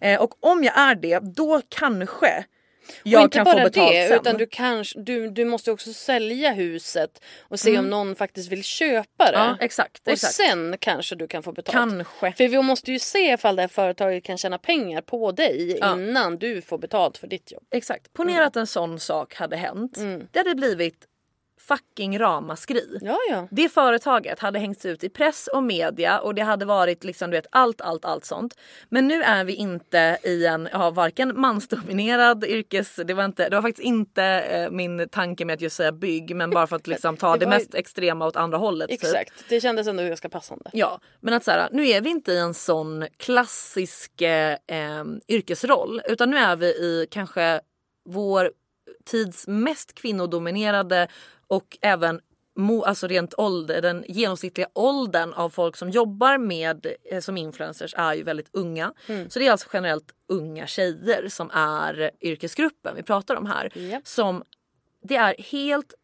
Eh, 0.00 0.20
och 0.22 0.44
om 0.44 0.64
jag 0.64 0.78
är 0.78 0.94
det, 0.94 1.18
då 1.18 1.60
kanske 1.68 2.44
jag 3.02 3.22
inte 3.22 3.38
kan 3.38 3.44
bara 3.44 3.58
få 3.58 3.64
betalt 3.64 3.92
det, 3.92 4.08
sen. 4.08 4.20
utan 4.20 4.36
du, 4.36 4.46
kanske, 4.46 4.98
du, 5.00 5.30
du 5.30 5.44
måste 5.44 5.70
också 5.72 5.92
sälja 5.92 6.52
huset 6.52 7.22
och 7.40 7.60
se 7.60 7.78
om 7.78 7.90
någon 7.90 8.16
faktiskt 8.16 8.52
vill 8.52 8.64
köpa 8.64 9.30
det. 9.30 9.36
Mm. 9.38 9.48
Ja, 9.48 9.56
exakt. 9.60 10.06
och 10.06 10.12
exakt. 10.12 10.34
sen 10.34 10.76
kanske 10.78 11.14
du 11.14 11.26
kan 11.26 11.42
få 11.42 11.52
betalt. 11.52 11.72
Kanske. 11.72 12.32
För 12.32 12.48
vi 12.48 12.62
måste 12.62 12.92
ju 12.92 12.98
se 12.98 13.32
ifall 13.32 13.56
det 13.56 13.62
här 13.62 13.68
företaget 13.68 14.24
kan 14.24 14.38
tjäna 14.38 14.58
pengar 14.58 15.00
på 15.00 15.32
dig 15.32 15.76
Ja. 15.80 15.92
innan 15.92 16.38
du 16.38 16.62
får 16.62 16.78
betalt 16.78 17.18
för 17.18 17.26
ditt 17.26 17.52
jobb. 17.52 17.64
Exakt. 17.70 18.12
Ponera 18.12 18.46
att 18.46 18.56
en 18.56 18.66
sån 18.66 19.00
sak 19.00 19.34
hade 19.34 19.56
hänt. 19.56 19.98
Det 20.32 20.38
hade 20.38 20.54
blivit 20.54 21.06
fucking 21.68 22.18
ramaskri. 22.18 22.98
Ja, 23.02 23.18
ja. 23.30 23.48
Det 23.50 23.68
företaget 23.68 24.38
hade 24.38 24.58
hängts 24.58 24.84
ut 24.86 25.04
i 25.04 25.08
press 25.08 25.48
och 25.54 25.62
media 25.62 26.20
och 26.20 26.34
det 26.34 26.42
hade 26.42 26.64
varit 26.64 27.04
liksom 27.04 27.30
du 27.30 27.36
vet 27.36 27.46
allt, 27.50 27.80
allt, 27.80 28.04
allt 28.04 28.24
sånt. 28.24 28.54
Men 28.88 29.08
nu 29.08 29.22
är 29.22 29.44
vi 29.44 29.54
inte 29.54 30.18
i 30.22 30.46
en, 30.46 30.68
ja, 30.72 30.90
varken 30.90 31.40
mansdominerad 31.40 32.44
yrkes, 32.44 32.96
det 33.04 33.14
var, 33.14 33.24
inte, 33.24 33.48
det 33.48 33.56
var 33.56 33.62
faktiskt 33.62 33.86
inte 33.86 34.24
eh, 34.24 34.70
min 34.70 35.08
tanke 35.08 35.44
med 35.44 35.54
att 35.54 35.60
just 35.60 35.76
säga 35.76 35.92
bygg 35.92 36.36
men 36.36 36.50
bara 36.50 36.66
för 36.66 36.76
att 36.76 36.86
liksom 36.86 37.16
ta 37.16 37.32
Det 37.32 37.38
det, 37.38 37.46
var 37.46 37.52
ju- 37.52 37.58
mest 37.58 37.74
extrema 37.74 38.26
åt 38.26 38.36
andra 38.36 38.58
hållet. 38.58 38.90
typ. 38.90 39.02
Exakt, 39.02 39.44
det 39.48 39.60
kändes 39.60 39.86
ändå 39.86 40.02
ganska 40.02 40.28
passande. 40.28 40.70
Ja, 40.72 41.00
men 41.20 41.34
att 41.34 41.44
så 41.44 41.50
här, 41.50 41.68
nu 41.72 41.88
är 41.88 42.00
vi 42.00 42.10
inte 42.10 42.32
i 42.32 42.38
en 42.38 42.54
sån 42.54 43.06
klassisk 43.16 44.20
eh, 44.20 44.56
yrkesroll 45.28 46.02
utan 46.08 46.30
nu 46.30 46.36
är 46.36 46.56
vi 46.56 46.66
i 46.66 47.06
kanske 47.10 47.60
vår 48.08 48.52
tids 49.04 49.46
mest 49.46 49.94
kvinnodominerade 49.94 51.08
och 51.52 51.78
även 51.80 52.20
mo, 52.56 52.82
alltså 52.82 53.06
rent 53.06 53.34
ålder, 53.38 53.82
den 53.82 54.04
genomsnittliga 54.08 54.68
åldern 54.72 55.32
av 55.32 55.50
folk 55.50 55.76
som 55.76 55.90
jobbar 55.90 56.38
med 56.38 56.86
eh, 57.10 57.20
som 57.20 57.36
influencers 57.36 57.94
är 57.96 58.14
ju 58.14 58.22
väldigt 58.22 58.48
unga. 58.52 58.92
Så 59.28 59.38
det 59.38 59.46
är 59.46 59.50
alltså 59.50 59.68
generellt 59.72 60.14
unga 60.28 60.66
tjejer 60.66 61.28
som 61.28 61.50
är 61.50 62.10
yrkesgruppen 62.20 62.96
vi 62.96 63.02
pratar 63.02 63.36
om 63.36 63.46
här. 63.46 63.78
Japp. 63.78 64.06
Som 64.08 64.42
det 65.02 65.16
är 65.16 65.34
helt 65.38 65.94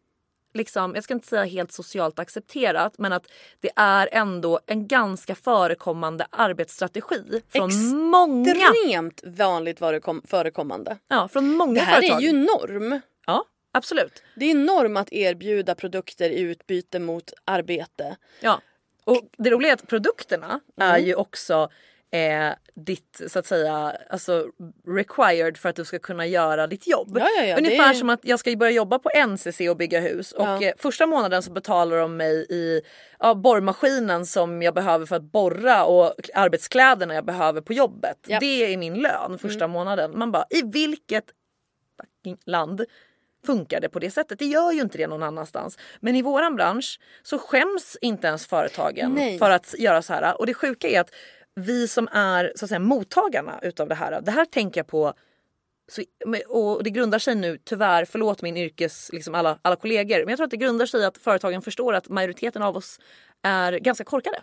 liksom, 0.54 0.94
jag 0.94 1.04
ska 1.04 1.14
inte 1.14 1.26
säga 1.28 1.44
helt 1.44 1.72
socialt 1.72 2.18
accepterat 2.18 2.98
men 2.98 3.12
att 3.12 3.26
det 3.60 3.70
är 3.76 4.08
ändå 4.12 4.60
en 4.66 4.86
ganska 4.88 5.34
förekommande 5.34 6.26
arbetsstrategi 6.30 7.42
från 7.48 7.96
många, 7.96 8.50
Extremt 8.52 9.22
vanligt 9.26 9.78
förekom- 9.78 10.22
förekommande. 10.26 10.98
ja, 11.08 11.28
från 11.28 11.50
många 11.56 11.74
Det 11.74 11.80
här 11.80 11.94
företag. 12.00 12.22
är 12.22 12.26
ju 12.26 12.32
norm. 12.32 13.00
Ja, 13.26 13.44
absolut. 13.72 14.22
Det 14.36 14.50
är 14.50 14.54
norm 14.54 14.96
att 14.96 15.12
erbjuda 15.12 15.74
produkter 15.74 16.30
i 16.30 16.40
utbyte 16.40 16.98
mot 16.98 17.32
arbete. 17.44 18.16
Ja. 18.40 18.60
Och 19.04 19.22
det 19.38 19.50
roliga 19.50 19.70
är 19.72 19.74
att 19.74 19.86
produkterna 19.88 20.60
Mm. 20.80 20.94
är 20.94 20.98
ju 20.98 21.14
också 21.14 21.68
eh, 22.10 22.50
ditt 22.74 23.20
så 23.26 23.38
att 23.38 23.46
säga 23.46 23.96
alltså 24.10 24.46
required 24.86 25.56
för 25.56 25.68
att 25.68 25.76
du 25.76 25.84
ska 25.84 25.98
kunna 25.98 26.26
göra 26.26 26.66
ditt 26.66 26.86
jobb. 26.86 27.16
Ja, 27.18 27.28
ja, 27.36 27.44
ja, 27.44 27.56
Ungefär 27.58 27.90
är- 27.90 27.94
som 27.94 28.10
att 28.10 28.20
jag 28.22 28.38
ska 28.38 28.56
börja 28.56 28.72
jobba 28.72 28.98
på 28.98 29.10
NCC 29.26 29.60
och 29.70 29.76
bygga 29.76 30.00
hus 30.00 30.32
och 30.32 30.62
eh, 30.62 30.72
första 30.78 31.06
månaden 31.06 31.42
så 31.42 31.52
betalar 31.52 31.96
de 31.96 32.16
mig 32.16 32.46
i 32.50 32.80
ja, 33.18 33.34
borrmaskinen 33.34 34.26
som 34.26 34.62
jag 34.62 34.74
behöver 34.74 35.06
för 35.06 35.16
att 35.16 35.22
borra 35.22 35.84
och 35.84 36.14
arbetskläderna 36.34 37.14
jag 37.14 37.24
behöver 37.24 37.60
på 37.60 37.72
jobbet. 37.72 38.28
Mm. 38.28 38.40
Det 38.40 38.72
är 38.72 38.76
min 38.76 38.94
lön 38.94 39.38
första 39.38 39.68
månaden. 39.68 40.18
Man 40.18 40.32
bara 40.32 40.44
i 40.50 40.62
vilket 40.62 41.24
land 42.46 42.84
funkar 43.46 43.80
det 43.80 43.88
på 43.88 43.98
det 43.98 44.10
sättet. 44.10 44.38
Det 44.38 44.46
gör 44.46 44.72
ju 44.72 44.80
inte 44.80 44.98
det 44.98 45.06
någon 45.06 45.22
annanstans. 45.22 45.78
Men 46.00 46.16
i 46.16 46.22
våran 46.22 46.56
bransch 46.56 47.00
så 47.22 47.38
skäms 47.38 47.96
inte 48.00 48.26
ens 48.26 48.46
företagen 48.46 49.14
Nej. 49.14 49.38
för 49.38 49.50
att 49.50 49.74
göra 49.78 50.02
så 50.02 50.12
här. 50.12 50.40
Och 50.40 50.46
det 50.46 50.54
sjuka 50.54 50.88
är 50.88 51.00
att 51.00 51.10
vi 51.54 51.88
som 51.88 52.08
är 52.12 52.52
så 52.56 52.64
att 52.64 52.68
säga, 52.68 52.78
mottagarna 52.78 53.58
utav 53.62 53.88
det 53.88 53.94
här. 53.94 54.20
Det 54.20 54.30
här 54.30 54.44
tänker 54.44 54.80
jag 54.80 54.86
på 54.86 55.14
så, 55.90 56.02
och 56.48 56.84
det 56.84 56.90
grundar 56.90 57.18
sig 57.18 57.34
nu 57.34 57.58
tyvärr, 57.64 58.04
förlåt 58.04 58.42
min 58.42 58.56
yrkes, 58.56 59.10
liksom 59.12 59.34
alla, 59.34 59.58
alla 59.62 59.76
kollegor, 59.76 60.18
men 60.18 60.28
jag 60.28 60.36
tror 60.36 60.44
att 60.44 60.50
det 60.50 60.56
grundar 60.56 60.86
sig 60.86 61.00
i 61.00 61.04
att 61.04 61.18
företagen 61.18 61.62
förstår 61.62 61.94
att 61.94 62.08
majoriteten 62.08 62.62
av 62.62 62.76
oss 62.76 63.00
är 63.42 63.72
ganska 63.72 64.04
korkade. 64.04 64.42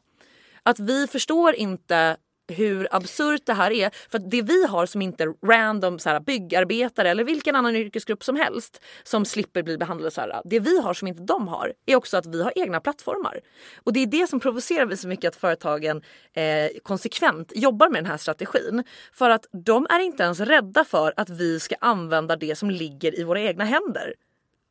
Att 0.63 0.79
vi 0.79 1.07
förstår 1.07 1.55
inte 1.55 2.17
hur 2.47 2.87
absurt 2.91 3.41
det 3.45 3.53
här 3.53 3.71
är. 3.71 4.09
För 4.09 4.17
att 4.17 4.31
det 4.31 4.41
vi 4.41 4.65
har 4.65 4.85
som 4.85 5.01
inte 5.01 5.25
random 5.45 5.99
så 5.99 6.09
här, 6.09 6.19
byggarbetare 6.19 7.09
eller 7.09 7.23
vilken 7.23 7.55
annan 7.55 7.75
yrkesgrupp 7.75 8.23
som 8.23 8.35
helst 8.35 8.81
som 9.03 9.25
slipper 9.25 9.63
bli 9.63 9.77
behandlade 9.77 10.11
så 10.11 10.21
här. 10.21 10.41
Det 10.45 10.59
vi 10.59 10.81
har 10.81 10.93
som 10.93 11.07
inte 11.07 11.23
de 11.23 11.47
har 11.47 11.73
är 11.85 11.95
också 11.95 12.17
att 12.17 12.25
vi 12.25 12.43
har 12.43 12.53
egna 12.55 12.79
plattformar. 12.79 13.39
Och 13.83 13.93
det 13.93 13.99
är 13.99 14.07
det 14.07 14.27
som 14.29 14.39
provocerar 14.39 14.85
mig 14.85 14.97
så 14.97 15.07
mycket 15.07 15.27
att 15.27 15.35
företagen 15.35 16.01
eh, 16.33 16.43
konsekvent 16.83 17.51
jobbar 17.55 17.89
med 17.89 18.03
den 18.03 18.11
här 18.11 18.17
strategin. 18.17 18.83
För 19.13 19.29
att 19.29 19.45
de 19.65 19.87
är 19.89 19.99
inte 19.99 20.23
ens 20.23 20.39
rädda 20.39 20.83
för 20.83 21.13
att 21.17 21.29
vi 21.29 21.59
ska 21.59 21.75
använda 21.81 22.35
det 22.35 22.55
som 22.55 22.69
ligger 22.69 23.19
i 23.19 23.23
våra 23.23 23.41
egna 23.41 23.65
händer 23.65 24.13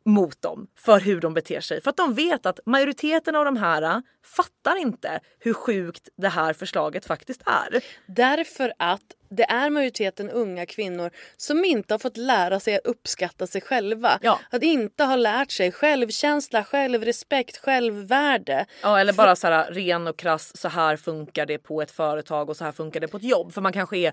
mot 0.04 0.42
dem 0.42 0.66
för 0.78 1.00
hur 1.00 1.20
de 1.20 1.34
beter 1.34 1.60
sig. 1.60 1.80
För 1.80 1.90
att 1.90 1.96
de 1.96 2.14
vet 2.14 2.46
att 2.46 2.60
majoriteten 2.66 3.36
av 3.36 3.44
de 3.44 3.56
här 3.56 3.82
äh, 3.82 3.98
fattar 4.36 4.76
inte 4.76 5.20
hur 5.38 5.54
sjukt 5.54 6.08
det 6.16 6.28
här 6.28 6.52
förslaget 6.52 7.06
faktiskt 7.06 7.42
är. 7.46 7.84
Därför 8.06 8.72
att 8.78 9.02
det 9.28 9.50
är 9.50 9.70
majoriteten 9.70 10.30
unga 10.30 10.66
kvinnor 10.66 11.10
som 11.36 11.64
inte 11.64 11.94
har 11.94 11.98
fått 11.98 12.16
lära 12.16 12.60
sig 12.60 12.74
att 12.74 12.86
uppskatta 12.86 13.46
sig 13.46 13.60
själva. 13.60 14.18
Ja. 14.22 14.40
Att 14.50 14.62
inte 14.62 15.04
ha 15.04 15.16
lärt 15.16 15.50
sig 15.50 15.72
självkänsla, 15.72 16.64
självrespekt, 16.64 17.56
självvärde. 17.56 18.66
Ja, 18.82 19.00
eller 19.00 19.12
bara 19.12 19.36
så 19.36 19.46
här 19.46 19.70
ren 19.70 20.06
och 20.06 20.16
krass, 20.16 20.56
så 20.56 20.68
här 20.68 20.96
funkar 20.96 21.46
det 21.46 21.58
på 21.58 21.82
ett 21.82 21.90
företag 21.90 22.50
och 22.50 22.56
så 22.56 22.64
här 22.64 22.72
funkar 22.72 23.00
det 23.00 23.08
på 23.08 23.16
ett 23.16 23.22
jobb. 23.22 23.52
För 23.52 23.60
man 23.60 23.72
kanske 23.72 23.98
är 23.98 24.12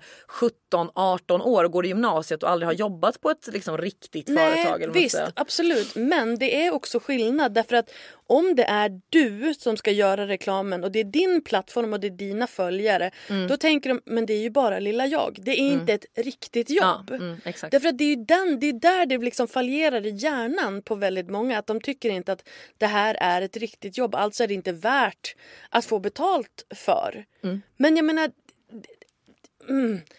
17-18 0.74 1.42
år 1.42 1.64
och 1.64 1.72
går 1.72 1.86
i 1.86 1.88
gymnasiet 1.88 2.44
och 2.44 2.50
aldrig 2.50 2.68
har 2.68 2.74
jobbat 2.74 3.22
på 3.22 3.30
ett 3.30 3.48
liksom, 3.48 3.78
riktigt 3.78 4.28
företag. 4.28 4.82
eller 4.82 4.94
visst, 4.94 5.22
absolut. 5.36 5.96
Men 5.96 6.38
det 6.38 6.66
är 6.66 6.74
också 6.74 7.00
skillnad 7.00 7.54
därför 7.54 7.76
att 7.76 7.92
om 8.28 8.56
det 8.56 8.64
är 8.64 9.02
du 9.10 9.54
som 9.54 9.78
ska 9.78 9.92
göra 9.92 10.28
reklamen 10.28 10.84
och 10.84 10.92
det 10.92 11.00
är 11.00 11.04
din 11.04 11.44
plattform 11.44 11.94
och 11.94 12.00
det 12.00 12.08
är 12.08 12.12
dina 12.12 12.48
följare. 12.48 13.12
Mm. 13.30 13.48
Då 13.48 13.58
tänker 13.58 13.90
de, 13.90 14.02
men 14.06 14.26
det 14.26 14.34
är 14.34 14.42
ju 14.42 14.50
bara 14.50 14.80
lilla 14.80 15.06
jag. 15.12 15.40
Det 15.42 15.52
är 15.52 15.72
inte 15.72 15.94
ett 15.94 16.06
riktigt 16.16 16.70
jobb. 16.70 17.06
Ja, 17.10 17.16
mm. 17.16 17.38
Därför 17.44 17.88
att 17.88 17.98
det 17.98 18.04
är 18.04 18.16
den, 18.16 18.60
det 18.60 18.68
är 18.68 18.74
där 18.74 19.06
det 19.06 19.18
liksom 19.18 19.48
fallerar 19.48 20.06
i 20.06 20.10
hjärnan 20.10 20.82
på 20.82 20.96
väldigt 20.96 21.30
många. 21.30 21.60
Att 21.60 21.68
de 21.68 21.82
tycker 21.82 22.10
inte 22.10 22.32
att 22.32 22.50
det 22.78 22.86
här 22.86 23.18
är 23.20 23.42
ett 23.42 23.58
riktigt 23.58 23.98
jobb. 23.98 24.16
Alltså 24.16 24.44
är 24.44 24.48
det 24.48 24.54
inte 24.54 24.72
värt 24.72 25.36
att 25.70 25.86
få 25.86 26.00
betalt 26.00 26.66
för. 26.76 27.26
Mm. 27.44 27.62
Men 27.78 27.96
jag 27.96 28.06
menar, 28.06 28.32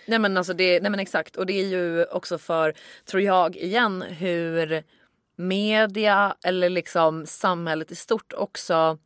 Nej 0.07 0.18
men, 0.18 0.36
alltså 0.36 0.53
det, 0.53 0.80
nej 0.80 0.90
men 0.90 1.01
exakt 1.01 1.36
och 1.36 1.47
det 1.47 1.53
är 1.53 1.66
ju 1.66 2.05
också 2.05 2.38
för, 2.38 2.74
tror 3.05 3.22
jag 3.22 3.57
igen, 3.57 4.03
hur 4.03 4.82
media 5.36 6.36
eller 6.45 6.68
liksom 6.68 7.26
samhället 7.26 7.90
i 7.90 7.95
stort 7.95 8.32
också 8.32 8.99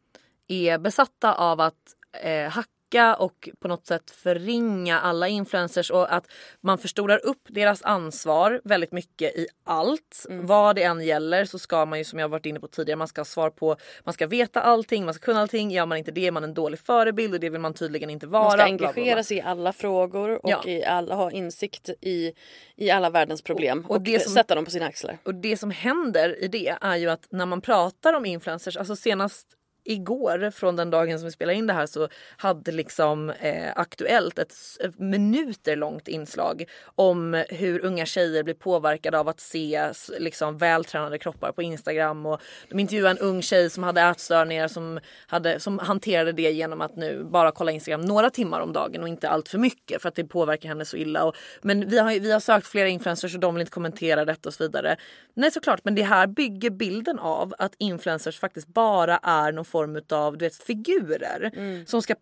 är 0.48 0.78
besatta 0.78 1.34
av 1.34 1.60
att 1.60 1.94
eh, 2.22 2.48
hacka 2.50 2.70
och 3.18 3.48
på 3.60 3.68
något 3.68 3.86
sätt 3.86 4.10
förringa 4.10 5.00
alla 5.00 5.28
influencers 5.28 5.90
och 5.90 6.14
att 6.14 6.26
man 6.60 6.78
förstorar 6.78 7.26
upp 7.26 7.42
deras 7.48 7.82
ansvar 7.82 8.60
väldigt 8.64 8.92
mycket 8.92 9.36
i 9.36 9.46
allt. 9.64 10.26
Vad 10.28 10.76
det 10.76 10.82
än 10.82 11.00
gäller 11.04 11.44
så 11.44 11.58
ska 11.58 11.86
man 11.86 11.98
ju 11.98 12.04
som 12.04 12.18
jag 12.18 12.28
varit 12.28 12.46
inne 12.46 12.60
på 12.60 12.68
tidigare, 12.68 12.96
man 12.98 13.08
ska 13.08 13.20
ha 13.20 13.24
svar 13.24 13.50
på, 13.50 13.76
man 14.04 14.12
ska 14.14 14.26
veta 14.26 14.60
allting, 14.62 15.04
man 15.04 15.14
ska 15.14 15.24
kunna 15.24 15.40
allting. 15.40 15.70
Gör 15.70 15.86
man 15.86 15.98
inte 15.98 16.10
det 16.10 16.26
är 16.26 16.30
man 16.30 16.44
en 16.44 16.54
dålig 16.54 16.78
förebild 16.80 17.34
och 17.34 17.40
det 17.40 17.50
vill 17.50 17.60
man 17.60 17.74
tydligen 17.74 18.10
inte 18.10 18.26
vara. 18.26 18.42
man 18.42 18.52
ska 18.52 18.62
engagera 18.64 19.22
sig 19.22 19.36
i 19.36 19.40
alla 19.40 19.72
frågor 19.72 20.30
och 20.44 20.50
Ja. 20.50 20.62
i 20.66 20.84
alla, 20.84 21.14
ha 21.14 21.30
insikt 21.30 21.88
i, 22.00 22.32
i 22.76 22.90
alla 22.90 23.10
världens 23.10 23.42
problem. 23.42 23.78
Och- 23.84 23.90
Och, 23.90 23.96
och 23.96 24.02
det 24.02 24.20
som- 24.20 24.32
sätta 24.32 24.54
dem 24.54 24.64
på 24.64 24.70
sina 24.70 24.86
axlar. 24.86 25.18
Och 25.24 25.34
det 25.34 25.56
som 25.56 25.70
händer 25.70 26.44
i 26.44 26.48
det 26.48 26.76
är 26.80 26.96
ju 26.96 27.10
att 27.10 27.26
när 27.30 27.46
man 27.46 27.60
pratar 27.60 28.12
om 28.14 28.26
influencers, 28.26 28.76
alltså 28.76 28.96
senast 28.96 29.46
igår 29.86 30.50
från 30.50 30.76
den 30.76 30.90
dagen 30.90 31.18
som 31.18 31.24
vi 31.24 31.32
spelar 31.32 31.52
in 31.52 31.66
det 31.66 31.72
här 31.72 31.86
så 31.86 32.08
hade 32.36 32.72
liksom 32.72 33.30
eh, 33.30 33.72
Aktuellt 33.76 34.38
ett 34.38 34.54
minuterlångt 34.96 35.36
minuter 35.56 35.76
långt 35.76 36.08
inslag 36.08 36.64
om 36.96 37.44
hur 37.48 37.84
unga 37.84 38.06
tjejer 38.06 38.42
blir 38.42 38.54
påverkade 38.54 39.18
av 39.18 39.28
att 39.28 39.40
se 39.40 39.92
liksom 40.18 40.58
vältränade 40.58 41.18
kroppar 41.18 41.52
på 41.52 41.62
Instagram 41.62 42.26
och 42.26 42.40
de 42.68 42.78
intervjuade 42.78 43.20
en 43.20 43.26
ung 43.26 43.42
tjej 43.42 43.70
som 43.70 43.82
hade 43.82 44.00
ätstörningar 44.00 44.68
som, 44.68 45.00
hade, 45.26 45.60
som 45.60 45.78
hanterade 45.78 46.32
det 46.32 46.50
genom 46.50 46.80
att 46.80 46.96
nu 46.96 47.24
bara 47.24 47.52
kolla 47.52 47.72
Instagram 47.72 48.00
några 48.00 48.30
timmar 48.30 48.60
om 48.60 48.72
dagen 48.72 49.02
och 49.02 49.08
inte 49.08 49.28
allt 49.28 49.48
för 49.48 49.58
mycket 49.58 50.02
för 50.02 50.08
att 50.08 50.14
det 50.14 50.24
påverkar 50.24 50.68
henne 50.68 50.84
så 50.84 50.96
illa. 50.96 51.24
Och, 51.24 51.36
men 51.62 51.88
vi 51.88 51.98
har, 51.98 52.20
vi 52.20 52.32
har 52.32 52.40
sökt 52.40 52.66
flera 52.66 52.88
influencers 52.88 53.34
och 53.34 53.40
de 53.40 53.54
vill 53.54 53.60
inte 53.60 53.72
kommentera 53.72 54.24
detta 54.24 54.48
och 54.48 54.54
så 54.54 54.64
vidare. 54.64 54.96
Nej 55.34 55.50
såklart 55.50 55.80
men 55.84 55.94
det 55.94 56.02
här 56.02 56.26
bygger 56.26 56.70
bilden 56.70 57.18
av 57.18 57.54
att 57.58 57.74
influencers 57.78 58.40
faktiskt 58.40 58.68
bara 58.68 59.16
är 59.22 59.52
någon 59.52 59.64
form 59.64 59.75
av 60.12 60.38
du 60.38 60.44
vet, 60.44 60.56
figurer 60.56 61.50
som, 61.86 62.02
ska, 62.02 62.14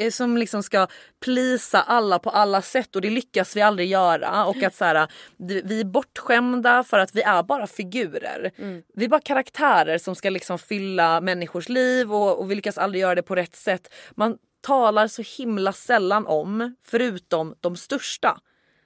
eh, 0.00 0.10
som 0.10 0.36
liksom 0.36 0.62
ska 0.62 0.86
plisa 1.20 1.82
alla 1.82 2.18
på 2.18 2.30
alla 2.30 2.62
sätt 2.62 2.96
och 2.96 3.02
det 3.02 3.10
lyckas 3.10 3.56
vi 3.56 3.60
aldrig 3.60 3.88
göra. 3.88 4.46
Och 4.46 4.62
att 4.62 4.74
så 4.74 4.84
här, 4.84 5.08
vi 5.38 5.80
är 5.80 5.84
bortskämda 5.84 6.84
för 6.84 6.98
att 6.98 7.14
vi 7.14 7.22
är 7.22 7.42
bara 7.42 7.66
figurer. 7.66 8.50
Vi 8.94 9.04
är 9.04 9.08
bara 9.08 9.20
karaktärer 9.20 9.98
som 9.98 10.14
ska 10.14 10.30
liksom 10.30 10.58
fylla 10.58 11.20
människors 11.20 11.68
liv 11.68 12.12
och, 12.12 12.38
och 12.38 12.50
vi 12.50 12.54
lyckas 12.54 12.78
aldrig 12.78 13.02
göra 13.02 13.14
det 13.14 13.22
på 13.22 13.34
rätt 13.34 13.56
sätt. 13.56 13.94
Man 14.10 14.38
talar 14.60 15.08
så 15.08 15.22
himla 15.22 15.72
sällan 15.72 16.26
om, 16.26 16.76
förutom 16.84 17.54
de 17.60 17.76
största 17.76 18.38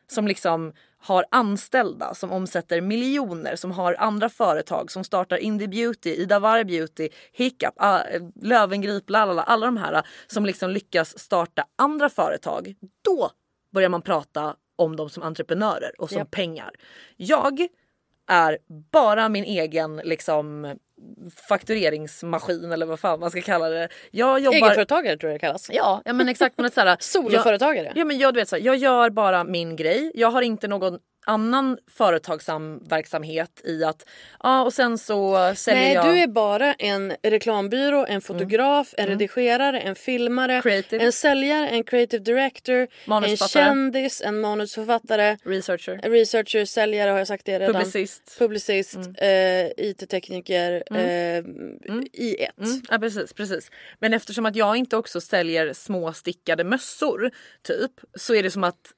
som 0.09 0.29
liksom 0.29 0.73
har 1.03 1.25
anställda 1.31 2.15
som 2.15 2.33
omsätter 2.33 2.81
miljoner, 2.81 3.57
som 3.57 3.71
har 3.71 3.97
andra 3.99 4.29
företag 4.29 4.91
som 4.91 5.05
startar 5.05 5.37
Indie 5.37 5.69
Beauty, 5.69 6.11
Ida 6.11 6.39
Warg 6.39 6.65
Beauty, 6.65 7.09
Hiccup, 7.33 7.75
ah, 7.77 8.01
eh, 8.01 8.23
Löwengrip, 8.43 9.11
lalala, 9.11 9.43
alla 9.43 9.67
de 9.67 9.77
här 9.77 10.03
som 10.27 10.47
liksom 10.47 10.71
lyckas 10.71 11.19
starta 11.19 11.65
andra 11.77 12.09
företag. 12.09 12.75
Då 13.03 13.31
börjar 13.73 13.89
man 13.89 14.03
prata 14.03 14.57
om 14.77 14.97
dem 14.97 15.11
som 15.11 15.23
entreprenörer 15.23 16.01
och 16.01 16.09
som 16.09 16.19
Japp. 16.19 16.31
pengar. 16.31 16.71
Jag 17.17 17.67
är 18.29 18.59
bara 18.93 19.29
min 19.29 19.45
egen 19.45 19.97
liksom 19.97 20.77
faktureringsmaskin 21.49 22.73
eller 22.73 22.87
vad 22.87 23.01
fan 23.01 23.21
man 23.21 23.31
ska 23.31 23.41
kalla 23.41 23.69
det. 23.69 23.89
Jag 24.11 24.41
jobbar... 24.41 24.57
Egenföretagare 24.57 25.17
tror 25.17 25.33
jag 25.33 25.41
det 25.41 25.47
kallas. 25.47 25.71
Ja, 25.73 26.03
ja 26.05 26.13
men 26.13 26.29
exakt. 26.29 26.55
Men 26.57 26.67
ett 26.67 26.75
såhär, 26.75 26.97
Soloföretagare. 27.01 27.87
Jag, 27.87 27.97
ja 27.97 28.05
men 28.05 28.19
jag, 28.19 28.35
du 28.35 28.41
vet, 28.41 28.49
så 28.49 28.57
här, 28.57 28.63
jag 28.63 28.77
gör 28.77 29.11
bara 29.11 29.45
min 29.45 29.77
grej. 29.77 30.13
Jag 30.15 30.31
har 30.31 30.43
inte 30.43 30.69
någon 30.69 30.99
annan 31.27 31.79
företagsam 31.91 32.79
verksamhet 32.85 33.61
i 33.65 33.85
att 33.85 34.07
ja 34.43 34.63
och 34.63 34.73
sen 34.73 34.99
så 34.99 35.53
säljer 35.57 35.83
Nej, 35.83 35.95
jag 35.95 36.05
du 36.05 36.19
är 36.19 36.27
bara 36.27 36.75
en 36.75 37.13
reklambyrå, 37.23 38.07
en 38.09 38.21
fotograf, 38.21 38.95
en 38.97 39.07
redigerare, 39.07 39.81
en 39.81 39.95
filmare, 39.95 40.53
Mm. 40.53 40.63
Creative. 40.63 41.05
en 41.05 41.13
säljare, 41.13 41.69
en 41.69 41.85
creative 41.85 42.25
director, 42.25 42.89
en 43.25 43.37
kändis, 43.37 44.21
en 44.21 44.41
manusförfattare, 44.41 45.37
researcher, 45.45 46.01
researcher, 46.03 46.65
säljare 46.65 47.11
har 47.11 47.19
jag 47.19 47.27
sagt 47.27 47.47
det 47.47 47.59
redan. 47.59 47.75
publicist. 47.75 48.39
Publicist, 48.39 48.99
eh, 49.19 49.67
IT-tekniker 49.77 50.83
eh, 50.91 51.45
i 52.13 52.37
ett. 52.39 52.59
Mm, 52.59 52.83
ja 52.91 52.99
precis, 52.99 53.33
precis. 53.33 53.71
Men 53.99 54.15
eftersom 54.15 54.47
att 54.47 54.57
jag 54.57 54.77
inte 54.77 54.97
också 54.97 55.21
säljer 55.21 55.73
små 55.73 56.13
stickade 56.13 56.65
mössor 56.65 57.31
typ 57.63 57.93
så 58.15 58.35
är 58.35 58.43
det 58.43 58.51
som 58.51 58.65
att 58.65 58.93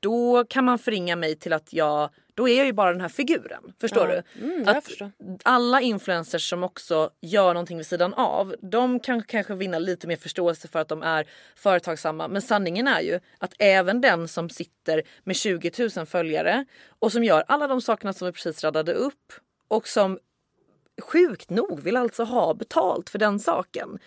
då 0.00 0.44
kan 0.44 0.64
man 0.64 0.78
förringa 0.78 1.16
mig 1.16 1.36
till 1.36 1.52
att 1.52 1.72
jag 1.72 2.10
då 2.34 2.48
är 2.48 2.56
jag 2.56 2.66
ju 2.66 2.72
bara 2.72 2.92
den 2.92 3.00
här 3.00 3.08
figuren. 3.08 3.72
Förstår 3.80 4.08
Ja. 4.10 4.22
du? 4.38 4.44
Mm, 4.46 4.68
att 4.68 4.84
förstår. 4.84 5.10
alla 5.42 5.80
influencers 5.80 6.50
som 6.50 6.64
också 6.64 7.10
gör 7.20 7.54
någonting 7.54 7.76
vid 7.76 7.86
sidan 7.86 8.14
av 8.14 8.54
de 8.62 9.00
kan 9.00 9.22
kanske 9.22 9.54
vinna 9.54 9.78
lite 9.78 10.06
mer 10.06 10.16
förståelse 10.16 10.68
för 10.68 10.78
att 10.78 10.88
de 10.88 11.02
är 11.02 11.26
företagsamma. 11.56 12.28
Men 12.28 12.42
sanningen 12.42 12.88
är 12.88 13.00
ju 13.00 13.20
att 13.38 13.54
även 13.58 14.00
den 14.00 14.28
som 14.28 14.50
sitter 14.50 15.02
med 15.24 15.36
20 15.36 15.70
000 15.96 16.06
följare 16.06 16.64
och 16.98 17.12
som 17.12 17.24
gör 17.24 17.44
alla 17.48 17.66
de 17.66 17.80
sakerna 17.80 18.12
som 18.12 18.26
vi 18.26 18.32
precis 18.32 18.64
radade 18.64 18.92
upp 18.92 19.32
och 19.68 19.88
som 19.88 20.18
sjukt 21.02 21.50
nog 21.50 21.80
vill 21.80 21.96
alltså 21.96 22.24
ha 22.24 22.54
betalt 22.54 23.10
för 23.10 23.18
den 23.18 23.40
saken. 23.40 23.98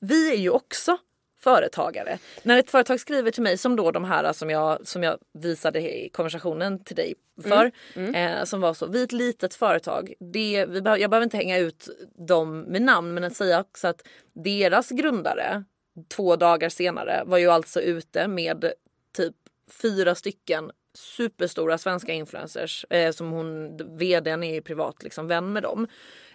Vi 0.00 0.32
är 0.32 0.36
ju 0.36 0.50
också 0.50 0.98
företagare. 1.40 2.18
När 2.42 2.58
ett 2.58 2.70
företag 2.70 3.00
skriver 3.00 3.30
till 3.30 3.42
mig 3.42 3.56
som 3.58 3.76
då 3.76 3.90
de 3.90 4.04
här 4.04 4.32
som 4.32 4.50
jag, 4.50 4.86
som 4.86 5.02
jag 5.02 5.18
visade 5.34 5.80
i 5.80 6.08
konversationen 6.08 6.84
till 6.84 6.96
dig 6.96 7.14
för. 7.42 7.70
Eh, 8.14 8.44
som 8.44 8.60
var 8.60 8.74
så, 8.74 8.86
vi 8.86 9.00
är 9.00 9.04
ett 9.04 9.12
litet 9.12 9.54
företag. 9.54 10.12
Det, 10.20 10.66
vi 10.66 10.82
behöver, 10.82 11.00
jag 11.00 11.10
behöver 11.10 11.24
inte 11.24 11.36
hänga 11.36 11.58
ut 11.58 11.88
dem 12.28 12.60
med 12.60 12.82
namn 12.82 13.14
men 13.14 13.24
att 13.24 13.36
säga 13.36 13.60
också 13.60 13.88
att 13.88 14.02
deras 14.32 14.90
grundare 14.90 15.64
två 16.08 16.36
dagar 16.36 16.68
senare 16.68 17.22
var 17.26 17.38
ju 17.38 17.50
alltså 17.50 17.80
ute 17.80 18.28
med 18.28 18.72
typ 19.16 19.34
fyra 19.82 20.14
stycken 20.14 20.70
superstora 20.98 21.78
svenska 21.78 22.12
influencers. 22.12 22.86
Eh, 22.90 23.12
som 23.12 23.30
hon, 23.30 23.76
vdn 23.98 24.42
är 24.42 24.60
privat 24.60 25.02
liksom 25.02 25.26
vän 25.26 25.52
med 25.52 25.62
dem. 25.62 25.86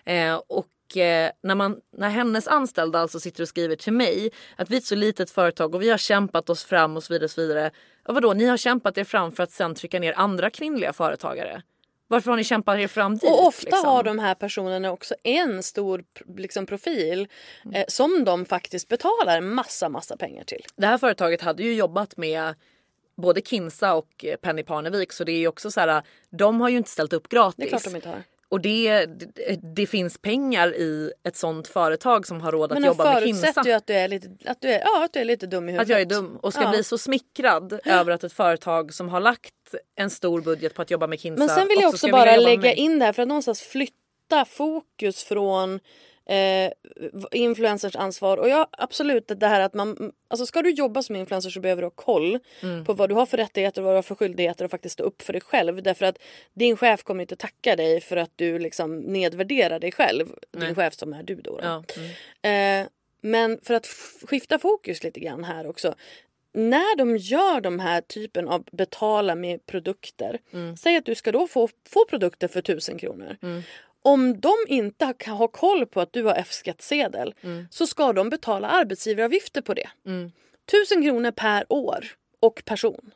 Eh, 0.05 0.35
och 0.47 0.67
eh, 0.97 1.31
när, 1.43 1.55
man, 1.55 1.77
när 1.97 2.09
hennes 2.09 2.47
anställda 2.47 2.99
alltså 2.99 3.19
sitter 3.19 3.41
och 3.41 3.47
skriver 3.47 3.75
till 3.75 3.93
mig 3.93 4.31
att 4.55 4.69
vi 4.69 4.75
är 4.75 4.79
ett 4.79 4.85
så 4.85 4.95
litet 4.95 5.31
företag 5.31 5.75
och 5.75 5.81
vi 5.81 5.89
har 5.89 5.97
kämpat 5.97 6.49
oss 6.49 6.63
fram 6.63 6.97
och 6.97 7.03
så 7.03 7.13
vidare. 7.13 7.25
Och 7.25 7.31
så 7.31 7.41
vidare. 7.41 7.71
Ja, 8.05 8.13
vadå, 8.13 8.33
ni 8.33 8.45
har 8.45 8.57
kämpat 8.57 8.97
er 8.97 9.03
fram 9.03 9.31
för 9.31 9.43
att 9.43 9.51
sen 9.51 9.75
trycka 9.75 9.99
ner 9.99 10.13
andra 10.17 10.49
kvinnliga 10.49 10.93
företagare. 10.93 11.61
Varför 12.07 12.29
har 12.29 12.37
ni 12.37 12.43
kämpat 12.43 12.79
er 12.79 12.87
fram 12.87 13.17
dit? 13.17 13.23
Och 13.23 13.47
ofta 13.47 13.65
liksom? 13.65 13.89
har 13.89 14.03
de 14.03 14.19
här 14.19 14.35
personerna 14.35 14.91
också 14.91 15.15
en 15.23 15.63
stor 15.63 16.03
liksom, 16.37 16.65
profil 16.65 17.27
eh, 17.73 17.85
som 17.87 18.23
de 18.25 18.45
faktiskt 18.45 18.87
betalar 18.87 19.41
massa 19.41 19.89
massa 19.89 20.17
pengar 20.17 20.43
till. 20.43 20.65
Det 20.75 20.87
här 20.87 20.97
företaget 20.97 21.41
hade 21.41 21.63
ju 21.63 21.73
jobbat 21.73 22.17
med 22.17 22.55
både 23.17 23.41
Kinsa 23.41 23.93
och 23.93 24.25
eh, 24.25 24.35
Penny 24.35 24.63
Parnevik 24.63 25.11
så 25.11 25.23
det 25.23 25.31
är 25.31 25.39
ju 25.39 25.47
också 25.47 25.71
så 25.71 25.79
här. 25.79 26.03
De 26.29 26.61
har 26.61 26.69
ju 26.69 26.77
inte 26.77 26.89
ställt 26.89 27.13
upp 27.13 27.29
gratis. 27.29 27.55
Det 27.57 27.63
är 27.63 27.69
klart 27.69 27.83
de 27.83 27.95
inte 27.95 28.09
har. 28.09 28.23
Och 28.53 28.61
det, 28.61 29.05
det, 29.05 29.59
det 29.75 29.85
finns 29.87 30.17
pengar 30.17 30.75
i 30.75 31.11
ett 31.27 31.35
sånt 31.35 31.67
företag 31.67 32.27
som 32.27 32.41
har 32.41 32.51
råd 32.51 32.71
att 32.71 32.75
Men 32.75 32.81
de 32.81 32.87
jobba 32.87 33.03
med 33.13 33.23
Kinsa. 33.23 33.41
förutsätter 33.41 33.69
ju 33.69 33.75
att 33.75 33.87
du 33.87 33.93
är 33.93 34.07
lite, 34.07 34.27
att 34.45 34.61
du 34.61 34.67
är, 34.67 34.79
ja, 34.79 35.05
att 35.05 35.13
du 35.13 35.19
är 35.19 35.25
lite 35.25 35.47
dum 35.47 35.69
i 35.69 35.71
huvudet. 35.71 35.85
Att 35.85 35.89
jag 35.89 36.01
är 36.01 36.05
dum 36.05 36.37
och 36.41 36.53
ska 36.53 36.61
Ja. 36.63 36.69
bli 36.69 36.83
så 36.83 36.97
smickrad 36.97 37.79
över 37.85 38.11
att 38.11 38.23
ett 38.23 38.33
företag 38.33 38.93
som 38.93 39.09
har 39.09 39.19
lagt 39.19 39.53
en 39.95 40.09
stor 40.09 40.41
budget 40.41 40.73
på 40.73 40.81
att 40.81 40.91
jobba 40.91 41.07
med 41.07 41.19
Kinsa 41.19 41.39
Men 41.39 41.49
sen 41.49 41.67
vill 41.67 41.77
jag 41.81 41.89
också 41.89 42.07
vilja 42.07 42.19
bara 42.19 42.35
lägga 42.37 42.73
in 42.73 42.99
det 42.99 43.05
här 43.05 43.13
för 43.13 43.21
att 43.21 43.27
någonstans 43.27 43.61
flytta 43.61 44.45
fokus 44.47 45.23
från 45.23 45.79
eh, 46.25 46.71
influencers 47.31 47.95
ansvar. 47.95 48.37
Och 48.37 48.49
ja, 48.49 48.67
absolut 48.71 49.27
det 49.39 49.47
här 49.47 49.59
att 49.59 49.73
man, 49.73 50.11
alltså 50.27 50.45
ska 50.45 50.61
du 50.61 50.69
jobba 50.71 51.01
som 51.03 51.15
influencer 51.15 51.49
så 51.49 51.59
behöver 51.59 51.81
du 51.81 51.85
ha 51.85 51.91
koll 51.95 52.39
Mm. 52.61 52.85
på 52.85 52.93
vad 52.93 53.09
du 53.09 53.15
har 53.15 53.25
för 53.25 53.37
rättigheter 53.37 53.81
och 53.81 53.85
vad 53.85 53.93
du 53.93 53.97
har 53.97 54.01
för 54.03 54.15
skyldigheter 54.15 54.65
och 54.65 54.71
faktiskt 54.71 54.93
stå 54.93 55.03
upp 55.03 55.21
för 55.21 55.33
dig 55.33 55.41
själv. 55.41 55.83
Därför 55.83 56.05
att 56.05 56.17
din 56.53 56.77
chef 56.77 57.03
kommer 57.03 57.21
inte 57.21 57.35
tacka 57.35 57.75
dig 57.75 58.01
för 58.01 58.17
att 58.17 58.31
du 58.35 58.59
liksom 58.59 58.99
nedvärderar 58.99 59.79
dig 59.79 59.91
själv. 59.91 60.27
Din 60.51 60.75
chef 60.75 60.93
som 60.93 61.13
är 61.13 61.23
du 61.23 61.35
då. 61.35 61.57
då. 61.57 61.63
Ja, 61.63 61.83
mm. 62.41 62.81
Eh, 62.81 62.87
men 63.21 63.59
för 63.63 63.73
att 63.73 63.87
skifta 64.27 64.59
fokus 64.59 65.03
lite 65.03 65.19
grann 65.19 65.43
här 65.43 65.67
också. 65.67 65.95
När 66.55 66.97
de 66.97 67.17
gör 67.17 67.61
de 67.61 67.79
här 67.79 68.01
typen 68.01 68.47
av 68.47 68.63
betala 68.71 69.35
med 69.35 69.65
produkter. 69.65 70.39
Säg 70.77 70.97
att 70.97 71.05
du 71.05 71.15
ska 71.15 71.31
då 71.31 71.47
få, 71.47 71.69
få 71.89 72.05
produkter 72.09 72.47
för 72.47 72.61
tusen 72.61 72.97
kronor. 72.97 73.37
Om 74.05 74.39
de 74.39 74.53
inte 74.67 75.05
har, 75.25 75.47
koll 75.47 75.85
på 75.85 76.01
att 76.01 76.13
du 76.13 76.23
har 76.23 76.35
F-skattsedel 76.35 77.33
så 77.69 77.87
ska 77.87 78.13
de 78.13 78.29
betala 78.29 78.67
arbetsgivaravgifter 78.67 79.61
på 79.61 79.73
det. 79.73 79.89
Tusen 80.71 81.03
kronor 81.03 81.31
per 81.31 81.65
år 81.69 82.05
och 82.39 82.61
person. 82.65 83.11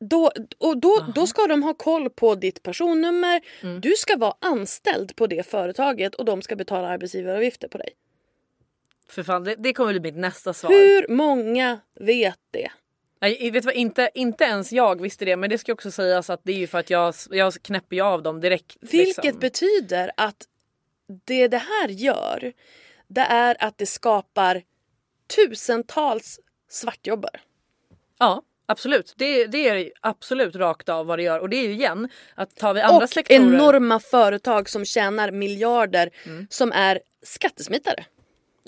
Då, 0.00 0.30
och 0.58 0.78
då, 0.80 1.06
då 1.14 1.26
ska 1.26 1.46
de 1.46 1.62
ha 1.62 1.74
koll 1.74 2.10
på 2.10 2.34
ditt 2.34 2.62
personnummer. 2.62 3.40
Du 3.80 3.92
ska 3.96 4.16
vara 4.16 4.34
anställd 4.40 5.16
på 5.16 5.26
det 5.26 5.46
företaget 5.46 6.14
och 6.14 6.24
de 6.24 6.42
ska 6.42 6.56
betala 6.56 6.88
arbetsgivaravgifter 6.88 7.68
på 7.68 7.78
dig. 7.78 7.88
För 9.08 9.22
fan, 9.22 9.44
det, 9.44 9.54
det 9.58 9.72
kommer 9.72 9.92
bli 9.92 10.00
mitt 10.00 10.20
nästa 10.20 10.54
svar. 10.54 10.70
Hur 10.70 11.08
många 11.08 11.80
vet 12.00 12.38
det? 12.50 12.68
Nej, 13.26 13.50
vet 13.50 13.64
vad, 13.64 13.74
inte, 13.74 14.10
inte 14.14 14.44
ens 14.44 14.72
jag 14.72 15.00
visste 15.00 15.24
det 15.24 15.36
men 15.36 15.50
det 15.50 15.58
ska 15.58 15.72
också 15.72 15.90
sägas 15.90 16.30
att 16.30 16.40
det 16.42 16.52
är 16.52 16.56
ju 16.56 16.66
för 16.66 16.78
att 16.78 16.90
jag, 16.90 17.14
jag 17.30 17.54
knäpper 17.62 17.96
ju 17.96 18.02
av 18.02 18.22
dem 18.22 18.40
direkt. 18.40 18.76
Vilket 18.80 19.24
liksom. 19.24 19.40
betyder 19.40 20.10
att 20.16 20.36
det 21.26 21.48
det 21.48 21.58
här 21.58 21.88
gör 21.88 22.52
det 23.08 23.20
är 23.20 23.56
att 23.58 23.78
det 23.78 23.86
skapar 23.86 24.62
tusentals 25.36 26.40
svartjobbare. 26.68 27.40
Ja 28.18 28.42
absolut. 28.66 29.14
Det, 29.16 29.46
det 29.46 29.68
är 29.68 29.92
absolut 30.00 30.56
rakt 30.56 30.88
av 30.88 31.06
vad 31.06 31.18
det 31.18 31.22
gör 31.22 31.40
och 31.40 31.48
det 31.48 31.56
är 31.56 31.62
ju 31.68 31.72
igen 31.72 32.08
att 32.34 32.56
tar 32.56 32.74
vi 32.74 32.80
andra 32.80 33.04
Och 33.04 33.10
sektorer. 33.10 33.38
enorma 33.40 34.00
företag 34.00 34.68
som 34.68 34.84
tjänar 34.84 35.30
miljarder 35.30 36.10
Mm. 36.26 36.46
som 36.50 36.72
är 36.72 37.00
skattesmitare. 37.22 38.04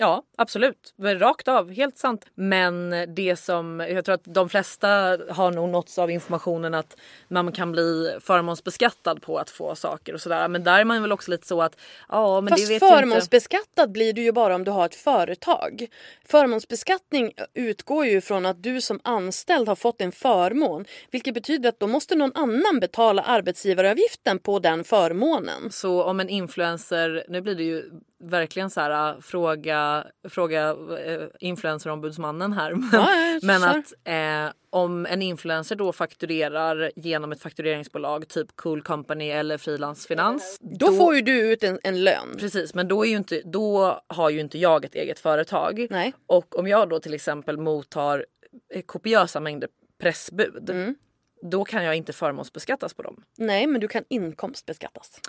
Ja, 0.01 0.23
absolut. 0.37 0.93
Rakt 0.97 1.47
av, 1.47 1.71
helt 1.71 1.97
sant. 1.97 2.25
Men 2.35 2.89
det 3.15 3.35
som 3.35 3.79
jag 3.79 4.05
tror 4.05 4.15
att 4.15 4.23
de 4.23 4.49
flesta 4.49 4.87
har 5.29 5.51
nog 5.51 5.69
nåtts 5.69 5.99
av 5.99 6.11
informationen 6.11 6.73
att 6.73 6.97
man 7.27 7.51
kan 7.51 7.71
bli 7.71 8.17
förmånsbeskattad 8.19 9.21
på 9.21 9.37
att 9.37 9.49
få 9.49 9.75
saker 9.75 10.13
och 10.13 10.21
sådär. 10.21 10.47
Men 10.47 10.63
där 10.63 10.79
är 10.79 10.85
man 10.85 11.01
väl 11.01 11.11
också 11.11 11.31
lite 11.31 11.47
så 11.47 11.61
att 11.61 11.77
ja, 12.09 12.41
men 12.41 12.51
Fast 12.51 12.67
det 12.67 12.73
vet 12.73 12.81
jag 12.81 12.91
inte. 12.91 12.99
förmånsbeskattad 13.01 13.91
blir 13.91 14.13
du 14.13 14.21
ju 14.21 14.31
bara 14.31 14.55
om 14.55 14.63
du 14.63 14.71
har 14.71 14.85
ett 14.85 14.95
företag. 14.95 15.87
Förmånsbeskattning 16.25 17.31
utgår 17.53 18.05
ju 18.05 18.21
från 18.21 18.45
att 18.45 18.63
du 18.63 18.81
som 18.81 18.99
anställd 19.03 19.67
har 19.67 19.75
fått 19.75 20.01
en 20.01 20.11
förmån. 20.11 20.85
Vilket 21.11 21.33
betyder 21.33 21.69
att 21.69 21.79
då 21.79 21.87
måste 21.87 22.15
någon 22.15 22.35
annan 22.35 22.79
betala 22.81 23.21
arbetsgivaravgiften 23.21 24.39
på 24.39 24.59
den 24.59 24.83
förmånen. 24.83 25.71
Så 25.71 26.03
om 26.03 26.19
en 26.19 26.29
influencer, 26.29 27.25
nu 27.29 27.41
blir 27.41 27.55
det 27.55 27.63
ju 27.63 27.91
verkligen 28.19 28.69
så 28.69 28.81
här 28.81 29.13
äh, 29.13 29.21
fråga, 29.21 30.07
fråga 30.29 30.69
eh, 31.05 31.27
influencerombudsmannen 31.39 32.53
här. 32.53 32.71
Men, 32.75 32.89
Ja, 32.93 33.39
men 33.41 33.63
att 33.63 33.93
eh, 34.03 34.53
om 34.69 35.05
en 35.05 35.21
influencer 35.21 35.75
då 35.75 35.91
fakturerar 35.91 36.91
genom 36.95 37.31
ett 37.31 37.41
faktureringsbolag 37.41 38.27
typ 38.27 38.55
Cool 38.55 38.81
Company 38.81 39.29
eller 39.29 39.57
Frilansfinans. 39.57 40.57
Då, 40.61 40.91
får 40.91 41.15
ju 41.15 41.21
du 41.21 41.51
ut 41.51 41.63
en, 41.63 41.79
en 41.83 42.03
lön. 42.03 42.35
Precis, 42.37 42.73
men 42.73 42.87
då, 42.87 43.05
är 43.05 43.09
ju 43.09 43.17
inte, 43.17 43.41
då 43.45 44.01
har 44.07 44.29
ju 44.29 44.39
inte 44.39 44.57
jag 44.57 44.85
ett 44.85 44.95
eget 44.95 45.19
företag. 45.19 45.87
Nej. 45.89 46.13
Och 46.27 46.59
om 46.59 46.67
jag 46.67 46.89
då 46.89 46.99
till 46.99 47.13
exempel 47.13 47.57
mottar 47.57 48.25
eh, 48.73 48.81
kopiösa 48.81 49.39
mängder 49.39 49.69
pressbud. 50.01 50.69
Mm. 50.69 50.95
Då 51.41 51.65
kan 51.65 51.83
jag 51.83 51.95
inte 51.95 52.13
förmånsbeskattas 52.13 52.93
på 52.93 53.01
dem. 53.01 53.23
Nej, 53.37 53.67
men 53.67 53.81
du 53.81 53.87
kan 53.87 54.03
inkomstbeskattas. 54.07 55.21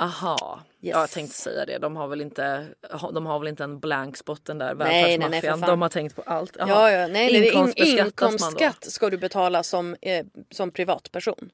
Aha, 0.00 0.60
Yes. 0.82 0.92
ja, 0.94 1.00
jag 1.00 1.10
tänkte 1.10 1.36
säga 1.36 1.66
det. 1.66 1.78
De 1.78 1.96
har 1.96 2.08
väl 2.08 2.20
inte, 2.20 2.66
de 3.12 3.26
har 3.26 3.38
väl 3.38 3.48
inte 3.48 3.64
en 3.64 3.80
blank 3.80 4.16
spot 4.16 4.44
den 4.44 4.58
där 4.58 4.74
nej, 4.74 4.88
nej, 4.88 5.02
för 5.02 5.28
välfärdsmaffian. 5.30 5.70
De 5.70 5.82
har 5.82 5.88
tänkt 5.88 6.16
på 6.16 6.22
allt. 6.26 6.56
Ja, 6.58 6.90
ja, 6.90 7.06
nej, 7.06 7.40
nej, 7.40 7.98
inkomstskatt 7.98 8.84
ska 8.84 9.10
du 9.10 9.16
betala 9.18 9.62
som, 9.62 9.96
eh, 10.02 10.26
som 10.50 10.70
privatperson. 10.70 11.50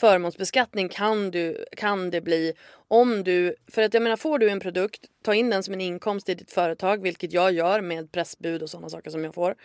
Förmånsbeskattning 0.00 0.88
kan, 0.88 1.30
du, 1.30 1.64
kan 1.76 2.10
det 2.10 2.20
bli 2.20 2.52
om 2.88 3.24
du, 3.24 3.56
för 3.68 3.82
att 3.82 3.94
jag 3.94 4.02
menar 4.02 4.16
får 4.16 4.38
du 4.38 4.50
en 4.50 4.60
produkt, 4.60 5.00
ta 5.22 5.34
in 5.34 5.50
den 5.50 5.62
som 5.62 5.74
en 5.74 5.80
inkomst 5.80 6.28
i 6.28 6.34
ditt 6.34 6.50
företag, 6.52 7.02
vilket 7.02 7.32
jag 7.32 7.52
gör 7.52 7.80
med 7.80 8.12
pressbud 8.12 8.62
och 8.62 8.70
sådana 8.70 8.88
saker 8.88 9.10
som 9.10 9.24
jag 9.24 9.34
får. 9.34 9.56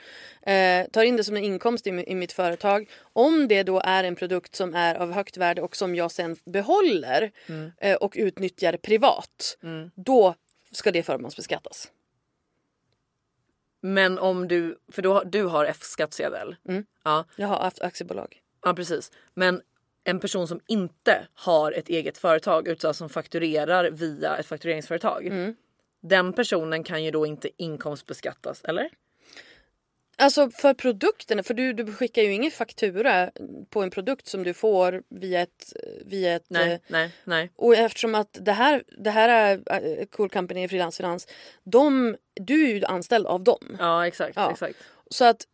Eh, 0.41 0.88
tar 0.88 1.03
in 1.03 1.18
det 1.18 1.23
som 1.23 1.38
en 1.38 1.43
inkomst 1.43 1.88
i, 1.88 1.89
i 1.89 2.15
mitt 2.15 2.31
företag. 2.31 2.89
Om 3.14 3.47
det 3.47 3.64
då 3.64 3.80
är 3.80 4.03
en 4.03 4.15
produkt 4.15 4.55
som 4.55 4.73
är 4.76 4.95
av 4.95 5.11
högt 5.11 5.38
värde 5.38 5.61
och 5.61 5.76
som 5.76 5.95
jag 5.95 6.11
sen 6.11 6.35
behåller 6.45 7.31
Mm. 7.47 7.72
eh, 7.77 7.95
och 7.95 8.14
utnyttjar 8.18 8.77
privat, 8.77 9.57
då 9.95 10.35
ska 10.72 10.91
det 10.91 11.03
förmånsbeskattas. 11.03 11.91
Men 13.81 14.19
om 14.19 14.47
du, 14.47 14.77
för 14.91 15.01
du 15.01 15.10
har, 15.10 15.26
du 15.26 15.43
har 15.43 15.65
F-skattsedel. 15.65 16.55
Mm. 16.68 16.85
Ja, 17.03 17.26
Jag 17.35 17.47
har 17.47 17.60
haft 17.60 17.81
aktiebolag. 17.81 18.41
ja, 18.64 18.73
precis. 18.73 19.11
Men 19.34 19.61
en 20.03 20.19
person 20.19 20.47
som 20.47 20.59
inte 20.67 21.27
har 21.34 21.71
ett 21.71 21.89
eget 21.89 22.17
företag 22.17 22.67
utan 22.67 22.93
som 22.93 23.09
fakturerar 23.09 23.91
via 23.91 24.38
ett 24.38 24.45
faktureringsföretag. 24.45 25.27
Mm. 25.27 25.55
Den 26.01 26.34
personen 26.34 26.84
kan 26.84 27.03
ju 27.03 27.11
då 27.11 27.25
inte 27.25 27.49
inkomstbeskattas, 27.57 28.63
eller? 28.63 28.89
Alltså 30.17 30.49
för 30.49 30.73
produkterna, 30.73 31.43
för 31.43 31.53
du, 31.53 31.73
du 31.73 31.93
skickar 31.93 32.21
ju 32.21 32.34
ingen 32.34 32.51
faktura 32.51 33.31
på 33.69 33.81
en 33.81 33.89
produkt 33.89 34.27
som 34.27 34.43
du 34.43 34.53
får 34.53 35.03
via 35.09 35.41
ett... 35.41 35.73
Via 36.05 36.35
ett 36.35 36.45
Nej, 36.47 36.73
eh, 36.73 36.80
nej, 36.88 37.11
nej. 37.23 37.51
och 37.55 37.75
eftersom 37.75 38.15
att 38.15 38.38
det 38.41 38.51
här, 38.51 38.84
det 38.97 39.09
här 39.09 39.30
är 39.30 39.84
eh, 39.99 40.05
Cool 40.05 40.30
Company 40.30 40.67
Frilansfinans, 40.67 41.27
de, 41.63 42.15
du 42.34 42.63
är 42.69 42.73
ju 42.73 42.85
anställd 42.85 43.25
av 43.27 43.43
dem. 43.43 43.77
Ja, 43.80 44.07
exakt, 44.07 44.35
Ja. 44.35 44.51
exakt. 44.51 44.77
Så 45.09 45.25
att 45.25 45.47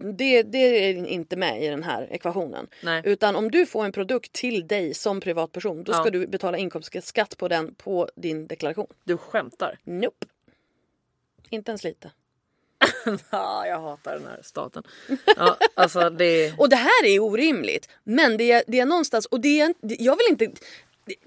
det, 0.00 0.42
det 0.42 0.58
är 0.58 1.06
inte 1.06 1.36
med 1.36 1.64
i 1.64 1.68
den 1.68 1.82
här 1.82 2.08
ekvationen. 2.10 2.66
Nej. 2.82 3.02
Utan 3.04 3.36
om 3.36 3.50
du 3.50 3.66
får 3.66 3.84
en 3.84 3.92
produkt 3.92 4.32
till 4.32 4.66
dig 4.68 4.94
som 4.94 5.20
privatperson, 5.20 5.84
då 5.84 5.92
ska 5.92 6.04
Ja. 6.04 6.10
du 6.10 6.26
betala 6.26 6.58
inkomstskatt 6.58 7.36
på 7.36 7.48
den 7.48 7.74
på 7.74 8.08
din 8.16 8.46
deklaration. 8.46 8.86
Du 9.04 9.16
skämtar. 9.16 9.78
Nope. 9.84 10.26
Inte 11.50 11.70
ens 11.70 11.84
lite. 11.84 12.10
Ja, 13.30 13.66
jag 13.66 13.80
hatar 13.80 14.14
den 14.14 14.26
här 14.26 14.40
staten. 14.42 14.82
Ja, 15.36 15.56
alltså 15.74 16.10
det... 16.10 16.54
Och 16.58 16.68
det 16.68 16.76
här 16.76 17.06
är 17.06 17.18
orimligt. 17.20 17.88
Men 18.04 18.36
det 18.36 18.52
är, 18.52 18.62
det 18.66 18.80
är 18.80 18.86
någonstans, 18.86 19.26
och 19.26 19.40
det 19.40 19.60
är, 19.60 19.74
jag 19.80 20.16
vill 20.16 20.26
inte 20.30 20.60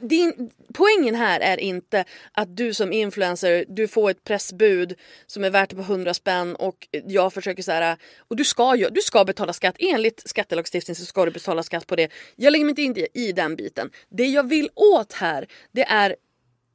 din, 0.02 0.52
poängen 0.74 1.16
här 1.16 1.40
är 1.40 1.58
inte 1.60 2.06
att 2.32 2.58
du 2.58 2.74
som 2.74 2.94
influencer, 2.94 3.66
du 3.68 3.88
får 3.88 4.10
ett 4.12 4.24
pressbud 4.24 4.96
som 5.28 5.44
är 5.44 5.50
värt 5.50 5.70
typ 5.70 5.78
på 5.80 5.84
100 5.84 6.14
spänn 6.14 6.56
och 6.56 6.88
jag 7.08 7.34
försöker 7.34 7.64
så 7.64 7.72
här, 7.72 7.98
och 8.18 8.36
du 8.36 8.44
ska, 8.46 8.76
ju- 8.76 8.90
du 8.90 9.02
ska 9.02 9.26
betala 9.26 9.54
skatt. 9.54 9.76
Enligt 9.80 10.30
skattelagstiftningen 10.30 10.96
så 10.96 11.06
ska 11.06 11.26
du 11.26 11.32
betala 11.32 11.64
skatt 11.64 11.88
på 11.88 11.96
det. 11.96 12.12
Jag 12.36 12.52
lägger 12.52 12.66
mig 12.66 12.70
inte 12.82 12.82
in 12.82 13.08
i 13.14 13.32
den 13.32 13.56
biten. 13.56 13.90
Det 14.10 14.26
jag 14.28 14.50
vill 14.50 14.70
åt 14.76 15.14
här, 15.14 15.48
det 15.72 15.84
är 15.84 16.16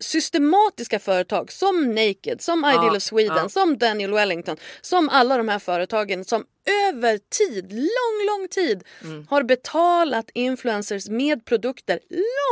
systematiska 0.00 0.98
företag 0.98 1.52
som 1.52 1.94
Naked, 1.94 2.40
som 2.40 2.64
Ideal 2.64 2.96
of 2.96 3.02
Sweden, 3.02 3.36
ja. 3.36 3.48
som 3.48 3.78
Daniel 3.78 4.12
Wellington, 4.12 4.56
som 4.80 5.08
alla 5.08 5.36
de 5.36 5.48
här 5.48 5.58
företagen 5.58 6.24
som 6.24 6.44
över 6.88 7.18
tid, 7.18 7.72
lång, 7.72 8.26
lång 8.26 8.48
tid 8.48 8.84
har 9.28 9.42
betalat 9.42 10.30
influencers 10.34 11.08
med 11.08 11.44
produkter 11.44 12.00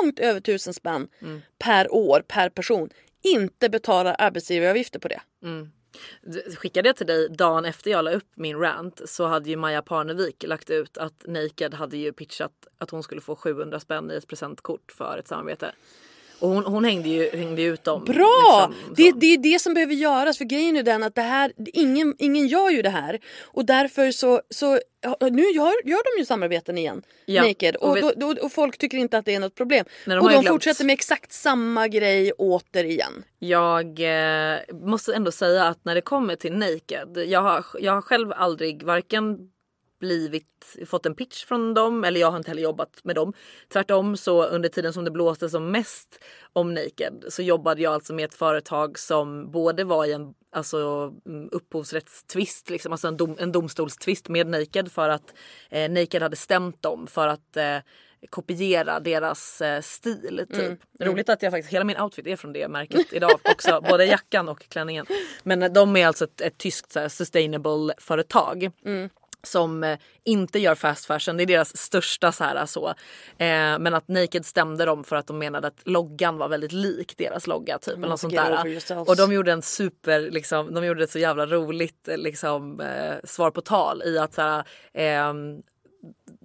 långt 0.02 0.18
över 0.18 0.40
tusen 0.40 0.74
spänn 0.74 1.08
per 1.58 1.94
år, 1.94 2.24
per 2.28 2.48
person, 2.48 2.90
inte 3.22 3.68
betalar 3.68 4.16
arbetsgivaravgifter 4.18 4.98
på 4.98 5.08
det. 5.08 5.20
Skickade 6.56 6.88
jag 6.88 6.96
till 6.96 7.06
dig 7.06 7.28
dagen 7.28 7.64
efter 7.64 7.90
jag 7.90 8.04
la 8.04 8.10
upp 8.10 8.28
min 8.34 8.58
rant 8.58 9.00
så 9.06 9.26
hade 9.26 9.50
ju 9.50 9.56
Maja 9.56 9.82
Parnevik 9.82 10.44
lagt 10.46 10.70
ut 10.70 10.98
att 10.98 11.24
Naked 11.26 11.74
hade 11.74 11.96
ju 11.96 12.12
pitchat 12.12 12.66
att 12.78 12.90
hon 12.90 13.02
skulle 13.02 13.20
få 13.20 13.36
700 13.36 13.80
spänn 13.80 14.10
i 14.10 14.14
ett 14.14 14.26
presentkort 14.26 14.92
för 14.92 15.18
ett 15.18 15.28
samarbete. 15.28 15.72
Och 16.38 16.48
hon, 16.48 16.64
hon 16.64 16.84
hängde, 16.84 17.08
ju, 17.08 17.30
hängde 17.36 17.62
ut 17.62 17.84
dem. 17.84 18.04
Bra! 18.04 18.70
liksom, 18.70 18.94
det, 18.96 19.12
det 19.20 19.26
är 19.26 19.38
det 19.38 19.58
som 19.58 19.74
behöver 19.74 19.94
göras 19.94 20.38
för 20.38 20.44
grejen 20.44 20.76
är 20.76 20.82
den 20.82 21.02
att 21.02 21.14
det 21.14 21.22
här, 21.22 21.52
ingen, 21.72 22.14
ingen 22.18 22.46
gör 22.46 22.70
ju 22.70 22.82
det 22.82 22.90
här 22.90 23.18
och 23.42 23.64
därför 23.66 24.10
så, 24.10 24.40
så 24.50 24.78
nu 25.30 25.42
gör, 25.42 25.88
gör 25.88 26.14
de 26.16 26.20
ju 26.20 26.24
samarbeten 26.24 26.78
igen. 26.78 27.02
Ja, 27.24 27.42
Naked. 27.42 27.76
och 27.76 27.88
Och, 27.90 27.96
vet- 27.96 28.02
då, 28.20 28.32
då, 28.34 28.42
och 28.42 28.52
folk 28.52 28.78
tycker 28.78 28.98
inte 28.98 29.18
att 29.18 29.24
det 29.24 29.34
är 29.34 29.40
något 29.40 29.54
problem. 29.54 29.84
Nej, 30.06 30.16
de 30.16 30.20
och 30.24 30.28
de 30.30 30.32
glömt. 30.34 30.48
fortsätter 30.48 30.84
med 30.84 30.92
exakt 30.94 31.32
samma 31.32 31.88
grej 31.88 32.32
återigen. 32.32 33.24
Jag 33.38 33.86
eh, 34.00 34.58
måste 34.72 35.14
ändå 35.14 35.32
säga 35.32 35.64
att 35.64 35.84
när 35.84 35.94
det 35.94 36.00
kommer 36.00 36.36
till 36.36 36.52
Naked. 36.52 37.24
Jag 37.26 37.40
har, 37.42 37.64
jag 37.80 37.92
har 37.92 38.02
själv 38.02 38.32
aldrig 38.32 38.82
varken 38.82 39.38
blivit, 39.98 40.76
fått 40.86 41.06
en 41.06 41.14
pitch 41.14 41.44
från 41.44 41.74
dem 41.74 42.04
eller 42.04 42.20
jag 42.20 42.30
har 42.30 42.36
inte 42.38 42.50
heller 42.50 42.62
jobbat 42.62 43.04
med 43.04 43.14
dem. 43.14 43.32
Tvärtom 43.72 44.16
så 44.16 44.44
under 44.44 44.68
tiden 44.68 44.92
som 44.92 45.04
det 45.04 45.10
blåste 45.10 45.48
som 45.48 45.70
mest 45.70 46.24
om 46.52 46.74
Naked 46.74 47.24
så 47.28 47.42
jobbade 47.42 47.82
jag 47.82 47.94
alltså 47.94 48.14
med 48.14 48.24
ett 48.24 48.34
företag 48.34 48.98
som 48.98 49.50
både 49.50 49.84
var 49.84 50.04
i 50.04 50.12
en 50.12 50.34
alltså, 50.52 51.12
mm, 51.26 51.48
upphovsrättstvist, 51.52 52.70
liksom, 52.70 52.92
alltså 52.92 53.08
en, 53.08 53.16
dom, 53.16 53.36
en 53.38 53.52
domstolstvist 53.52 54.28
med 54.28 54.46
Naked 54.46 54.92
för 54.92 55.08
att 55.08 55.34
eh, 55.70 55.90
Naked 55.90 56.22
hade 56.22 56.36
stämt 56.36 56.82
dem 56.82 57.06
för 57.06 57.28
att 57.28 57.56
eh, 57.56 57.78
kopiera 58.30 59.00
deras 59.00 59.60
eh, 59.60 59.80
stil. 59.80 60.46
Typ. 60.52 60.80
Roligt 61.00 61.28
att 61.28 61.42
jag 61.42 61.52
faktiskt, 61.52 61.72
hela 61.72 61.84
min 61.84 62.00
outfit 62.00 62.26
är 62.26 62.36
från 62.36 62.52
det 62.52 62.68
märket 62.68 63.06
idag 63.12 63.40
också. 63.44 63.80
både 63.88 64.04
jackan 64.04 64.48
och 64.48 64.68
klänningen. 64.68 65.06
Men 65.42 65.62
eh, 65.62 65.72
de 65.72 65.96
är 65.96 66.06
alltså 66.06 66.24
ett, 66.24 66.40
ett 66.40 66.58
tyskt 66.58 66.92
så 66.92 67.00
här, 67.00 67.08
sustainable 67.08 67.94
företag. 67.98 68.70
Som 69.46 69.84
eh, 69.84 69.98
inte 70.24 70.58
gör 70.58 70.74
fast 70.74 71.06
fashion, 71.06 71.36
det 71.36 71.42
är 71.42 71.46
deras 71.46 71.76
största 71.76 72.32
så 72.32 72.44
här 72.44 72.66
så. 72.66 72.88
Eh, 72.88 72.94
men 73.78 73.94
att 73.94 74.08
Naked 74.08 74.46
stämde 74.46 74.84
dem 74.84 75.04
för 75.04 75.16
att 75.16 75.26
de 75.26 75.38
menade 75.38 75.66
att 75.68 75.80
loggan 75.84 76.38
var 76.38 76.48
väldigt 76.48 76.72
lik 76.72 77.14
deras 77.16 77.46
logga 77.46 77.78
typ. 77.78 77.94
eller 77.94 78.08
något 78.08 78.20
sånt 78.20 78.32
där. 78.34 78.52
Och 79.08 79.16
de 79.16 79.32
gjorde 79.32 79.52
en 79.52 79.62
super, 79.62 80.20
liksom, 80.30 80.74
de 80.74 80.84
gjorde 80.86 81.04
ett 81.04 81.10
så 81.10 81.18
jävla 81.18 81.46
roligt 81.46 82.08
eh, 82.08 82.16
liksom, 82.16 82.80
eh, 82.80 83.14
svar 83.24 83.50
på 83.50 83.60
tal 83.60 84.02
i 84.04 84.18
att 84.18 84.34
så 84.34 84.42
här, 84.42 84.64
ehm, 84.94 85.62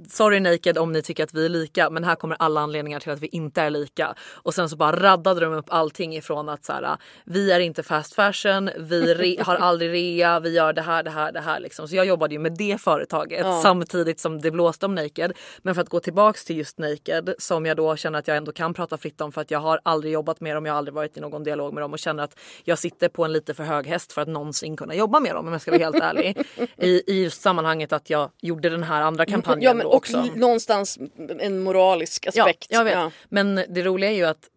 Sorry 0.09 0.39
Naked 0.39 0.77
om 0.77 0.91
ni 0.91 1.01
tycker 1.01 1.23
att 1.23 1.33
vi 1.33 1.45
är 1.45 1.49
lika 1.49 1.89
men 1.89 2.03
här 2.03 2.15
kommer 2.15 2.37
alla 2.39 2.61
anledningar 2.61 2.99
till 2.99 3.11
att 3.11 3.19
vi 3.19 3.27
inte 3.27 3.61
är 3.61 3.69
lika. 3.69 4.15
Och 4.33 4.53
sen 4.53 4.69
så 4.69 4.75
bara 4.75 4.95
raddade 4.95 5.39
de 5.39 5.53
upp 5.53 5.65
allting 5.69 6.15
ifrån 6.15 6.49
att 6.49 6.65
så 6.65 6.73
här, 6.73 6.97
vi 7.25 7.51
är 7.51 7.59
inte 7.59 7.83
fast 7.83 8.13
fashion, 8.13 8.69
vi 8.77 9.37
har 9.41 9.55
aldrig 9.55 9.91
rea, 9.91 10.39
vi 10.39 10.49
gör 10.49 10.73
det 10.73 10.81
här, 10.81 11.03
det 11.03 11.09
här, 11.09 11.31
det 11.31 11.39
här 11.39 11.59
liksom. 11.59 11.87
Så 11.87 11.95
jag 11.95 12.05
jobbade 12.05 12.33
ju 12.33 12.39
med 12.39 12.57
det 12.57 12.81
företaget 12.81 13.45
samtidigt 13.63 14.19
som 14.19 14.41
det 14.41 14.51
blåste 14.51 14.85
om 14.85 14.95
Naked. 14.95 15.33
Men 15.61 15.75
för 15.75 15.81
att 15.81 15.89
gå 15.89 15.99
tillbaks 15.99 16.45
till 16.45 16.57
just 16.57 16.77
Naked 16.77 17.33
som 17.37 17.65
jag 17.65 17.77
då 17.77 17.95
känner 17.95 18.19
att 18.19 18.27
jag 18.27 18.37
ändå 18.37 18.51
kan 18.51 18.73
prata 18.73 18.97
fritt 18.97 19.21
om 19.21 19.31
för 19.31 19.41
att 19.41 19.51
jag 19.51 19.59
har 19.59 19.79
aldrig 19.83 20.13
jobbat 20.13 20.39
med 20.39 20.55
dem, 20.55 20.65
jag 20.65 20.73
har 20.73 20.77
aldrig 20.77 20.93
varit 20.93 21.17
i 21.17 21.19
någon 21.19 21.43
dialog 21.43 21.73
med 21.73 21.83
dem 21.83 21.93
och 21.93 21.99
känner 21.99 22.23
att 22.23 22.39
jag 22.63 22.79
sitter 22.79 23.09
på 23.09 23.25
en 23.25 23.33
lite 23.33 23.53
för 23.53 23.63
hög 23.63 23.87
häst 23.87 24.13
för 24.13 24.21
att 24.21 24.27
någonsin 24.27 24.77
kunna 24.77 24.95
jobba 24.95 25.19
med 25.19 25.35
dem 25.35 25.47
om 25.47 25.51
jag 25.51 25.61
ska 25.61 25.71
vara 25.71 25.83
helt 25.83 25.99
ärlig. 25.99 26.37
I, 26.77 27.03
I 27.07 27.23
just 27.23 27.41
sammanhanget 27.41 27.93
att 27.93 28.09
jag 28.09 28.29
gjorde 28.41 28.69
den 28.69 28.83
här 28.83 29.01
andra 29.01 29.25
kampanjen 29.25 29.50
Ja, 29.59 29.73
men, 29.73 29.85
och 29.85 29.95
också. 29.95 30.17
l- 30.17 30.31
någonstans 30.35 30.99
en 31.39 31.59
moralisk 31.59 32.27
aspekt. 32.27 32.67
Ja, 32.69 32.77
jag 32.77 32.83
vet. 32.83 32.93
Ja. 32.93 33.11
Men 33.29 33.55
det 33.69 33.83
roliga 33.83 34.11
är 34.11 34.15
ju 34.15 34.25
att 34.25 34.49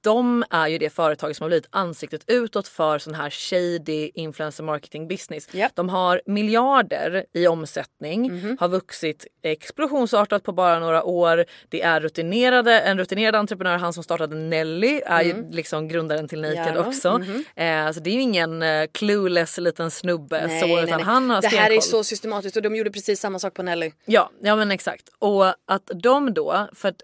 de 0.00 0.44
är 0.50 0.68
ju 0.68 0.78
det 0.78 0.90
företag 0.90 1.36
som 1.36 1.44
har 1.44 1.48
blivit 1.48 1.66
ansiktet 1.70 2.24
utåt 2.26 2.68
för 2.68 2.98
sån 2.98 3.14
här 3.14 3.30
shady 3.30 4.10
influencer 4.14 4.64
marketing 4.64 5.08
business. 5.08 5.48
Japp. 5.54 5.72
De 5.74 5.88
har 5.88 6.22
miljarder 6.26 7.24
i 7.34 7.46
omsättning, 7.46 8.32
Mhm. 8.32 8.56
har 8.60 8.68
vuxit 8.68 9.26
explosionsartat 9.42 10.42
på 10.42 10.52
bara 10.52 10.78
några 10.78 11.04
år. 11.04 11.44
Det 11.68 11.82
är 11.82 12.00
rutinerade, 12.00 12.80
en 12.80 12.98
rutinerad 12.98 13.34
entreprenör, 13.34 13.76
han 13.76 13.92
som 13.92 14.02
startade 14.04 14.36
Nelly 14.36 15.00
är 15.06 15.22
ju 15.22 15.50
liksom 15.50 15.88
grundaren 15.88 16.28
till 16.28 16.40
Naked 16.40 16.58
Mm. 16.76 16.86
Också. 16.88 17.18
mhm. 17.18 17.44
Eh, 17.56 17.90
så 17.92 18.00
det 18.00 18.10
är 18.10 18.14
ju 18.14 18.20
ingen 18.20 18.62
eh, 18.62 18.86
clueless 18.92 19.58
liten 19.58 19.90
snubbe 19.90 20.60
så, 20.60 20.80
utan 20.82 21.00
han 21.00 21.30
har 21.30 21.42
Det 21.42 21.48
här 21.48 21.70
är 21.70 21.80
så 21.80 22.04
systematiskt 22.04 22.56
och 22.56 22.62
de 22.62 22.76
gjorde 22.76 22.90
precis 22.90 23.20
samma 23.20 23.38
sak 23.38 23.54
på 23.54 23.62
Nelly. 23.62 23.92
Ja, 24.04 24.30
ja 24.42 24.56
men 24.56 24.70
exakt. 24.70 25.08
Och 25.18 25.46
att 25.46 25.90
de 25.94 26.34
då, 26.34 26.68
för 26.74 26.88
att 26.88 27.02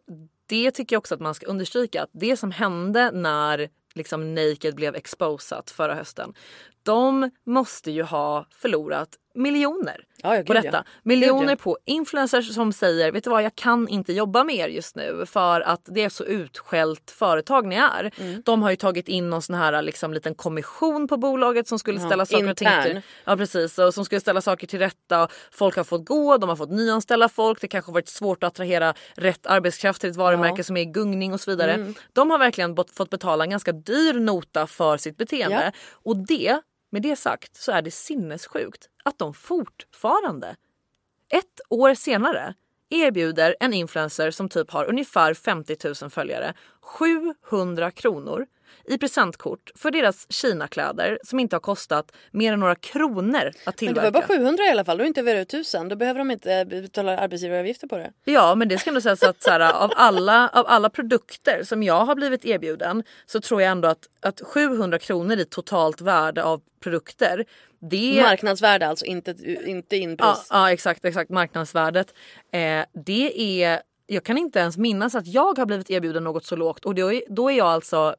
det 0.49 0.71
tycker 0.71 0.97
jag 0.97 0.99
också 0.99 1.15
att 1.15 1.21
man 1.21 1.35
ska 1.35 1.47
understryka 1.47 2.03
att 2.03 2.11
det 2.13 2.37
som 2.37 2.51
hände 2.51 3.11
när 3.11 3.69
liksom 3.95 4.35
Naked 4.35 4.75
blev 4.75 4.95
exposat 4.95 5.71
förra 5.71 5.95
hösten. 5.95 6.35
De 6.83 7.31
måste 7.47 7.91
ju 7.91 8.03
ha 8.03 8.47
förlorat 8.51 9.09
miljoner 9.35 10.05
Ja, 10.23 10.37
ja, 10.37 10.43
på 10.43 10.53
detta. 10.53 10.69
ja. 10.69 10.85
Miljoner 11.03 11.49
Gud, 11.49 11.59
på 11.59 11.79
influencers 11.85 12.55
som 12.55 12.73
säger 12.73 13.13
vet 13.13 13.25
du 13.25 13.31
vad 13.31 13.43
jag 13.43 13.55
kan 13.55 13.89
inte 13.89 14.13
jobba 14.13 14.45
mer 14.45 14.69
just 14.69 14.97
nu 14.97 15.27
för 15.27 15.61
att 15.61 15.81
det 15.85 16.05
är 16.05 16.09
så 16.09 16.25
utskällt 16.25 17.11
företag 17.11 17.67
ni 17.67 17.77
är. 17.77 18.11
Mm. 18.21 18.43
De 18.45 18.63
har 18.63 18.71
ju 18.71 18.77
tagit 18.77 19.09
in 19.09 19.31
någon 19.31 19.43
sån 19.43 19.55
här 19.57 19.83
liksom, 19.83 20.13
liten 20.13 20.35
kommission 20.35 21.09
på 21.09 21.17
bolaget 21.17 21.69
som 21.69 21.79
skulle 21.79 22.01
ställa 22.01 22.27
saker 22.27 22.49
intern. 22.49 22.83
till, 22.83 23.01
Ja 23.25 23.37
precis, 23.37 23.79
och 23.79 23.95
som 23.95 24.05
skulle 24.05 24.21
ställa 24.21 24.41
saker 24.41 24.67
till 24.67 24.79
rätta. 24.79 25.29
Folk 25.51 25.77
har 25.77 25.85
fått 25.85 26.05
gå, 26.07 26.37
de 26.37 26.49
har 26.49 26.57
fått 26.57 26.71
nyanställa 26.71 27.29
folk. 27.29 27.61
Det 27.61 27.69
kanske 27.69 27.89
har 27.89 27.95
varit 27.95 28.09
svårt 28.09 28.45
att 28.45 28.49
attrahera 28.49 28.95
rätt 29.15 29.47
arbetskraft 29.47 30.01
till 30.01 30.11
ett 30.11 30.17
varumärke 30.17 30.65
som 30.65 30.77
är 30.77 30.81
i 30.81 30.85
gungning 30.87 31.33
och 31.35 31.41
så 31.41 31.51
vidare. 31.51 31.73
Mm. 31.75 31.95
De 32.13 32.31
har 32.31 32.39
verkligen 32.39 32.77
fått 32.97 33.11
betala 33.11 33.45
en 33.45 33.51
ganska 33.51 33.73
dyr 33.73 34.15
nota 34.15 34.67
för 34.67 34.97
sitt 34.97 35.17
beteende. 35.17 35.73
Och 35.93 36.17
det, 36.17 36.61
med 36.91 37.03
det 37.03 37.17
sagt, 37.17 37.57
så 37.57 37.73
är 37.73 37.83
det 37.83 37.91
sinnessjukt 37.91 38.89
att 39.09 39.19
de 39.19 39.35
fortfarande, 39.35 40.57
ett 41.29 41.61
år 41.69 41.95
senare, 41.95 42.55
erbjuder 42.91 43.57
en 43.61 43.75
influencer 43.75 44.31
som 44.31 44.49
typ 44.49 44.71
har 44.71 44.85
ungefär 44.85 45.35
50 45.35 45.77
000 46.03 46.11
följare 46.11 46.55
700 46.83 47.91
kronor 47.91 48.47
i 48.85 48.99
presentkort 48.99 49.71
för 49.75 49.91
deras 49.91 50.33
Kina-kläder 50.33 51.19
som 51.25 51.41
inte 51.41 51.57
har 51.57 51.61
kostat 51.61 52.13
mer 52.31 52.53
än 52.53 52.61
några 52.61 52.75
kronor 52.75 53.47
att 53.47 53.65
Men 53.65 53.75
tillverka. 53.75 54.11
det 54.11 54.11
var 54.11 54.21
bara 54.29 54.39
700 54.39 54.65
i 54.65 54.71
alla 54.71 54.85
fall, 54.85 54.99
då 54.99 55.05
inte 55.05 55.21
över 55.21 55.37
1000. 55.37 55.89
Då 55.89 55.97
behöver 55.97 56.19
de 56.19 56.31
inte 56.31 56.65
betala 56.65 57.19
arbetsgivaravgifter 57.19 57.87
på 57.87 57.97
det. 57.97 58.13
Ja 58.25 58.55
men 58.55 58.69
det 58.69 58.79
ska 58.79 58.91
ändå 58.91 59.01
sägas 59.01 59.23
att 59.23 59.43
så 59.43 59.51
här, 59.51 59.61
av, 59.61 59.93
alla, 59.97 60.49
av 60.49 60.67
alla 60.67 60.91
produkter 60.91 61.63
som 61.63 61.83
jag 61.83 62.05
har 62.05 62.15
blivit 62.15 62.45
erbjuden 62.45 63.03
så 63.27 63.41
tror 63.41 63.63
jag 63.63 63.71
ändå 63.71 63.89
att, 63.89 64.09
att 64.21 64.41
700 64.41 64.99
kronor 64.99 65.37
i 65.39 65.45
totalt 65.45 66.01
värde 66.01 66.45
av 66.45 66.61
produkter 66.81 67.45
det 67.81 68.23
Marknadsvärde 68.23 68.87
alltså, 68.87 69.05
inte, 69.05 69.35
inte 69.67 69.97
inpris. 69.97 70.27
Ja, 70.27 70.45
ja 70.51 70.73
exakt, 70.73 71.05
exakt 71.05 71.31
marknadsvärdet. 71.31 72.15
Eh, 72.53 72.85
det 73.05 73.63
är, 73.65 73.83
jag 74.07 74.25
kan 74.25 74.39
inte 74.39 74.59
ens 74.59 74.77
minnas 74.77 75.15
att 75.15 75.27
jag 75.27 75.59
har 75.59 75.67
blivit 75.67 75.91
erbjuden 75.91 76.25
något 76.25 76.45
så 76.45 76.57
lågt 76.57 76.85
och 76.85 76.95
då 76.95 77.13
är, 77.13 77.23
då 77.29 77.51
är 77.51 77.57
jag 77.59 77.67
alltså 77.67 78.17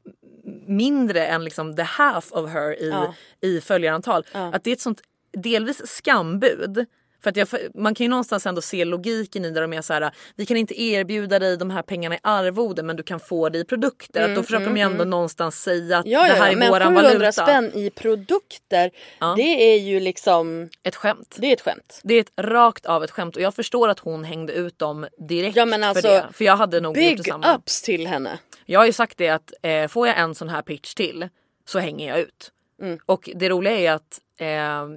mindre 0.67 1.25
än 1.25 1.43
liksom 1.43 1.75
the 1.75 1.81
half 1.81 2.31
of 2.31 2.49
her 2.49 2.81
i, 2.83 2.89
Ja. 2.89 3.13
i 3.41 3.61
följarantal. 3.61 4.25
Att 4.31 4.63
det 4.63 4.69
är 4.69 4.73
ett 4.73 4.81
sånt 4.81 5.01
delvis 5.31 5.87
skambud. 5.87 6.85
För 7.23 7.29
att 7.29 7.35
jag, 7.37 7.47
man 7.75 7.95
kan 7.95 8.03
ju 8.05 8.09
någonstans 8.09 8.45
ändå 8.45 8.61
se 8.61 8.85
logiken 8.85 9.45
i 9.45 9.51
där 9.51 9.61
de 9.61 9.73
är 9.73 9.81
så 9.81 9.93
här, 9.93 10.11
vi 10.35 10.45
kan 10.45 10.57
inte 10.57 10.81
erbjuda 10.81 11.39
dig 11.39 11.57
de 11.57 11.69
här 11.69 11.81
pengarna 11.81 12.15
i 12.15 12.19
arvode 12.23 12.83
men 12.83 12.95
du 12.95 13.03
kan 13.03 13.19
få 13.19 13.49
det 13.49 13.57
i 13.59 13.63
produkter. 13.65 14.29
att 14.29 14.35
då 14.35 14.43
försöker 14.43 14.65
de 14.65 14.77
ju 14.77 14.83
ändå 14.83 15.03
någonstans 15.03 15.61
säga 15.63 15.97
att 15.97 16.05
Mm, 16.05 16.13
Ja, 16.19 16.21
det 16.23 16.27
ja, 16.37 16.43
här 16.43 16.51
är 16.51 16.55
men 16.55 16.69
våran 16.71 16.87
700 16.95 17.01
valuta. 17.19 17.31
spänn 17.31 17.71
i 17.73 17.89
produkter, 17.89 18.91
Ja. 19.19 19.33
det 19.37 19.73
är 19.73 19.79
ju 19.79 19.99
liksom, 19.99 20.69
Ett 20.83 20.95
skämt. 20.95 21.35
det 21.39 21.47
är 21.47 21.53
ett 21.53 21.61
skämt. 21.61 21.99
Det 22.03 22.13
är 22.15 22.19
ett 22.21 22.31
rakt 22.37 22.85
av 22.85 23.03
ett 23.03 23.11
skämt 23.11 23.35
och 23.35 23.41
jag 23.41 23.55
förstår 23.55 23.89
att 23.89 23.99
hon 23.99 24.23
hängde 24.23 24.53
ut 24.53 24.79
dem 24.79 25.07
direkt 25.17 25.55
Ja, 25.55 25.65
men 25.65 25.83
alltså, 25.83 26.07
för 26.07 26.15
det. 26.15 26.27
För 26.33 26.45
jag 26.45 26.55
hade 26.57 26.79
nog 26.81 26.97
gjort 26.97 27.09
Big 27.09 27.17
detsamma. 27.17 27.55
ups 27.55 27.81
till 27.81 28.07
henne. 28.07 28.39
Jag 28.65 28.79
har 28.79 28.85
ju 28.85 28.93
sagt 28.93 29.17
det 29.17 29.29
att 29.29 29.53
eh, 29.61 29.87
får 29.87 30.07
jag 30.07 30.19
en 30.19 30.35
sån 30.35 30.49
här 30.49 30.61
pitch 30.61 30.93
till 30.93 31.29
så 31.65 31.79
hänger 31.79 32.07
jag 32.09 32.19
ut. 32.19 32.51
Mm. 32.81 32.99
Och 33.05 33.29
det 33.35 33.49
roliga 33.49 33.73
är 33.77 33.91
att 33.91 34.19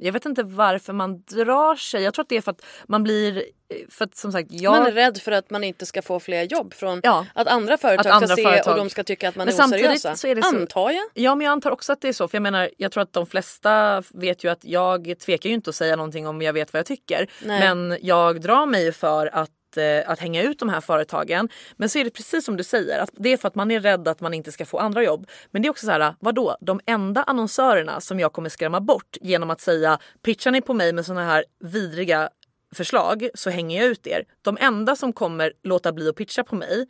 jag 0.01 0.13
vet 0.13 0.27
inte 0.27 0.43
varför 0.43 0.93
man 0.93 1.23
drar 1.23 1.77
sig. 1.77 2.03
Jag 2.03 2.15
tror 2.15 2.23
att 2.23 2.29
det 2.29 2.37
är 2.37 2.41
för 2.41 2.51
att 2.51 2.63
man 2.87 3.03
blir, 3.03 3.45
för 3.89 4.05
att 4.05 4.17
som 4.17 4.33
sagt 4.33 4.49
jag... 4.53 4.73
Man 4.73 4.87
är 4.87 4.93
rädd 4.93 5.19
för 5.19 5.33
att 5.33 5.51
man 5.51 5.65
inte 5.65 5.87
ska 5.87 6.03
få 6.03 6.21
fler 6.21 6.43
jobb 6.43 6.75
från 6.75 7.01
Ja. 7.03 7.27
att 7.35 7.47
andra 7.49 7.77
företag 7.79 8.07
Att 8.07 8.13
andra 8.13 8.27
ska 8.27 8.37
se 8.37 8.43
företag- 8.43 8.73
och 8.73 8.79
de 8.79 8.91
ska 8.91 9.05
tycka 9.05 9.29
att 9.29 9.37
man 9.37 9.47
Men 9.47 9.61
är 9.61 9.65
oseriösa. 9.65 10.17
så 10.17 10.27
är 10.29 10.35
det 10.35 10.43
så- 10.43 10.49
Antar 10.57 10.91
jag. 10.91 11.05
Ja 11.15 11.35
men 11.35 11.45
jag 11.45 11.53
antar 11.53 11.71
också 11.71 11.93
att 11.93 12.01
det 12.01 12.09
är 12.09 12.13
så. 12.13 12.29
För 12.29 12.37
jag 12.37 12.43
menar 12.43 12.71
jag 12.77 12.93
tror 12.93 13.03
att 13.03 13.13
de 13.13 13.27
flesta 13.27 14.03
vet 14.11 14.45
ju 14.45 14.49
att 14.51 14.65
jag 14.65 15.15
tvekar 15.19 15.49
ju 15.49 15.55
inte 15.55 15.71
att 15.71 15.77
säga 15.77 15.97
någonting 15.97 16.27
om 16.27 16.43
jag 16.43 16.53
vet 16.53 16.73
vad 16.73 16.79
jag 16.79 16.87
tycker. 16.87 17.31
Nej. 17.45 17.61
Men 17.75 17.99
jag 18.03 18.41
drar 18.41 18.67
mig 18.67 18.93
för 18.93 19.27
att 19.35 19.51
Eh, 19.77 20.11
att 20.11 20.19
hänga 20.19 20.43
ut 20.43 20.59
de 20.59 20.69
här 20.69 20.81
företagen. 20.81 21.49
Men 21.77 21.89
så 21.89 21.99
är 21.99 22.05
det 22.05 22.11
precis 22.11 22.45
som 22.45 22.57
du 22.57 22.65
säger, 22.65 22.99
att 22.99 23.11
det 23.13 23.33
är 23.33 23.37
för 23.37 23.49
att 23.49 23.55
man 23.55 23.71
är 23.71 23.81
rädd 23.81 24.09
att 24.09 24.21
man 24.21 24.35
inte 24.35 24.53
ska 24.53 24.67
få 24.67 24.79
andra 24.79 25.03
jobb. 25.03 25.27
Men 25.51 25.63
det 25.63 25.69
är 25.69 25.71
också 25.71 25.87
så 25.87 25.93
här, 25.93 26.15
vadå? 26.21 26.57
De 26.61 26.81
enda 26.87 27.23
annonsörerna 27.23 28.01
som 28.01 28.21
jag 28.21 28.33
kommer 28.33 28.49
skrämma 28.49 28.81
bort 28.81 29.17
genom 29.21 29.51
att 29.51 29.61
säga 29.61 29.99
pitchar 30.23 30.51
ni 30.51 30.61
på 30.61 30.75
mig 30.75 30.93
med 30.93 31.07
såna 31.07 31.25
här 31.25 31.45
vidriga 31.61 32.31
förslag 32.75 33.29
så 33.35 33.51
hänger 33.51 33.83
jag 33.83 33.91
ut 33.91 34.07
er. 34.07 34.25
De 34.43 34.59
enda 34.61 34.97
som 34.97 35.13
kommer 35.13 35.53
låta 35.63 35.93
bli 35.93 36.09
att 36.09 36.17
pitcha 36.17 36.45
på 36.45 36.55
mig 36.55 36.87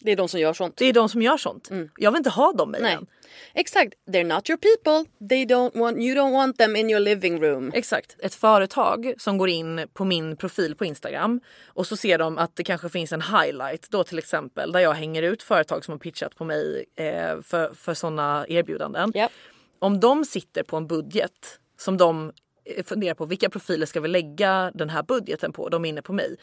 det 0.00 0.12
är 0.12 0.16
de 0.16 0.28
som 0.28 0.40
gör 0.40 0.52
sånt. 0.52 0.76
det 0.76 0.84
är 0.84 0.92
de 0.92 1.08
som 1.08 1.22
gör 1.22 1.36
sånt. 1.36 1.70
Jag 1.96 2.10
vill 2.10 2.18
inte 2.18 2.30
ha 2.30 2.52
dem 2.52 2.70
Nej. 2.70 2.80
mejlen. 2.80 3.06
Exakt. 3.54 3.94
They're 4.06 4.34
not 4.34 4.50
your 4.50 4.58
people. 4.58 5.10
They 5.28 5.44
don't 5.44 5.78
want, 5.78 5.98
you 5.98 6.14
don't 6.14 6.32
want 6.32 6.58
them 6.58 6.76
in 6.76 6.90
your 6.90 7.00
living 7.00 7.40
room. 7.42 7.70
Exakt. 7.74 8.16
Ett 8.18 8.34
företag 8.34 9.14
som 9.18 9.38
går 9.38 9.48
in 9.48 9.86
på 9.92 10.04
min 10.04 10.36
profil 10.36 10.74
på 10.74 10.84
Instagram 10.84 11.40
och 11.66 11.86
så 11.86 11.96
ser 11.96 12.18
de 12.18 12.38
att 12.38 12.56
det 12.56 12.64
kanske 12.64 12.88
finns 12.88 13.12
en 13.12 13.22
highlight 13.22 13.90
då 13.90 14.04
till 14.04 14.18
exempel 14.18 14.72
där 14.72 14.80
jag 14.80 14.92
hänger 14.92 15.22
ut 15.22 15.42
företag 15.42 15.84
som 15.84 15.92
har 15.92 15.98
pitchat 15.98 16.36
på 16.36 16.44
mig 16.44 16.84
eh, 16.96 17.40
för, 17.42 17.74
för 17.74 17.94
sådana 17.94 18.46
erbjudanden. 18.48 19.12
Ja. 19.14 19.28
Om 19.78 20.00
de 20.00 20.24
sitter 20.24 20.62
på 20.62 20.76
en 20.76 20.86
budget 20.86 21.60
som 21.78 21.96
de 21.96 22.32
eh, 22.64 22.84
funderar 22.84 23.14
på 23.14 23.26
vilka 23.26 23.50
profiler 23.50 23.86
ska 23.86 24.00
vi 24.00 24.08
lägga 24.08 24.70
den 24.74 24.90
här 24.90 25.02
budgeten 25.02 25.52
på, 25.52 25.68
de 25.68 25.84
är 25.84 25.88
inne 25.88 26.02
på 26.02 26.12
mig. 26.12 26.36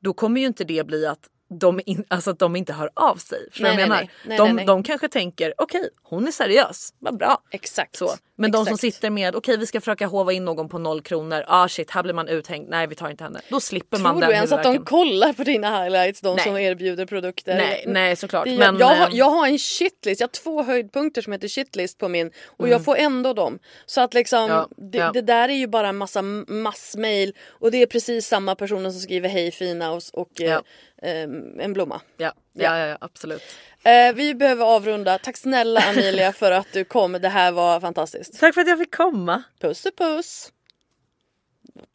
Då 0.00 0.12
kommer 0.12 0.40
ju 0.40 0.46
inte 0.46 0.64
det 0.64 0.86
bli 0.86 1.06
att 1.06 1.28
de, 1.58 1.80
in, 1.86 2.04
alltså 2.08 2.30
att 2.30 2.38
de 2.38 2.56
inte 2.56 2.72
hör 2.72 2.90
av 2.94 3.16
sig. 3.16 3.38
Du 3.56 3.62
Nej, 3.62 3.72
jag 3.72 3.76
menar? 3.76 3.96
nej. 3.96 4.10
Nej, 4.26 4.38
de, 4.38 4.52
nej, 4.52 4.66
de 4.66 4.82
kanske 4.82 5.08
tänker 5.08 5.54
okej, 5.58 5.88
hon 6.02 6.26
är 6.26 6.30
seriös, 6.32 6.94
vad 6.98 7.18
bra. 7.18 7.42
Exakt. 7.50 7.96
Så. 7.96 8.10
Men 8.36 8.50
de 8.50 8.64
som 8.64 8.74
Exakt. 8.74 8.94
sitter 8.94 9.10
med 9.10 9.36
okej 9.36 9.56
vi 9.56 9.66
ska 9.66 9.80
försöka 9.80 10.06
hova 10.06 10.32
in 10.32 10.44
någon 10.44 10.68
på 10.68 10.78
noll 10.78 11.02
kronor. 11.02 11.44
Ah 11.46 11.68
shit 11.68 11.90
här 11.90 12.02
blir 12.02 12.14
man 12.14 12.28
uthängd. 12.28 12.68
Nej 12.70 12.86
vi 12.86 12.94
tar 12.94 13.10
inte 13.10 13.24
henne. 13.24 13.40
Då 13.48 13.60
slipper 13.60 13.98
man 13.98 14.12
Tror 14.12 14.20
den 14.20 14.30
du 14.30 14.34
ens 14.36 14.52
att 14.52 14.62
de 14.62 14.84
kollar 14.84 15.32
på 15.32 15.44
dina 15.44 15.82
highlights, 15.82 16.20
de 16.20 16.38
som 16.38 16.56
erbjuder 16.56 17.06
produkter? 17.06 17.56
Nej, 17.56 17.84
nej 17.86 18.16
såklart. 18.16 18.44
Det, 18.44 18.58
men, 18.58 18.78
jag, 18.78 18.86
har, 18.86 19.08
eh, 19.08 19.16
jag 19.16 19.30
har 19.30 19.46
en 19.46 19.58
shitlist, 19.58 20.20
jag 20.20 20.28
har 20.28 20.32
två 20.32 20.62
höjdpunkter 20.62 21.22
som 21.22 21.32
heter 21.32 21.48
shitlist 21.48 21.98
på 21.98 22.08
min 22.08 22.30
och 22.46 22.68
jag 22.68 22.84
får 22.84 22.96
ändå 22.96 23.32
dem. 23.32 23.58
Så 23.86 24.00
att 24.00 24.14
liksom 24.14 24.48
Ja, 24.48 24.68
det, 24.76 24.98
ja. 24.98 25.10
det 25.12 25.22
där 25.22 25.48
är 25.48 25.54
ju 25.54 25.66
bara 25.66 25.88
en 25.88 25.96
massa 25.96 26.22
massmail 26.48 27.32
och 27.48 27.70
det 27.70 27.82
är 27.82 27.86
precis 27.86 28.26
samma 28.26 28.54
personer 28.54 28.90
som 28.90 29.00
skriver 29.00 29.28
hej 29.28 29.50
fina 29.50 29.92
och, 29.92 30.02
och 30.12 30.40
eh, 30.40 30.50
Ja. 30.50 30.62
Eh, 31.02 31.22
en 31.64 31.72
blomma. 31.72 32.00
ja, 32.16 32.32
ja, 32.52 32.78
ja, 32.78 32.86
ja 32.86 32.98
absolut. 33.00 33.42
Eh, 33.84 34.14
vi 34.14 34.34
behöver 34.34 34.64
avrunda. 34.64 35.18
Tack 35.18 35.36
snälla 35.36 35.80
Amelia 35.80 36.32
för 36.42 36.52
att 36.52 36.72
du 36.72 36.84
kom. 36.84 37.12
Det 37.12 37.28
här 37.28 37.52
var 37.52 37.80
fantastiskt. 37.80 38.40
Tack 38.40 38.54
för 38.54 38.60
att 38.60 38.68
jag 38.68 38.78
fick 38.78 38.94
komma. 38.94 39.42
Puss 39.60 39.86
och 39.86 39.96
puss. 39.96 40.52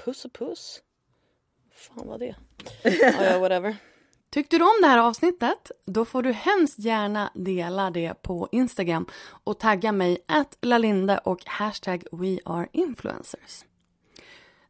Puss 0.06 0.26
och 0.26 0.34
puss. 0.34 0.82
Fan 1.76 2.08
vad 2.08 2.20
det? 2.20 2.36
Ja, 2.84 3.14
ja, 3.24 3.40
whatever. 3.40 3.76
Tyckte 4.30 4.58
du 4.58 4.64
om 4.64 4.82
det 4.82 4.88
här 4.88 4.98
avsnittet? 4.98 5.72
Då 5.86 6.06
får 6.06 6.24
du 6.24 6.32
hemskt 6.32 6.80
gärna 6.80 7.32
dela 7.34 7.90
det 7.90 8.22
på 8.22 8.50
Instagram 8.52 9.06
och 9.44 9.60
tagga 9.60 9.92
mig 9.92 10.18
att 10.26 10.58
lalinde 10.62 11.18
och 11.18 11.40
hashtag 11.46 12.04
weareinfluencers. 12.12 13.64